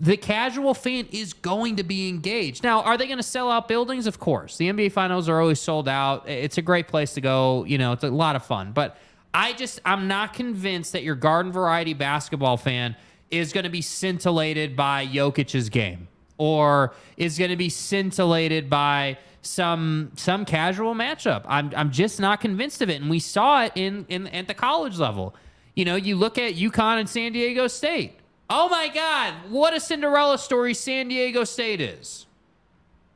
[0.00, 2.62] The casual fan is going to be engaged.
[2.64, 4.06] Now, are they going to sell out buildings?
[4.06, 4.56] Of course.
[4.56, 6.26] The NBA finals are always sold out.
[6.26, 7.64] It's a great place to go.
[7.64, 8.72] You know, it's a lot of fun.
[8.72, 8.96] But
[9.34, 12.96] I just, I'm not convinced that your garden variety basketball fan
[13.30, 19.16] is going to be scintillated by Jokic's game or is going to be scintillated by
[19.42, 21.42] some some casual matchup.
[21.46, 24.54] I'm I'm just not convinced of it, and we saw it in in at the
[24.54, 25.34] college level.
[25.74, 28.18] You know, you look at UConn and San Diego State.
[28.48, 32.26] Oh my God, what a Cinderella story San Diego State is.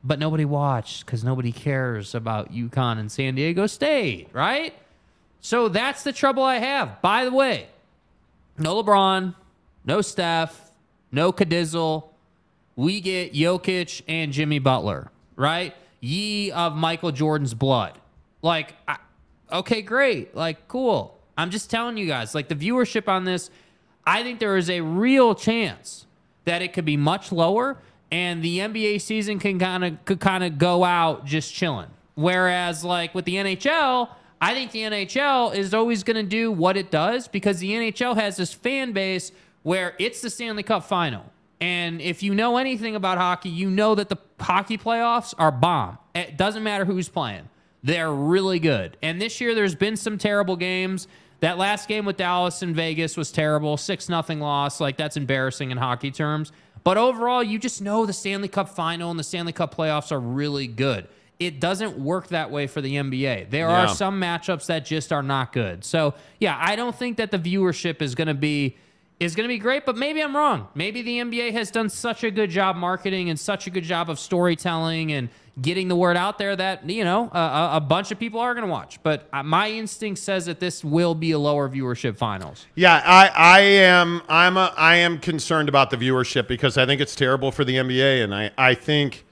[0.03, 4.73] But nobody watched because nobody cares about UConn and San Diego State, right?
[5.47, 7.01] So that's the trouble I have.
[7.01, 7.67] By the way,
[8.57, 9.33] no LeBron,
[9.85, 10.73] no Steph,
[11.09, 12.09] no Cadizzle.
[12.75, 15.73] We get Jokic and Jimmy Butler, right?
[16.01, 17.97] Ye of Michael Jordan's blood.
[18.41, 18.97] Like, I,
[19.49, 20.35] okay, great.
[20.35, 21.17] Like, cool.
[21.37, 23.49] I'm just telling you guys, like, the viewership on this,
[24.05, 26.07] I think there is a real chance
[26.43, 27.77] that it could be much lower
[28.11, 31.87] and the NBA season can kind of could kind of go out just chilling.
[32.15, 34.09] Whereas like with the NHL,
[34.39, 38.15] I think the NHL is always going to do what it does because the NHL
[38.15, 39.31] has this fan base
[39.63, 41.23] where it's the Stanley Cup final.
[41.59, 45.97] And if you know anything about hockey, you know that the hockey playoffs are bomb.
[46.13, 47.49] It doesn't matter who's playing.
[47.83, 48.97] They're really good.
[49.01, 51.07] And this year there's been some terrible games.
[51.39, 53.77] That last game with Dallas and Vegas was terrible.
[53.77, 54.79] 6 nothing loss.
[54.79, 56.51] Like that's embarrassing in hockey terms.
[56.83, 60.19] But overall, you just know the Stanley Cup final and the Stanley Cup playoffs are
[60.19, 61.07] really good.
[61.39, 63.49] It doesn't work that way for the NBA.
[63.51, 63.83] There Yeah.
[63.83, 65.83] are some matchups that just are not good.
[65.85, 68.75] So, yeah, I don't think that the viewership is going to be
[69.19, 70.67] is going to be great, but maybe I'm wrong.
[70.75, 74.11] Maybe the NBA has done such a good job marketing and such a good job
[74.11, 78.19] of storytelling and getting the word out there that, you know, a, a- bunch of
[78.19, 79.01] people are going to watch.
[79.01, 82.67] But uh, my instinct says that this will be a lower viewership finals.
[82.75, 87.01] Yeah, I, I am I'm a, I am concerned about the viewership because I think
[87.01, 89.25] it's terrible for the NBA, and I, I think,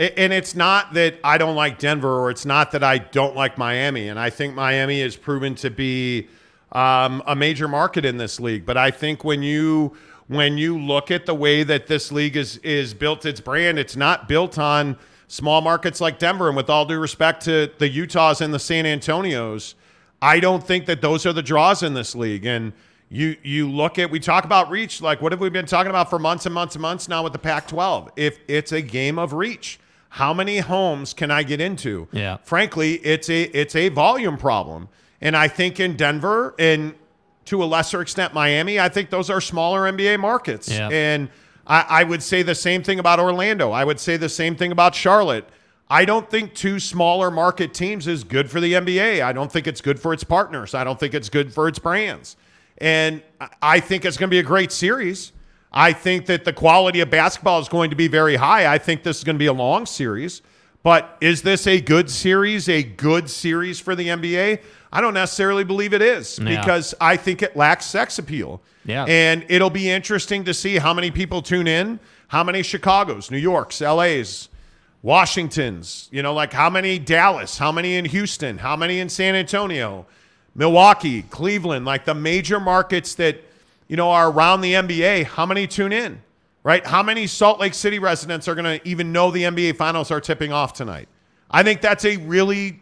[0.00, 3.58] and it's not that I don't like Denver or it's not that I don't like
[3.58, 6.28] Miami, and I think Miami has proven to be
[6.72, 8.64] um, a major market in this league.
[8.64, 9.94] But I think when you
[10.28, 13.96] when you look at the way that this league is is built its brand, it's
[13.96, 14.96] not built on
[15.28, 16.48] small markets like Denver.
[16.48, 19.74] And with all due respect to the Utahs and the San Antonios,
[20.22, 22.46] I don't think that those are the draws in this league.
[22.46, 22.72] And
[23.10, 26.08] you you look at we talk about reach, like what have we been talking about
[26.08, 28.12] for months and months and months now with the Pac-12?
[28.16, 29.78] If it's a game of reach,
[30.10, 32.08] how many homes can I get into?
[32.12, 32.38] Yeah.
[32.42, 34.88] Frankly, it's a it's a volume problem.
[35.20, 36.94] And I think in Denver and
[37.46, 40.68] to a lesser extent Miami, I think those are smaller NBA markets.
[40.68, 40.88] Yeah.
[40.90, 41.28] And
[41.66, 43.70] I, I would say the same thing about Orlando.
[43.70, 45.48] I would say the same thing about Charlotte.
[45.88, 49.22] I don't think two smaller market teams is good for the NBA.
[49.22, 50.74] I don't think it's good for its partners.
[50.74, 52.36] I don't think it's good for its brands.
[52.78, 55.32] And I- I think it's going to be a great series.
[55.72, 58.72] I think that the quality of basketball is going to be very high.
[58.72, 60.42] I think this is going to be a long series.
[60.82, 64.60] But is this a good series, a good series for the NBA?
[64.92, 66.58] I don't necessarily believe it is Yeah.
[66.60, 68.62] because I think it lacks sex appeal.
[68.86, 69.04] Yeah.
[69.06, 73.38] And it'll be interesting to see how many people tune in, how many Chicago's, New
[73.38, 74.48] York's, LA's,
[75.02, 79.34] Washington's, you know, like how many Dallas, how many in Houston, how many in San
[79.34, 80.06] Antonio,
[80.54, 83.42] Milwaukee, Cleveland, like the major markets that,
[83.90, 86.22] you know, are around the NBA, how many tune in,
[86.62, 86.86] right?
[86.86, 90.20] How many Salt Lake City residents are going to even know the NBA finals are
[90.20, 91.08] tipping off tonight?
[91.50, 92.78] I think that's a really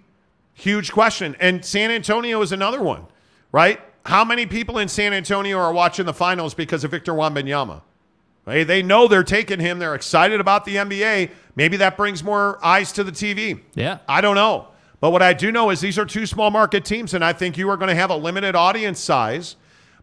[0.53, 1.35] huge question.
[1.41, 3.07] And San Antonio is another one,
[3.53, 3.81] right?
[4.05, 7.81] How many people in San Antonio are watching the finals because of Victor Wembanyama?
[8.45, 9.79] They, they know they're taking him.
[9.79, 11.31] They're excited about the NBA.
[11.57, 13.63] Maybe that brings more eyes to the TV.
[13.75, 14.01] Yeah.
[14.07, 14.69] I don't know.
[15.01, 17.57] But what I do know is these are two small market teams, and I think
[17.57, 19.57] you are going to have a limited audience size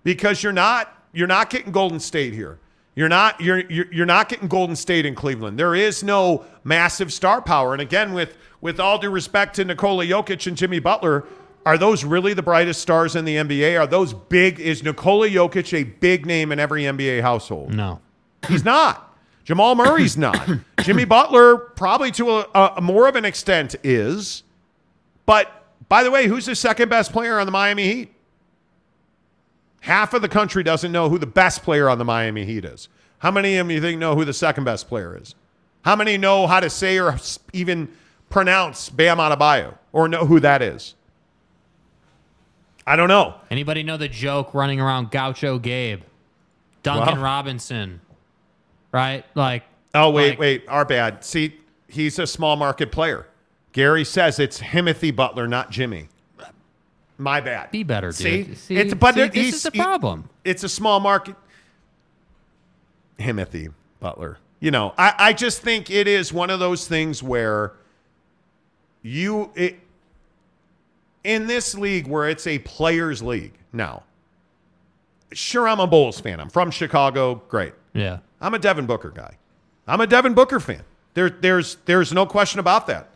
[0.03, 2.59] because you're not you're not getting Golden State here.
[2.95, 5.57] You're not you're you're, you're not getting Golden State in Cleveland.
[5.59, 7.73] There is no massive star power.
[7.73, 11.25] And again, with with all due respect to Nikola Jokic and Jimmy Butler,
[11.65, 13.79] are those really the brightest stars in the NBA?
[13.79, 14.59] Are those big?
[14.59, 17.73] Is Nikola Jokic a big name in every NBA household?
[17.73, 17.99] No.
[18.47, 19.17] He's not.
[19.43, 20.49] Jamal Murray's not.
[20.81, 24.43] Jimmy Butler, probably to a, a more of an extent, is.
[25.25, 25.51] But
[25.89, 28.14] by the way, who's the second best player on the Miami Heat?
[29.85, 32.89] Half of the country doesn't know who the best player on the Miami Heat is.
[33.19, 35.35] How many of them you think know who the second best player is?
[35.83, 37.17] How many know how to say or
[37.53, 37.89] even
[38.31, 40.95] pronounce Bam Adebayo or know who that is?
[42.87, 43.35] I don't know.
[43.51, 46.01] Anybody know the joke running around Gaucho Gabe,
[46.81, 47.19] Duncan.
[47.19, 48.01] Robinson,
[48.91, 49.23] right?
[49.35, 49.63] Like,
[49.93, 50.63] Oh, wait, Like- wait.
[50.67, 51.23] Our bad.
[51.23, 51.55] See,
[51.87, 53.27] he's a small market player.
[53.71, 56.09] Gary says it's Timothy Butler, not Jimmy.
[57.17, 57.71] My bad.
[57.71, 58.15] be better, dude.
[58.17, 60.29] See, See, it's but see, it- this is the he- problem.
[60.43, 61.35] it's a small market.
[63.17, 63.69] Timothy
[63.99, 64.37] Butler.
[64.59, 67.73] You know, I, I just think it is one of those things where
[69.01, 69.79] you it,
[71.23, 74.03] in this league where it's a players league now.
[75.33, 76.39] Sure, I'm a Bulls fan.
[76.39, 77.35] I'm from Chicago.
[77.49, 77.73] Great.
[77.93, 78.19] Yeah.
[78.41, 79.37] I'm a Devin Booker guy.
[79.87, 80.83] I'm a Devin Booker fan.
[81.13, 83.09] There, there's, there's no question about that.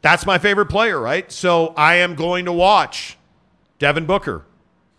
[0.00, 1.30] That's my favorite player, right?
[1.30, 3.16] So I am going to watch
[3.78, 4.44] Devin Booker.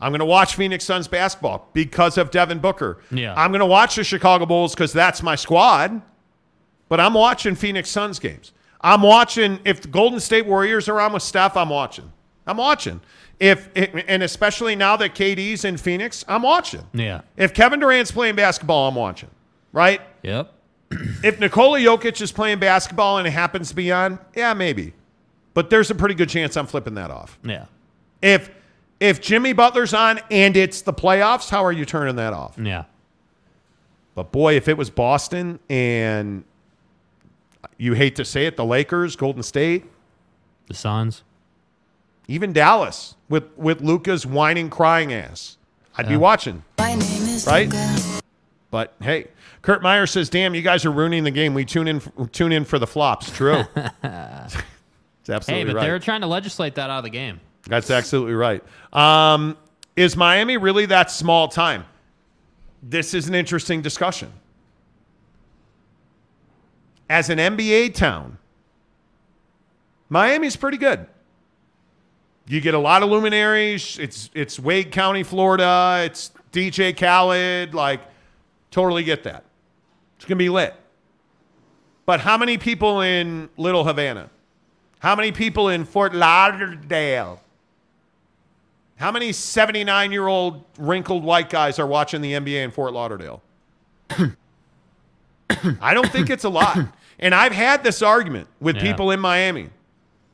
[0.01, 2.99] I'm going to watch Phoenix Suns basketball because of Devin Booker.
[3.11, 3.33] Yeah.
[3.35, 6.01] I'm going to watch the Chicago Bulls because that's my squad.
[6.87, 8.51] But I'm watching Phoenix Suns games.
[8.81, 11.57] I'm watching if the Golden State Warriors are on with Steph.
[11.57, 12.11] I'm watching.
[12.47, 13.01] I'm watching.
[13.39, 16.85] If and especially now that KD's in Phoenix, I'm watching.
[16.93, 17.21] Yeah.
[17.37, 19.29] If Kevin Durant's playing basketball, I'm watching.
[19.71, 20.01] Right?
[20.23, 20.51] Yep.
[20.91, 24.93] If Nikola Jokic is playing basketball and it happens to be on, yeah, maybe.
[25.53, 27.37] But there's a pretty good chance I'm flipping that off.
[27.43, 27.65] Yeah.
[28.21, 28.49] If
[28.99, 32.57] if Jimmy Butler's on and it's the playoffs, how are you turning that off?
[32.57, 32.85] Yeah.
[34.15, 36.43] But boy, if it was Boston and
[37.77, 39.85] you hate to say it, the Lakers, Golden State,
[40.67, 41.23] The Suns.
[42.27, 45.57] even Dallas with with Luka's whining, crying ass,
[45.97, 46.17] I'd be Yeah.
[46.17, 46.63] watching.
[47.47, 47.71] right?
[48.71, 49.27] But hey,
[49.61, 51.53] Kurt Meyer says, "Damn, you guys are ruining the game.
[51.53, 53.63] We tune in tune in for the flops." True.
[55.21, 55.85] It's absolutely Hey, but right.
[55.85, 57.39] they're trying to legislate that out of the game.
[57.67, 58.63] That's absolutely right.
[58.91, 59.57] Um,
[59.95, 61.85] is Miami really that small time?
[62.81, 64.31] This is an interesting discussion.
[67.09, 68.37] As an NBA town,
[70.09, 71.05] Miami's pretty good.
[72.47, 73.99] You get a lot of luminaries.
[73.99, 76.01] It's it's Wade County, Florida.
[76.05, 77.75] It's DJ Khaled.
[77.75, 78.01] Like,
[78.71, 79.43] totally get that.
[80.19, 80.75] It's gonna be lit.
[82.05, 84.29] But how many people in Little Havana?
[84.99, 87.41] How many people in Fort Lauderdale?
[88.97, 93.41] How many 79 year old wrinkled white guys are watching the NBA in Fort Lauderdale?
[95.81, 96.77] I don't think it's a lot.
[97.19, 98.81] And I've had this argument with Yeah.
[98.83, 99.69] people in Miami.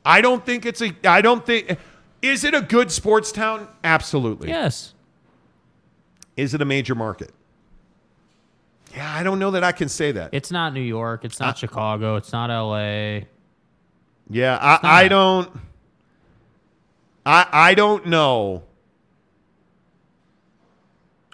[0.04, 1.78] I don't think it's a, I don't think,
[2.22, 3.68] is it a good sports town?
[3.84, 4.48] Absolutely.
[4.48, 4.94] Yes.
[6.36, 7.32] Is it a major market?
[8.96, 10.30] Yeah, I don't know that I can say that.
[10.32, 11.24] It's not New York.
[11.24, 12.16] It's not Uh, Chicago.
[12.16, 13.26] It's not LA.
[14.30, 14.78] Yeah, I.
[15.04, 15.50] I don't.
[17.26, 18.62] I I don't know.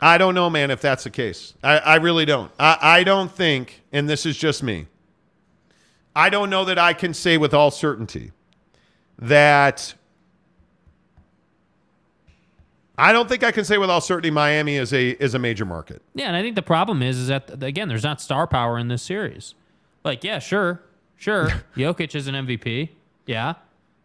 [0.00, 1.54] I don't know, man, if that's the case.
[1.62, 2.50] I, I really don't.
[2.58, 4.88] I, I don't think, and this is just me,
[6.16, 8.32] I don't know that I can say with all certainty
[9.16, 9.94] that
[12.98, 15.64] I don't think I can say with all certainty Miami is a is a major
[15.64, 16.02] market.
[16.14, 18.88] Yeah, and I think the problem is is that again, there's not star power in
[18.88, 19.54] this series.
[20.04, 20.82] Like, yeah, sure,
[21.16, 22.90] sure, Jokic is an MVP,
[23.26, 23.54] yeah,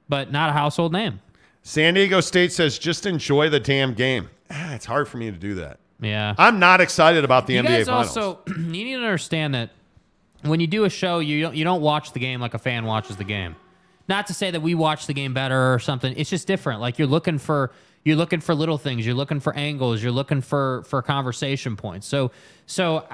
[0.08, 1.20] but not a household name.
[1.64, 4.30] San Diego State says just enjoy the damn game.
[4.50, 5.80] Ah, it's hard for me to do that.
[6.00, 8.16] Yeah, I'm not excited about the you NBA guys finals.
[8.16, 9.72] also you need to understand that
[10.44, 12.86] when you do a show, you don't you don't watch the game like a fan
[12.86, 13.56] watches the game.
[14.08, 16.14] Not to say that we watch the game better or something.
[16.16, 16.80] It's just different.
[16.80, 17.72] Like you're looking for
[18.08, 19.06] you're looking for little things.
[19.06, 20.02] You're looking for angles.
[20.02, 22.08] You're looking for for conversation points.
[22.08, 22.32] So
[22.66, 23.06] so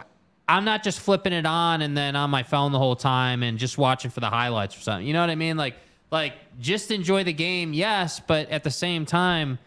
[0.48, 3.58] I'm not just flipping it on and then on my phone the whole time and
[3.58, 5.08] just watching for the highlights or something.
[5.08, 5.58] You know what I mean?
[5.58, 5.78] Like
[6.12, 9.58] like just enjoy the game, yes, but at the same time.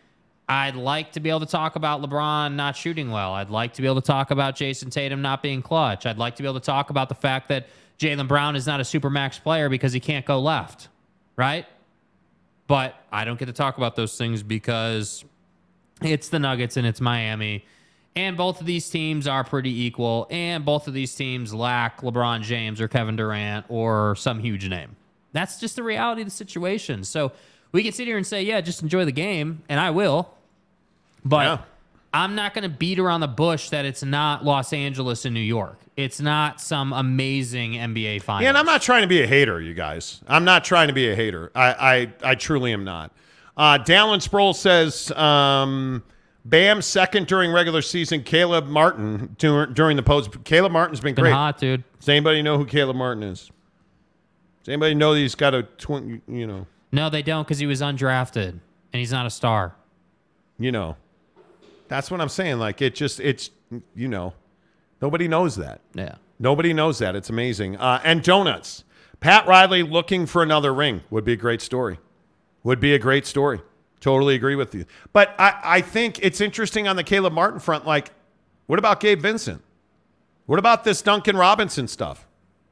[0.49, 3.33] I'd like to be able to talk about LeBron not shooting well.
[3.33, 6.07] I'd like to be able to talk about Jayson Tatum not being clutch.
[6.07, 7.67] I'd like to be able to talk about the fact that
[7.99, 10.87] Jaylen Brown is not a supermax player because he can't go left,
[11.35, 11.67] right?
[12.67, 15.25] But I don't get to talk about those things because
[16.03, 17.65] it's the Nuggets and it's Miami.
[18.17, 20.27] And both of these teams are pretty equal.
[20.31, 24.97] And both of these teams lack LeBron James or Kevin Durant or some huge name.
[25.33, 27.05] That's just the reality of the situation.
[27.05, 27.33] So
[27.73, 29.63] we can sit here and say, yeah, just enjoy the game.
[29.69, 30.33] And I will.
[31.25, 31.67] But
[32.15, 35.41] I'm not going to beat around the bush that it's not Los Angeles and New
[35.41, 35.79] York.
[35.97, 38.43] It's not some amazing NBA final.
[38.43, 40.23] Yeah, and I'm not trying to be a hater, you guys.
[40.27, 41.51] I'm not trying to be a hater.
[41.55, 43.13] I I, I truly am not.
[43.57, 46.03] Uh, Dallin Sproul says, um,
[46.45, 48.23] Bam second during regular season.
[48.23, 50.45] Caleb Martin dur- during the post.
[50.45, 51.33] Caleb Martin's been, Been great.
[51.33, 51.83] hot, dude.
[51.99, 53.51] Does anybody know who Caleb Martin is?
[54.63, 56.23] Does anybody know that he's got a twin?
[56.29, 58.61] You know, No, they don't because he was undrafted and
[58.93, 59.75] he's not a star.
[60.59, 60.97] you know.
[61.89, 62.59] That's what I'm saying.
[62.59, 63.51] Like it just it's
[63.95, 64.35] you know,
[65.01, 65.81] nobody knows that.
[65.95, 66.17] Yeah.
[66.39, 67.17] Nobody knows that.
[67.17, 67.77] It's amazing.
[67.77, 68.85] Uh, and donuts.
[69.21, 71.99] Pat Riley looking for another ring would be a great story.
[72.65, 73.61] Would be a great story.
[74.01, 74.85] Totally agree with you.
[75.13, 77.87] But I, I think it's interesting on the Caleb Martin front.
[77.87, 78.11] Like,
[78.67, 79.63] what about Gabe Vincent?
[80.45, 82.27] What about this Duncan Robinson stuff?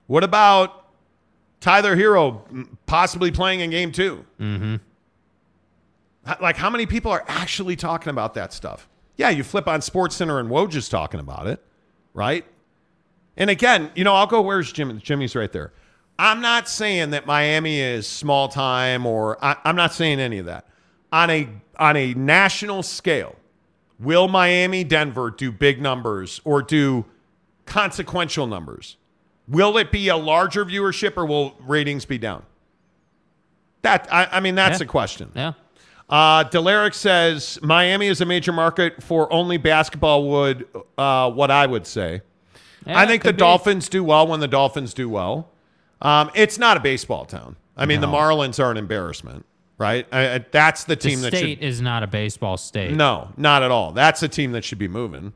[0.06, 0.86] What about
[1.60, 4.24] Tyler Herro possibly playing in game two?
[4.38, 4.76] Mm-hmm.
[6.42, 8.88] Like, how many people are actually talking about that stuff?
[9.16, 11.62] Yeah, you flip on Sports Center and Woj is talking about it,
[12.14, 12.44] right?
[13.36, 14.94] And again, you know, I'll go, where's Jimmy?
[14.94, 15.72] Jimmy's right there.
[16.18, 20.46] I'm not saying that Miami is small time or I, I'm not saying any of
[20.46, 20.66] that.
[21.12, 23.34] On a on a national scale,
[23.98, 27.04] will Miami, Denver do big numbers or do
[27.66, 28.96] consequential numbers?
[29.48, 32.44] Will it be a larger viewership or will ratings be down?
[33.82, 34.84] That I, I mean, that's Yeah.
[34.84, 35.30] a question.
[35.34, 35.52] Yeah.
[36.08, 40.28] Uh, Delaric says Miami is a major market for only basketball.
[40.30, 40.68] Would
[40.98, 42.20] uh, what I would say.
[42.86, 43.38] Yeah, I think the be.
[43.38, 45.48] Dolphins do well when the Dolphins do well.
[46.02, 47.56] Um, it's not a baseball town.
[47.76, 49.46] I mean, the Marlins are an embarrassment,
[49.78, 50.06] right?
[50.12, 51.64] I, I- that's the The team that state should.
[51.64, 52.92] is not a baseball state.
[52.92, 53.92] No, not at all.
[53.92, 55.32] That's a team that should be moving,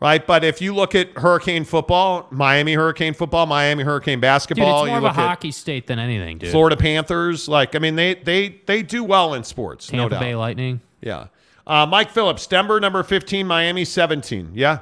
[0.00, 0.26] right?
[0.26, 4.88] But if you look at Hurricane football, Miami Hurricane football, Miami Hurricane Dude, basketball, it's
[4.88, 6.50] more you of a hockey state than anything, dude.
[6.50, 10.20] Florida Panthers, like I mean, they they they do well in sports, no Tampa doubt.
[10.20, 10.80] Bay Lightning.
[11.00, 11.26] Yeah.
[11.66, 14.52] Uh, Mike Phillips, Denver number 15, Miami 17.
[14.54, 14.80] Yeah.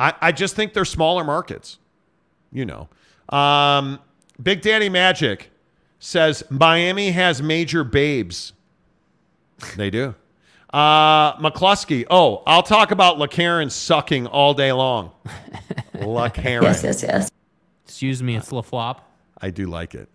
[0.00, 1.78] I, I just think they're smaller markets.
[2.50, 2.88] You know.
[3.28, 4.00] Um,
[4.42, 5.50] Big Daddy Magic
[5.98, 8.52] says Miami has major babes.
[9.76, 10.14] They do.
[10.72, 12.06] Uh, McCluskey.
[12.10, 15.10] Oh, I'll talk about LaCaren sucking all day long.
[15.94, 16.62] LaCaren.
[16.62, 17.30] Yes, yes, yes.
[17.84, 19.00] Excuse me, it's LaFlop.
[19.40, 20.08] I do like it.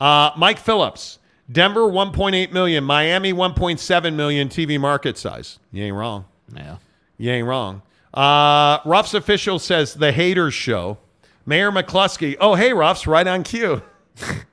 [0.00, 1.18] Uh, Mike Phillips,
[1.50, 5.58] Denver 1.8 million, Miami 1.7 million TV market size.
[5.72, 6.24] You ain't wrong.
[6.54, 6.76] Yeah.
[7.18, 7.82] You ain't wrong.
[8.12, 10.98] Uh, Ruff's official says the haters show.
[11.46, 12.36] Mayor McCluskey.
[12.40, 13.82] Oh, hey, Ruff's right on cue.
[14.16, 14.46] exactly.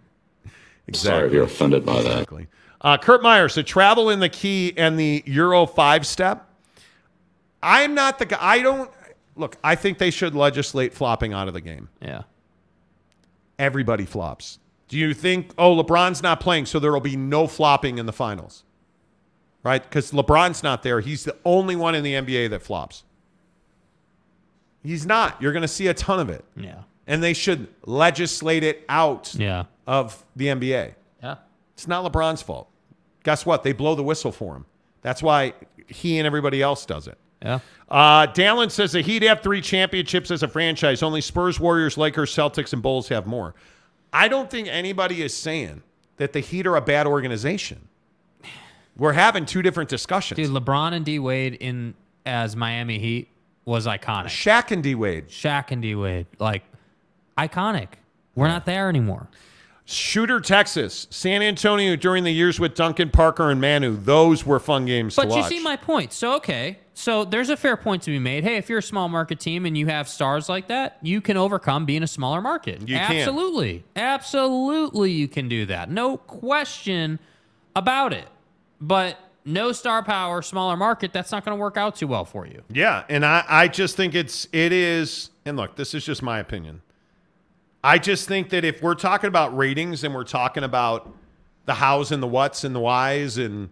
[0.93, 2.11] Sorry if you're offended by that.
[2.11, 2.47] Exactly.
[2.88, 3.49] Uh, Kurt Meyer.
[3.49, 6.47] So travel in the key and the Euro five step.
[7.61, 8.38] I'm not the guy.
[8.39, 8.89] I don't
[9.35, 9.57] look.
[9.61, 11.89] I think they should legislate flopping out of the game.
[12.01, 12.22] Yeah.
[13.59, 14.59] Everybody flops.
[14.88, 15.51] Do you think?
[15.57, 18.64] Oh, LeBron's not playing, so there will be no flopping in the finals,
[19.64, 19.84] right?
[19.84, 21.01] Because LeBron's not there.
[21.01, 23.03] He's the only one in the NBA that flops.
[24.81, 25.41] He's not.
[25.41, 26.45] You're going to see a ton of it.
[26.55, 26.84] Yeah.
[27.05, 29.65] And they should legislate it out Yeah.
[29.85, 30.93] of the NBA.
[31.22, 31.35] Yeah.
[31.73, 32.69] It's not LeBron's fault.
[33.28, 33.62] Guess what?
[33.62, 34.66] They blow the whistle for him.
[35.02, 35.52] That's why
[35.88, 37.18] he and everybody else does it.
[37.41, 37.60] Yeah.
[37.90, 41.04] Uh, Dallin says the Heat have three championships as a franchise.
[41.04, 43.54] Only Spurs, Warriors, Lakers, Celtics, and Bulls have more.
[44.14, 45.84] I don't think anybody is saying
[46.16, 47.90] that the Heat are a bad organization.
[48.95, 50.38] We're having two different discussions.
[50.38, 51.95] Dude, LeBron and D Wade in
[52.26, 53.28] as Miami Heat
[53.66, 54.28] was iconic.
[54.28, 55.28] Shaq and D Wade.
[55.28, 56.64] Shaq and D Wade, like
[57.38, 57.90] iconic.
[58.36, 59.28] We're not there anymore.
[59.89, 63.95] Shooter, Texas, San Antonio during the years with Duncan Parker and Manu.
[63.95, 66.11] Those were fun games But you see my point.
[66.11, 68.43] So okay, so there's a fair point to be made.
[68.43, 71.38] Hey, if you're a small market team and you have stars like that, you can
[71.38, 72.81] overcome being a smaller market.
[72.81, 73.15] You can.
[73.15, 75.89] Absolutely, absolutely, you can do that.
[75.89, 77.18] No question
[77.73, 78.27] about it.
[78.81, 81.14] But no star power, smaller market.
[81.14, 82.61] That's not going to work out too well for you.
[82.69, 86.39] Yeah, and I, I just think it's it is and look, this is just my
[86.39, 86.81] opinion.
[87.84, 91.14] I just think that if we're talking about ratings and we're talking about
[91.66, 93.70] the hows and the whats and the whys and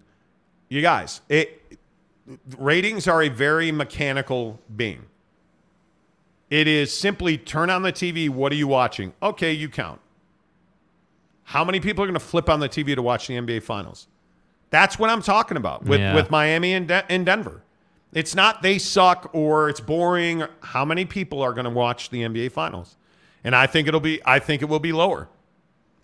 [0.69, 1.61] you guys, it
[2.57, 5.03] ratings are a very mechanical being.
[6.49, 9.13] It is simply turn on the TV, what are you watching?
[9.21, 9.99] Okay, you count.
[11.43, 14.07] How many people are going to flip on the TV to watch the NBA finals?
[14.69, 16.15] That's what I'm talking about with, Yeah.
[16.15, 17.61] with Miami and, De- and Denver.
[18.13, 20.43] It's not they suck or it's boring.
[20.61, 22.95] How many people are going to watch the NBA finals?
[23.45, 24.19] And I think it'll be.
[24.25, 25.29] I think it will be lower.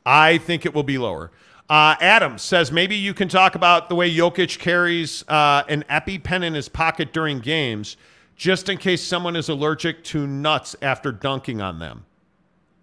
[0.05, 1.31] I think it will be lower.
[1.69, 6.43] Uh, Adam says maybe you can talk about the way Jokic carries uh, an EpiPen
[6.43, 7.97] in his pocket during games,
[8.35, 12.05] just in case someone is allergic to nuts after dunking on them.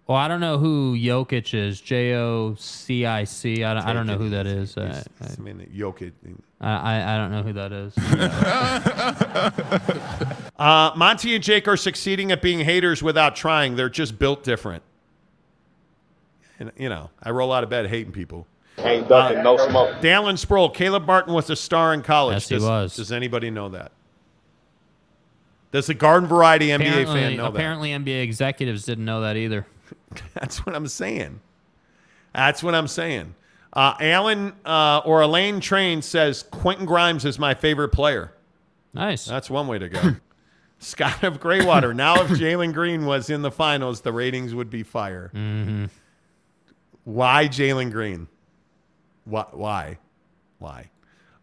[0.07, 1.79] Well, I don't know who Jokic is.
[1.79, 3.63] J O C I C.
[3.63, 4.77] I don't, know who that is.
[4.77, 6.11] I, I mean, Jokic.
[6.61, 7.93] I, I, I don't know who that is.
[10.59, 13.77] Uh, Monty and Jake are succeeding at being haters without trying.
[13.77, 14.83] They're just built different.
[16.59, 18.45] And you know, I roll out of bed hating people.
[18.77, 19.95] Ain't ducking, no smoke.
[20.01, 22.35] Dallin Sproul, Caleb Martin was a star in college.
[22.35, 22.95] Yes, he does, was.
[22.97, 23.93] Does anybody know that?
[25.71, 29.65] Does the garden variety NBA apparently, fan know apparently NBA executives didn't know that either.
[30.33, 31.39] That's what I'm saying.
[32.33, 33.35] That's what I'm saying.
[33.71, 38.33] Uh, Alan uh, or Elaine Train says Quentin Grimes is my favorite player.
[38.93, 39.25] Nice.
[39.25, 40.01] That's one way to go.
[40.79, 41.95] Scott of Graywater.
[41.95, 45.29] Now, if Jalen Green was in the finals, the ratings would be fire.
[45.35, 45.85] Mm-hmm.
[47.03, 48.27] Why Jalen Green?
[49.25, 49.45] Why?
[49.51, 49.97] Why?
[50.57, 50.89] Why?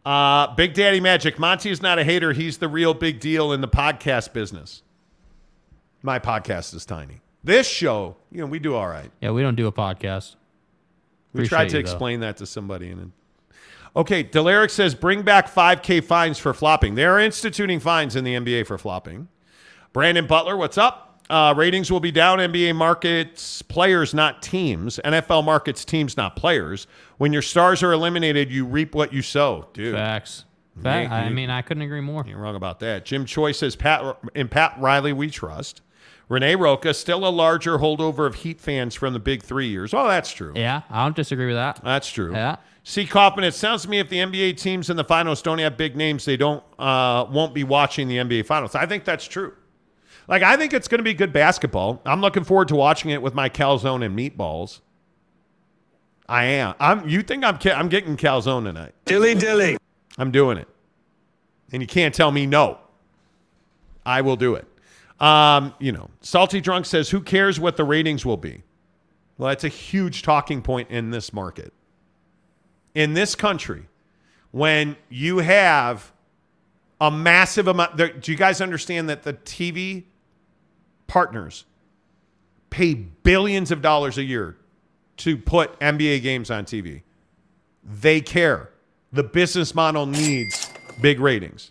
[0.05, 1.39] Uh, Big Daddy Magic.
[1.39, 2.32] Monty is not a hater.
[2.32, 4.82] He's the real big deal in the podcast business.
[6.03, 7.20] My podcast is tiny.
[7.44, 9.11] This show, you know, we do all right.
[9.20, 10.36] Yeah, we don't do a podcast.
[11.42, 11.90] We tried to you, though.
[11.90, 12.90] explain that to somebody.
[12.90, 13.12] And
[13.94, 16.94] okay, Delaric says bring back 5K fines for flopping.
[16.94, 19.28] They are instituting fines in the NBA for flopping.
[19.92, 21.02] Brandon Butler, what's up?
[21.28, 22.38] Uh, ratings will be down.
[22.38, 25.00] NBA markets players, not teams.
[25.04, 26.86] NFL markets teams, not players.
[27.18, 29.94] When your stars are eliminated, you reap what you sow, dude.
[29.94, 30.44] Facts.
[30.82, 31.10] Fact.
[31.10, 32.24] I mean, I couldn't agree more.
[32.26, 33.06] You're wrong about that.
[33.06, 35.80] Jim Choi says Pat and Pat Riley we trust.
[36.28, 39.94] Renee Roca still a larger holdover of Heat fans from the big three years.
[39.94, 40.53] Oh, that's true.
[40.57, 41.81] Yeah, I don't disagree with that.
[41.85, 42.32] That's true.
[42.32, 42.57] Yeah.
[42.82, 45.77] See, Kaufman, it sounds to me if the NBA teams in the finals don't have
[45.77, 48.74] big names, they don't uh, won't be watching the NBA finals.
[48.74, 49.55] I think that's true.
[50.28, 52.01] Like, I think it's going to be good basketball.
[52.05, 54.81] I'm looking forward to watching it with my calzone and meatballs.
[56.28, 56.74] I am.
[56.81, 57.09] I'm.
[57.09, 57.59] You think I'm?
[57.59, 58.93] ca- I'm getting calzone tonight?
[59.05, 59.78] Dilly dilly.
[60.19, 60.66] I'm doing it,
[61.73, 62.78] and you can't tell me no.
[64.05, 64.66] I will do it.
[65.20, 68.62] Um, you know, Salty Drunk says, "Who cares what the ratings will be?"
[69.38, 71.72] Well, that's a huge talking point in this market.
[72.94, 73.88] In this country,
[74.51, 76.12] when you have
[77.01, 80.05] a massive amount, do you guys understand that the TV
[81.06, 81.66] partners
[82.70, 84.56] pay billions of dollars a year
[85.18, 87.02] to put NBA games on TV?
[87.84, 88.70] They care.
[89.12, 90.70] The business model needs
[91.01, 91.70] big ratings.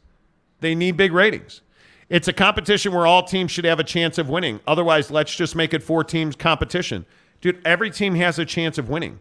[0.61, 1.61] They need big ratings.
[2.09, 4.59] It's a competition where all teams should have a chance of winning.
[4.67, 7.05] Otherwise, let's just make it four teams competition.
[7.41, 9.19] Dude, every team has a chance of winning.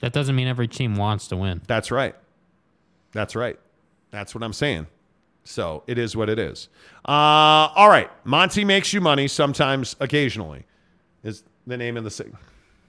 [0.00, 1.62] That doesn't mean every team wants to win.
[1.66, 2.14] That's right.
[3.12, 3.58] That's right.
[4.10, 4.88] That's what I'm saying.
[5.44, 6.68] So it is what it is.
[7.06, 8.10] Uh, all right.
[8.24, 10.64] Monty makes you money sometimes, occasionally,
[11.22, 12.34] is the name of the sig.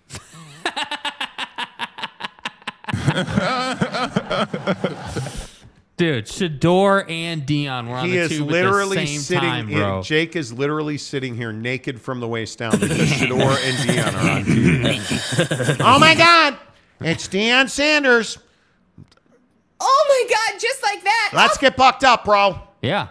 [5.98, 9.50] Dude, Shedeur and Deion were on He the is tube literally at the same sitting.
[9.50, 10.02] time, in- bro.
[10.02, 14.30] Jake is literally sitting here naked from the waist down because Shedeur and Deion are
[14.32, 15.78] on TV.
[15.86, 16.58] oh my God!
[17.00, 18.38] It's Deion Sanders.
[19.80, 21.32] Oh my God, just like that.
[21.34, 22.60] Let's get bucked up, bro.
[22.82, 23.08] Yeah.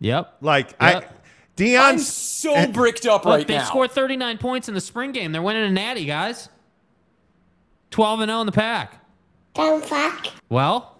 [0.00, 0.36] Yep.
[0.40, 1.24] Like I, Yep.
[1.56, 3.60] Deion's I'm so bricked up Look, right they now.
[3.60, 5.32] They scored 39 points in the spring game.
[5.32, 6.48] They're winning a natty, guys.
[7.90, 9.04] 12 and 0 in the Pac.
[9.54, 10.28] Don't fuck.
[10.48, 10.91] Well,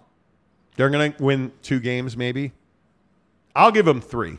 [0.75, 2.51] They're gonna win two games, maybe.
[3.55, 4.37] I'll give them three.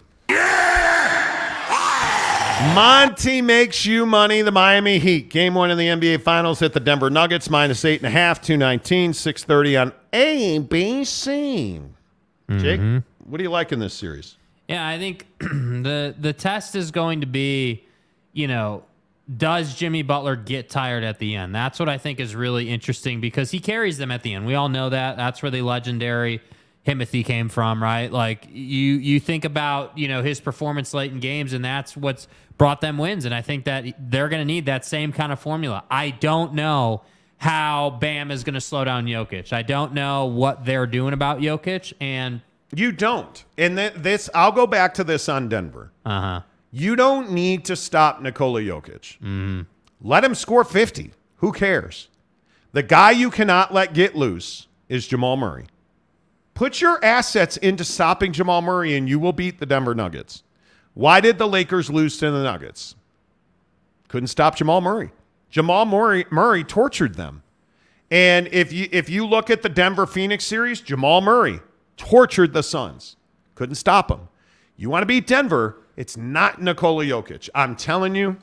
[2.74, 4.40] Monty makes you money.
[4.42, 8.00] The Miami Heat game one in the NBA Finals at the Denver Nuggets minus eight
[8.00, 11.80] and a half, two nineteen, six thirty on A, B, C.
[12.50, 12.98] Jake, Mm-hmm.
[13.30, 14.36] what do you like in this series?
[14.68, 17.84] Yeah, I think the the test is going to be,
[18.32, 18.84] you know,
[19.36, 21.54] does Jimmy Butler get tired at the end?
[21.54, 24.46] That's what I think is really interesting because he carries them at the end.
[24.46, 25.16] We all know that.
[25.16, 26.42] That's where the legendary
[26.86, 28.12] Himothy came from, right?
[28.12, 32.28] Like you you think about, you know, his performance late in games and that's what's
[32.58, 35.40] brought them wins and I think that they're going to need that same kind of
[35.40, 35.84] formula.
[35.90, 37.02] I don't know
[37.38, 39.52] how Bam is going to slow down Jokic.
[39.52, 42.42] I don't know what they're doing about Jokic and
[42.74, 43.42] You don't.
[43.56, 45.90] And th- this, I'll go back to this on Denver.
[46.04, 46.42] uh-huh.
[46.76, 49.18] You don't need to stop Nikola Jokic.
[49.18, 49.60] Mm-hmm.
[50.00, 51.12] Let him score 50.
[51.36, 52.08] Who cares?
[52.72, 55.66] The guy you cannot let get loose is Jamal Murray.
[56.54, 60.42] Put your assets into stopping Jamal Murray and you will beat the Denver Nuggets.
[60.94, 62.96] Why did the Lakers lose to the Nuggets?
[64.08, 65.12] Couldn't stop Jamal Murray.
[65.50, 67.44] Jamal Murray, Murray tortured them.
[68.10, 71.60] And if you if you look at the Denver Phoenix series, Jamal Murray
[71.96, 73.14] tortured the Suns.
[73.54, 74.28] Couldn't stop them.
[74.76, 77.48] You want to beat Denver, it's not Nikola Jokic.
[77.54, 78.36] I'm telling you,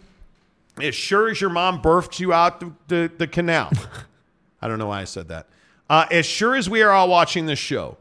[0.81, 3.71] as sure as your mom birthed you out the, the, the canal.
[4.61, 5.47] I don't know why I said that.
[5.89, 7.97] Uh, as sure as we are all watching this show,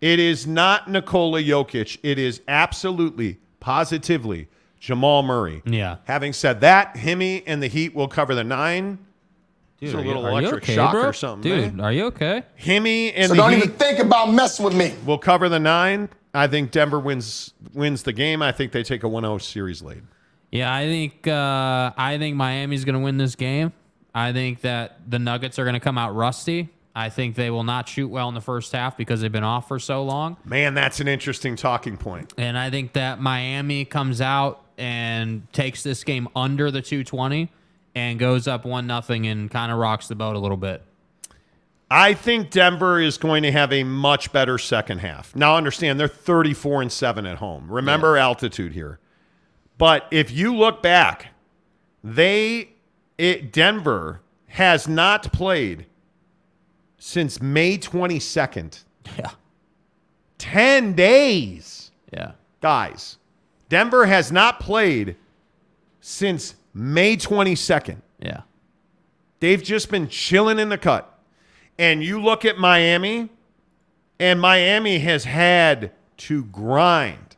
[0.00, 1.98] it is not Nikola Jokic.
[2.02, 4.48] It is absolutely, positively
[4.80, 5.62] Jamal Murray.
[5.64, 5.96] Yeah.
[6.04, 8.98] Having said that, Himmy and the Heat will cover the nine.
[9.80, 11.04] Dude, It's a are you- little you electric okay, shock bro?
[11.06, 11.50] or something.
[11.50, 11.84] Dude, man.
[11.84, 12.42] are you okay?
[12.60, 14.94] Himmy and So the don't Heat even think about messing with me.
[15.06, 16.10] We'll cover the nine.
[16.34, 18.42] I think Denver wins wins the game.
[18.42, 20.02] I think they take a 1-0 series lead.
[20.50, 23.72] Yeah, I think uh, I think Miami's going to win this game.
[24.14, 26.70] I think that the Nuggets are going to come out rusty.
[26.94, 29.66] I think they will not shoot well in the first half because they've been off
[29.66, 30.36] for so long.
[30.44, 32.32] Man, that's an interesting talking point.
[32.38, 37.50] And I think that Miami comes out and takes this game under the 220
[37.96, 40.82] and goes up one nothing and kind of rocks the boat a little bit.
[41.94, 45.36] I think Denver is going to have a much better second half.
[45.36, 47.70] Now understand they're 34 and 7 at home.
[47.70, 48.98] Remember altitude here.
[49.78, 51.28] But if you look back,
[52.02, 52.70] they
[53.16, 55.86] it, Denver has not played
[56.98, 58.82] since May 22nd.
[59.16, 59.30] Yeah.
[60.38, 61.92] 10 days.
[62.12, 62.32] Yeah.
[62.60, 63.18] Guys,
[63.68, 65.14] Denver has not played
[66.00, 67.98] since May 22nd.
[68.18, 68.40] Yeah.
[69.38, 71.13] They've just been chilling in the cut.
[71.78, 73.30] And you look at Miami,
[74.18, 77.36] and Miami has had to grind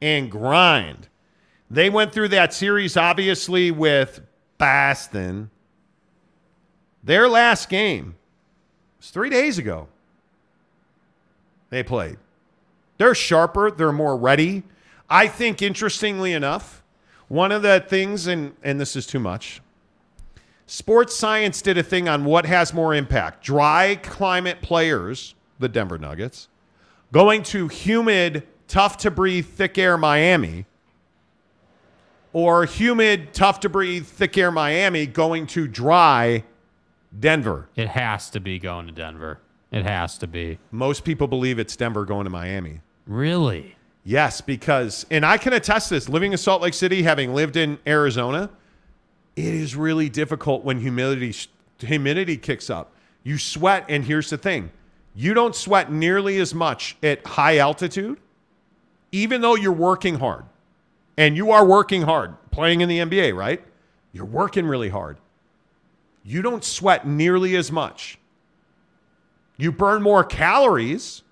[0.00, 1.08] and grind.
[1.70, 4.22] They went through that series, obviously, with
[4.56, 5.50] Boston.
[7.04, 8.16] Their last game
[8.98, 9.88] was three days ago.
[11.70, 12.16] They played.
[12.96, 14.62] They're sharper, they're more ready.
[15.10, 16.82] I think, interestingly enough,
[17.28, 19.60] one of the things, and, and this is too much,
[20.70, 25.96] Sports Science did a thing on what has more impact dry climate players, the Denver
[25.96, 26.48] Nuggets,
[27.10, 30.66] going to humid, tough to breathe, thick air Miami,
[32.34, 36.44] or humid, tough to breathe, thick air Miami going to dry
[37.18, 37.70] Denver.
[37.74, 39.40] It has to be going to Denver.
[39.72, 40.58] It has to be.
[40.70, 42.82] Most people believe it's Denver going to Miami.
[43.06, 43.76] Really?
[44.04, 47.78] Yes, because, and I can attest this living in Salt Lake City, having lived in
[47.86, 48.50] Arizona,
[49.38, 51.34] it is really difficult when humidity
[51.78, 52.92] humidity kicks up.
[53.22, 54.70] You sweat, and here's the thing:
[55.14, 58.18] you don't sweat nearly as much at high altitude,
[59.12, 60.44] even though you're working hard,
[61.16, 63.62] and you are working hard playing in the NBA, right?
[64.12, 65.18] You're working really hard.
[66.24, 68.18] You don't sweat nearly as much.
[69.56, 71.22] You burn more calories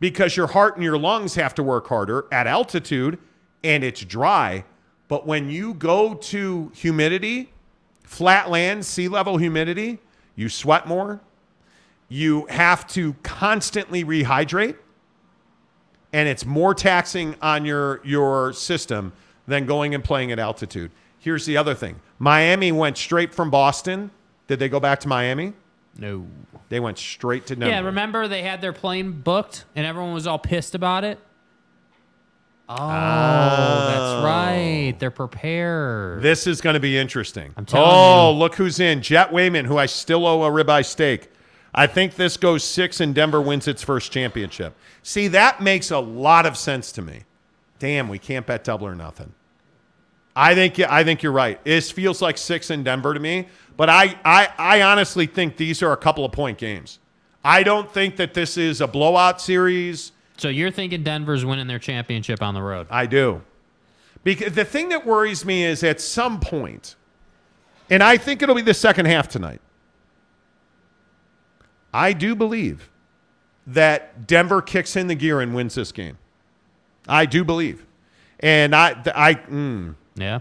[0.00, 3.18] because your heart and your lungs have to work harder at altitude
[3.62, 4.64] and it's dry.
[5.08, 7.52] But when you go to humidity,
[8.02, 9.98] flat land, sea level humidity,
[10.34, 11.20] you sweat more.
[12.08, 14.76] You have to constantly rehydrate.
[16.12, 19.12] And it's more taxing on your, your system
[19.46, 20.90] than going and playing at altitude.
[21.18, 24.10] Here's the other thing Miami went straight from Boston.
[24.46, 25.54] Did they go back to Miami?
[25.98, 26.26] No.
[26.68, 27.70] They went straight to Denver.
[27.70, 31.18] Yeah, remember they had their plane booked and everyone was all pissed about it?
[32.68, 34.24] Oh, that's oh.
[34.24, 34.94] right.
[34.98, 36.22] They're prepared.
[36.22, 37.52] This is going to be interesting.
[37.56, 38.38] I'm telling oh, you.
[38.38, 39.02] look who's in.
[39.02, 41.30] Jet Wayman, who I still owe a ribeye steak.
[41.74, 44.74] I think this goes six and Denver wins its first championship.
[45.02, 47.24] See, that makes a lot of sense to me.
[47.78, 49.32] Damn, we can't bet double or nothing.
[50.34, 51.62] I think I think you're right.
[51.64, 55.82] This feels like six in Denver to me, but I, I I honestly think these
[55.82, 56.98] are a couple of point games.
[57.44, 60.12] I don't think that this is a blowout series.
[60.36, 62.86] So you're thinking Denver's winning their championship on the road?
[62.90, 63.42] I do.
[64.24, 66.96] Because the thing that worries me is at some point,
[67.88, 69.60] and I think it'll be the second half tonight.
[71.94, 72.90] I do believe
[73.66, 76.18] that Denver kicks in the gear and wins this game.
[77.08, 77.84] I do believe.
[78.40, 80.40] And I, I, mm, Yeah.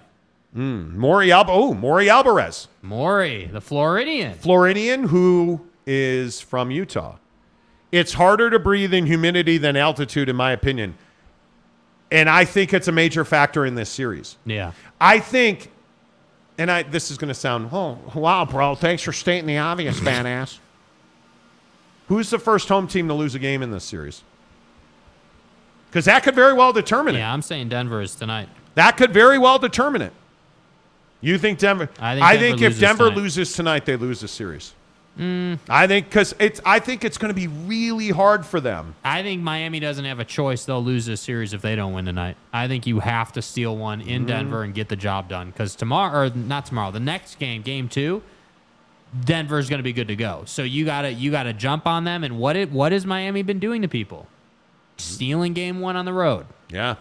[0.56, 4.34] mm, Maury Alba, oh, Maury Alvarez, Maury, the Floridian.
[4.34, 7.16] Floridian who is from Utah.
[7.92, 10.96] It's harder to breathe in humidity than altitude, in my opinion.
[12.12, 14.38] And I think it's a major factor in this series.
[14.46, 14.74] Yeah.
[15.00, 15.72] I think,
[16.58, 20.00] and I this is going to sound, oh, wow, bro, thanks for stating the obvious,
[20.02, 20.60] badass.
[22.08, 24.22] Who's the first home team to lose a game in this series?
[25.90, 27.20] Because that could very well determine it.
[27.20, 28.50] Yeah, I'm saying Denver is tonight.
[28.76, 30.14] That could very well determine it.
[31.22, 31.90] You think Denver?
[32.00, 33.18] I I think think, if Denver tonight.
[33.18, 34.74] loses tonight, they lose the series.
[35.18, 36.60] Mm, I think because it's.
[36.66, 38.96] I think it's going to be really hard for them.
[39.04, 40.66] I think Miami doesn't have a choice.
[40.66, 42.36] They'll lose this series if they don't win tonight.
[42.52, 44.28] I think you have to steal one in Mhm.
[44.28, 45.48] Denver and get the job done.
[45.52, 48.24] Because tomorrow, or not tomorrow, the next game, game two,
[49.24, 50.44] Denver's going to be good to go.
[50.46, 52.26] So you gotta you gotta jump on them.
[52.26, 54.28] And what it what has Miami been doing to people?
[54.98, 56.46] Stealing game one on the road.
[56.70, 56.96] Yeah.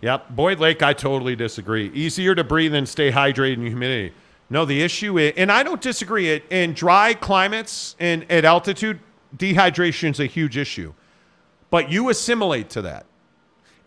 [0.00, 0.30] Yep.
[0.30, 1.90] Boyd Lake, I totally disagree.
[1.94, 4.12] Easier to breathe and stay hydrated in humidity.
[4.50, 8.98] No, the issue is, and I don't disagree, it in dry climates and at altitude,
[9.36, 10.94] dehydration is a huge issue.
[11.70, 13.04] But you assimilate to that.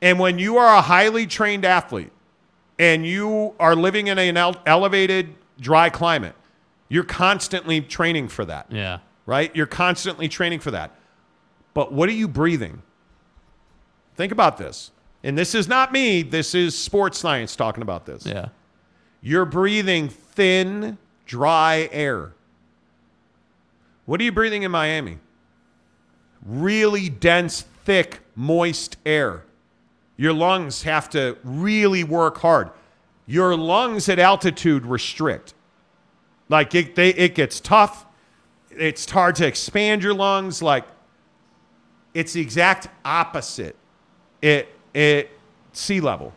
[0.02, 2.12] And when you are a highly trained athlete
[2.78, 6.36] and you are living in an ele- elevated dry climate,
[6.90, 8.68] you're constantly training for that.
[8.70, 9.00] Yeah.
[9.26, 9.56] Right?
[9.56, 10.96] You're constantly training for that.
[11.74, 12.82] But what are you breathing?
[14.16, 14.92] Think about this.
[15.24, 18.26] And this is not me, this is sports science talking about this.
[18.26, 18.50] Yeah.
[19.22, 22.34] You're breathing thin, dry air.
[24.06, 25.20] What are you breathing in Miami?
[26.44, 29.44] Really dense, thick, moist air.
[30.18, 32.72] Your lungs have to really work hard.
[33.28, 35.54] Your lungs at altitude restrict.
[36.50, 38.06] Like it, they, it gets tough.
[38.72, 40.62] It's hard to expand your lungs.
[40.62, 40.86] Like
[42.14, 43.76] it's the exact opposite
[44.44, 45.30] at, at
[45.74, 46.34] sea level.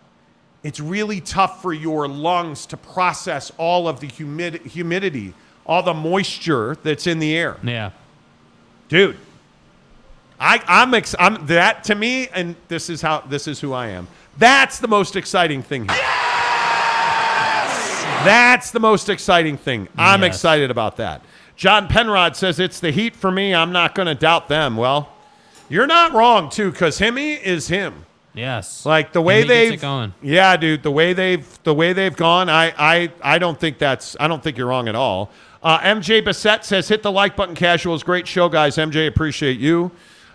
[0.64, 5.34] It's really tough for your lungs to process all of the humid, humidity,
[5.66, 7.58] all the moisture that's in the air.
[7.62, 7.90] Yeah.
[8.88, 9.16] Dude,
[10.40, 13.88] I, I'm, ex- I'm that to me, and this is how this is who I
[13.88, 14.08] am.
[14.38, 15.96] That's the most exciting thing here.
[15.96, 16.04] Yes!
[18.24, 19.88] That's the most exciting thing.
[19.96, 20.34] I'm Yes.
[20.36, 21.22] excited about that.
[21.56, 23.54] John Penrod says it's the heat for me.
[23.54, 24.76] I'm not going to doubt them.
[24.76, 25.10] Well,
[25.68, 28.06] you're not wrong too, because Himmy is him.
[28.34, 28.84] Yes.
[28.84, 30.14] Like the way And he gets they've going.
[30.20, 34.16] Yeah, dude, the way they've the way they've gone, I I I don't think that's
[34.18, 35.30] I don't think you're wrong at all.
[35.62, 38.02] Uh, MJ Bassett says hit the like button casuals.
[38.02, 38.76] Great show, guys.
[38.76, 39.92] MJ, appreciate you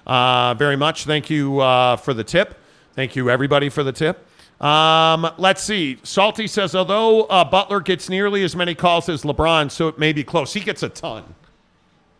[0.07, 1.05] uh, very much.
[1.05, 2.57] Thank you uh, for the tip.
[2.93, 4.25] Thank you everybody for the tip.
[4.61, 5.99] Um, let's see.
[6.03, 10.13] Salty says although uh, Butler gets nearly as many calls as LeBron, so it may
[10.13, 10.53] be close.
[10.53, 11.35] He gets a ton.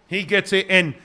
[0.07, 0.95] He gets it, and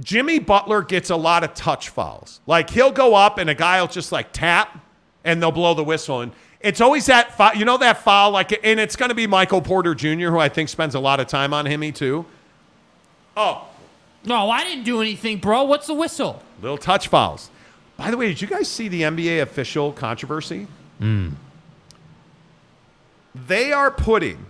[0.00, 2.40] Jimmy Butler gets a lot of touch fouls.
[2.46, 4.78] Like he'll go up and a guy will just like tap,
[5.24, 6.20] and they'll blow the whistle.
[6.22, 9.26] And it's always that foul, you know that foul, like, and it's going to be
[9.26, 12.24] Michael Porter Jr., who I think spends a lot of time on him too.
[13.36, 13.66] Oh,
[14.24, 15.64] No, I didn't do anything, bro.
[15.64, 16.42] What's the whistle?
[16.60, 17.50] little touch fouls.
[17.96, 20.68] By the way, did you guys see the NBA official controversy?
[21.00, 21.32] Mm.
[23.34, 24.46] They are putting,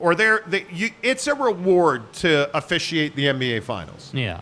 [0.00, 4.10] or they're, they, you, it's a reward to officiate the NBA Finals.
[4.12, 4.40] Yeah.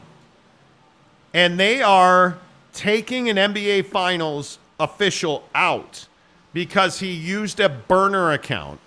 [1.34, 2.38] and they are
[2.72, 6.06] taking an NBA Finals official out
[6.54, 8.80] because he used a burner account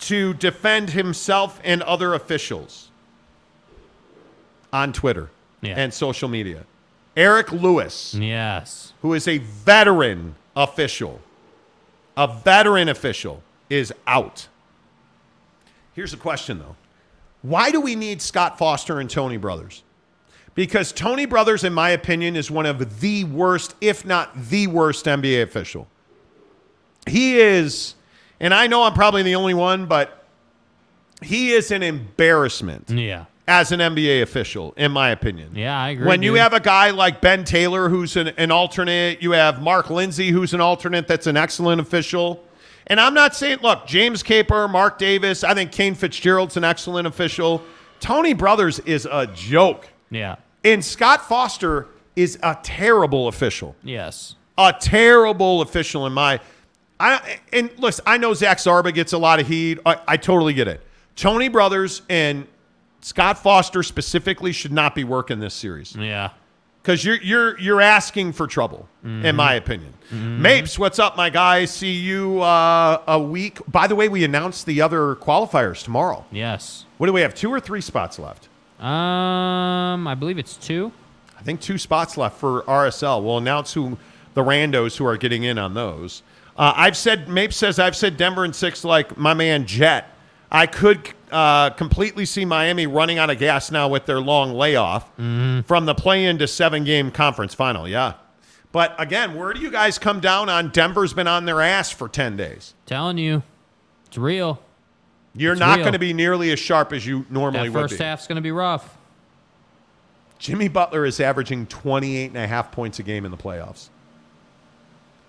[0.00, 2.88] to defend himself and other officials
[4.72, 5.28] on Twitter
[5.60, 5.74] Yeah.
[5.76, 6.64] and social media.
[7.16, 8.92] Eric Lewis, Yes.
[9.02, 11.20] who is a veteran official,
[12.16, 14.48] a veteran official, is out.
[15.94, 16.76] Here's the question though.
[17.42, 19.82] Why do we need Scott Foster and Tony Brothers?
[20.54, 25.06] Because Tony Brothers, in my opinion, is one of the worst, if not the worst,
[25.06, 25.86] NBA official.
[27.08, 27.94] He is,
[28.40, 30.26] and I know I'm probably the only one, but
[31.22, 33.24] he is an embarrassment Yeah.
[33.48, 35.52] as an NBA official, in my opinion.
[35.54, 36.06] Yeah, I agree.
[36.06, 39.88] When you have a guy like Ben Taylor, who's an, an alternate, you have Mark
[39.88, 42.44] Lindsay, who's an alternate that's an excellent official.
[42.86, 47.06] And I'm not saying, look, James Caper, Mark Davis, I think Kane Fitzgerald's an excellent
[47.06, 47.62] official.
[48.00, 49.88] Tony Brothers is a joke.
[50.10, 50.36] Yeah.
[50.64, 51.86] And Scott Foster
[52.16, 53.76] is a terrible official.
[53.82, 54.34] Yes.
[54.58, 56.40] A terrible official in my.
[56.98, 59.78] I and listen, I know Zach Zarba gets a lot of heat.
[59.86, 60.82] I, I totally get it.
[61.16, 62.46] Tony Brothers and
[63.00, 66.30] Scott Foster specifically should not be working this series Yeah.
[66.82, 69.94] Because you're you're you're asking for trouble, in my opinion.
[70.12, 71.64] Mapes, what's up, my guy?
[71.64, 73.58] See you uh, a week.
[73.68, 76.24] By the way, we announced the other qualifiers tomorrow.
[76.32, 76.86] Yes.
[76.98, 77.34] What do we have?
[77.34, 78.48] Two or three spots left?
[78.80, 80.92] Um, I believe it's two.
[81.38, 83.22] I think two spots left for RSL.
[83.22, 83.98] We'll announce who
[84.34, 86.22] the randos who are getting in on those.
[86.56, 90.10] Uh, I've said Mape says I've said Denver in six like my man Jet.
[90.50, 95.14] I could uh, completely see Miami running out of gas now with their long layoff
[95.16, 97.88] from the play-in to seven-game conference final.
[97.88, 98.14] Yeah,
[98.72, 100.70] but again, where do you guys come down on?
[100.70, 102.74] Denver's been on their ass for ten days.
[102.86, 103.42] Telling you,
[104.06, 104.60] it's real.
[105.34, 108.00] You're It's not going to be nearly as sharp as you normally That would first
[108.00, 108.96] half's going to be rough.
[110.40, 113.90] Jimmy Butler is averaging 28 and a half points a game in the playoffs.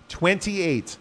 [0.08, 0.96] 28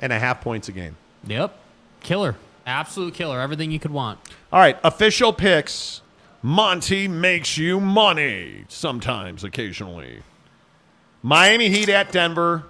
[0.00, 0.96] and a half points a game.
[1.26, 1.56] Yep.
[2.02, 2.36] Killer.
[2.66, 3.40] Absolute killer.
[3.40, 4.18] Everything you could want.
[4.52, 6.00] All right, official picks.
[6.42, 10.22] Monty makes you money sometimes, occasionally.
[11.22, 12.64] Miami Heat at Denver.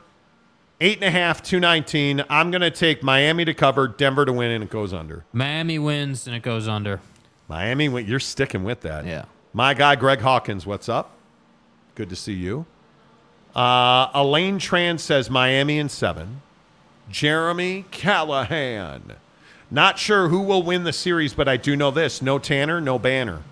[0.81, 2.25] Eight and a half, 219.
[2.29, 5.25] I'm going to take Miami to cover, Denver to win, and it goes under.
[5.33, 7.01] Miami wins and it goes under.
[7.49, 9.07] Miami, win- you're sticking with that.
[9.07, 9.25] Yeah.
[9.53, 11.13] My guy, Greg Hawkins, what's up?
[11.95, 12.67] Good to see you.
[13.55, 16.43] Uh, Elaine Tran says Miami in seven.
[17.09, 19.15] Jeremy Callahan.
[19.75, 22.97] Not sure who will win the series, but I do know this no Tanner, no
[22.97, 23.43] banner.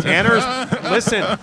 [0.00, 0.42] Tanner's,
[0.90, 1.38] listen,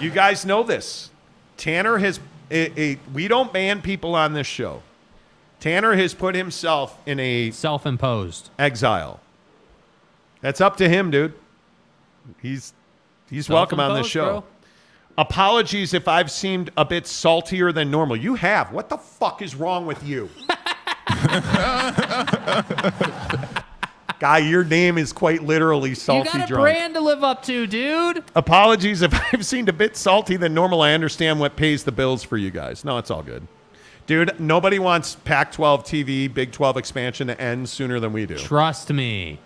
[0.00, 1.10] you guys know this.
[1.56, 4.82] Tanner has, it, it, we don't ban people on this show.
[5.58, 9.18] Tanner has put himself in a self imposed exile.
[10.42, 11.34] That's up to him, dude.
[12.40, 12.72] He's
[13.28, 15.16] he's welcome on this Self-imposed, show.
[15.18, 18.16] Apologies if I've seemed a bit saltier than normal.
[18.16, 18.72] You have.
[18.72, 20.30] What the fuck is wrong with you?
[24.18, 26.62] Guy, your name is quite literally salty You salty got a drunk.
[26.62, 28.22] brand to live up to, dude.
[28.36, 30.80] Apologies if I've seemed a bit salty than normal.
[30.82, 32.84] I understand what pays the bills for you guys.
[32.84, 33.48] No, it's all good.
[34.06, 38.36] Dude, nobody wants Pac 12 TV, Big 12 expansion to end sooner than we do.
[38.36, 39.40] Trust me.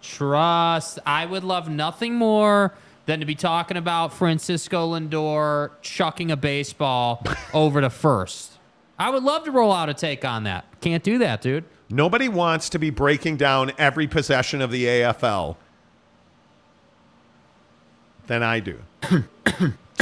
[0.00, 1.00] Trust.
[1.04, 2.72] I would love nothing more
[3.06, 7.24] than to be talking about Francisco Lindor chucking a baseball
[7.54, 8.49] over to first.
[9.00, 10.66] I would love to roll out a take on that.
[10.82, 11.64] Can't do that, dude.
[11.88, 15.56] Nobody wants to be breaking down every possession of the AFL
[18.26, 18.78] than I do.
[19.08, 19.24] do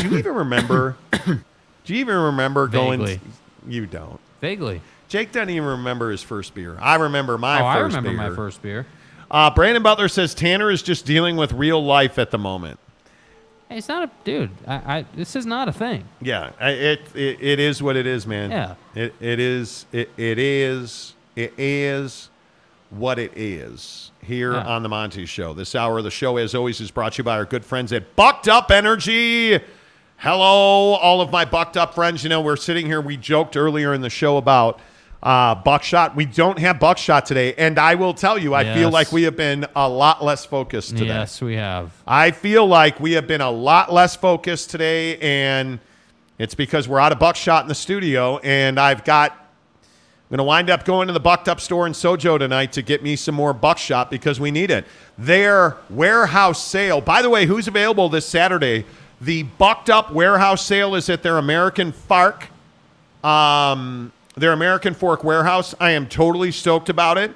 [0.03, 0.97] you even remember?
[1.13, 1.39] do
[1.87, 2.99] you even remember going?
[2.99, 3.21] Vaguely.
[3.69, 4.19] You don't.
[4.41, 4.81] Vaguely.
[5.07, 6.77] Jake doesn't even remember his first beer.
[6.81, 8.31] I remember my oh, I first remember beer.
[8.31, 8.87] my first beer.
[9.31, 12.81] Uh, Brandon Butler says Tanner is just dealing with real life at the moment.
[13.71, 14.51] It's not a dude.
[14.67, 16.05] I, I this is not a thing.
[16.23, 18.51] Yeah, I- it, it it is what it is, man.
[18.51, 18.75] Yeah.
[18.95, 22.31] It it is it, it is it is
[22.91, 24.65] what it is here Yeah.
[24.67, 25.53] on the Monty Show.
[25.53, 27.93] This hour of the show, as always, is brought to you by our good friends
[27.93, 29.61] at Bucked Up Energy.
[30.17, 32.23] Hello, all of my bucked up friends.
[32.25, 33.01] You know, we're sitting here.
[33.01, 34.81] We joked earlier in the show about
[35.23, 36.15] uh, buckshot.
[36.15, 39.37] We don't have buckshot today, and I will tell you, I feel like we have
[39.37, 41.07] been a lot less focused today.
[41.07, 41.93] Yes, we have.
[42.07, 45.81] I feel like we have been a lot less focused today, and
[46.39, 49.33] it's because we're out of buckshot in the studio, and I've got.
[50.31, 52.83] I'm going to wind up going to the Bucked Up store in Sojo tonight to
[52.83, 54.85] get me some more buckshot because we need it.
[55.17, 57.01] Their warehouse sale.
[57.01, 58.85] By the way, who's available this Saturday?
[59.23, 62.49] The Bucked Up warehouse sale is at their American Fark,
[63.25, 65.75] um, their American Fork warehouse.
[65.81, 67.31] I am totally stoked about it.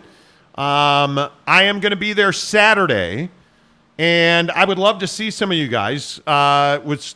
[0.59, 3.31] Um, I am going to be there Saturday,
[3.99, 6.20] and I would love to see some of you guys.
[6.27, 7.15] Uh, with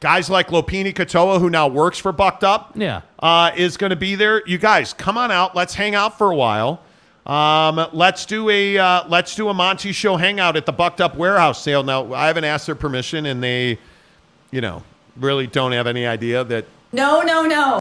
[0.00, 3.02] guys like Lopini Katoa, who now works for Bucked Up, Yeah.
[3.20, 4.42] uh, is going to be there.
[4.46, 5.54] You guys, come on out.
[5.54, 6.80] Let's hang out for a while.
[7.26, 11.16] Um, let's do a uh, let's do a Monty Show hangout at the Bucked Up
[11.16, 11.82] Warehouse sale.
[11.82, 13.78] Now, I haven't asked their permission, and they,
[14.52, 14.84] you know,
[15.16, 17.80] really don't have any idea that No, no, no.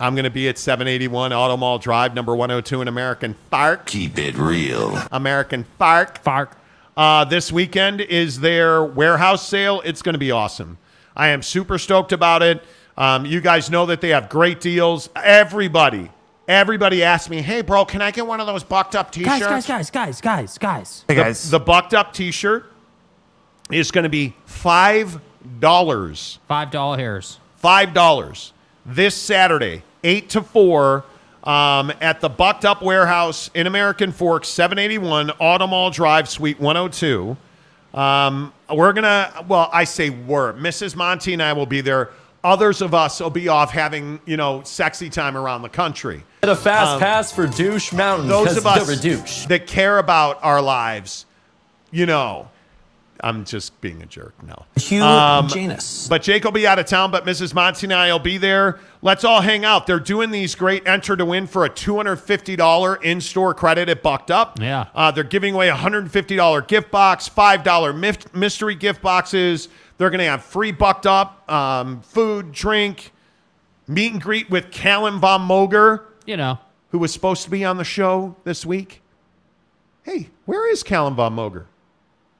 [0.00, 3.86] I'm going to be at 781 Auto Mall Drive, number 102 in American Park.
[3.86, 5.00] Keep it real.
[5.12, 6.22] American Park.
[6.24, 6.56] Park.
[6.96, 9.80] Uh, this weekend is their warehouse sale.
[9.84, 10.78] It's going to be awesome.
[11.16, 12.62] I am super stoked about it.
[12.96, 15.10] Um, you guys know that they have great deals.
[15.16, 16.10] Everybody,
[16.46, 19.38] everybody asked me, hey, bro, can I get one of those bucked up t shirts?
[19.40, 21.50] Guys, guys, guys, guys, guys, guys.
[21.50, 22.72] The, the bucked up t shirt
[23.70, 25.20] is going to be $5.
[26.48, 27.38] Five dollar hairs.
[27.56, 28.52] five dollars
[28.86, 31.04] this Saturday, eight to four,
[31.44, 36.28] um, at the Bucked Up Warehouse in American Forks, seven eighty one Auto Mall Drive,
[36.28, 37.36] Suite one hundred two.
[37.92, 40.52] Um, we're gonna, well, I say we're.
[40.54, 40.96] Mrs.
[40.96, 42.10] Monty and I will be there.
[42.42, 46.22] Others of us will be off having, you know, sexy time around the country.
[46.42, 48.28] Get a fast Um, pass for Douche Mountain.
[48.28, 49.46] Those of us you're a douche.
[49.46, 51.24] that care about our lives,
[51.90, 52.50] you know,
[53.24, 54.34] I'm just being a jerk.
[54.42, 54.66] No.
[54.76, 56.06] Hugh Um, Janus.
[56.08, 57.54] But Jake will be out of town, but Mrs.
[57.54, 58.78] Monty and I will be there.
[59.00, 59.86] Let's all hang out.
[59.86, 64.30] They're doing these great enter to win for a $250 in store credit at Bucked
[64.30, 64.60] Up.
[64.60, 64.86] Yeah.
[64.94, 69.68] Uh, they're giving away a $150 gift box, $5 mif- mystery gift boxes.
[69.96, 73.12] They're going to have free Bucked Up, um, food, drink,
[73.88, 76.58] meet and greet with Calum Von Moger, You know,
[76.90, 79.00] who was supposed to be on the show this week.
[80.02, 81.64] Hey, where is Calum Von Moger?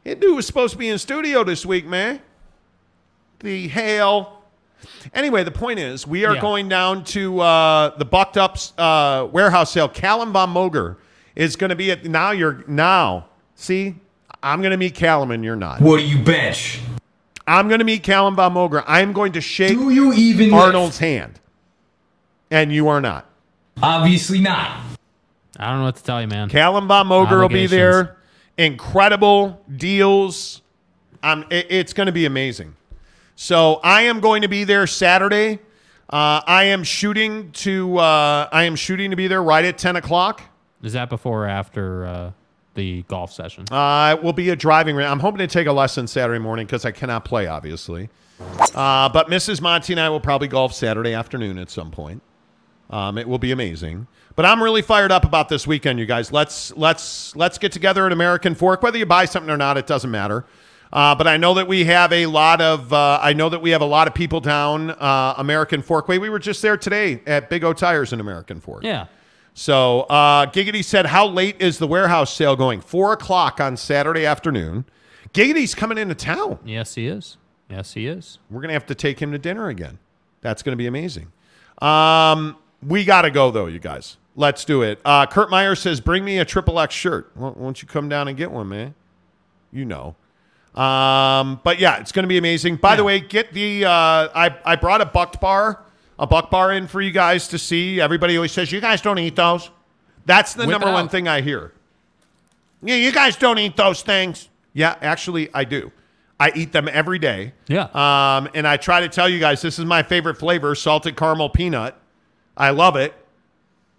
[0.04, 2.20] He dude was supposed to be in studio this week, man.
[3.40, 4.42] The hail.
[5.14, 6.40] Anyway, the point is, we are Yeah.
[6.40, 9.88] going down to uh, the Bucked Up uh, warehouse sale.
[9.88, 10.96] Calum Von Moger
[11.34, 12.32] is going to be at now.
[12.32, 13.26] You're now.
[13.54, 13.94] See,
[14.42, 15.80] I'm going to meet Calum, and you're not.
[15.80, 16.80] What do you bench?
[17.46, 18.84] I'm going to meet Calum Von Moger.
[18.86, 21.40] I'm going to shake Do you even Arnold's hand,
[22.50, 23.26] and you are not.
[23.82, 24.80] Obviously not.
[25.58, 26.48] I don't know what to tell you, man.
[26.50, 28.16] Calum Von Moger will be there.
[28.58, 30.62] Incredible deals.
[31.22, 32.74] Um, it- it's going to be amazing.
[33.36, 35.58] So I am going to be there Saturday.
[36.10, 37.98] Uh, I am shooting to.
[37.98, 40.42] Uh, I am shooting to be there right at ten o'clock.
[40.82, 42.30] Is that before or after uh,
[42.74, 43.64] the golf session?
[43.72, 45.08] Uh, it will be a driving range.
[45.10, 48.10] I'm hoping to take a lesson Saturday morning because I cannot play, obviously.
[48.74, 49.60] Uh, but Mrs.
[49.62, 52.20] Monty and I will probably golf Saturday afternoon at some point.
[52.90, 54.06] Um, it will be amazing.
[54.36, 56.32] But I'm really fired up about this weekend, you guys.
[56.32, 58.82] Let's let's let's get together at American Fork.
[58.82, 60.44] Whether you buy something or not, it doesn't matter.
[60.92, 63.70] Uh, but I know that we have a lot of uh, I know that we
[63.70, 66.18] have a lot of people down uh, American Forkway.
[66.18, 68.84] We were just there today at Big O Tires in American Fork.
[68.84, 69.06] Yeah.
[69.54, 72.80] So uh, Giggity said, "How late is the warehouse sale going?
[72.80, 74.84] Four o'clock on Saturday afternoon."
[75.32, 76.58] Giggity's coming into town.
[76.64, 77.38] Yes, he is.
[77.68, 78.38] Yes, he is.
[78.50, 79.98] We're gonna have to take him to dinner again.
[80.42, 81.32] That's gonna be amazing.
[81.82, 82.56] Um,
[82.86, 84.16] we gotta go though, you guys.
[84.36, 85.00] Let's do it.
[85.04, 88.36] Uh, Kurt Meyer says, "Bring me a triple X shirt." Don't you come down and
[88.36, 88.94] get one, man?
[89.72, 90.16] You know.
[90.74, 92.76] Um, but yeah, it's gonna be amazing.
[92.76, 95.84] By the way, get the uh, I I brought a buck bar,
[96.18, 98.00] a buck bar in for you guys to see.
[98.00, 99.70] Everybody always says you guys don't eat those.
[100.26, 101.72] That's the Whip number one thing I hear.
[102.82, 104.48] Yeah, you guys don't eat those things.
[104.72, 105.92] Yeah, actually, I do.
[106.40, 107.54] I eat them every day.
[107.68, 107.84] Yeah.
[107.94, 111.48] Um, and I try to tell you guys this is my favorite flavor salted caramel
[111.48, 111.96] peanut.
[112.56, 113.14] I love it.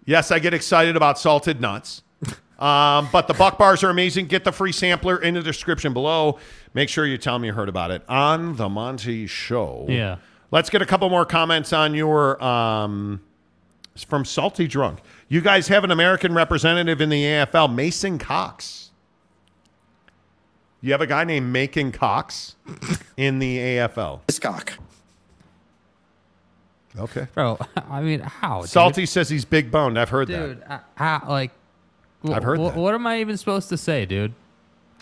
[0.04, 2.02] Yes, I get excited about salted nuts.
[2.58, 4.28] Um, but the buck bars are amazing.
[4.28, 6.38] Get the free sampler in the description below.
[6.72, 9.84] Make sure you tell me you heard about it on the Monty Show.
[9.90, 10.16] Yeah.
[10.50, 13.20] Let's get a couple more comments on your um,
[14.08, 15.00] from Salty Drunk.
[15.28, 18.90] You guys have an American representative in the AFL, Mason Cox.
[20.80, 22.56] You have a guy named Macon Cox
[23.18, 24.20] in the AFL.
[24.28, 24.78] This Cock.
[26.98, 27.26] Okay.
[27.34, 27.58] Bro,
[27.90, 28.62] I mean, how?
[28.62, 28.70] dude?
[28.70, 29.98] Salty says he's big boned.
[29.98, 30.38] I've heard that.
[30.38, 31.50] Dude, uh, how, like,
[32.26, 32.76] wh- I've heard wh- that.
[32.76, 34.32] What am I even supposed to say, dude?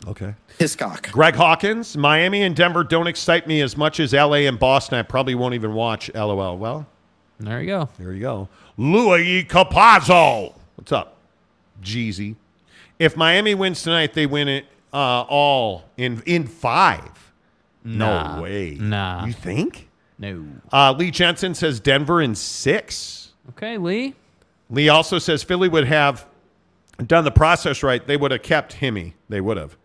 [0.07, 0.35] Okay.
[0.59, 1.11] His cock.
[1.12, 4.99] Greg Hawkins, Miami and Denver don't excite me as much as LA and Boston.
[4.99, 6.12] I probably won't even watch.
[6.15, 6.59] LOL.
[6.59, 6.87] Well,
[7.39, 7.89] There you go.
[7.99, 8.49] there you go.
[8.77, 10.55] Louis Capazzo.
[10.75, 11.16] What's up,
[11.83, 12.35] Jeezy?
[12.99, 17.33] If Miami wins tonight, they win it uh, all in in five.
[17.85, 18.37] Nah.
[18.37, 18.77] No way.
[18.81, 19.25] Nah.
[19.27, 19.89] You think?
[20.33, 20.45] No.
[20.73, 23.33] Uh, Lee Jensen says Denver in six.
[23.51, 24.15] Okay, Lee.
[24.71, 26.27] Lee also says Philly would have
[27.07, 28.05] done the process right.
[28.07, 29.13] They would have kept Himmy.
[29.29, 29.77] They would have.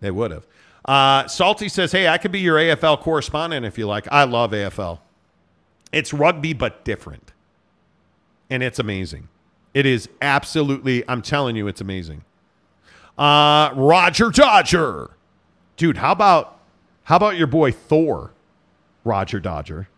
[0.00, 0.46] They would have.
[0.84, 4.06] Uh, Salty says, "Hey, I could be your AFL correspondent if you like.
[4.12, 5.00] I love AFL.
[5.92, 7.32] It's rugby, but different,
[8.50, 9.28] and it's amazing.
[9.72, 11.02] It is absolutely.
[11.08, 12.22] I'm telling you, it's amazing.
[13.16, 15.10] Uh, Roger Dodger,
[15.76, 15.96] dude.
[15.96, 16.60] How about
[17.04, 18.32] how about your boy Thor,
[19.04, 19.88] Roger Dodger?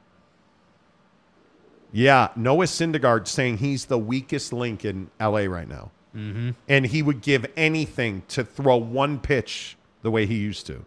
[1.93, 5.91] Yeah, Noah Syndergaard saying he's the weakest link in LA right now.
[6.15, 6.51] Mm-hmm.
[6.69, 10.85] And he would give anything to throw one pitch the way he used to.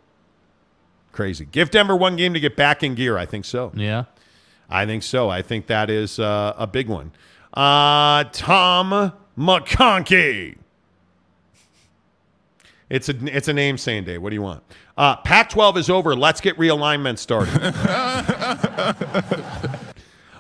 [1.11, 1.45] Crazy.
[1.45, 3.17] Give Denver one game to get back in gear.
[3.17, 3.71] I think so.
[3.75, 4.05] Yeah.
[4.69, 5.29] I think so.
[5.29, 7.11] I think that is uh, a big one.
[7.53, 10.58] Uh, Tom McConkey.
[12.89, 14.17] It's a it's a name saying day.
[14.17, 14.63] What do you want?
[14.97, 16.15] Uh, Pac-12 is over.
[16.15, 17.53] Let's get realignment started.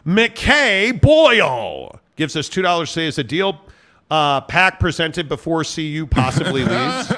[0.05, 2.89] McKay Boyle gives us two dollars.
[2.89, 3.61] Say as a deal.
[4.09, 7.11] Uh, pack presented before CU possibly leaves.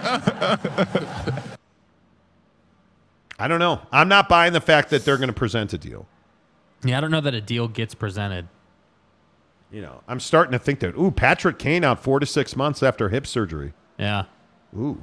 [3.40, 3.80] I don't know.
[3.94, 6.06] I'm not buying the fact that they're going to present a deal.
[6.84, 8.50] Yeah, I don't know that a deal gets presented.
[9.72, 10.98] You know, I'm starting to think that.
[10.98, 13.72] Ooh, Patrick Kane out four to six months after hip surgery.
[13.98, 14.26] Yeah.
[14.78, 15.02] Ooh,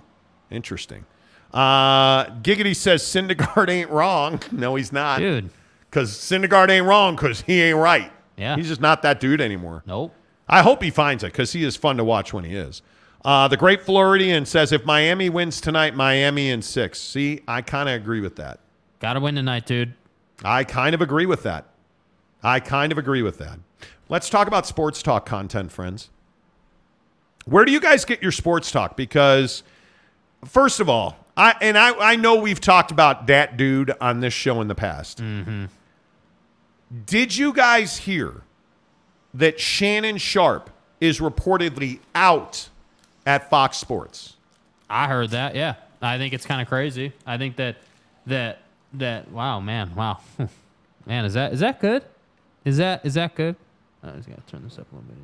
[0.50, 1.04] interesting.
[1.52, 4.40] Uh, Giggity says Syndergaard ain't wrong.
[4.52, 5.50] No, he's not, Dude.
[5.88, 8.12] Because Syndergaard ain't wrong because he ain't right.
[8.36, 8.56] Yeah.
[8.56, 9.82] he's just not that dude anymore.
[9.86, 10.14] Nope.
[10.48, 12.82] I hope he finds it because he is fun to watch when he is.
[13.24, 17.00] Uh, the Great Floridian says if Miami wins tonight, Miami in six.
[17.00, 18.60] See, I kind of agree with that.
[19.00, 19.94] Got to win tonight, dude.
[20.44, 21.66] I kind of agree with that.
[22.42, 23.58] I kind of agree with that.
[24.08, 26.10] Let's talk about sports talk content, friends.
[27.44, 28.96] Where do you guys get your sports talk?
[28.96, 29.62] Because,
[30.44, 34.34] first of all, I and I, I know we've talked about that dude on this
[34.34, 35.18] show in the past.
[35.22, 35.66] Mm-hmm.
[37.06, 38.42] Did you guys hear
[39.34, 40.70] that Shannon Sharpe
[41.00, 42.68] is reportedly out
[43.26, 44.36] at Fox Sports?
[44.88, 45.54] I heard that.
[45.54, 47.12] Yeah, I think it's kind of crazy.
[47.26, 47.76] I think that
[48.26, 48.60] that
[48.94, 50.18] that wow, man, wow,
[51.06, 52.02] man, is that is that good?
[52.64, 53.54] Is that is that good?
[54.02, 55.18] I just gotta turn this up a little bit.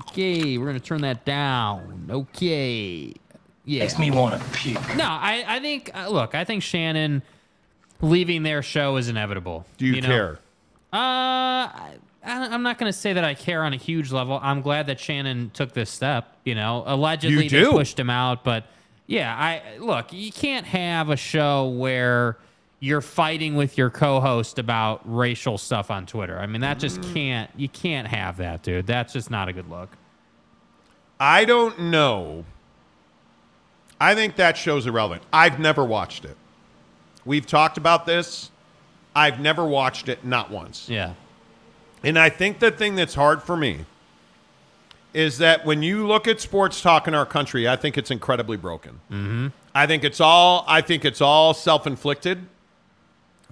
[0.00, 2.08] Okay, we're gonna turn that down.
[2.10, 3.12] Okay,
[3.64, 3.80] yeah.
[3.80, 4.96] Makes me want to puke.
[4.96, 7.22] No, I I think uh, look, I think Shannon
[8.00, 9.66] leaving their show is inevitable.
[9.78, 10.06] Do you, know?
[10.08, 10.38] care?
[10.92, 11.94] Uh, I,
[12.24, 14.38] I'm not going to say that I care on a huge level.
[14.42, 16.36] I'm glad that Shannon took this step.
[16.44, 17.70] You know, allegedly You they do.
[17.72, 18.64] pushed him out, but
[19.06, 20.12] yeah, I look.
[20.12, 22.36] You can't have a show where
[22.80, 26.38] you're fighting with your co-host about racial stuff on Twitter.
[26.38, 27.14] I mean, that just Mm.
[27.14, 27.50] can't.
[27.56, 28.86] You can't have that, dude.
[28.86, 29.90] That's just not a good look.
[31.18, 32.44] I don't know.
[33.98, 35.22] I think that show's irrelevant.
[35.32, 36.36] I've never watched it.
[37.24, 38.50] We've talked about this.
[39.14, 40.88] I've never watched it, not once.
[40.88, 41.14] Yeah.
[42.04, 43.86] And I think the thing that's hard for me
[45.14, 48.58] is that when you look at sports talk in our country, I think it's incredibly
[48.58, 49.00] broken.
[49.10, 49.46] Mm-hmm.
[49.74, 52.46] I think it's all I think it's all self-inflicted.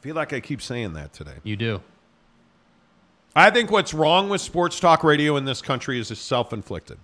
[0.05, 1.37] I feel like I keep saying that today.
[1.45, 1.81] You do.
[3.35, 6.99] I think what's wrong with sports talk radio in this country is it's self-inflicted.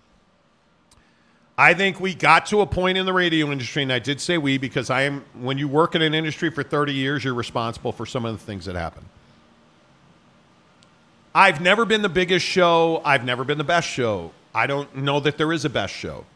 [1.57, 4.37] I think we got to a point in the radio industry, and I did say
[4.37, 7.93] we because I am when you work in an industry for 30 years, you're responsible
[7.93, 9.07] for some of the things that happen.
[11.35, 13.01] I've never been the biggest show.
[13.03, 14.33] I've never been the best show.
[14.55, 16.27] I don't know that there is a best show.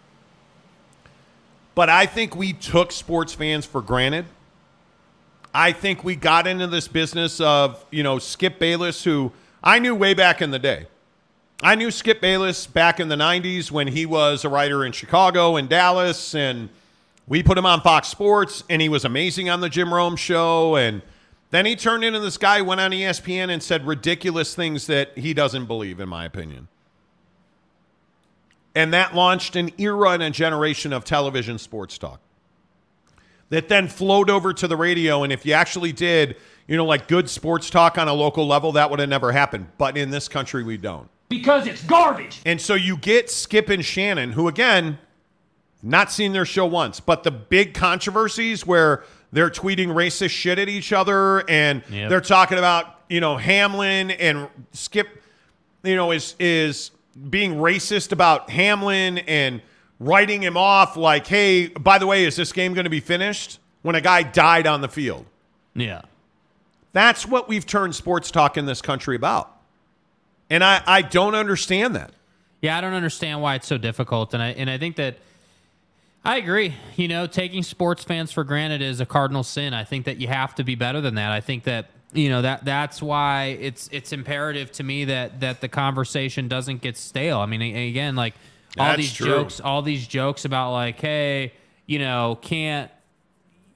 [1.74, 4.24] But I think we took sports fans for granted.
[5.56, 9.30] I think we got into this business of, you know, Skip Bayless, who
[9.62, 10.88] I knew way back in the day.
[11.62, 15.54] I knew Skip Bayless back in the 90s when he was a writer in Chicago
[15.54, 16.70] and Dallas, and
[17.28, 20.74] we put him on Fox Sports, and he was amazing on the Jim Rome show.
[20.74, 21.02] And
[21.52, 25.32] then he turned into this guy, went on ESPN, and said ridiculous things that he
[25.32, 26.66] doesn't believe, in my opinion.
[28.74, 32.20] And that launched an era and a generation of television sports talk
[33.50, 35.22] that then flowed over to the radio.
[35.22, 38.72] And if you actually did, you know, like good sports talk on a local level,
[38.72, 39.68] that would have never happened.
[39.78, 41.08] But in this country, we don't.
[41.28, 42.40] Because it's garbage.
[42.46, 44.98] And so you get Skip and Shannon, who again,
[45.82, 50.68] not seen their show once, but the big controversies where they're tweeting racist shit at
[50.68, 52.08] each other and Yep.
[52.08, 55.22] they're talking about, you know, Hamlin and Skip,
[55.82, 56.90] you know, is is
[57.30, 59.60] being racist about Hamlin and
[59.98, 63.58] writing him off like, hey, by the way, is this game going to be finished?
[63.82, 65.26] When a guy died on the field.
[65.74, 66.02] Yeah.
[66.94, 69.54] That's what we've turned sports talk in this country about.
[70.48, 72.12] And I, I don't understand that.
[72.64, 75.18] Yeah, I don't understand why it's so difficult, and I and I think that
[76.24, 76.74] I agree.
[76.96, 79.74] You know, taking sports fans for granted is a cardinal sin.
[79.74, 81.30] I think that you have to be better than that.
[81.30, 85.60] I think that you know that that's why it's it's imperative to me that that
[85.60, 87.38] the conversation doesn't get stale.
[87.40, 88.32] I mean, again, like
[88.78, 89.26] all That's these true.
[89.26, 91.52] jokes, all these jokes about like, hey,
[91.86, 92.90] you know, can't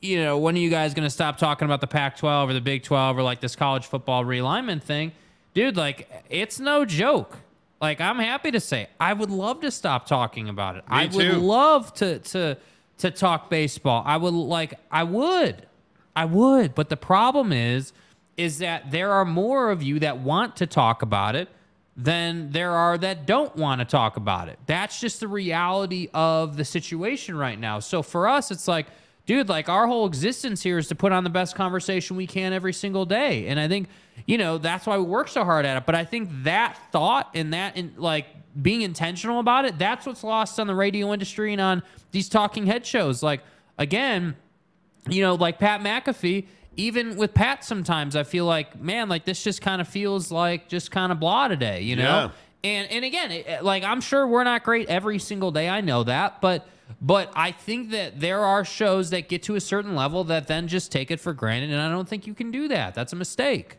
[0.00, 2.52] you know, when are you guys going to stop talking about the Pac 12 or
[2.52, 5.12] the Big 12 or like this college football realignment thing?
[5.54, 7.36] Dude, like, it's no joke.
[7.80, 10.84] Like, I'm happy to say, I would love to stop talking about it.
[10.88, 12.56] I would love to, to,
[12.98, 14.02] to talk baseball.
[14.06, 15.66] I would like, I would.
[16.14, 16.74] I would.
[16.74, 17.92] But the problem is,
[18.36, 21.48] is that there are more of you that want to talk about it
[22.00, 24.56] than there are that don't want to talk about it.
[24.66, 27.80] That's just the reality of the situation right now.
[27.80, 28.86] So for us, it's like,
[29.26, 32.52] dude, like our whole existence here is to put on the best conversation we can
[32.52, 33.48] every single day.
[33.48, 33.88] And I think,
[34.26, 35.86] you know, that's why we work so hard at it.
[35.86, 38.26] But I think that thought and that, in, like,
[38.62, 42.66] being intentional about it, that's what's lost on the radio industry and on these talking
[42.66, 43.24] head shows.
[43.24, 43.40] Like,
[43.76, 44.36] again,
[45.08, 46.46] you know, like Pat McAfee,
[46.78, 50.68] even with Pat, sometimes I feel like, man, like this just kind of feels like
[50.68, 52.02] just kind of blah today, you know?
[52.02, 52.30] Yeah.
[52.64, 55.68] And and again, it- like I'm sure we're not great every single day.
[55.68, 56.66] I know that, but
[57.00, 60.68] but I think that there are shows that get to a certain level that then
[60.68, 62.94] just take it for granted, and I don't think you can do that.
[62.94, 63.76] That's a mistake.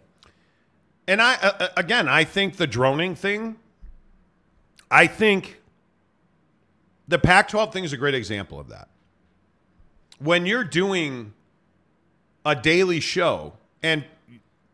[1.07, 3.55] And I uh, uh, again, I think the droning thing.
[4.91, 5.61] I think
[7.07, 8.89] the Pac-12 thing is a great example of that.
[10.19, 11.33] When you're doing
[12.45, 13.53] a daily show
[13.83, 14.03] and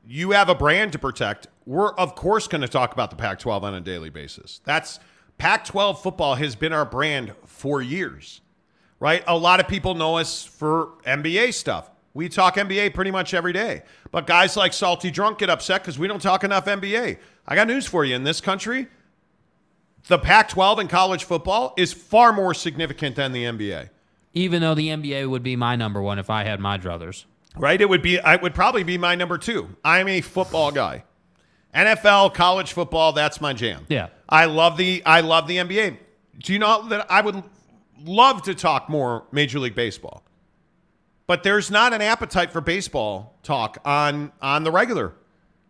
[0.08, 3.64] you have a brand to protect, we're of course going to talk about the Pac-12
[3.64, 4.62] on a daily basis.
[4.64, 5.00] That's
[5.38, 8.42] Pac 12 football has been our brand for years,
[9.00, 9.24] right?
[9.28, 11.90] A lot of people know us for NBA stuff.
[12.14, 13.84] We talk NBA pretty much every day.
[14.12, 17.18] But guys like Salty Drunk get upset because we don't talk enough NBA.
[17.46, 18.16] I got news for you.
[18.16, 18.88] In this country,
[20.08, 23.90] the Pac 12 in college football is far more significant than the NBA.
[24.34, 27.26] Even though the NBA would be my number one if I had my druthers.
[27.58, 27.80] Right?
[27.80, 29.76] It would be I would probably be my number two.
[29.84, 31.04] I'm a football guy.
[31.74, 33.86] NFL, college football, that's my jam.
[33.90, 34.08] Yeah.
[34.30, 35.98] I love the I love the NBA.
[36.40, 37.44] Do you know that I would
[38.04, 40.24] love to talk more Major League Baseball?
[41.28, 45.14] But there's not an appetite for baseball talk on on the regular.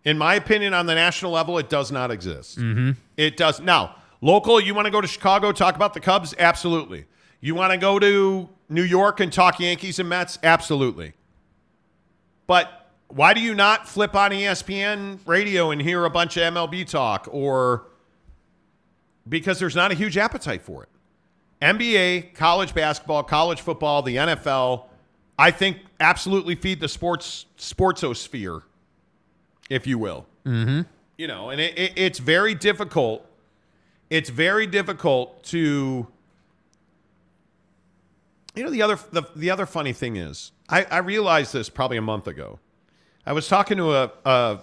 [0.03, 2.59] In my opinion, on the national level, it does not exist.
[2.59, 2.91] Mm-hmm.
[3.17, 3.95] It does now.
[4.21, 6.35] Local, you want to go to Chicago, talk about the Cubs?
[6.37, 7.05] Absolutely.
[7.41, 10.37] You want to go to New York and talk Yankees and Mets?
[10.43, 11.13] Absolutely.
[12.47, 16.89] But why do you not flip on ESPN radio and hear a bunch of MLB
[16.89, 17.87] talk or
[19.27, 20.89] because there's not a huge appetite for it.
[21.61, 24.85] NBA, college basketball, college football, the NFL,
[25.37, 28.63] I think absolutely feed the sports sportsosphere,
[29.69, 30.25] if you will.
[30.45, 30.81] Mm-hmm.
[31.17, 33.25] You know, and it, it, it's very difficult.
[34.09, 36.07] It's very difficult to.
[38.53, 41.97] You know, the other the, the other funny thing is, I, I realized this probably
[41.97, 42.59] a month ago.
[43.25, 44.59] I was talking to a, a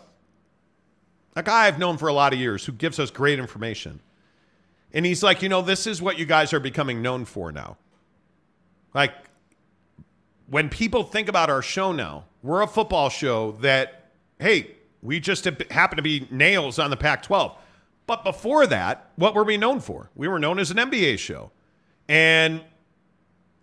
[1.34, 4.00] a guy I've known for a lot of years who gives us great information.
[4.92, 7.78] And he's like, you know, this is what you guys are becoming known for now.
[8.92, 9.14] Like,
[10.48, 15.44] when people think about our show now, we're a football show that, hey, we just
[15.70, 17.56] happen to be nails on the Pac 12.
[18.06, 20.10] But before that, what were we known for?
[20.14, 21.50] We were known as an NBA show.
[22.08, 22.62] And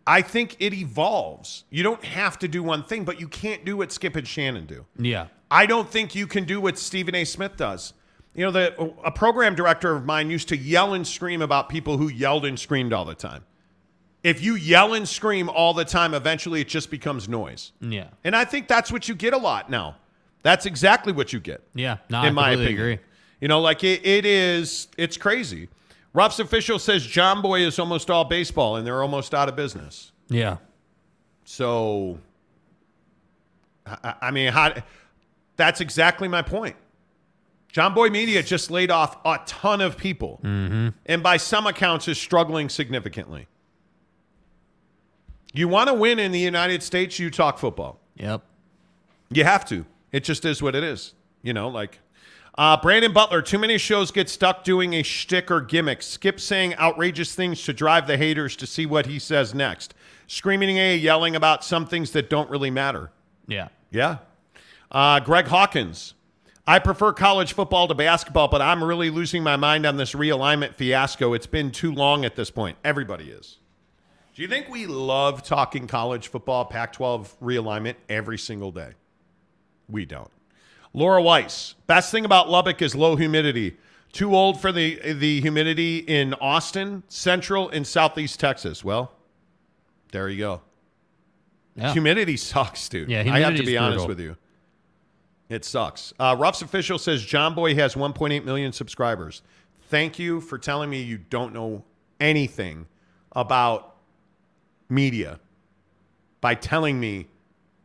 [0.10, 1.66] I think it evolves.
[1.70, 4.66] You don't have to do one thing, but you can't do what Skip and Shannon
[4.66, 4.88] do.
[4.98, 5.28] Yeah.
[5.52, 7.26] I don't think you can do what Stephen A.
[7.26, 7.94] Smith does.
[8.34, 11.98] You know, the a program director of mine used to yell and scream about people
[11.98, 13.44] who yelled and screamed all the time.
[14.24, 17.72] If you yell and scream all the time, eventually it just becomes noise.
[17.80, 18.08] Yeah.
[18.24, 19.98] And I think that's what you get a lot now.
[20.42, 21.62] That's exactly what you get.
[21.76, 21.98] Yeah.
[22.10, 22.74] No, in I my opinion.
[22.74, 23.00] agree.
[23.42, 25.70] You know, like it, it is, it's crazy.
[26.14, 30.12] Ruff's official says Jomboy is almost all baseball and they're almost out of business.
[30.28, 30.58] Yeah.
[31.46, 32.20] So,
[33.86, 34.74] I, I mean, how,
[35.56, 36.76] that's exactly my point.
[37.74, 40.90] Jomboy Media just laid off a ton of people, Mm-hmm.
[41.06, 43.48] and by some accounts is struggling significantly.
[45.54, 48.00] You want to win in the United States, you talk football.
[48.16, 48.42] Yep.
[49.32, 49.86] You have to.
[50.12, 51.14] It just is what it is.
[51.44, 52.00] You know, like
[52.58, 53.42] uh, Brandon Butler.
[53.42, 56.02] Too many shows get stuck doing a shtick or gimmick.
[56.02, 59.94] Skip saying outrageous things to drive the haters to see what he says next.
[60.28, 63.12] Screaming a yelling about some things that don't really matter.
[63.48, 63.70] Yeah.
[63.92, 64.18] Yeah.
[64.92, 66.14] Uh, Greg Hawkins.
[66.68, 70.76] I prefer college football to basketball, but I'm really losing my mind on this realignment
[70.76, 71.34] fiasco.
[71.34, 72.78] It's been too long at this point.
[72.84, 73.58] Everybody is.
[74.36, 78.92] Do you think we love talking college football, Pac 12 realignment every single day?
[79.90, 80.30] We don't.
[80.94, 81.76] Laura Weiss.
[81.88, 83.78] Best thing about Lubbock is low humidity.
[84.12, 88.84] Too old for the, the humidity in Austin, Central, and Southeast Texas.
[88.84, 89.12] Well,
[90.12, 90.62] there you go.
[91.76, 91.94] Yeah.
[91.94, 93.10] Humidity sucks, dude.
[93.10, 94.36] Yeah, I have to be honest with you.
[95.48, 96.14] It sucks.
[96.20, 99.42] Uh, Ruff's official says Jomboy has 1.8 million subscribers.
[99.90, 101.84] Thank you for telling me you don't know
[102.20, 102.86] anything
[103.32, 103.96] about
[104.90, 105.40] media
[106.42, 107.28] by telling me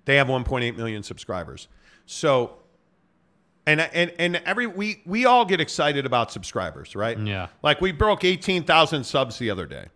[0.05, 1.69] they have 1.8 million subscribers.
[2.07, 2.57] So,
[3.67, 7.19] and and and every we we all get excited about subscribers, right?
[7.19, 7.49] Yeah.
[7.63, 9.87] Like we broke 18,000 subs the other day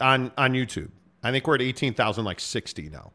[0.00, 0.90] on on YouTube.
[1.22, 3.12] I think we're at 18,000 like 60 now.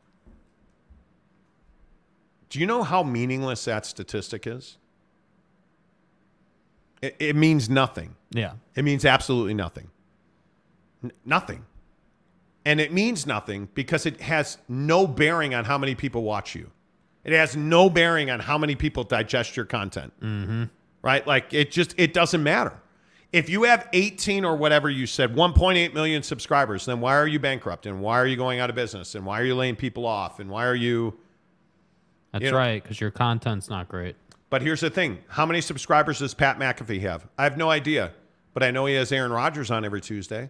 [2.49, 4.77] Do you know how meaningless that statistic is?
[7.01, 8.15] It, it means nothing.
[8.31, 8.53] Yeah.
[8.75, 9.89] It means absolutely nothing.
[11.03, 11.65] N- nothing.
[12.65, 16.71] And it means nothing because it has no bearing on how many people watch you.
[17.23, 20.13] It has no bearing on how many people digest your content.
[20.21, 20.63] Mm-hmm.
[21.01, 21.25] Right?
[21.25, 22.73] Like it just it doesn't matter.
[23.31, 27.39] If you have 18 or whatever you said, 1.8 million subscribers, then why are you
[27.39, 27.85] bankrupt?
[27.85, 29.13] And why are you going out of business?
[29.13, 30.39] And why are you laying people off?
[30.39, 31.15] And why are you
[32.31, 34.15] That's You know- right, because your content's not great.
[34.49, 37.27] But here's the thing: how many subscribers does Pat McAfee have?
[37.37, 38.13] I have no idea,
[38.55, 40.49] but I know he has Aaron Rodgers on every Tuesday,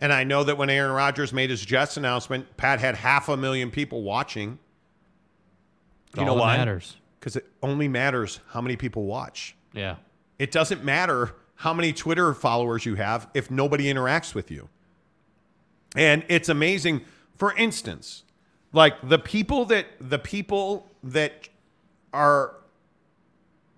[0.00, 3.36] and I know that when Aaron Rodgers made his Jets announcement, Pat had half a
[3.36, 4.58] million people watching.
[6.20, 6.56] You know why?
[6.56, 6.96] matters.
[7.20, 9.56] Because it only matters how many people watch.
[9.72, 9.96] Yeah.
[10.38, 14.68] It doesn't matter how many Twitter followers you have if nobody interacts with you.
[15.96, 17.02] And it's amazing.
[17.36, 18.22] For instance,
[18.72, 21.48] like the people that the people that
[22.12, 22.54] are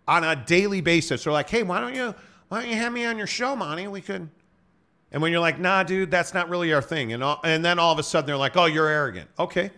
[0.06, 2.14] on a daily basis are like, hey, why don't you
[2.48, 3.86] why don't you have me on your show, Monty?
[3.86, 4.28] We could
[5.12, 7.12] And when you're like, nah, dude, that's not really our thing.
[7.12, 9.30] And, all, and then all of a sudden they're like, oh, you're arrogant.
[9.38, 9.70] Okay.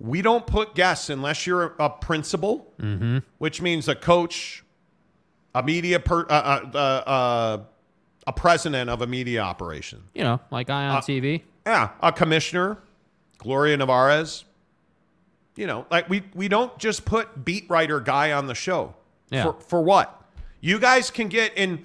[0.00, 3.18] We don't put guests unless you're a principal, Mm-hmm.
[3.38, 4.62] which means a coach,
[5.54, 7.58] a media, per, uh, uh, uh, uh,
[8.26, 10.02] a president of a media operation.
[10.14, 11.42] You know, like I on Uh, TV.
[11.66, 12.78] Yeah, a commissioner,
[13.38, 14.44] Gloria Nevarez.
[15.56, 18.94] You know, like we we don't just put beat writer guy on the show.
[19.30, 19.42] Yeah.
[19.44, 20.22] For for what?
[20.60, 21.84] You guys can get in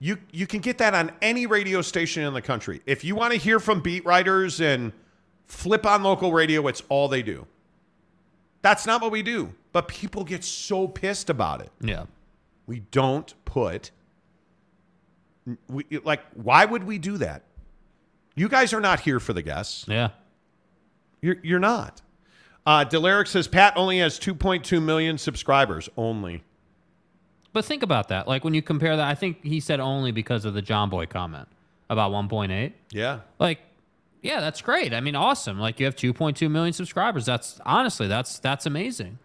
[0.00, 2.80] you you can get that on any radio station in the country.
[2.86, 4.92] If you want to hear from beat writers and
[5.50, 7.46] flip on local radio, it's all they do.
[8.62, 9.52] That's not what we do.
[9.72, 11.70] But people get so pissed about it.
[11.80, 12.06] Yeah.
[12.66, 13.90] We don't put
[15.68, 17.42] we like why would we do that?
[18.36, 19.86] You guys are not here for the guests.
[19.88, 20.10] Yeah.
[21.20, 22.02] You're you're not.
[22.66, 26.44] Uh Deleric says Pat only has 2.2 million subscribers only.
[27.52, 28.28] But think about that.
[28.28, 31.48] Like when you compare that, I think he said only because of the Jomboy comment
[31.90, 32.72] about 1.8.
[32.92, 33.20] Yeah.
[33.38, 33.58] Like,
[34.22, 34.92] yeah, that's great.
[34.92, 35.58] I mean, awesome.
[35.58, 37.26] Like you have 2.2 million subscribers.
[37.26, 39.18] That's honestly, that's that's amazing.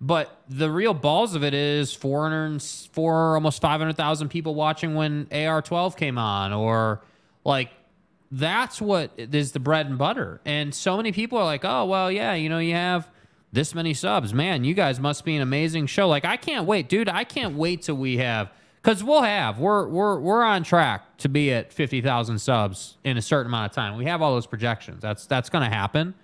[0.00, 5.96] But the real balls of it is 400, four, almost 500,000 people watching when AR12
[5.96, 7.02] came on, or
[7.44, 7.70] like
[8.32, 10.40] that's what is the bread and butter.
[10.44, 13.08] And so many people are like, oh, well, yeah, you know, you have
[13.52, 14.32] this many subs.
[14.32, 16.08] Man, you guys must be an amazing show.
[16.08, 17.08] Like, I can't wait, dude.
[17.08, 18.50] I can't wait till we have,
[18.82, 23.22] because we'll have, we're, we're, we're on track to be at 50,000 subs in a
[23.22, 23.96] certain amount of time.
[23.96, 25.00] We have all those projections.
[25.00, 26.14] That's, that's going to happen.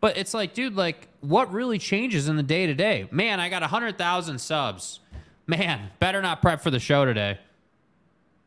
[0.00, 3.06] But it's like, dude, like, what really changes in the day to day?
[3.12, 5.00] Man, I got 100,000 subs.
[5.46, 7.38] Man, better not prep for the show today.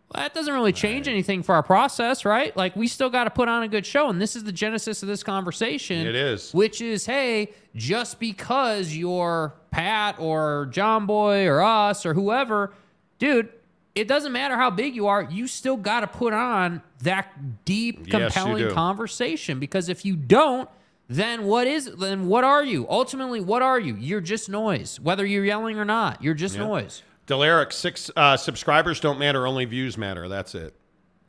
[0.09, 2.55] Well, that doesn't really change anything for our process, right?
[2.57, 4.09] Like, we still got to put on a good show.
[4.09, 6.05] And this is the genesis of this conversation.
[6.05, 6.53] It is.
[6.53, 12.73] Which is, hey, just because you're Pat or Jomboy or us or whoever,
[13.19, 13.49] dude,
[13.95, 15.23] it doesn't matter how big you are.
[15.23, 18.73] You still got to put on that deep, compelling do.
[18.73, 19.59] conversation.
[19.59, 20.67] Because if you don't,
[21.09, 22.87] then what is then what are you?
[22.89, 23.95] Ultimately, what are you?
[23.95, 24.99] You're just noise.
[24.99, 26.61] Whether you're yelling or not, you're just Yeah.
[26.65, 27.03] noise.
[27.27, 30.27] Deleric, six uh, subscribers don't matter, only views matter.
[30.27, 30.73] That's it.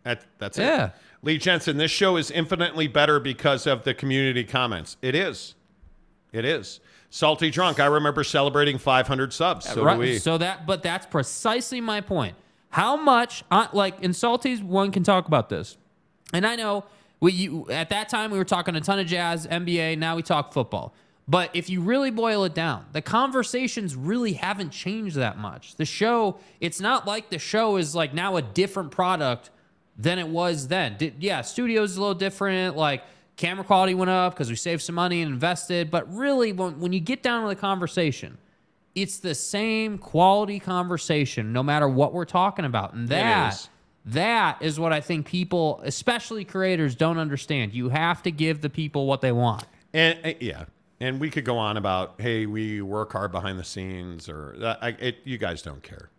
[0.02, 0.86] That, that's Yeah.
[0.86, 0.92] it.
[1.22, 4.96] Lee Jensen, this show is infinitely better because of the community comments.
[5.02, 5.54] It is.
[6.32, 6.80] It is.
[7.14, 9.68] Salty Drunk, I remember celebrating 500 subs.
[9.68, 9.94] So right.
[9.94, 10.18] do we.
[10.18, 12.34] So that, but that's precisely my point.
[12.70, 15.76] How much, uh, like in Salty's, one can talk about this,
[16.32, 16.86] and I know
[17.20, 19.96] we you at that time we were talking a ton of jazz, NBA.
[19.96, 20.92] Now we talk football.
[21.28, 25.76] But if you really boil it down, the conversations really haven't changed that much.
[25.76, 29.50] The show, it's not like the show is like now a different product
[29.96, 30.96] than it was then.
[30.96, 32.76] Did, yeah, studios a little different.
[32.76, 33.04] Like
[33.36, 35.90] camera quality went up because we saved some money and invested.
[35.90, 38.38] But really, when, when you get down to the conversation,
[38.94, 42.94] it's the same quality conversation no matter what we're talking about.
[42.94, 43.68] And that is.
[44.06, 47.74] that is what I think people, especially creators, don't understand.
[47.74, 49.64] You have to give the people what they want.
[49.92, 50.64] And uh, yeah,
[51.00, 54.76] and we could go on about hey, we work hard behind the scenes, or uh,
[54.80, 56.10] I, it, you guys don't care.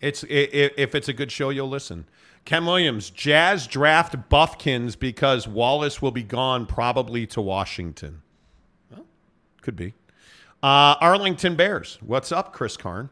[0.00, 2.06] It's i i if it's a good show, you'll listen.
[2.46, 8.22] Ken Williams, Jazz draft Bufkins because Wallace will be gone probably to Washington.
[8.90, 9.04] Well,
[9.62, 9.94] could be.
[10.62, 13.10] Uh, Arlington Bears, what's up, Chris Karn?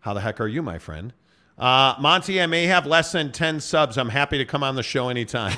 [0.00, 1.12] How the heck are you, my friend?
[1.56, 3.96] Uh, Monty, I may have less than 10 subs.
[3.96, 5.56] I'm happy to come on the show anytime.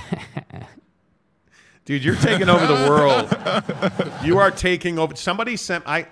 [1.86, 4.22] Dude, you're taking over the world.
[4.22, 5.16] You are taking over.
[5.16, 6.08] Somebody sent I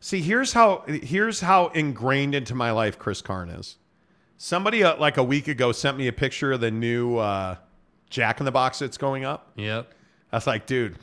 [0.00, 0.20] see.
[0.20, 0.84] Here's how.
[0.88, 3.78] Here's how ingrained into my life Chris Karn is.
[4.42, 7.54] Somebody uh, like a week ago sent me a picture of the new uh,
[8.10, 9.52] Jack in the Box that's going up.
[9.54, 9.94] Yep.
[10.32, 10.96] I was like, dude,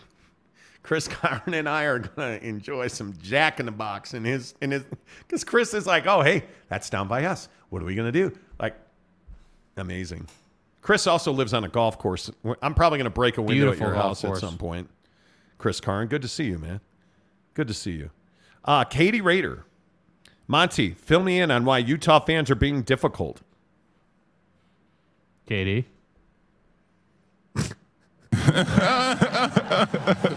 [0.84, 4.72] Chris Karn and I are gonna enjoy some Jack in the Box in his in
[4.72, 4.84] his
[5.19, 7.48] because Chris is like, oh hey, that's down by us.
[7.69, 8.38] What are we gonna do?
[8.59, 8.76] Like,
[9.77, 10.27] amazing.
[10.82, 12.30] Chris also lives on a golf course.
[12.61, 14.43] I'm probably gonna break a window Beautiful at your house course.
[14.43, 14.90] at some point.
[15.58, 16.82] Chris Karn, good to see you, man.
[17.53, 18.09] Good to see you.
[18.66, 19.64] Uh, Katie Rader,
[20.51, 23.41] Monty, fill me in on why Utah fans are being difficult.
[25.45, 25.85] Katie.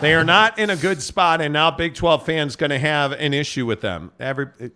[0.03, 3.13] they are not in a good spot, and now Big 12 fans going to have
[3.13, 4.13] an issue with them.
[4.21, 4.69] Every, uh,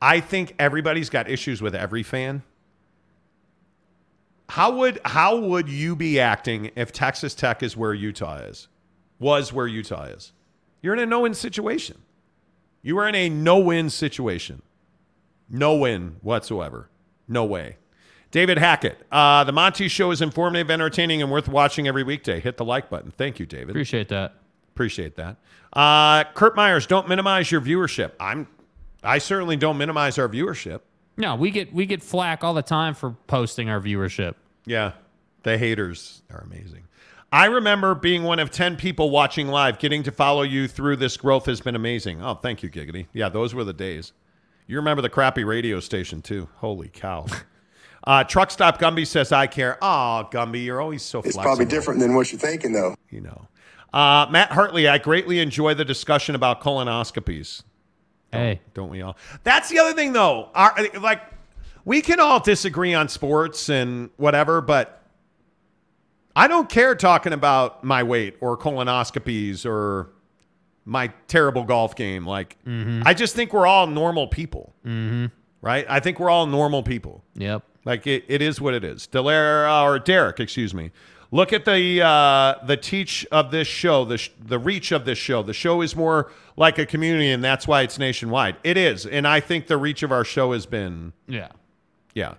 [0.00, 2.42] I think everybody's got issues with every fan.
[4.48, 8.68] How would how would you be acting if Texas Tech is where Utah is,
[9.18, 10.32] was where Utah is?
[10.80, 11.98] You're in a no-win situation.
[12.82, 14.62] You are in a no-win situation.
[15.48, 16.88] No win whatsoever.
[17.28, 17.76] No way.
[18.30, 22.40] David Hackett, uh, the Monty Show is informative, entertaining, and worth watching every weekday.
[22.40, 23.10] Hit the like button.
[23.10, 23.70] Thank you, David.
[23.70, 24.34] Appreciate that.
[24.74, 25.36] Appreciate that.
[25.74, 28.12] Uh, Kurt Myers, don't minimize your viewership.
[28.18, 28.48] I'm,
[29.02, 30.80] I certainly don't minimize our viewership.
[31.18, 34.34] No, we get we get flack all the time for posting our viewership.
[34.64, 34.92] Yeah,
[35.42, 36.84] the haters are amazing.
[37.32, 39.78] I remember being one of 10 people watching live.
[39.78, 42.22] Getting to follow you through this growth has been amazing.
[42.22, 43.06] Oh, thank you, Giggity.
[43.14, 44.12] Yeah, those were the days.
[44.66, 46.48] You remember the crappy radio station, too.
[46.56, 47.26] Holy cow.
[48.04, 49.78] Uh, Truck Stop Gumby says, I care.
[49.80, 51.44] Oh, Gumby, you're always so It's flexible.
[51.44, 52.96] probably different than what you're thinking, though.
[53.10, 53.46] You know.
[53.92, 57.62] Uh, Matt Hartley, I greatly enjoy the discussion about colonoscopies.
[58.32, 58.60] Hey.
[58.74, 59.16] Don't we all?
[59.44, 60.48] That's the other thing, though.
[60.52, 61.22] Our, like,
[61.84, 65.01] we can all disagree on sports and whatever, but
[66.34, 70.10] I don't care talking about my weight or colonoscopies or
[70.84, 72.26] my terrible golf game.
[72.26, 75.26] Like, I just think we're all normal people, Mm-hmm.
[75.60, 75.86] right?
[75.88, 77.22] I think we're all normal people.
[77.34, 77.62] Yep.
[77.84, 79.06] Like it, it is what it is.
[79.10, 80.90] Delaire or Derek, excuse me.
[81.34, 85.16] Look at the uh, the teach of this show, the sh- the reach of this
[85.18, 85.42] show.
[85.42, 88.56] The show is more like a community, and that's why it's nationwide.
[88.62, 91.48] It is, and I think the reach of our show has been, Yeah.
[92.14, 92.34] yeah,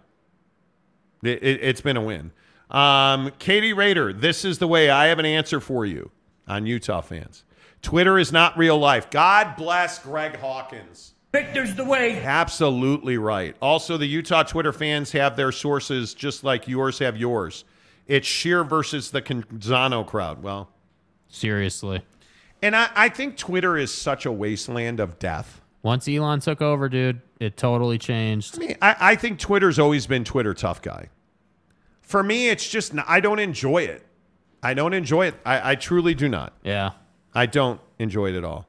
[1.24, 2.32] it, it, it's been a win.
[2.74, 4.90] Um, Katie Rader, this is the way.
[4.90, 6.12] I have an answer for you
[6.48, 7.44] on Utah fans.
[7.82, 9.10] Twitter is not real life.
[9.12, 11.14] God bless Greg Hawkins.
[11.32, 12.22] Victor's the way.
[12.24, 13.56] Absolutely right.
[13.62, 17.66] Also, the Utah Twitter fans have their sources just like yours have yours.
[18.08, 20.44] It's Sheer versus the Canzano crowd.
[20.44, 20.70] Well,
[21.30, 22.04] Seriously.
[22.62, 25.62] and I, I think Twitter is such a wasteland of death.
[25.82, 28.56] Once Elon took over, dude, it totally changed.
[28.56, 31.10] I mean, I, I think Twitter's always been Twitter tough guy.
[32.04, 34.06] For me, it's just, I don't enjoy it.
[34.62, 35.36] I don't enjoy it.
[35.46, 36.54] I, I truly do not.
[36.64, 36.92] Yeah.
[37.34, 38.68] I don't enjoy it at all.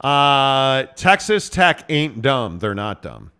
[0.00, 2.58] Uh, Texas Tech ain't dumb.
[2.58, 3.32] They're not dumb.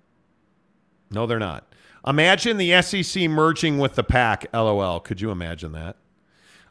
[1.10, 1.72] No, they're not.
[2.06, 4.46] Imagine the SEC merging with the pack.
[4.52, 5.00] LOL.
[5.00, 5.96] Could you imagine that?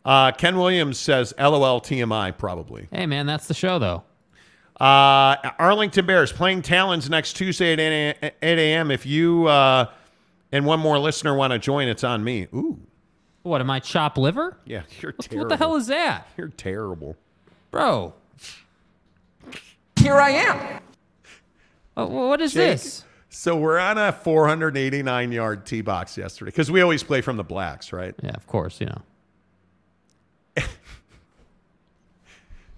[0.03, 2.88] Uh, Ken Williams says LOL TMI probably.
[2.91, 4.03] Hey, man, that's the show, though.
[4.80, 7.80] Uh, Arlington Bears playing Talons next Tuesday at
[8.24, 8.90] 8 8 a.m.
[8.90, 9.85] If you uh,
[10.51, 12.47] and one more listener want to join, it's on me.
[12.53, 12.80] Ooh,
[13.43, 14.57] What, am I chop liver?
[14.65, 15.39] yeah, you're What, terrible.
[15.45, 16.27] what the hell is that?
[16.38, 17.15] You're terrible.
[17.71, 18.13] Bro.
[19.97, 20.81] Here I am.
[21.95, 23.03] Uh, what is Jake, this?
[23.30, 27.43] So we're on a 489 yard tee box yesterday because we always play from the
[27.43, 28.13] blacks, right?
[28.23, 29.01] Yeah, of course, you know.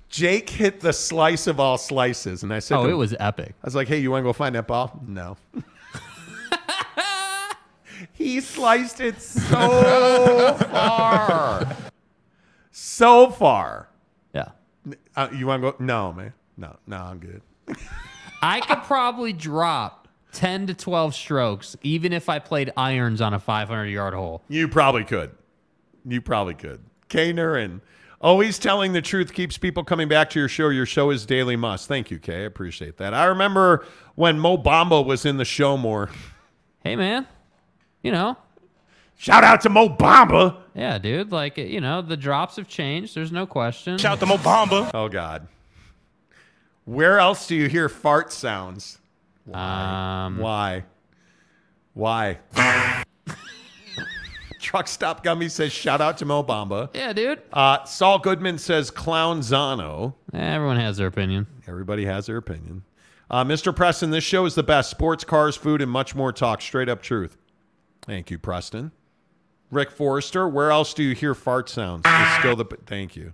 [0.10, 3.56] Jake hit the slice of all slices, and I said, Oh, to it was epic.
[3.64, 5.38] I was like, "Hey, you want to go find that ball?" No.
[8.24, 11.76] he sliced it so far,
[12.72, 13.90] so far.
[14.34, 14.50] Yeah.
[15.16, 15.78] Uh, you want to go?
[15.80, 16.34] No, man.
[16.58, 17.42] No, no, I'm good.
[18.42, 23.40] I could probably drop 10 to 12 strokes even if I played irons on a
[23.40, 24.42] 500 yard hole.
[24.48, 25.32] You probably could.
[26.06, 26.82] You probably could.
[27.10, 27.82] Kaner and
[28.20, 30.70] always telling the truth keeps people coming back to your show.
[30.70, 31.88] Your show is daily must.
[31.88, 32.42] Thank you, Kay.
[32.42, 33.14] I appreciate that.
[33.14, 33.86] I remember
[34.16, 36.10] when Mo Bamba was in the show more.
[36.84, 37.28] Hey, man.
[38.04, 38.38] You know,
[39.16, 40.58] Shout out to Mo Bamba.
[40.76, 41.32] yeah, dude.
[41.32, 43.16] Like, you know, the drops have changed.
[43.16, 43.98] There's no question.
[43.98, 44.92] Shout out to Mo Bamba.
[44.94, 45.48] Oh God.
[46.86, 48.98] Where else do you hear fart sounds?
[49.46, 50.26] Why?
[50.26, 50.84] Um, Why?
[51.94, 52.40] Why?
[54.60, 56.90] Truck Stop Gumby says shout out to Mo Bamba.
[56.94, 57.42] Yeah, dude.
[57.52, 60.14] Uh, Saul Goodman says Clown Zano.
[60.34, 61.48] Everyone has their opinion.
[61.68, 62.84] Everybody has their opinion.
[63.30, 63.76] Uh, Mr.
[63.76, 64.90] Preston, this show is the best.
[64.90, 66.62] Sports, cars, food, and much more talk.
[66.62, 67.38] Straight up truth.
[68.06, 68.92] Thank you, Preston.
[69.72, 72.04] Rick Forrester, where else do you hear fart sounds?
[72.06, 73.34] It's still the thank you.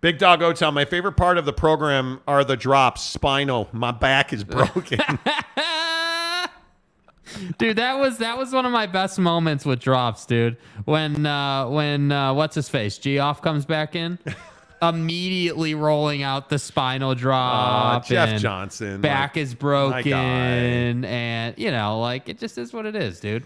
[0.00, 3.02] Big Dog O-Town, my favorite part of the program are the drops.
[3.02, 5.00] Spinal, my back is broken.
[7.58, 11.64] dude that was that was one of my best moments with drops dude when uh
[11.68, 14.18] when uh what's his face Geoff comes back in
[14.82, 22.00] immediately rolling out the spinal drop Jeff Johnson, back like, is broken and you know
[22.00, 23.44] like it just is what it is dude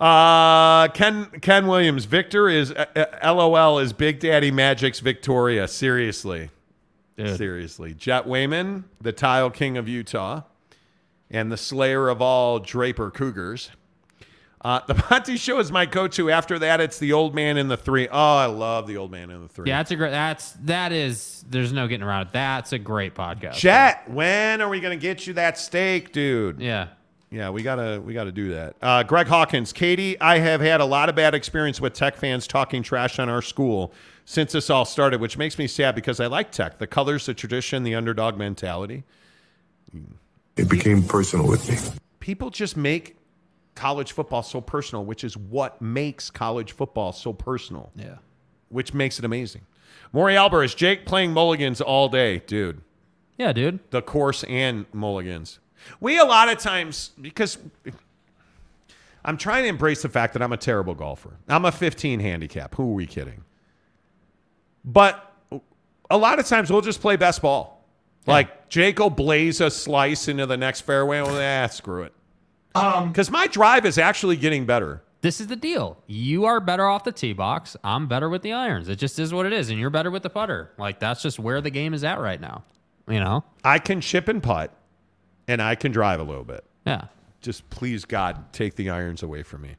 [0.00, 2.86] Uh, Ken Ken Williams, Victor is uh,
[3.22, 5.68] uh, LOL is Big Daddy Magic's Victoria.
[5.68, 6.50] Seriously,
[7.16, 7.94] seriously.
[7.94, 10.42] Jet Wayman, the Tile King of Utah,
[11.30, 13.70] and the Slayer of all Draper Cougars.
[14.62, 16.30] Uh, the Monty Show is my go-to.
[16.30, 18.08] After that, it's the Old Man and the Three.
[18.08, 19.68] Oh, I love the Old Man and the Three.
[19.68, 23.14] yeah that's a great that's that is there's no getting around it that's a great
[23.14, 26.60] podcast Jet, when are we gonna get you that steak, dude?
[26.60, 26.88] yeah
[27.34, 28.76] Yeah, we gotta we gotta do that.
[28.80, 32.46] Uh, Greg Hawkins, Katie, I have had a lot of bad experience with Tech fans
[32.46, 33.92] talking trash on our school
[34.24, 37.34] since this all started, which makes me sad because I like Tech, the colors, the
[37.34, 39.02] tradition, the underdog mentality.
[40.56, 41.76] It became personal with me.
[42.20, 43.16] People just make
[43.74, 47.90] college football so personal, which is what makes college football so personal.
[47.96, 48.18] Yeah.
[48.68, 49.62] Which makes it amazing.
[50.12, 52.80] Maury Alvarez, Jake playing mulligans all day, dude.
[53.36, 55.58] yeah dude the course and mulligans.
[56.00, 57.58] We a lot of times because
[59.24, 61.36] I'm trying to embrace the fact that I'm a terrible golfer.
[61.48, 62.74] I'm a 15 handicap.
[62.74, 63.44] Who are we kidding?
[64.84, 65.32] But
[66.10, 67.84] a lot of times we'll just play best ball.
[68.26, 71.20] Like Jake will blaze a slice into the next fairway.
[71.20, 72.12] Well, ah, screw it.
[72.72, 75.02] Because my drive is actually getting better.
[75.20, 75.96] This is the deal.
[76.06, 77.76] You are better off the tee box.
[77.82, 78.88] I'm better with the irons.
[78.88, 80.72] It just is what it is, and you're better with the putter.
[80.76, 82.64] Like that's just where the game is at right now.
[83.08, 83.44] You know?
[83.62, 84.74] I can chip and putt,
[85.48, 86.64] and I can drive a little bit.
[86.86, 87.06] Yeah.
[87.40, 89.76] Just please, God, take the irons away from me.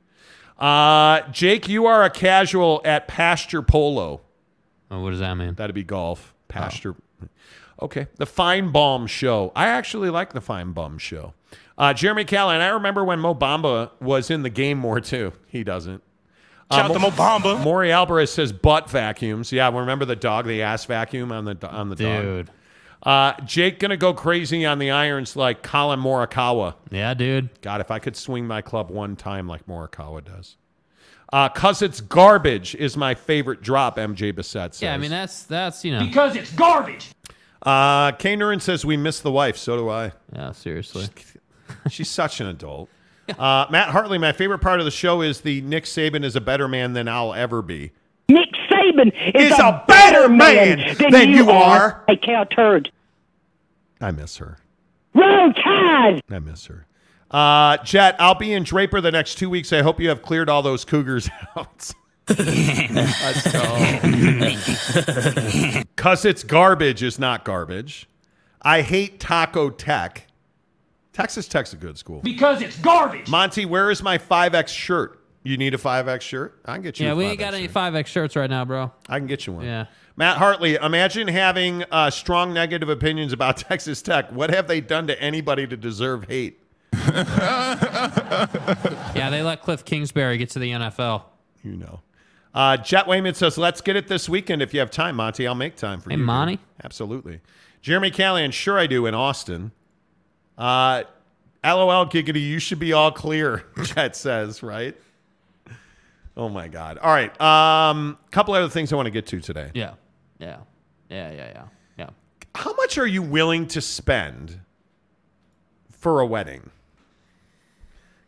[0.57, 4.21] Uh, Jake, you are a casual at Pasture Polo.
[4.89, 5.55] Oh, what does that mean?
[5.55, 6.33] That'd be golf.
[6.47, 6.95] Pasture.
[7.81, 8.07] Okay.
[8.17, 9.51] The Fine Balm Show.
[9.55, 11.33] I actually like the Fine Balm Show.
[11.77, 15.33] Uh, Jeremy Callan, I remember when Mo Bamba was in the game more too.
[15.47, 16.01] He doesn't.
[16.71, 17.61] Shout out to Mo Bamba.
[17.63, 19.51] Maury Alvarez says butt vacuums.
[19.51, 22.45] Yeah, remember the dog, the ass vacuum on the on the Dude.
[22.47, 22.54] dog.
[23.05, 26.73] Uh, Jake gonna go crazy on the irons like Collin Morikawa.
[26.89, 27.49] Yeah, dude.
[27.61, 30.57] God, if I could swing my club one time like Morikawa does.
[31.31, 33.97] Uh, Cause it's garbage is my favorite drop.
[33.97, 34.81] MJ Bissett says.
[34.81, 37.11] Yeah, I mean that's that's you know Because it's garbage.
[37.61, 39.57] Uh, Kay Nurin says we miss the wife.
[39.57, 40.11] So do I.
[40.33, 41.07] Yeah, seriously.
[41.89, 42.89] She's such an adult.
[43.39, 46.41] Uh, Matt Hartley, my favorite part of the show is the Nick Saban is a
[46.41, 47.91] better man than I'll ever be.
[48.29, 52.03] Nick Saban is, Is a, better man than, you, are.
[52.07, 52.91] I count turd.
[54.01, 54.57] I miss her.
[55.13, 56.21] Roll Tide.
[56.29, 56.85] I miss her.
[57.31, 59.73] Uh, Jet, I'll be in Draper the next two weeks.
[59.73, 61.91] I hope you have cleared all those cougars out.
[62.29, 63.61] Let's go.
[65.95, 68.07] Cause it's garbage is not garbage.
[68.61, 70.27] I hate Taco Tech.
[71.13, 72.19] Texas Tech's a good school.
[72.21, 73.29] Because it's garbage.
[73.29, 75.19] Monty, where is my 5X shirt?
[75.43, 76.59] You need a 5X shirt?
[76.65, 77.53] I can get you Yeah, a we 5X ain't got shirt.
[77.55, 78.91] any five X shirts right now, bro.
[79.07, 79.65] I can get you one.
[79.65, 79.85] Yeah.
[80.17, 84.31] Matt Hartley, imagine having uh, strong negative opinions about Texas Tech.
[84.31, 86.59] What have they done to anybody to deserve hate?
[89.15, 91.23] Yeah, they let Kliff Kingsbury get to the NFL.
[91.63, 92.01] You know.
[92.53, 95.47] Uh, Jet Wayman says, let's get it this weekend if you have time, Monty.
[95.47, 96.23] I'll make time for Hey, you.
[96.23, 96.59] Monty.
[96.83, 97.41] Absolutely.
[97.81, 99.71] Jeremy Callahan, sure I do in Austin.
[100.57, 101.03] Uh,
[101.63, 104.95] LOL, Giggity, you should be all clear, Jet says, right?
[106.37, 106.97] Oh, my God.
[106.97, 107.39] All right.
[107.41, 109.71] Um, couple other things I want to get to today.
[109.73, 109.93] Yeah.
[110.39, 110.57] Yeah.
[111.09, 111.63] Yeah, yeah, yeah.
[111.97, 112.09] Yeah.
[112.55, 114.59] How much are you willing to spend
[115.91, 116.69] for a wedding?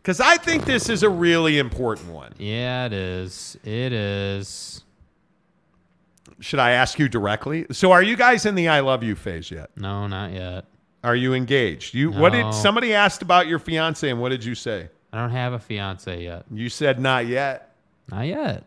[0.01, 2.33] Because I think this is a really important one.
[2.37, 3.57] Yeah, it is.
[3.63, 4.83] It is.
[6.39, 7.65] Should I ask you directly?
[7.71, 9.71] So, are you guys in the "I love you" phase yet?
[9.75, 10.65] No, not yet.
[11.03, 11.93] Are you engaged?
[11.93, 14.89] You what did somebody asked about your fiance and what did you say?
[15.11, 16.45] I don't have a fiance yet.
[16.51, 17.75] You said not yet.
[18.09, 18.63] Not yet.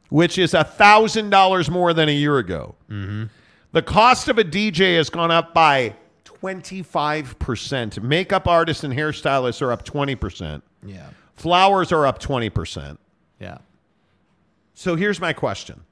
[0.09, 2.73] which is a $1,000 more than a year ago.
[2.89, 3.25] Mm-hmm.
[3.73, 5.93] The cost of a DJ has gone up by
[6.25, 8.01] 25%.
[8.01, 10.63] Makeup artists and hairstylists are up 20%.
[10.83, 11.09] Yeah.
[11.35, 12.97] Flowers are up 20%.
[13.39, 13.59] Yeah.
[14.73, 15.83] So here's my question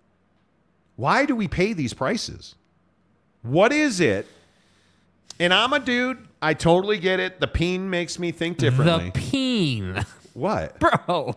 [0.95, 2.55] Why do we pay these prices?
[3.41, 4.27] What is it?
[5.39, 6.25] And I'm a dude.
[6.41, 7.39] I totally get it.
[7.39, 9.11] The peen makes me think differently.
[9.13, 10.05] The peen.
[10.33, 10.79] What?
[11.07, 11.35] Bro.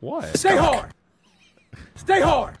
[0.00, 0.36] What?
[0.36, 0.92] Stay hard.
[1.94, 2.58] Stay hard.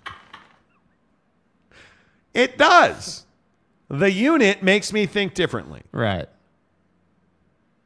[2.34, 3.24] It does.
[3.88, 5.82] The unit makes me think differently.
[5.92, 6.28] Right.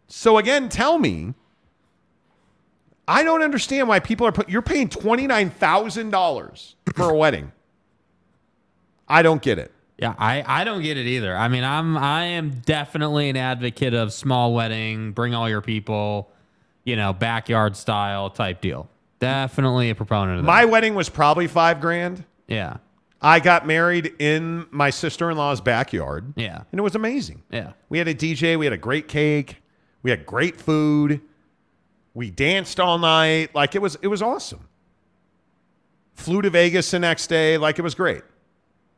[0.09, 1.35] So again, tell me.
[3.07, 4.49] I don't understand why people are put.
[4.49, 7.53] You're paying twenty nine thousand dollars for a wedding.
[9.11, 9.73] I don't get it.
[9.99, 11.37] Yeah, I, I don't get it either.
[11.37, 16.31] I mean, I'm I am definitely an advocate of small wedding, bring all your people,
[16.85, 18.89] you know, backyard style type deal.
[19.19, 20.51] Definitely a proponent of that.
[20.51, 22.25] My wedding was probably five grand.
[22.49, 22.79] yeah.
[23.23, 26.33] I got married in my sister in law's backyard.
[26.37, 26.63] Yeah.
[26.73, 27.43] And it was amazing.
[27.51, 27.73] Yeah.
[27.91, 29.57] We had a DJ, we had a great cake,
[30.03, 31.21] we had great food,
[32.15, 33.55] we danced all night.
[33.55, 34.67] Like it was it was awesome.
[36.15, 38.23] Flew to Vegas the next day, like it was great.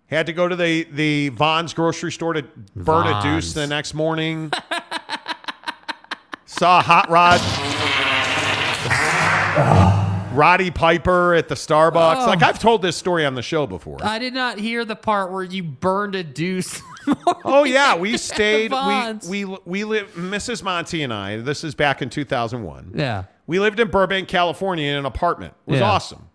[0.07, 2.43] Had to go to the the Vons grocery store to
[2.77, 4.53] burn a deuce the next morning.
[6.45, 7.41] Saw a hot rod.
[10.35, 12.23] Roddy Piper at the Starbucks.
[12.23, 12.27] Oh.
[12.27, 13.99] Like I've told this story on the show before.
[14.03, 16.81] I did not hear the part where you burned a deuce.
[17.45, 18.71] Oh yeah, we stayed.
[19.29, 20.15] We we we lived.
[20.15, 20.63] Mrs.
[20.63, 21.39] Monty and I.
[21.39, 22.93] This is back in 2001.
[22.95, 23.25] Yeah.
[23.47, 25.55] We lived in Burbank, California, in an apartment.
[25.67, 25.91] It was Yeah.
[25.91, 26.29] awesome.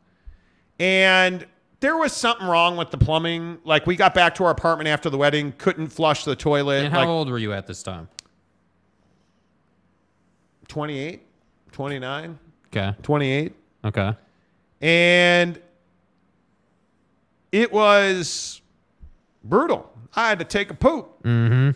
[0.80, 1.46] And
[1.80, 3.59] there was something wrong with the plumbing.
[3.64, 6.85] Like we got back to our apartment after the wedding, couldn't flush the toilet.
[6.85, 8.07] And how like old were you at this time?
[10.67, 11.22] 28,
[11.72, 12.93] 29, Okay.
[13.01, 13.53] 28.
[13.85, 14.14] Okay.
[14.81, 15.59] and
[17.51, 18.61] it was
[19.43, 19.89] brutal.
[20.15, 21.23] I had to take a poop.
[21.23, 21.72] Mm-hmm.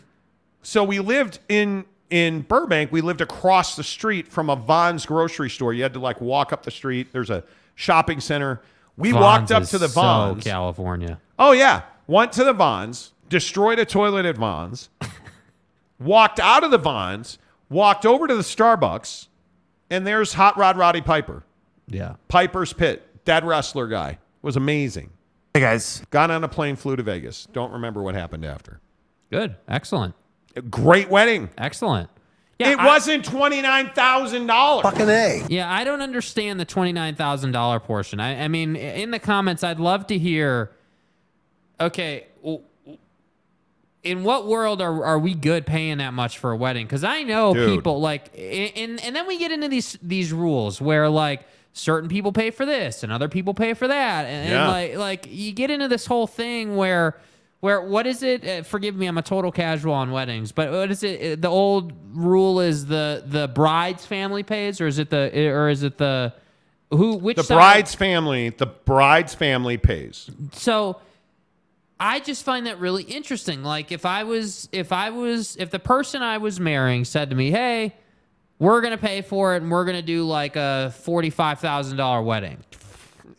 [0.64, 2.92] So we lived in in Burbank.
[2.92, 5.74] We lived across the street from a Vons grocery store.
[5.74, 7.14] You had to like walk up the street.
[7.14, 7.44] There's a
[7.76, 8.62] shopping center.
[8.98, 10.44] We walked up to the Vons.
[10.44, 11.20] So California.
[11.40, 14.90] Oh yeah, went to the Vons, destroyed a toilet at Vons,
[16.00, 17.38] walked out of the Vons,
[17.70, 19.28] walked over to the Starbucks,
[19.90, 21.44] and there's Hot Rod Roddy Piper.
[21.88, 22.16] Yeah.
[22.28, 25.10] Piper's Pit, that wrestler guy was amazing.
[25.54, 27.48] Hey guys, got on a plane, flew to Vegas.
[27.52, 28.80] Don't remember what happened after.
[29.32, 29.56] Good.
[29.68, 30.16] Excellent.
[30.70, 31.50] Great wedding.
[31.58, 32.10] Excellent.
[32.70, 34.84] It I- wasn't twenty nine thousand dollars.
[34.84, 35.46] Fucking A.
[35.50, 38.20] Yeah, I don't understand the twenty nine thousand dollar portion.
[38.20, 40.72] I, I mean, in the comments, I'd love to hear.
[41.80, 42.62] Okay, w-
[44.04, 46.86] in what world are are we good paying that much for a wedding?
[46.86, 47.70] Because I know Dude.
[47.76, 51.42] people like, and and then we get into these these rules where like
[51.74, 55.28] certain people pay for this and other people pay for that, and, and like like
[55.30, 57.18] you get into this whole thing where.
[57.62, 58.46] Where what is it?
[58.46, 61.34] Uh, forgive me, I'm a total casual on weddings, but what is it?
[61.34, 65.70] Uh, The old rule is the the bride's family pays, or is it the or
[65.70, 66.34] is it the
[66.90, 67.56] who which The side?
[67.56, 70.30] bride's family, the bride's family pays.
[70.54, 71.00] So
[72.00, 73.62] I just find that really interesting.
[73.64, 77.36] Like if I was if I was if the person I was marrying said to
[77.36, 77.94] me, "Hey,
[78.58, 82.24] we're gonna pay for it, and we're gonna do like a forty five thousand dollar
[82.24, 82.58] wedding,"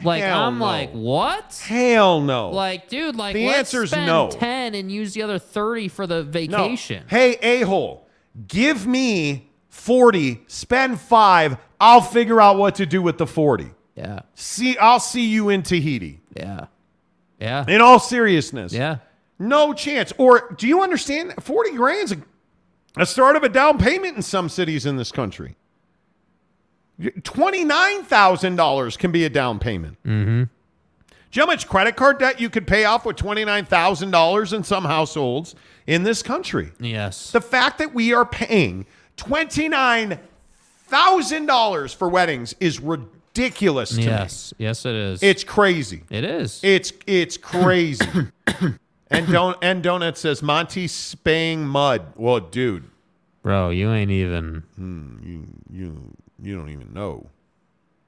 [0.04, 0.64] like Hell I'm no.
[0.64, 2.50] like, "What?" Hell no.
[2.50, 4.30] Like, dude, like The let's answer's spend no.
[4.30, 6.30] ten and use the other thirty for the No.
[6.30, 7.04] vacation.
[7.08, 8.06] Hey, a hole,
[8.48, 11.56] give me forty, spend five.
[11.80, 13.70] I'll figure out what to do with the forty.
[13.96, 16.20] Yeah, See, I'll see you in Tahiti.
[16.34, 16.66] yeah,
[17.38, 18.98] yeah, In all seriousness, yeah.
[19.38, 20.12] no chance.
[20.16, 21.34] Or do you understand?
[21.40, 22.16] Forty grand's a,
[22.96, 25.56] a start of a down payment in some cities in this country.
[27.24, 29.96] Twenty-nine thousand dollars can be a down payment.
[30.04, 30.44] Mm-hmm.
[30.44, 34.10] Do you know how much credit card debt you could pay off with twenty-nine thousand
[34.10, 35.54] dollars in some households
[35.86, 36.72] in this country?
[36.78, 37.30] Yes.
[37.32, 40.18] The fact that we are paying twenty-nine
[40.86, 44.04] thousand dollars for weddings is ridiculous to me.
[44.04, 44.52] Yes.
[44.58, 45.22] Yes, it is.
[45.22, 46.02] It's crazy.
[46.10, 46.60] it is.
[46.62, 48.04] It's it's crazy.
[49.10, 52.12] and don't and donut says Monty spaying mud.
[52.14, 52.84] Well, dude,
[53.42, 54.62] Bro, you ain't even.
[54.76, 57.30] hmm, you you you don't even know.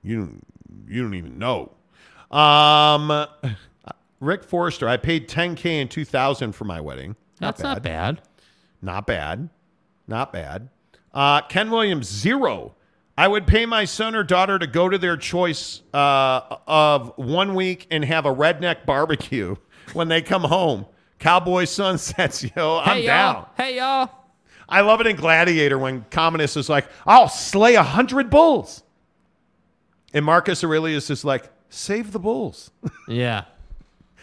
[0.03, 0.47] You don't
[0.89, 1.73] you don't even know.
[2.31, 3.27] Um,
[4.21, 7.17] Rick Forrester, I paid 10k in 2000 for my wedding.
[7.39, 8.21] That's not bad.
[8.83, 9.49] Not bad.
[10.07, 10.69] Not bad.
[11.13, 12.75] Uh, Ken Williams, zero.
[13.17, 17.55] I would pay my son or daughter to go to their choice uh, of one
[17.55, 19.55] week and have a redneck barbecue
[19.93, 20.87] when they come home.
[21.21, 22.79] Cowboy sunsets, yo.
[22.79, 23.35] I'm hey down.
[23.35, 23.49] y'all.
[23.57, 24.11] Hey y'all.
[24.68, 28.83] I love it in Gladiator when Commodus is like, I'll slay a hundred bulls.
[30.12, 32.70] And Marcus Aurelius is like, save the bulls.
[33.09, 33.44] Yeah.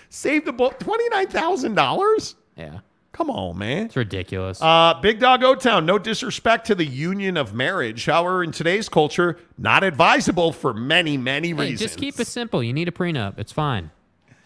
[0.09, 0.71] save the bull.
[0.71, 2.35] $29,000?
[2.57, 2.79] Yeah.
[3.11, 3.85] Come on, man.
[3.87, 4.61] It's ridiculous.
[4.61, 8.05] Uh, Big Dog O Town, no disrespect to the union of marriage.
[8.05, 11.79] However, in today's culture, not advisable for many, many Hey, reasons.
[11.81, 12.63] just keep it simple.
[12.63, 13.37] You need a prenup.
[13.37, 13.91] It's fine.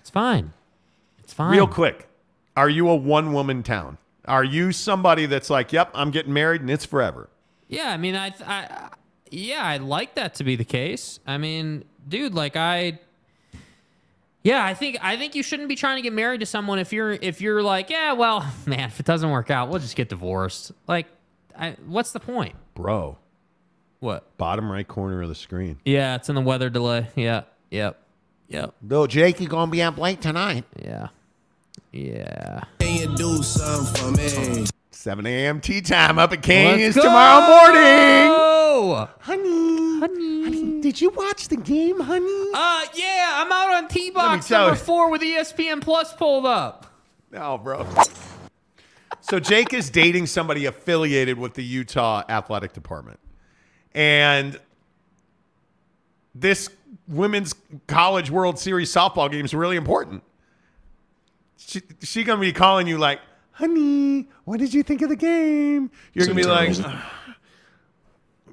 [0.02, 0.52] It's fine.
[1.20, 1.52] It's fine.
[1.52, 2.08] Real quick,
[2.58, 3.98] are you a one woman town?
[4.28, 7.30] Are you somebody that's like, yep, I'm getting married and it's forever?
[7.68, 8.90] Yeah, I mean, I, I,
[9.32, 11.20] yeah, I'd like that to be the case.
[11.26, 13.00] I mean, dude, like I,
[14.44, 16.94] yeah, I think I think you shouldn't be trying to get married to someone if
[16.94, 20.10] you're if you're like, yeah, well, man, if it doesn't work out, we'll just get
[20.10, 20.72] divorced.
[20.88, 21.08] Like,
[21.58, 22.54] I, what's the point?
[22.76, 23.18] Bro,
[24.00, 24.38] What?
[24.38, 25.80] bottom right corner of the screen.
[25.86, 27.08] Yeah, it's in the weather delay.
[27.16, 28.00] Yeah, yep,
[28.48, 28.76] yep.
[28.86, 30.66] Bill Jake, you going to be up late tonight?
[30.80, 31.08] Yeah,
[31.96, 32.62] yeah.
[32.80, 34.66] Can you do something for me?
[34.92, 35.62] 7 a.m.
[35.62, 38.28] tee time up at Canyons tomorrow morning.
[38.28, 39.10] go!
[39.22, 42.50] Honey, honey, did you watch the game, honey?
[42.54, 44.76] Uh, yeah, I'm out on T box number you.
[44.76, 46.88] four with ESPN Plus pulled up.
[47.32, 47.88] No, bro.
[49.22, 53.20] So Jake is dating somebody affiliated with the Utah Athletic Department.
[53.94, 54.60] And
[56.34, 56.70] this
[57.08, 57.56] women's
[57.88, 60.24] college World Series softball game is really important.
[61.68, 63.20] She, she gonna be calling you like,
[63.52, 65.90] honey, what did you think of the game?
[66.14, 66.76] You're gonna be like,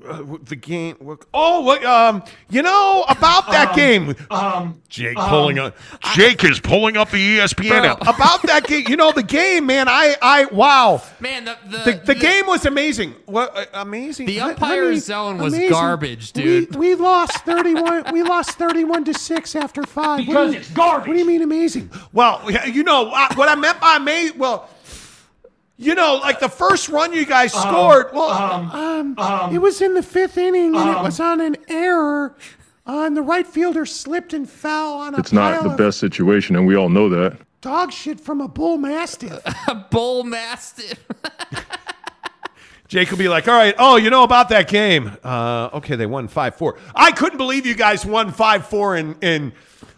[0.08, 0.96] uh, the game.
[1.34, 4.14] Oh, look, um, you know about that Um, game.
[4.30, 5.76] Um, Jake um, pulling up.
[6.14, 8.84] Jake is pulling up the ESPN app about that game.
[8.88, 9.88] You know the game, man.
[9.88, 11.02] I, I, wow.
[11.20, 13.14] Man, the the, The, the game was amazing.
[13.26, 14.26] What uh, amazing?
[14.26, 15.70] The Hon- umpire honey, zone was amazing.
[15.70, 16.74] garbage, dude.
[16.76, 18.04] We, we lost thirty-one.
[18.12, 20.18] we lost thirty-one to six after five.
[20.20, 21.08] What do Because you- it's garbage.
[21.08, 21.90] What do you mean amazing?
[22.12, 24.38] Well, you know what I meant by amazing.
[24.38, 24.68] Well,
[25.82, 28.06] you know, like the first run you guys scored.
[28.12, 31.56] Well, um, um, it was in the fifth inning, and it um, was on an
[31.68, 32.36] error.
[32.86, 35.98] Uh, and the right fielder slipped and fell on a It's not the of best
[35.98, 37.38] situation, and we all know that.
[37.60, 39.40] dog shit from a bull mastiff.
[39.68, 40.98] a bull mastiff.
[42.88, 45.16] Jake will be like, all right, oh, you know about that game.
[45.24, 46.78] Uh, okay, they won 5 4.
[46.94, 49.16] I couldn't believe you guys won 5 4 in.
[49.22, 49.52] in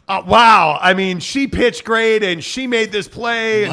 [0.06, 0.78] uh, wow.
[0.80, 3.64] I mean, she pitched great and she made this play.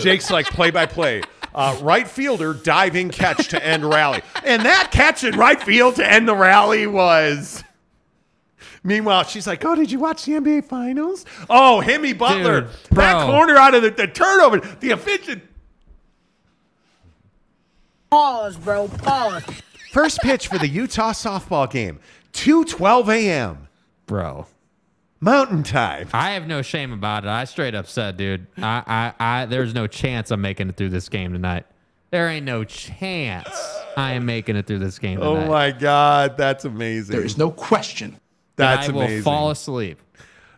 [0.00, 1.22] Jake's like play by play.
[1.54, 4.22] Uh, right fielder diving catch to end rally.
[4.44, 7.64] And that catch in right field to end the rally was.
[8.82, 11.26] Meanwhile, she's like, "Oh, did you watch the NBA Finals?
[11.50, 15.42] Oh, Jimmy Butler, Dude, that corner out of the, the turnover, the efficient
[18.10, 18.88] Pause, bro.
[18.88, 19.44] Pause.
[19.92, 22.00] First pitch for the Utah softball game,
[22.32, 23.68] 2:12 a.m.
[24.06, 24.46] Bro.
[25.20, 26.08] Mountain Time.
[26.12, 27.28] I have no shame about it.
[27.28, 30.88] I straight up said, dude, I, I, I, there's no chance I'm making it through
[30.88, 31.66] this game tonight.
[32.10, 33.48] There ain't no chance
[33.96, 35.46] I am making it through this game oh tonight.
[35.46, 37.14] Oh my God, that's amazing.
[37.14, 38.18] There is no question.
[38.56, 40.00] That's I will fall asleep.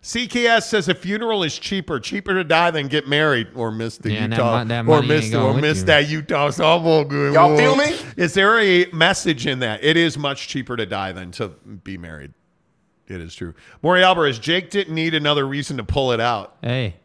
[0.02, 4.12] CKS says a funeral is cheaper, cheaper to die than get married or miss the
[4.12, 5.84] Yeah, and that Utah that or miss the, or miss you.
[5.84, 7.34] that Utah softball game.
[7.34, 7.96] Y'all feel me?
[8.16, 9.84] Is there a message in that?
[9.84, 12.32] It is much cheaper to die than to be married.
[13.08, 13.54] It is true.
[13.82, 16.56] Maury Alvarez, Jake didn't need another reason to pull it out.
[16.62, 16.96] Hey,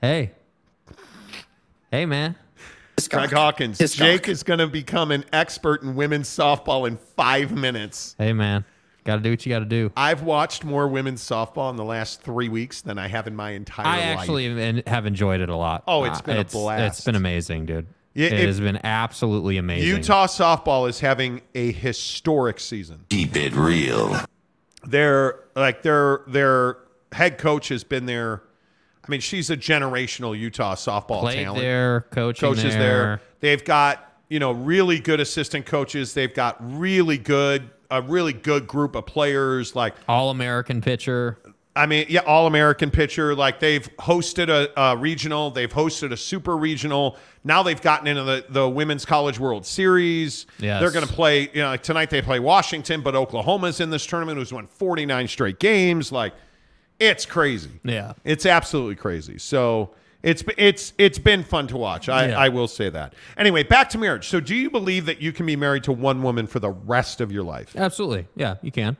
[0.00, 0.32] hey,
[1.90, 2.36] hey, man.
[3.10, 8.14] Craig Hawkins, Jake is going to become an expert in women's softball in five minutes.
[8.18, 8.64] Hey, man.
[9.04, 9.92] Got to do what you got to do.
[9.96, 13.50] I've watched more women's softball in the last three weeks than I have in my
[13.50, 13.98] entire I life.
[13.98, 15.84] I actually have enjoyed it a lot.
[15.86, 16.98] Oh, it's Uh, been a it's, blast.
[16.98, 17.86] It's been amazing, dude.
[18.14, 19.88] Yeah, it if- has been absolutely amazing.
[19.88, 23.04] Utah softball is having a historic season.
[23.10, 24.18] Keep it real.
[24.86, 26.78] Their like their their
[27.12, 28.42] head coach has been there.
[29.06, 31.62] I mean, she's a generational Utah softball Played talent.
[31.62, 32.78] there, coaching coaches there.
[32.78, 33.20] there.
[33.40, 36.14] They've got you know really good assistant coaches.
[36.14, 39.76] They've got really good a really good group of players.
[39.76, 41.38] Like All American pitcher.
[41.76, 43.34] I mean, yeah, all American pitcher.
[43.34, 47.16] Like they've hosted a, a regional, they've hosted a super regional.
[47.42, 50.46] Now they've gotten into the, the Women's College World Series.
[50.58, 50.80] Yes.
[50.80, 54.06] They're going to play, you know, like tonight they play Washington, but Oklahoma's in this
[54.06, 56.12] tournament who's won 49 straight games.
[56.12, 56.32] Like
[57.00, 57.80] it's crazy.
[57.82, 58.12] Yeah.
[58.22, 59.38] It's absolutely crazy.
[59.38, 59.90] So
[60.22, 62.08] it's it's it's been fun to watch.
[62.08, 62.38] I, Yeah.
[62.38, 63.14] I will say that.
[63.36, 64.28] Anyway, back to marriage.
[64.28, 67.20] So do you believe that you can be married to one woman for the rest
[67.20, 67.74] of your life?
[67.76, 68.28] Absolutely.
[68.36, 68.96] Yeah, you can.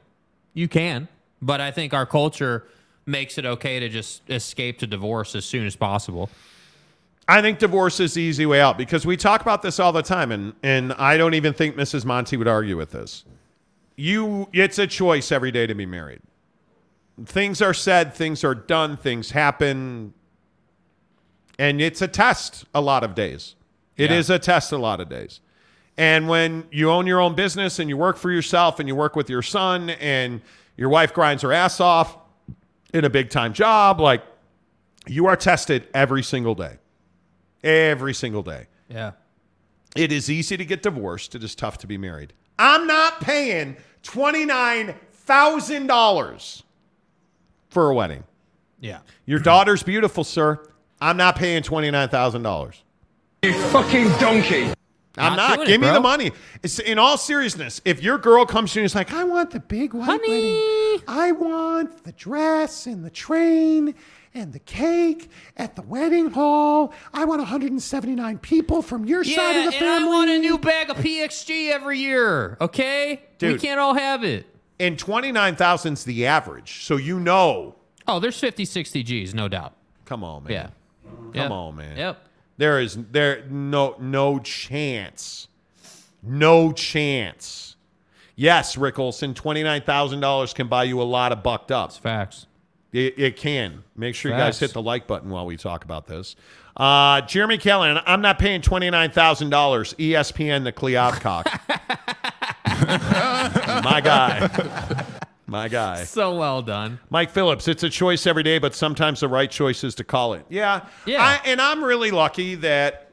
[0.52, 1.08] You can.
[1.44, 2.64] But I think our culture
[3.04, 6.30] makes it okay to just escape to divorce as soon as possible.
[7.28, 10.02] I think divorce is the easy way out because we talk about this all the
[10.02, 12.06] time, and and I don't even think Mrs.
[12.06, 13.24] Monty would argue with this.
[13.96, 16.20] You, it's a choice every day to be married.
[17.26, 20.14] Things are said, things are done, things happen,
[21.58, 23.54] and it's a test a lot of days.
[23.96, 24.36] It is Yeah.
[24.36, 25.40] a test a lot of days.
[25.96, 29.14] And when you own your own business and you work for yourself and you work
[29.14, 30.40] with your son and
[30.76, 32.16] your wife grinds her ass off
[32.92, 34.22] in a big time job, like
[35.06, 36.78] you are tested every single day.
[37.62, 38.66] Every single day.
[38.88, 39.12] Yeah.
[39.96, 41.34] It is easy to get divorced.
[41.34, 42.32] It is tough to be married.
[42.58, 46.62] I'm not paying $29,000
[47.70, 48.24] for a wedding.
[48.80, 48.98] Yeah.
[49.24, 50.62] Your daughter's beautiful, sir.
[51.00, 52.74] I'm not paying $29,000.
[53.42, 54.74] You fucking donkey.
[55.16, 55.66] I'm Not not.
[55.66, 56.32] Give it, me the money.
[56.62, 59.50] It's, in all seriousness, if your girl comes to you and is like, I want
[59.52, 61.00] the big white wedding.
[61.06, 63.94] I want the dress and the train
[64.34, 66.92] and the cake at the wedding hall.
[67.12, 70.08] I want 179 people from your Yeah, side of the and family.
[70.08, 72.56] I want a new bag of PXG every year.
[72.60, 74.46] Okay, we can't all have it.
[74.80, 76.84] And 29,000's the average.
[76.84, 77.76] So you know.
[78.08, 79.74] Oh, there's 50, 60 G's, no doubt.
[80.04, 80.52] Come on, man.
[80.52, 80.68] Yeah.
[81.08, 81.50] Come Yep.
[81.52, 81.96] on, man.
[81.96, 82.28] Yep.
[82.56, 85.48] There is there no no chance.
[86.22, 87.76] No chance.
[88.36, 91.92] Yes, Rick Olson, $29,000 can buy you a lot of bucked up.
[91.92, 92.46] Facts.
[92.92, 93.84] It, it can.
[93.96, 96.34] Make sure you guys hit the like button while we talk about this.
[96.76, 99.94] Uh, Jeremy Callahan, I'm not paying $29,000.
[99.96, 101.44] ESPN, the Cleopcock.
[103.84, 105.20] My guy.
[105.46, 106.04] My guy.
[106.04, 106.98] So well done.
[107.10, 110.32] Mike Phillips, it's a choice every day, but sometimes the right choice is to call
[110.34, 110.46] it.
[110.48, 110.86] Yeah.
[111.06, 111.22] Yeah.
[111.22, 113.10] I, and I'm really lucky that,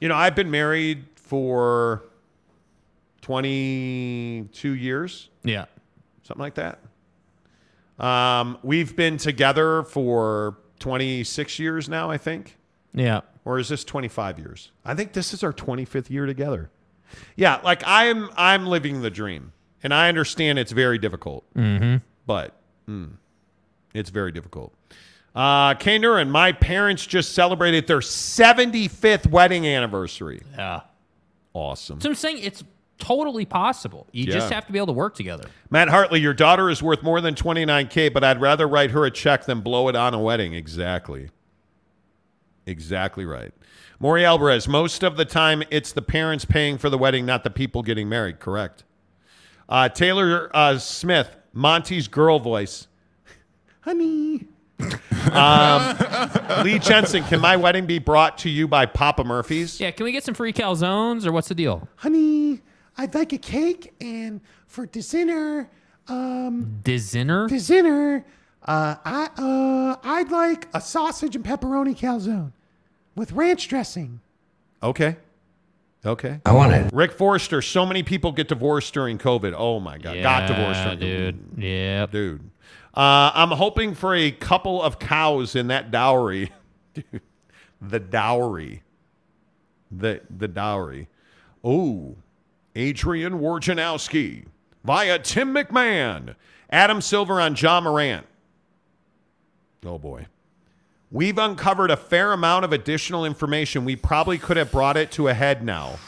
[0.00, 2.04] you know, I've been married for
[3.22, 5.64] 22 years, Yeah.
[6.22, 6.78] something like that.
[7.98, 12.56] Um, we've been together for 26 years now, I think.
[12.94, 13.22] Yeah.
[13.44, 14.70] Or is this 25 years?
[14.84, 16.70] I think this is our 25th year together.
[17.36, 19.52] Yeah, like I'm I'm living the dream.
[19.82, 21.44] And I understand it's very difficult.
[21.54, 21.96] Mm-hmm.
[22.26, 22.54] But
[22.88, 23.12] mm,
[23.94, 24.74] it's very difficult.
[25.34, 30.42] Uh and my parents just celebrated their 75th wedding anniversary.
[30.56, 30.80] Yeah.
[31.52, 32.00] Awesome.
[32.00, 32.64] So I'm saying it's
[32.98, 34.06] totally possible.
[34.12, 35.48] You just have to be able to work together.
[35.70, 39.10] Matt Hartley, your daughter is worth more than 29K, but I'd rather write her a
[39.10, 40.54] check than blow it on a wedding.
[40.54, 41.30] Exactly.
[42.66, 43.52] Exactly right.
[43.98, 47.50] Maury Alvarez, most of the time it's the parents paying for the wedding, not the
[47.50, 48.40] people getting married.
[48.40, 48.84] Correct.
[49.68, 52.86] Uh, Taylor uh, Smith, Monty's girl voice.
[53.80, 54.46] Honey.
[55.32, 55.96] um,
[56.62, 59.80] Lee Jensen, can my wedding be brought to you by Papa Murphy's?
[59.80, 61.88] Yeah, can we get some free calzones or what's the deal?
[61.96, 62.60] Honey,
[62.98, 65.70] I'd like a cake, and for dinner,
[66.08, 67.48] um, Dinner?
[67.48, 68.24] dinner,
[68.64, 72.52] uh, I uh, I'd like a sausage and pepperoni calzone
[73.14, 74.20] with ranch dressing.
[74.82, 75.16] Okay.
[76.06, 76.40] Okay.
[76.46, 76.92] I want it.
[76.92, 79.54] Rick Forrester, so many people get divorced during COVID.
[79.56, 80.22] Oh my God.
[80.22, 81.62] Got divorced Yeah, during dude.
[81.64, 82.06] Yeah.
[82.06, 82.50] Dude.
[82.94, 86.50] Uh, I'm hoping for a couple of cows in that dowry.
[86.94, 87.20] Dude,
[87.82, 88.82] the dowry.
[89.90, 91.08] The the dowry.
[91.62, 92.16] Oh,
[92.74, 94.46] Adrian Wojnarowski
[94.82, 96.36] via Tim McMahon.
[96.70, 98.26] Adam Silver on Ja Morant.
[99.84, 100.26] Oh boy.
[101.16, 103.86] We've uncovered a fair amount of additional information.
[103.86, 105.98] We probably could have brought it to a head now.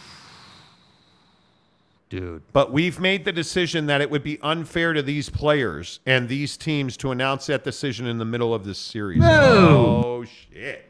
[2.10, 2.42] Dude.
[2.52, 6.58] But we've made the decision that it would be unfair to these players and these
[6.58, 9.20] teams to announce that decision in the middle of this series.
[9.20, 10.02] No.
[10.04, 10.84] Oh, shit.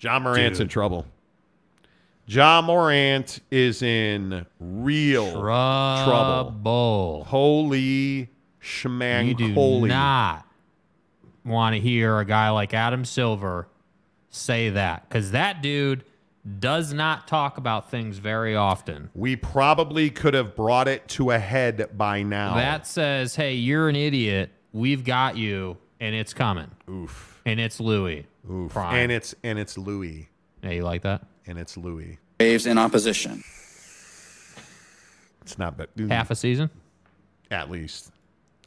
[0.00, 1.06] Ja Morant's in trouble.
[2.26, 6.12] John Morant is in real trouble.
[6.12, 7.24] Trouble.
[7.24, 8.28] Holy
[8.62, 9.88] shmang You do holy.
[9.88, 10.44] not
[11.50, 13.68] want to hear a guy like Adam Silver
[14.30, 16.04] say that because that dude
[16.58, 19.10] does not talk about things very often.
[19.14, 22.54] We probably could have brought it to a head by now.
[22.54, 24.50] That says, hey, you're an idiot.
[24.72, 26.70] We've got you, and it's coming.
[26.88, 27.40] Oof.
[27.44, 28.26] And it's Louis.
[28.50, 28.72] Oof.
[28.72, 28.94] Prime.
[28.94, 30.28] And it's and it's Louis.
[30.62, 31.22] Yeah, you like that?
[31.46, 32.18] And it's Louis.
[32.38, 33.42] Waves in opposition.
[35.42, 35.88] It's not bad.
[36.08, 36.70] Half a season?
[37.50, 38.12] At least.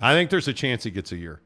[0.01, 1.39] I think there's a chance he gets a year.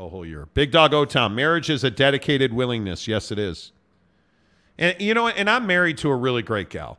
[0.00, 0.46] A whole year.
[0.54, 1.34] Big Dog O Town.
[1.34, 3.06] Marriage is a dedicated willingness.
[3.06, 3.70] Yes, it is.
[4.78, 6.98] And you know, and I'm married to a really great gal.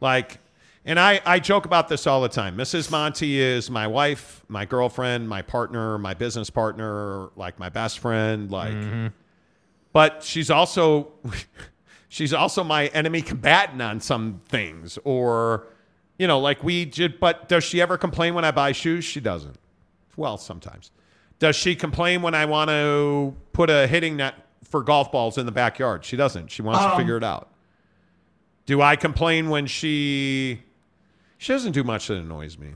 [0.00, 0.38] Like,
[0.86, 2.56] and I, I joke about this all the time.
[2.56, 2.90] Mrs.
[2.90, 8.50] Monty is my wife, my girlfriend, my partner, my business partner, like my best friend,
[8.50, 9.08] like mm-hmm.
[9.92, 11.12] but she's also
[12.08, 15.66] she's also my enemy combatant on some things or
[16.18, 19.20] you know like we did but does she ever complain when i buy shoes she
[19.20, 19.56] doesn't
[20.16, 20.90] well sometimes
[21.40, 25.44] does she complain when i want to put a hitting net for golf balls in
[25.46, 26.96] the backyard she doesn't she wants to Um.
[26.96, 27.50] figure it out
[28.66, 30.62] do i complain when she
[31.38, 32.74] she doesn't do much that annoys me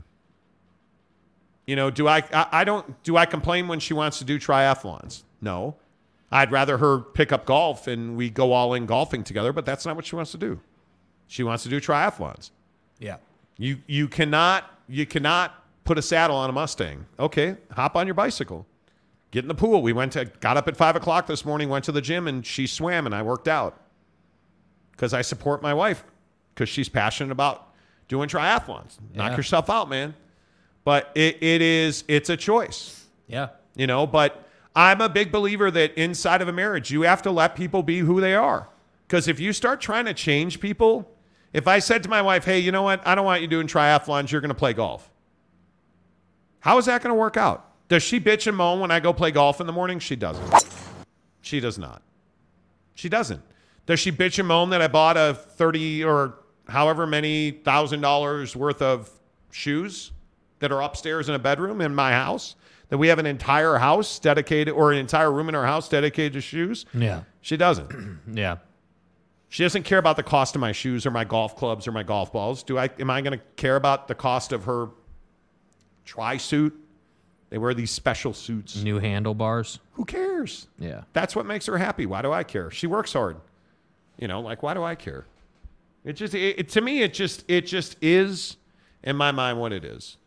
[1.65, 4.37] you know do I, I i don't do i complain when she wants to do
[4.37, 5.77] triathlons no
[6.31, 9.85] I'd rather her pick up golf and we go all in golfing together, but that's
[9.85, 10.59] not what she wants to do.
[11.27, 12.49] She wants to do triathlons.
[12.99, 13.17] Yeah.
[13.57, 15.53] You you cannot you cannot
[15.85, 17.05] put a saddle on a Mustang.
[17.17, 18.65] Okay, hop on your bicycle.
[19.31, 19.81] Get in the pool.
[19.81, 22.45] We went to got up at five o'clock this morning, went to the gym, and
[22.45, 23.79] she swam and I worked out.
[24.91, 26.03] Because I support my wife.
[26.53, 27.73] Because she's passionate about
[28.07, 28.97] doing triathlons.
[29.13, 30.13] Knock yourself out, man.
[30.83, 33.05] But it, it is it's a choice.
[33.27, 33.49] Yeah.
[33.75, 37.31] You know, but I'm a big believer that inside of a marriage, you have to
[37.31, 38.69] let people be who they are.
[39.07, 41.11] Because if you start trying to change people,
[41.53, 43.05] if I said to my wife, hey, you know what?
[43.05, 45.09] I don't want you doing triathlons, you're going to play golf.
[46.65, 47.63] How is that going to work out?
[47.89, 49.99] Does she bitch and moan when I go play golf in the morning?
[49.99, 50.65] She doesn't.
[51.41, 52.01] She does not.
[52.95, 53.43] She doesn't.
[53.85, 58.55] Does she bitch and moan that I bought a 30 or however many thousand dollars
[58.55, 59.11] worth of
[59.51, 60.11] shoes
[60.57, 62.55] that are upstairs in a bedroom in my house?
[62.89, 66.33] That we have an entire house dedicated or an entire room in our house dedicated
[66.33, 66.87] to shoes?
[66.95, 67.25] Yeah.
[67.41, 68.21] She doesn't.
[68.33, 68.57] Yeah.
[69.49, 72.01] She doesn't care about the cost of my shoes or my golf clubs or my
[72.01, 72.63] golf balls.
[72.63, 74.89] Do I am I going to care about the cost of her
[76.05, 76.73] tri suit?
[77.49, 78.81] They wear these special suits.
[78.83, 79.79] New handlebars.
[79.93, 80.67] Who cares?
[80.79, 81.01] Yeah.
[81.13, 82.05] That's what makes her happy.
[82.05, 82.71] Why do I care?
[82.71, 83.37] She works hard.
[84.17, 85.25] You know, like why do I care?
[86.03, 88.57] It just it, it- to me it just it just is
[89.03, 90.17] in my mind what it is.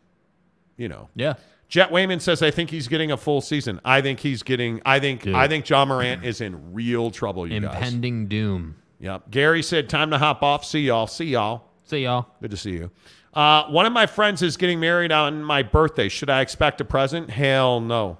[0.77, 1.09] You know.
[1.15, 1.33] Yeah.
[1.67, 3.79] Jet Wayman says I think he's getting a full season.
[3.85, 5.35] I think he's getting I think Dude.
[5.35, 7.75] I think Ja Morant is in real trouble, you guys.
[7.75, 8.75] Impending doom.
[9.01, 9.29] Yep.
[9.29, 10.65] Gary said time to hop off.
[10.65, 11.05] See y'all.
[11.07, 11.63] See y'all.
[11.83, 12.27] See y'all.
[12.41, 12.91] Good to see you.
[13.33, 16.09] Uh, one of my friends is getting married on my birthday.
[16.09, 17.29] Should I expect a present?
[17.29, 18.17] Hell no.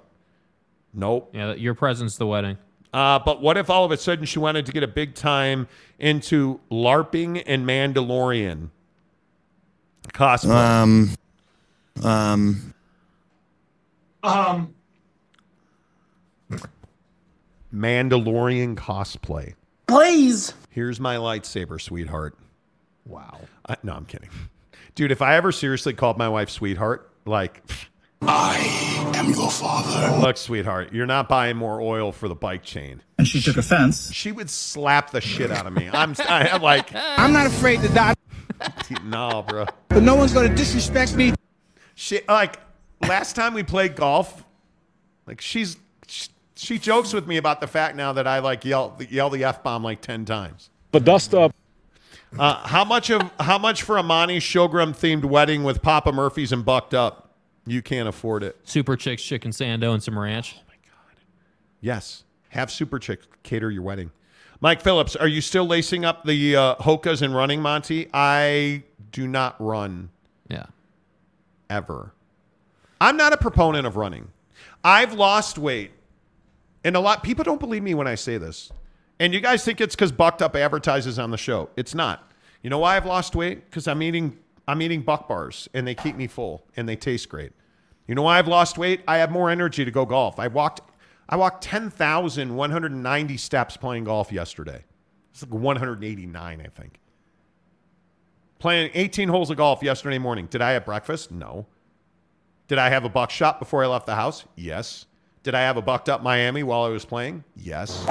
[0.94, 1.30] Nope.
[1.34, 2.58] Yeah, your present's the wedding.
[2.92, 5.68] Uh, but what if all of a sudden she wanted to get a big time
[5.98, 8.70] into LARPing and Mandalorian
[10.08, 10.50] cosplay?
[10.50, 11.10] Um,
[12.04, 12.74] um,
[14.22, 14.74] Um,
[17.72, 19.54] Mandalorian cosplay.
[19.86, 20.54] please.
[20.70, 22.36] Here's my lightsaber, sweetheart.
[23.06, 23.40] Wow.
[23.68, 24.30] I, no, I'm kidding.
[25.00, 27.62] Dude, if I ever seriously called my wife sweetheart, like,
[28.20, 28.58] I
[29.16, 30.18] am your father.
[30.20, 33.00] look, sweetheart, you're not buying more oil for the bike chain.
[33.16, 34.12] And she took offense.
[34.12, 35.88] She would slap the shit out of me.
[35.90, 38.12] I'm, I am like, I'm not afraid to die,
[39.02, 39.64] no, bro.
[39.88, 41.32] but no one's gonna disrespect me.
[41.94, 42.60] She like
[43.00, 44.44] last time we played golf,
[45.26, 48.98] like she's she, she jokes with me about the fact now that I like yell
[49.08, 50.68] yell the f bomb like ten times.
[50.92, 51.54] But dust up.
[52.38, 56.52] Uh, how much of how much for a Monty Showgram themed wedding with Papa Murphy's
[56.52, 57.30] and Bucked Up?
[57.66, 58.56] You can't afford it.
[58.64, 60.56] Super Chicks Chicken Sando and some ranch.
[60.56, 61.20] Oh my god.
[61.80, 64.10] Yes, have Super Chick cater your wedding.
[64.60, 68.08] Mike Phillips, are you still lacing up the uh, Hokas and running, Monty?
[68.12, 70.10] I do not run.
[70.48, 70.66] Yeah.
[71.70, 72.12] Ever.
[73.00, 74.28] I'm not a proponent of running.
[74.84, 75.92] I've lost weight,
[76.84, 78.70] and a lot people don't believe me when I say this.
[79.20, 81.68] And you guys think it's because Bucked Up advertises on the show.
[81.76, 82.32] It's not.
[82.62, 83.70] You know why I've lost weight?
[83.70, 87.28] Because I'm eating I'm eating buck bars and they keep me full and they taste
[87.28, 87.52] great.
[88.06, 89.02] You know why I've lost weight?
[89.06, 90.40] I have more energy to go golf.
[90.40, 90.80] I walked
[91.28, 94.84] I walked 10,190 steps playing golf yesterday.
[95.32, 96.98] It's like 189, I think.
[98.58, 100.46] Playing 18 holes of golf yesterday morning.
[100.46, 101.30] Did I have breakfast?
[101.30, 101.66] No.
[102.68, 104.44] Did I have a buck shot before I left the house?
[104.56, 105.06] Yes.
[105.42, 107.44] Did I have a bucked up Miami while I was playing?
[107.54, 108.06] Yes.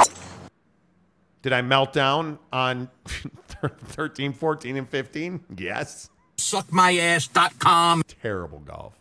[1.42, 5.40] Did I melt down on 13, 14, and 15?
[5.58, 6.10] Yes.
[6.38, 8.04] Suckmyass.com.
[8.22, 8.96] Terrible golf.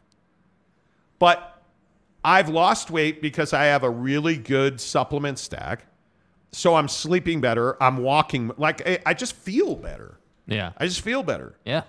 [1.19, 1.63] But
[2.25, 5.87] I've lost weight because I have a really good supplement stack.
[6.53, 7.81] So I'm sleeping better.
[7.83, 10.19] I'm walking like I, I just feel better.
[10.47, 10.73] Yeah.
[10.79, 11.59] I just feel better.
[11.65, 11.83] Yeah.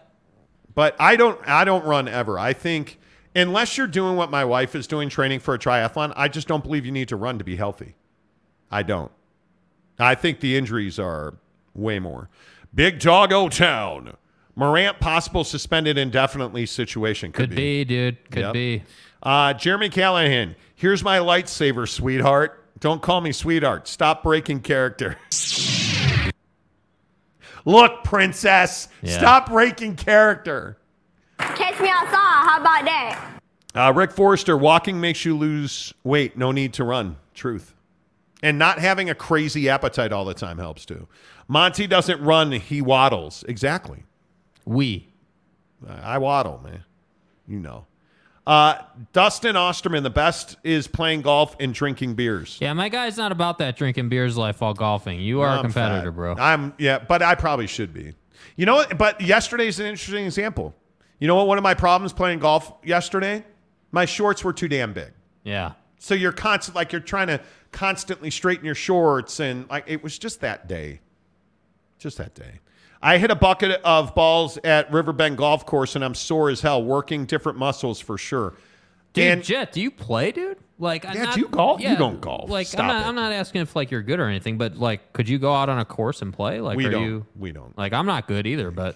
[0.75, 2.37] But I don't I don't run ever.
[2.37, 2.99] I think
[3.35, 6.63] unless you're doing what my wife is doing training for a triathlon, I just don't
[6.63, 7.95] believe you need to run to be healthy.
[8.71, 9.11] I don't.
[9.99, 11.35] I think the injuries are
[11.75, 12.29] way more.
[12.73, 14.15] Big Dog O Town.
[14.55, 17.31] Morant possible suspended indefinitely situation.
[17.31, 18.29] Could, Could be, dude.
[18.31, 18.53] Could Yep.
[18.53, 18.83] be.
[19.23, 22.63] Uh, Jeremy Callahan, here's my lightsaber, sweetheart.
[22.79, 23.87] Don't call me sweetheart.
[23.87, 25.17] Stop breaking character.
[27.65, 29.17] Look, princess, Yeah.
[29.17, 30.77] stop breaking character.
[31.37, 32.11] Catch me outside.
[32.13, 33.41] How about that?
[33.75, 36.37] Uh, Rick Forrester, walking makes you lose weight.
[36.37, 37.17] No need to run.
[37.33, 37.73] Truth.
[38.41, 41.07] And not having a crazy appetite all the time helps too.
[41.47, 43.43] Monty doesn't run, he waddles.
[43.47, 44.03] Exactly.
[44.65, 45.09] We.
[45.87, 46.83] I waddle, man.
[47.47, 47.85] You know.
[48.47, 48.81] Uh,
[49.13, 52.57] Dustin Osterman, the best is playing golf and drinking beers.
[52.59, 55.19] Yeah, my guy's not about that drinking beers life while golfing.
[55.19, 56.15] You are a I'm competitor, fat.
[56.15, 56.35] bro.
[56.35, 58.13] I'm yeah, but I probably should be.
[58.55, 58.97] You know what?
[58.97, 60.73] But yesterday's an interesting example.
[61.19, 61.47] You know what?
[61.47, 63.45] One of my problems playing golf yesterday,
[63.91, 65.11] my shorts were too damn big.
[65.43, 65.73] Yeah.
[65.99, 70.17] So you're constant like you're trying to constantly straighten your shorts and like it was
[70.17, 70.99] just that day.
[71.97, 72.59] Just that day.
[73.01, 76.83] I hit a bucket of balls at Riverbend Golf Course and I'm sore as hell,
[76.83, 78.53] working different muscles for sure.
[79.13, 80.57] Dude, and Jet, do you play, dude?
[80.77, 81.81] Like, I'm Yeah, not, do you golf?
[81.81, 82.49] You Yeah, don't golf.
[82.49, 83.01] Like, Stop I'm not.
[83.01, 83.07] it.
[83.07, 85.67] I'm not asking if like you're good or anything, but like, could you go out
[85.69, 86.61] on a course and play?
[86.61, 87.03] Like, We are don't.
[87.03, 87.25] you?
[87.37, 87.75] We don't.
[87.77, 88.95] Like, I'm not good either, but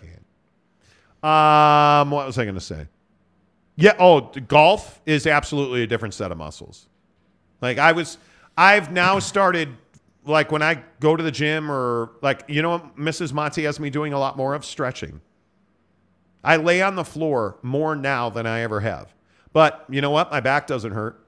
[1.28, 2.88] Um, what was I going to say?
[3.76, 3.94] Yeah.
[4.00, 6.88] Oh, golf is absolutely a different set of muscles.
[7.62, 8.18] Like I was,
[8.58, 9.70] I've now started.
[10.26, 13.34] Like when I go to the gym or like you know what Mrs.
[13.34, 15.20] Monty has me doing a lot more of stretching.
[16.44, 19.14] I lay on the floor more now than I ever have.
[19.52, 20.32] But you know what?
[20.32, 21.26] My back doesn't hurt.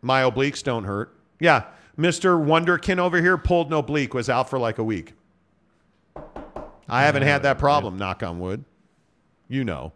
[0.00, 1.14] My obliques don't hurt.
[1.40, 1.64] Yeah,
[1.98, 2.42] Mr.
[2.42, 5.12] Wonderkin over here pulled an oblique, was out for like a week.
[6.88, 8.64] I haven't had that problem, knock on wood.
[9.48, 9.92] You know.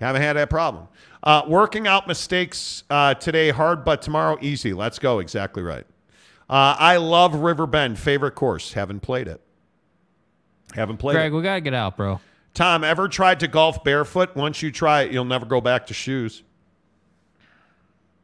[0.00, 0.88] Haven't had that problem.
[1.22, 4.72] Uh, working out mistakes uh, today hard, but tomorrow easy.
[4.72, 5.20] Let's go.
[5.20, 5.86] Exactly right.
[6.50, 7.98] Uh, I love River Bend.
[7.98, 8.72] Favorite course.
[8.72, 9.40] Haven't played it.
[10.74, 11.36] Haven't played Greg, it.
[11.36, 12.20] we gotta get out, bro.
[12.54, 14.34] Tom, ever tried to golf barefoot?
[14.36, 16.42] Once you try it, you'll never go back to shoes.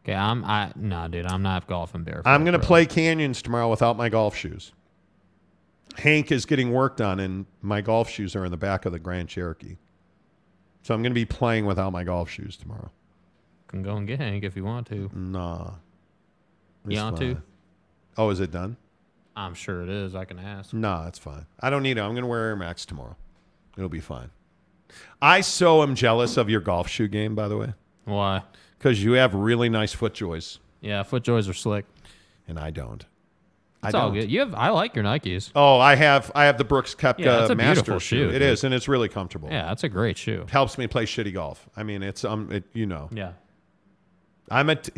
[0.04, 0.44] Okay, I'm.
[0.44, 2.28] I no, dude, I'm not golfing barefoot.
[2.28, 2.66] I'm going to bro.
[2.66, 4.72] play canyons tomorrow without my golf shoes.
[5.96, 8.98] Hank is getting worked on, and my golf shoes are in the back of the
[8.98, 9.76] Grand Cherokee.
[10.82, 12.90] So I'm going to be playing without my golf shoes tomorrow.
[13.68, 15.10] Can go and get Hank if you want to.
[15.14, 15.72] Nah.
[16.86, 17.42] You It's want to?
[18.16, 18.76] Oh, is it done?
[19.36, 20.14] I'm sure it is.
[20.14, 20.72] I can ask.
[20.72, 21.46] No, it's fine.
[21.60, 22.00] I don't need it.
[22.00, 23.16] I'm going to wear Air Max tomorrow.
[23.76, 24.30] It'll be fine.
[25.20, 27.74] I so am jealous of your golf shoe game, by the way.
[28.04, 28.42] Why?
[28.78, 30.58] Because you have really nice foot joys.
[30.80, 31.84] Yeah, foot joys are slick.
[32.48, 33.04] And I don't.
[33.84, 34.28] It's I all good.
[34.30, 34.54] You have.
[34.54, 35.50] I like your Nikes.
[35.54, 38.28] Oh, I have I have the Brooks Koepka Yeah, it's a Master shoe.
[38.28, 39.48] shoe, It is, and it's really comfortable.
[39.50, 40.42] Yeah, that's a great shoe.
[40.42, 41.68] It helps me play shitty golf.
[41.76, 43.08] I mean, it's um, it, you know.
[43.12, 43.32] Yeah.
[44.50, 44.88] I'm at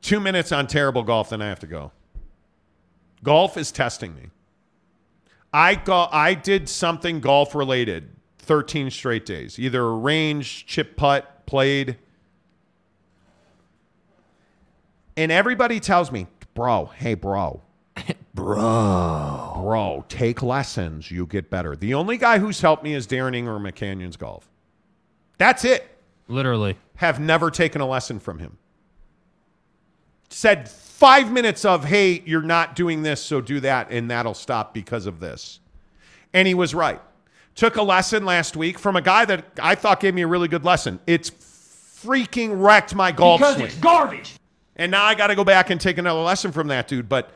[0.00, 1.92] two minutes on terrible golf, then I have to go.
[3.22, 4.28] Golf is testing me.
[5.52, 6.08] I go.
[6.10, 8.10] I did something golf related.
[8.38, 11.98] Thirteen straight days, either a range, chip putt, played,
[15.16, 17.60] and everybody tells me, "Bro, hey, bro,
[18.38, 21.10] bro, bro, take lessons.
[21.10, 24.48] You get better." The only guy who's helped me is Darren Ingram at Canyons Golf.
[25.38, 25.88] That's it
[26.26, 26.76] Literally.
[26.96, 28.58] have never taken a lesson from him.
[30.30, 34.74] Said five minutes of, hey, you're not doing this, so do that, and that'll stop
[34.74, 35.60] because of this.
[36.34, 37.00] And he was right.
[37.54, 40.48] Took a lesson last week from a guy that I thought gave me a really
[40.48, 40.98] good lesson.
[41.06, 43.66] It's freaking wrecked my golf because swing.
[43.66, 44.34] it's garbage.
[44.76, 47.08] And now I got to go back and take another lesson from that dude.
[47.08, 47.30] But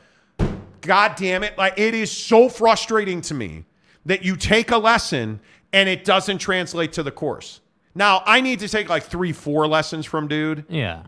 [0.83, 3.65] God damn it, like it is so frustrating to me
[4.05, 5.41] that you take a lesson
[5.73, 7.61] and it doesn't translate to the course.
[7.95, 10.65] Now I need to take like three, four lessons from dude.
[10.69, 11.05] Yeah.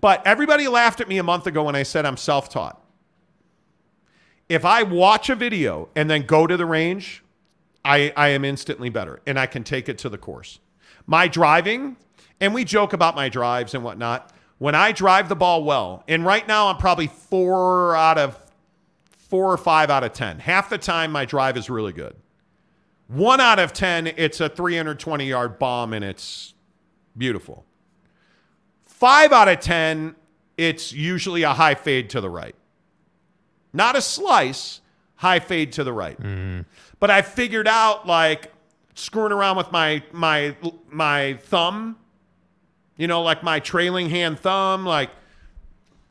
[0.00, 2.82] But everybody laughed at me a month ago when I said I'm self-taught.
[4.48, 7.22] If I watch a video and then go to the range,
[7.84, 10.58] I, I am instantly better and I can take it to the course.
[11.06, 11.96] My driving,
[12.40, 14.32] and we joke about my drives and whatnot.
[14.60, 18.38] When I drive the ball well, and right now I'm probably four out of
[19.08, 20.38] four or five out of 10.
[20.38, 22.14] Half the time, my drive is really good.
[23.08, 26.52] One out of 10, it's a 320 yard bomb and it's
[27.16, 27.64] beautiful.
[28.84, 30.14] Five out of 10,
[30.58, 32.54] it's usually a high fade to the right.
[33.72, 34.82] Not a slice,
[35.14, 36.20] high fade to the right.
[36.20, 36.68] Mm-hmm.
[36.98, 38.52] But I figured out like
[38.92, 40.54] screwing around with my my
[40.90, 41.96] my thumb,
[43.00, 45.08] you know, like my trailing hand thumb, like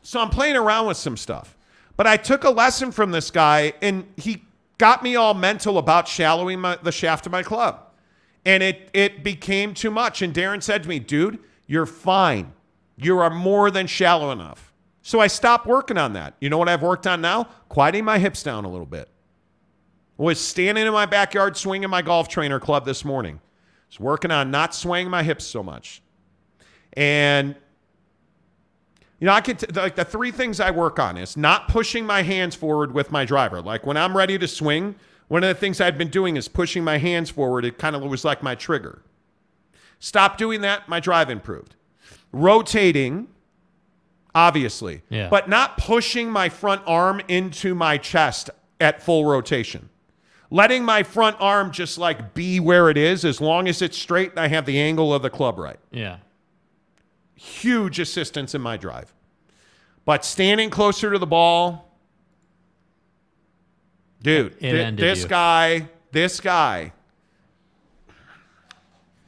[0.02, 1.56] so I'm playing around with some stuff.
[1.96, 4.44] But I took a lesson from this guy and he
[4.80, 7.80] got me all mental about shallowing my, the shaft of my club.
[8.44, 10.24] And it it became too much.
[10.24, 11.38] And Darren said to me, dude,
[11.68, 12.54] you're fine.
[12.98, 14.74] You are more than shallow enough.
[15.04, 16.34] So I stopped working on that.
[16.42, 17.50] You know what I've worked on now?
[17.70, 19.10] Quieting my hips down a little bit.
[20.18, 23.42] Was standing in my backyard swinging my golf trainer club this morning.
[23.90, 26.02] Was working on not swaying my hips so much.
[26.94, 27.56] And
[29.20, 32.06] you know, I could t- like the three things I work on is not pushing
[32.06, 33.62] my hands forward with my driver.
[33.62, 34.96] Like when I'm ready to swing,
[35.28, 37.66] one of the things I'd been doing is pushing my hands forward.
[37.66, 39.02] It kind of was like my trigger.
[40.00, 41.76] Stop doing that, my drive improved.
[42.32, 43.28] Rotating,
[44.34, 45.28] obviously, Yeah.
[45.30, 49.90] but not pushing my front arm into my chest at full rotation.
[50.52, 54.32] Letting my front arm just like be where it is as long as it's straight
[54.32, 56.18] and I have the angle of the club right Yeah.
[57.40, 59.14] Huge assistance in my drive.
[60.06, 61.96] But standing closer to the ball,
[64.22, 65.30] dude, ended this you.
[65.30, 66.94] guy, this guy,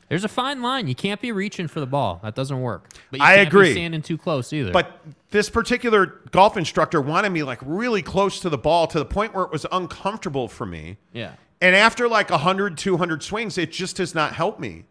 [0.10, 0.88] There's a fine line.
[0.88, 2.20] You can't be reaching for the ball.
[2.24, 2.90] That doesn't work.
[3.12, 3.70] But you I can't agree.
[3.70, 4.72] Be standing too close either.
[4.72, 5.00] but
[5.30, 9.34] this particular golf instructor wanted me like really close to the ball to the point
[9.34, 10.98] where it was uncomfortable for me.
[11.14, 11.34] yeah.
[11.62, 14.86] And after like 100, 200 swings, it just has not helped me.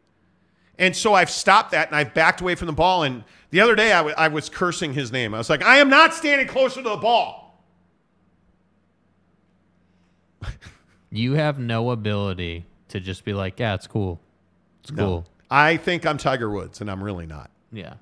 [0.81, 3.05] And so I've stopped that and I've backed away from the ball.
[3.05, 5.35] And the other day I was cursing his name.
[5.35, 7.63] I was like, I am not standing closer to the ball.
[11.11, 14.21] You have no ability to just be like, yeah, it's cool.
[14.83, 15.05] It's No.
[15.05, 15.27] cool.
[15.51, 17.51] I think I'm Tiger Woods, and I'm really not.
[17.73, 17.95] Yeah.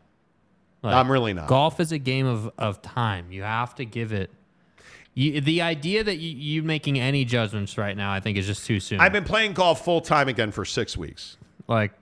[0.84, 1.48] I'm really not.
[1.48, 3.32] Golf is a game of, of time.
[3.32, 4.30] You have to give it.
[5.14, 8.66] You, the idea that you, you making any judgments right now, I think, is just
[8.66, 9.00] too soon.
[9.00, 11.92] I've been playing golf full time again for six weeks, like,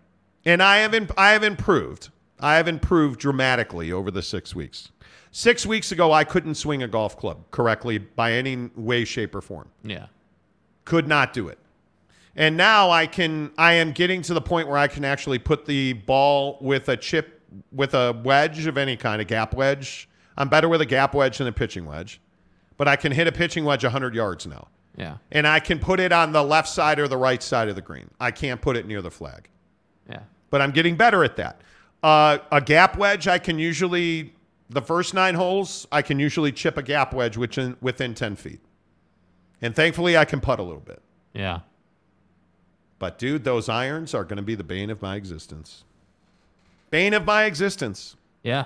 [0.46, 2.08] and I have in, I have improved.
[2.40, 4.90] I have improved dramatically over the six weeks.
[5.30, 9.42] Six weeks ago, I couldn't swing a golf club correctly by any way, shape, or
[9.42, 9.68] form.
[9.82, 10.06] yeah.
[10.86, 11.58] Could not do it.
[12.36, 13.50] And now I can.
[13.58, 16.96] I am getting to the point where I can actually put the ball with a
[16.96, 17.42] chip,
[17.72, 20.08] with a wedge of any kind, a gap wedge.
[20.36, 22.20] I'm better with a gap wedge than a pitching wedge,
[22.76, 24.68] but I can hit a pitching wedge 100 yards now.
[24.96, 25.16] Yeah.
[25.32, 27.82] and I can put it on the left side or the right side of the
[27.82, 28.08] green.
[28.18, 29.50] I can't put it near the flag.
[30.56, 31.60] But I'm getting better at that.
[32.02, 34.32] Uh, a gap wedge, I can usually
[34.70, 38.60] the first nine holes, I can usually chip a gap wedge within within ten feet,
[39.60, 41.02] and thankfully I can putt a little bit.
[41.34, 41.60] Yeah.
[42.98, 45.84] But dude, those irons are going to be the bane of my existence.
[46.88, 48.16] Bane of my existence.
[48.42, 48.64] Yeah.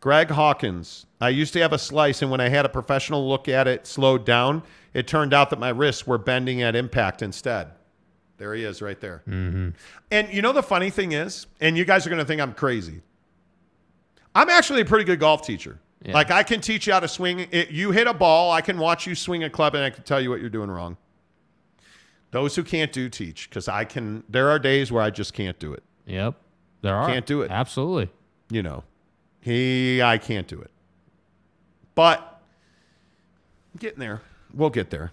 [0.00, 1.06] Greg Hawkins.
[1.20, 3.86] I used to have a slice, and when I had a professional look at it
[3.86, 7.70] slowed down, it turned out that my wrists were bending at impact instead.
[8.40, 9.22] There he is, right there.
[9.28, 9.68] Mm-hmm.
[10.10, 12.54] And you know the funny thing is, and you guys are going to think I'm
[12.54, 13.02] crazy.
[14.34, 15.78] I'm actually a pretty good golf teacher.
[16.02, 16.14] Yeah.
[16.14, 17.46] Like I can teach you how to swing.
[17.50, 20.04] It, you hit a ball, I can watch you swing a club, and I can
[20.04, 20.96] tell you what you're doing wrong.
[22.30, 24.24] Those who can't do teach because I can.
[24.26, 25.82] There are days where I just can't do it.
[26.06, 26.34] Yep.
[26.80, 27.08] There are.
[27.08, 27.50] Can't do it.
[27.50, 28.08] Absolutely.
[28.48, 28.84] You know,
[29.42, 30.00] he.
[30.00, 30.70] I can't do it.
[31.94, 32.40] But
[33.74, 34.22] I'm getting there.
[34.54, 35.12] We'll get there.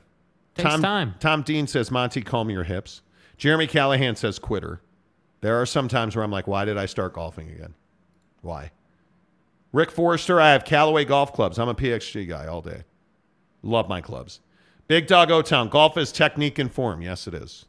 [0.56, 1.16] Takes Tom, time.
[1.20, 3.02] Tom Dean says, Monty, calm your hips.
[3.38, 4.82] Jeremy Callahan says, quitter.
[5.42, 7.76] There are some times where I'm like, why did I start golfing again?
[8.42, 8.72] Why?
[9.72, 11.60] Rick Forrester, I have Callaway golf clubs.
[11.60, 12.84] I'm a PXG guy all day.
[13.62, 14.40] Love my clubs.
[14.88, 17.02] Big Dog O Town, golf is technique and form.
[17.02, 17.66] Yes, it is.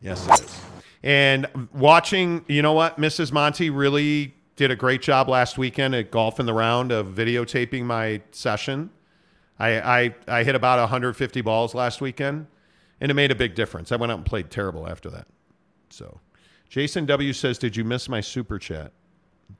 [0.00, 0.60] Yes, it is.
[1.02, 2.98] And watching, you know what?
[2.98, 3.32] Mrs.
[3.32, 7.84] Monty really did a great job last weekend at Golf in the Round of videotaping
[7.84, 8.90] my session.
[9.58, 12.46] I, I, I hit about 150 balls last weekend,
[13.00, 13.92] and it made a big difference.
[13.92, 15.26] I went out and played terrible after that.
[15.90, 16.20] So,
[16.68, 18.92] Jason W says, Did you miss my super chat?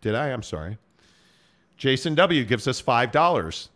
[0.00, 0.28] Did I?
[0.28, 0.78] I'm sorry.
[1.76, 3.68] Jason W gives us $5.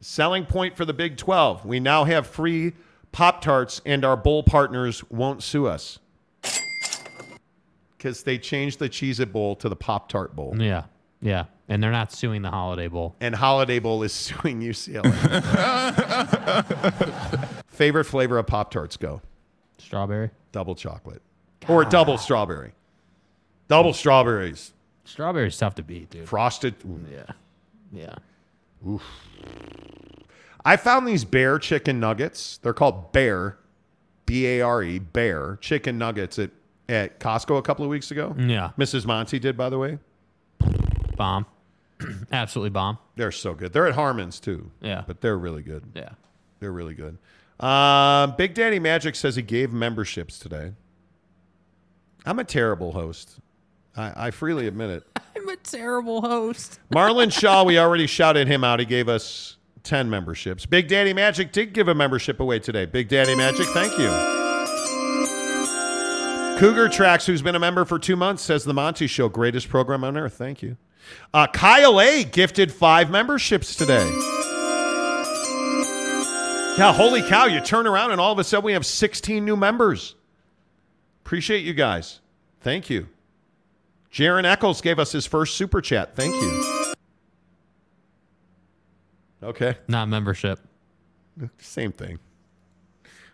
[0.00, 1.66] Selling point for the Big 12.
[1.66, 2.72] We now have free
[3.12, 5.98] Pop Tarts, and our bowl partners won't sue us
[7.96, 10.54] because they changed the Cheez It Bowl to the Pop Tart Bowl.
[10.56, 10.84] Yeah.
[11.20, 11.46] Yeah.
[11.68, 13.14] And they're not suing the Holiday Bowl.
[13.20, 15.04] And Holiday Bowl is suing UCLA.
[17.80, 18.98] Favorite flavor of Pop Tarts?
[18.98, 19.22] Go.
[19.78, 20.28] Strawberry.
[20.52, 21.22] Double chocolate.
[21.66, 22.72] Or double strawberry.
[23.68, 24.74] Double strawberries.
[25.06, 26.28] Strawberry's tough to beat, dude.
[26.28, 26.74] Frosted.
[26.84, 27.02] ooh.
[27.10, 27.24] Yeah.
[27.90, 28.14] Yeah.
[28.86, 29.02] Oof.
[30.62, 32.58] I found these bear chicken nuggets.
[32.58, 33.56] They're called Bear,
[34.26, 36.50] B A R E, Bare chicken nuggets at,
[36.86, 38.36] at Costco a couple of weeks ago.
[38.38, 38.72] Yeah.
[38.76, 39.06] Mrs.
[39.06, 39.98] Monty did, by the way.
[41.16, 41.46] Bomb.
[42.30, 42.98] Absolutely bomb.
[43.16, 43.72] They're so good.
[43.72, 44.70] They're at Harmon's too.
[44.82, 45.02] Yeah.
[45.06, 45.84] But they're really good.
[45.94, 46.10] Yeah.
[46.58, 47.16] They're really good.
[47.60, 50.72] Uh, Big Daddy Magic says he gave memberships today.
[52.24, 53.38] I'm a terrible host.
[53.96, 55.04] I, I freely admit it.
[55.36, 56.80] I'm a terrible host.
[56.92, 58.80] Marlon Shaw, we already shouted him out.
[58.80, 60.64] He gave us 10 memberships.
[60.64, 62.86] Big Daddy Magic did give a membership away today.
[62.86, 64.08] Big Daddy Magic, thank you.
[66.58, 70.04] Cougar Tracks, who's been a member for two months, says The Monty Show, greatest program
[70.04, 70.34] on earth.
[70.34, 70.76] Thank you.
[71.32, 74.08] Uh, Kyle A gifted five memberships today.
[76.78, 77.46] Yeah, holy cow.
[77.46, 80.14] You turn around and all of a sudden we have 16 new members.
[81.24, 82.20] Appreciate you guys.
[82.60, 83.08] Thank you.
[84.12, 86.16] Jaron Eccles gave us his first super chat.
[86.16, 86.94] Thank you.
[89.42, 89.76] Okay.
[89.88, 90.60] Not membership.
[91.58, 92.18] Same thing.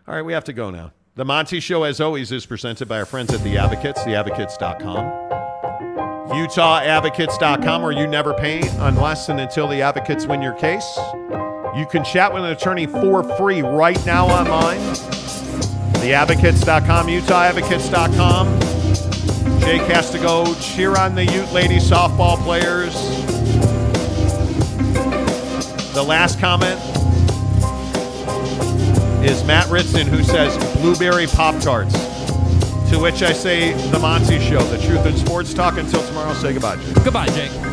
[0.07, 0.93] All right, we have to go now.
[1.15, 5.27] The Monty Show, as always, is presented by our friends at The Advocates, theadvocates.com.
[6.29, 10.99] UtahAdvocates.com, where you never pay unless and until the advocates win your case.
[11.77, 14.79] You can chat with an attorney for free right now online.
[15.99, 18.59] TheAdvocates.com, UtahAdvocates.com.
[19.59, 22.95] Jake has to go cheer on the Ute lady softball players.
[25.93, 26.79] The last comment
[29.23, 31.93] is Matt Ritson, who says blueberry Pop Tarts.
[32.89, 35.77] To which I say, The Monty Show, the truth in sports talk.
[35.77, 37.03] Until tomorrow, say goodbye, Jake.
[37.03, 37.66] Goodbye, Jake.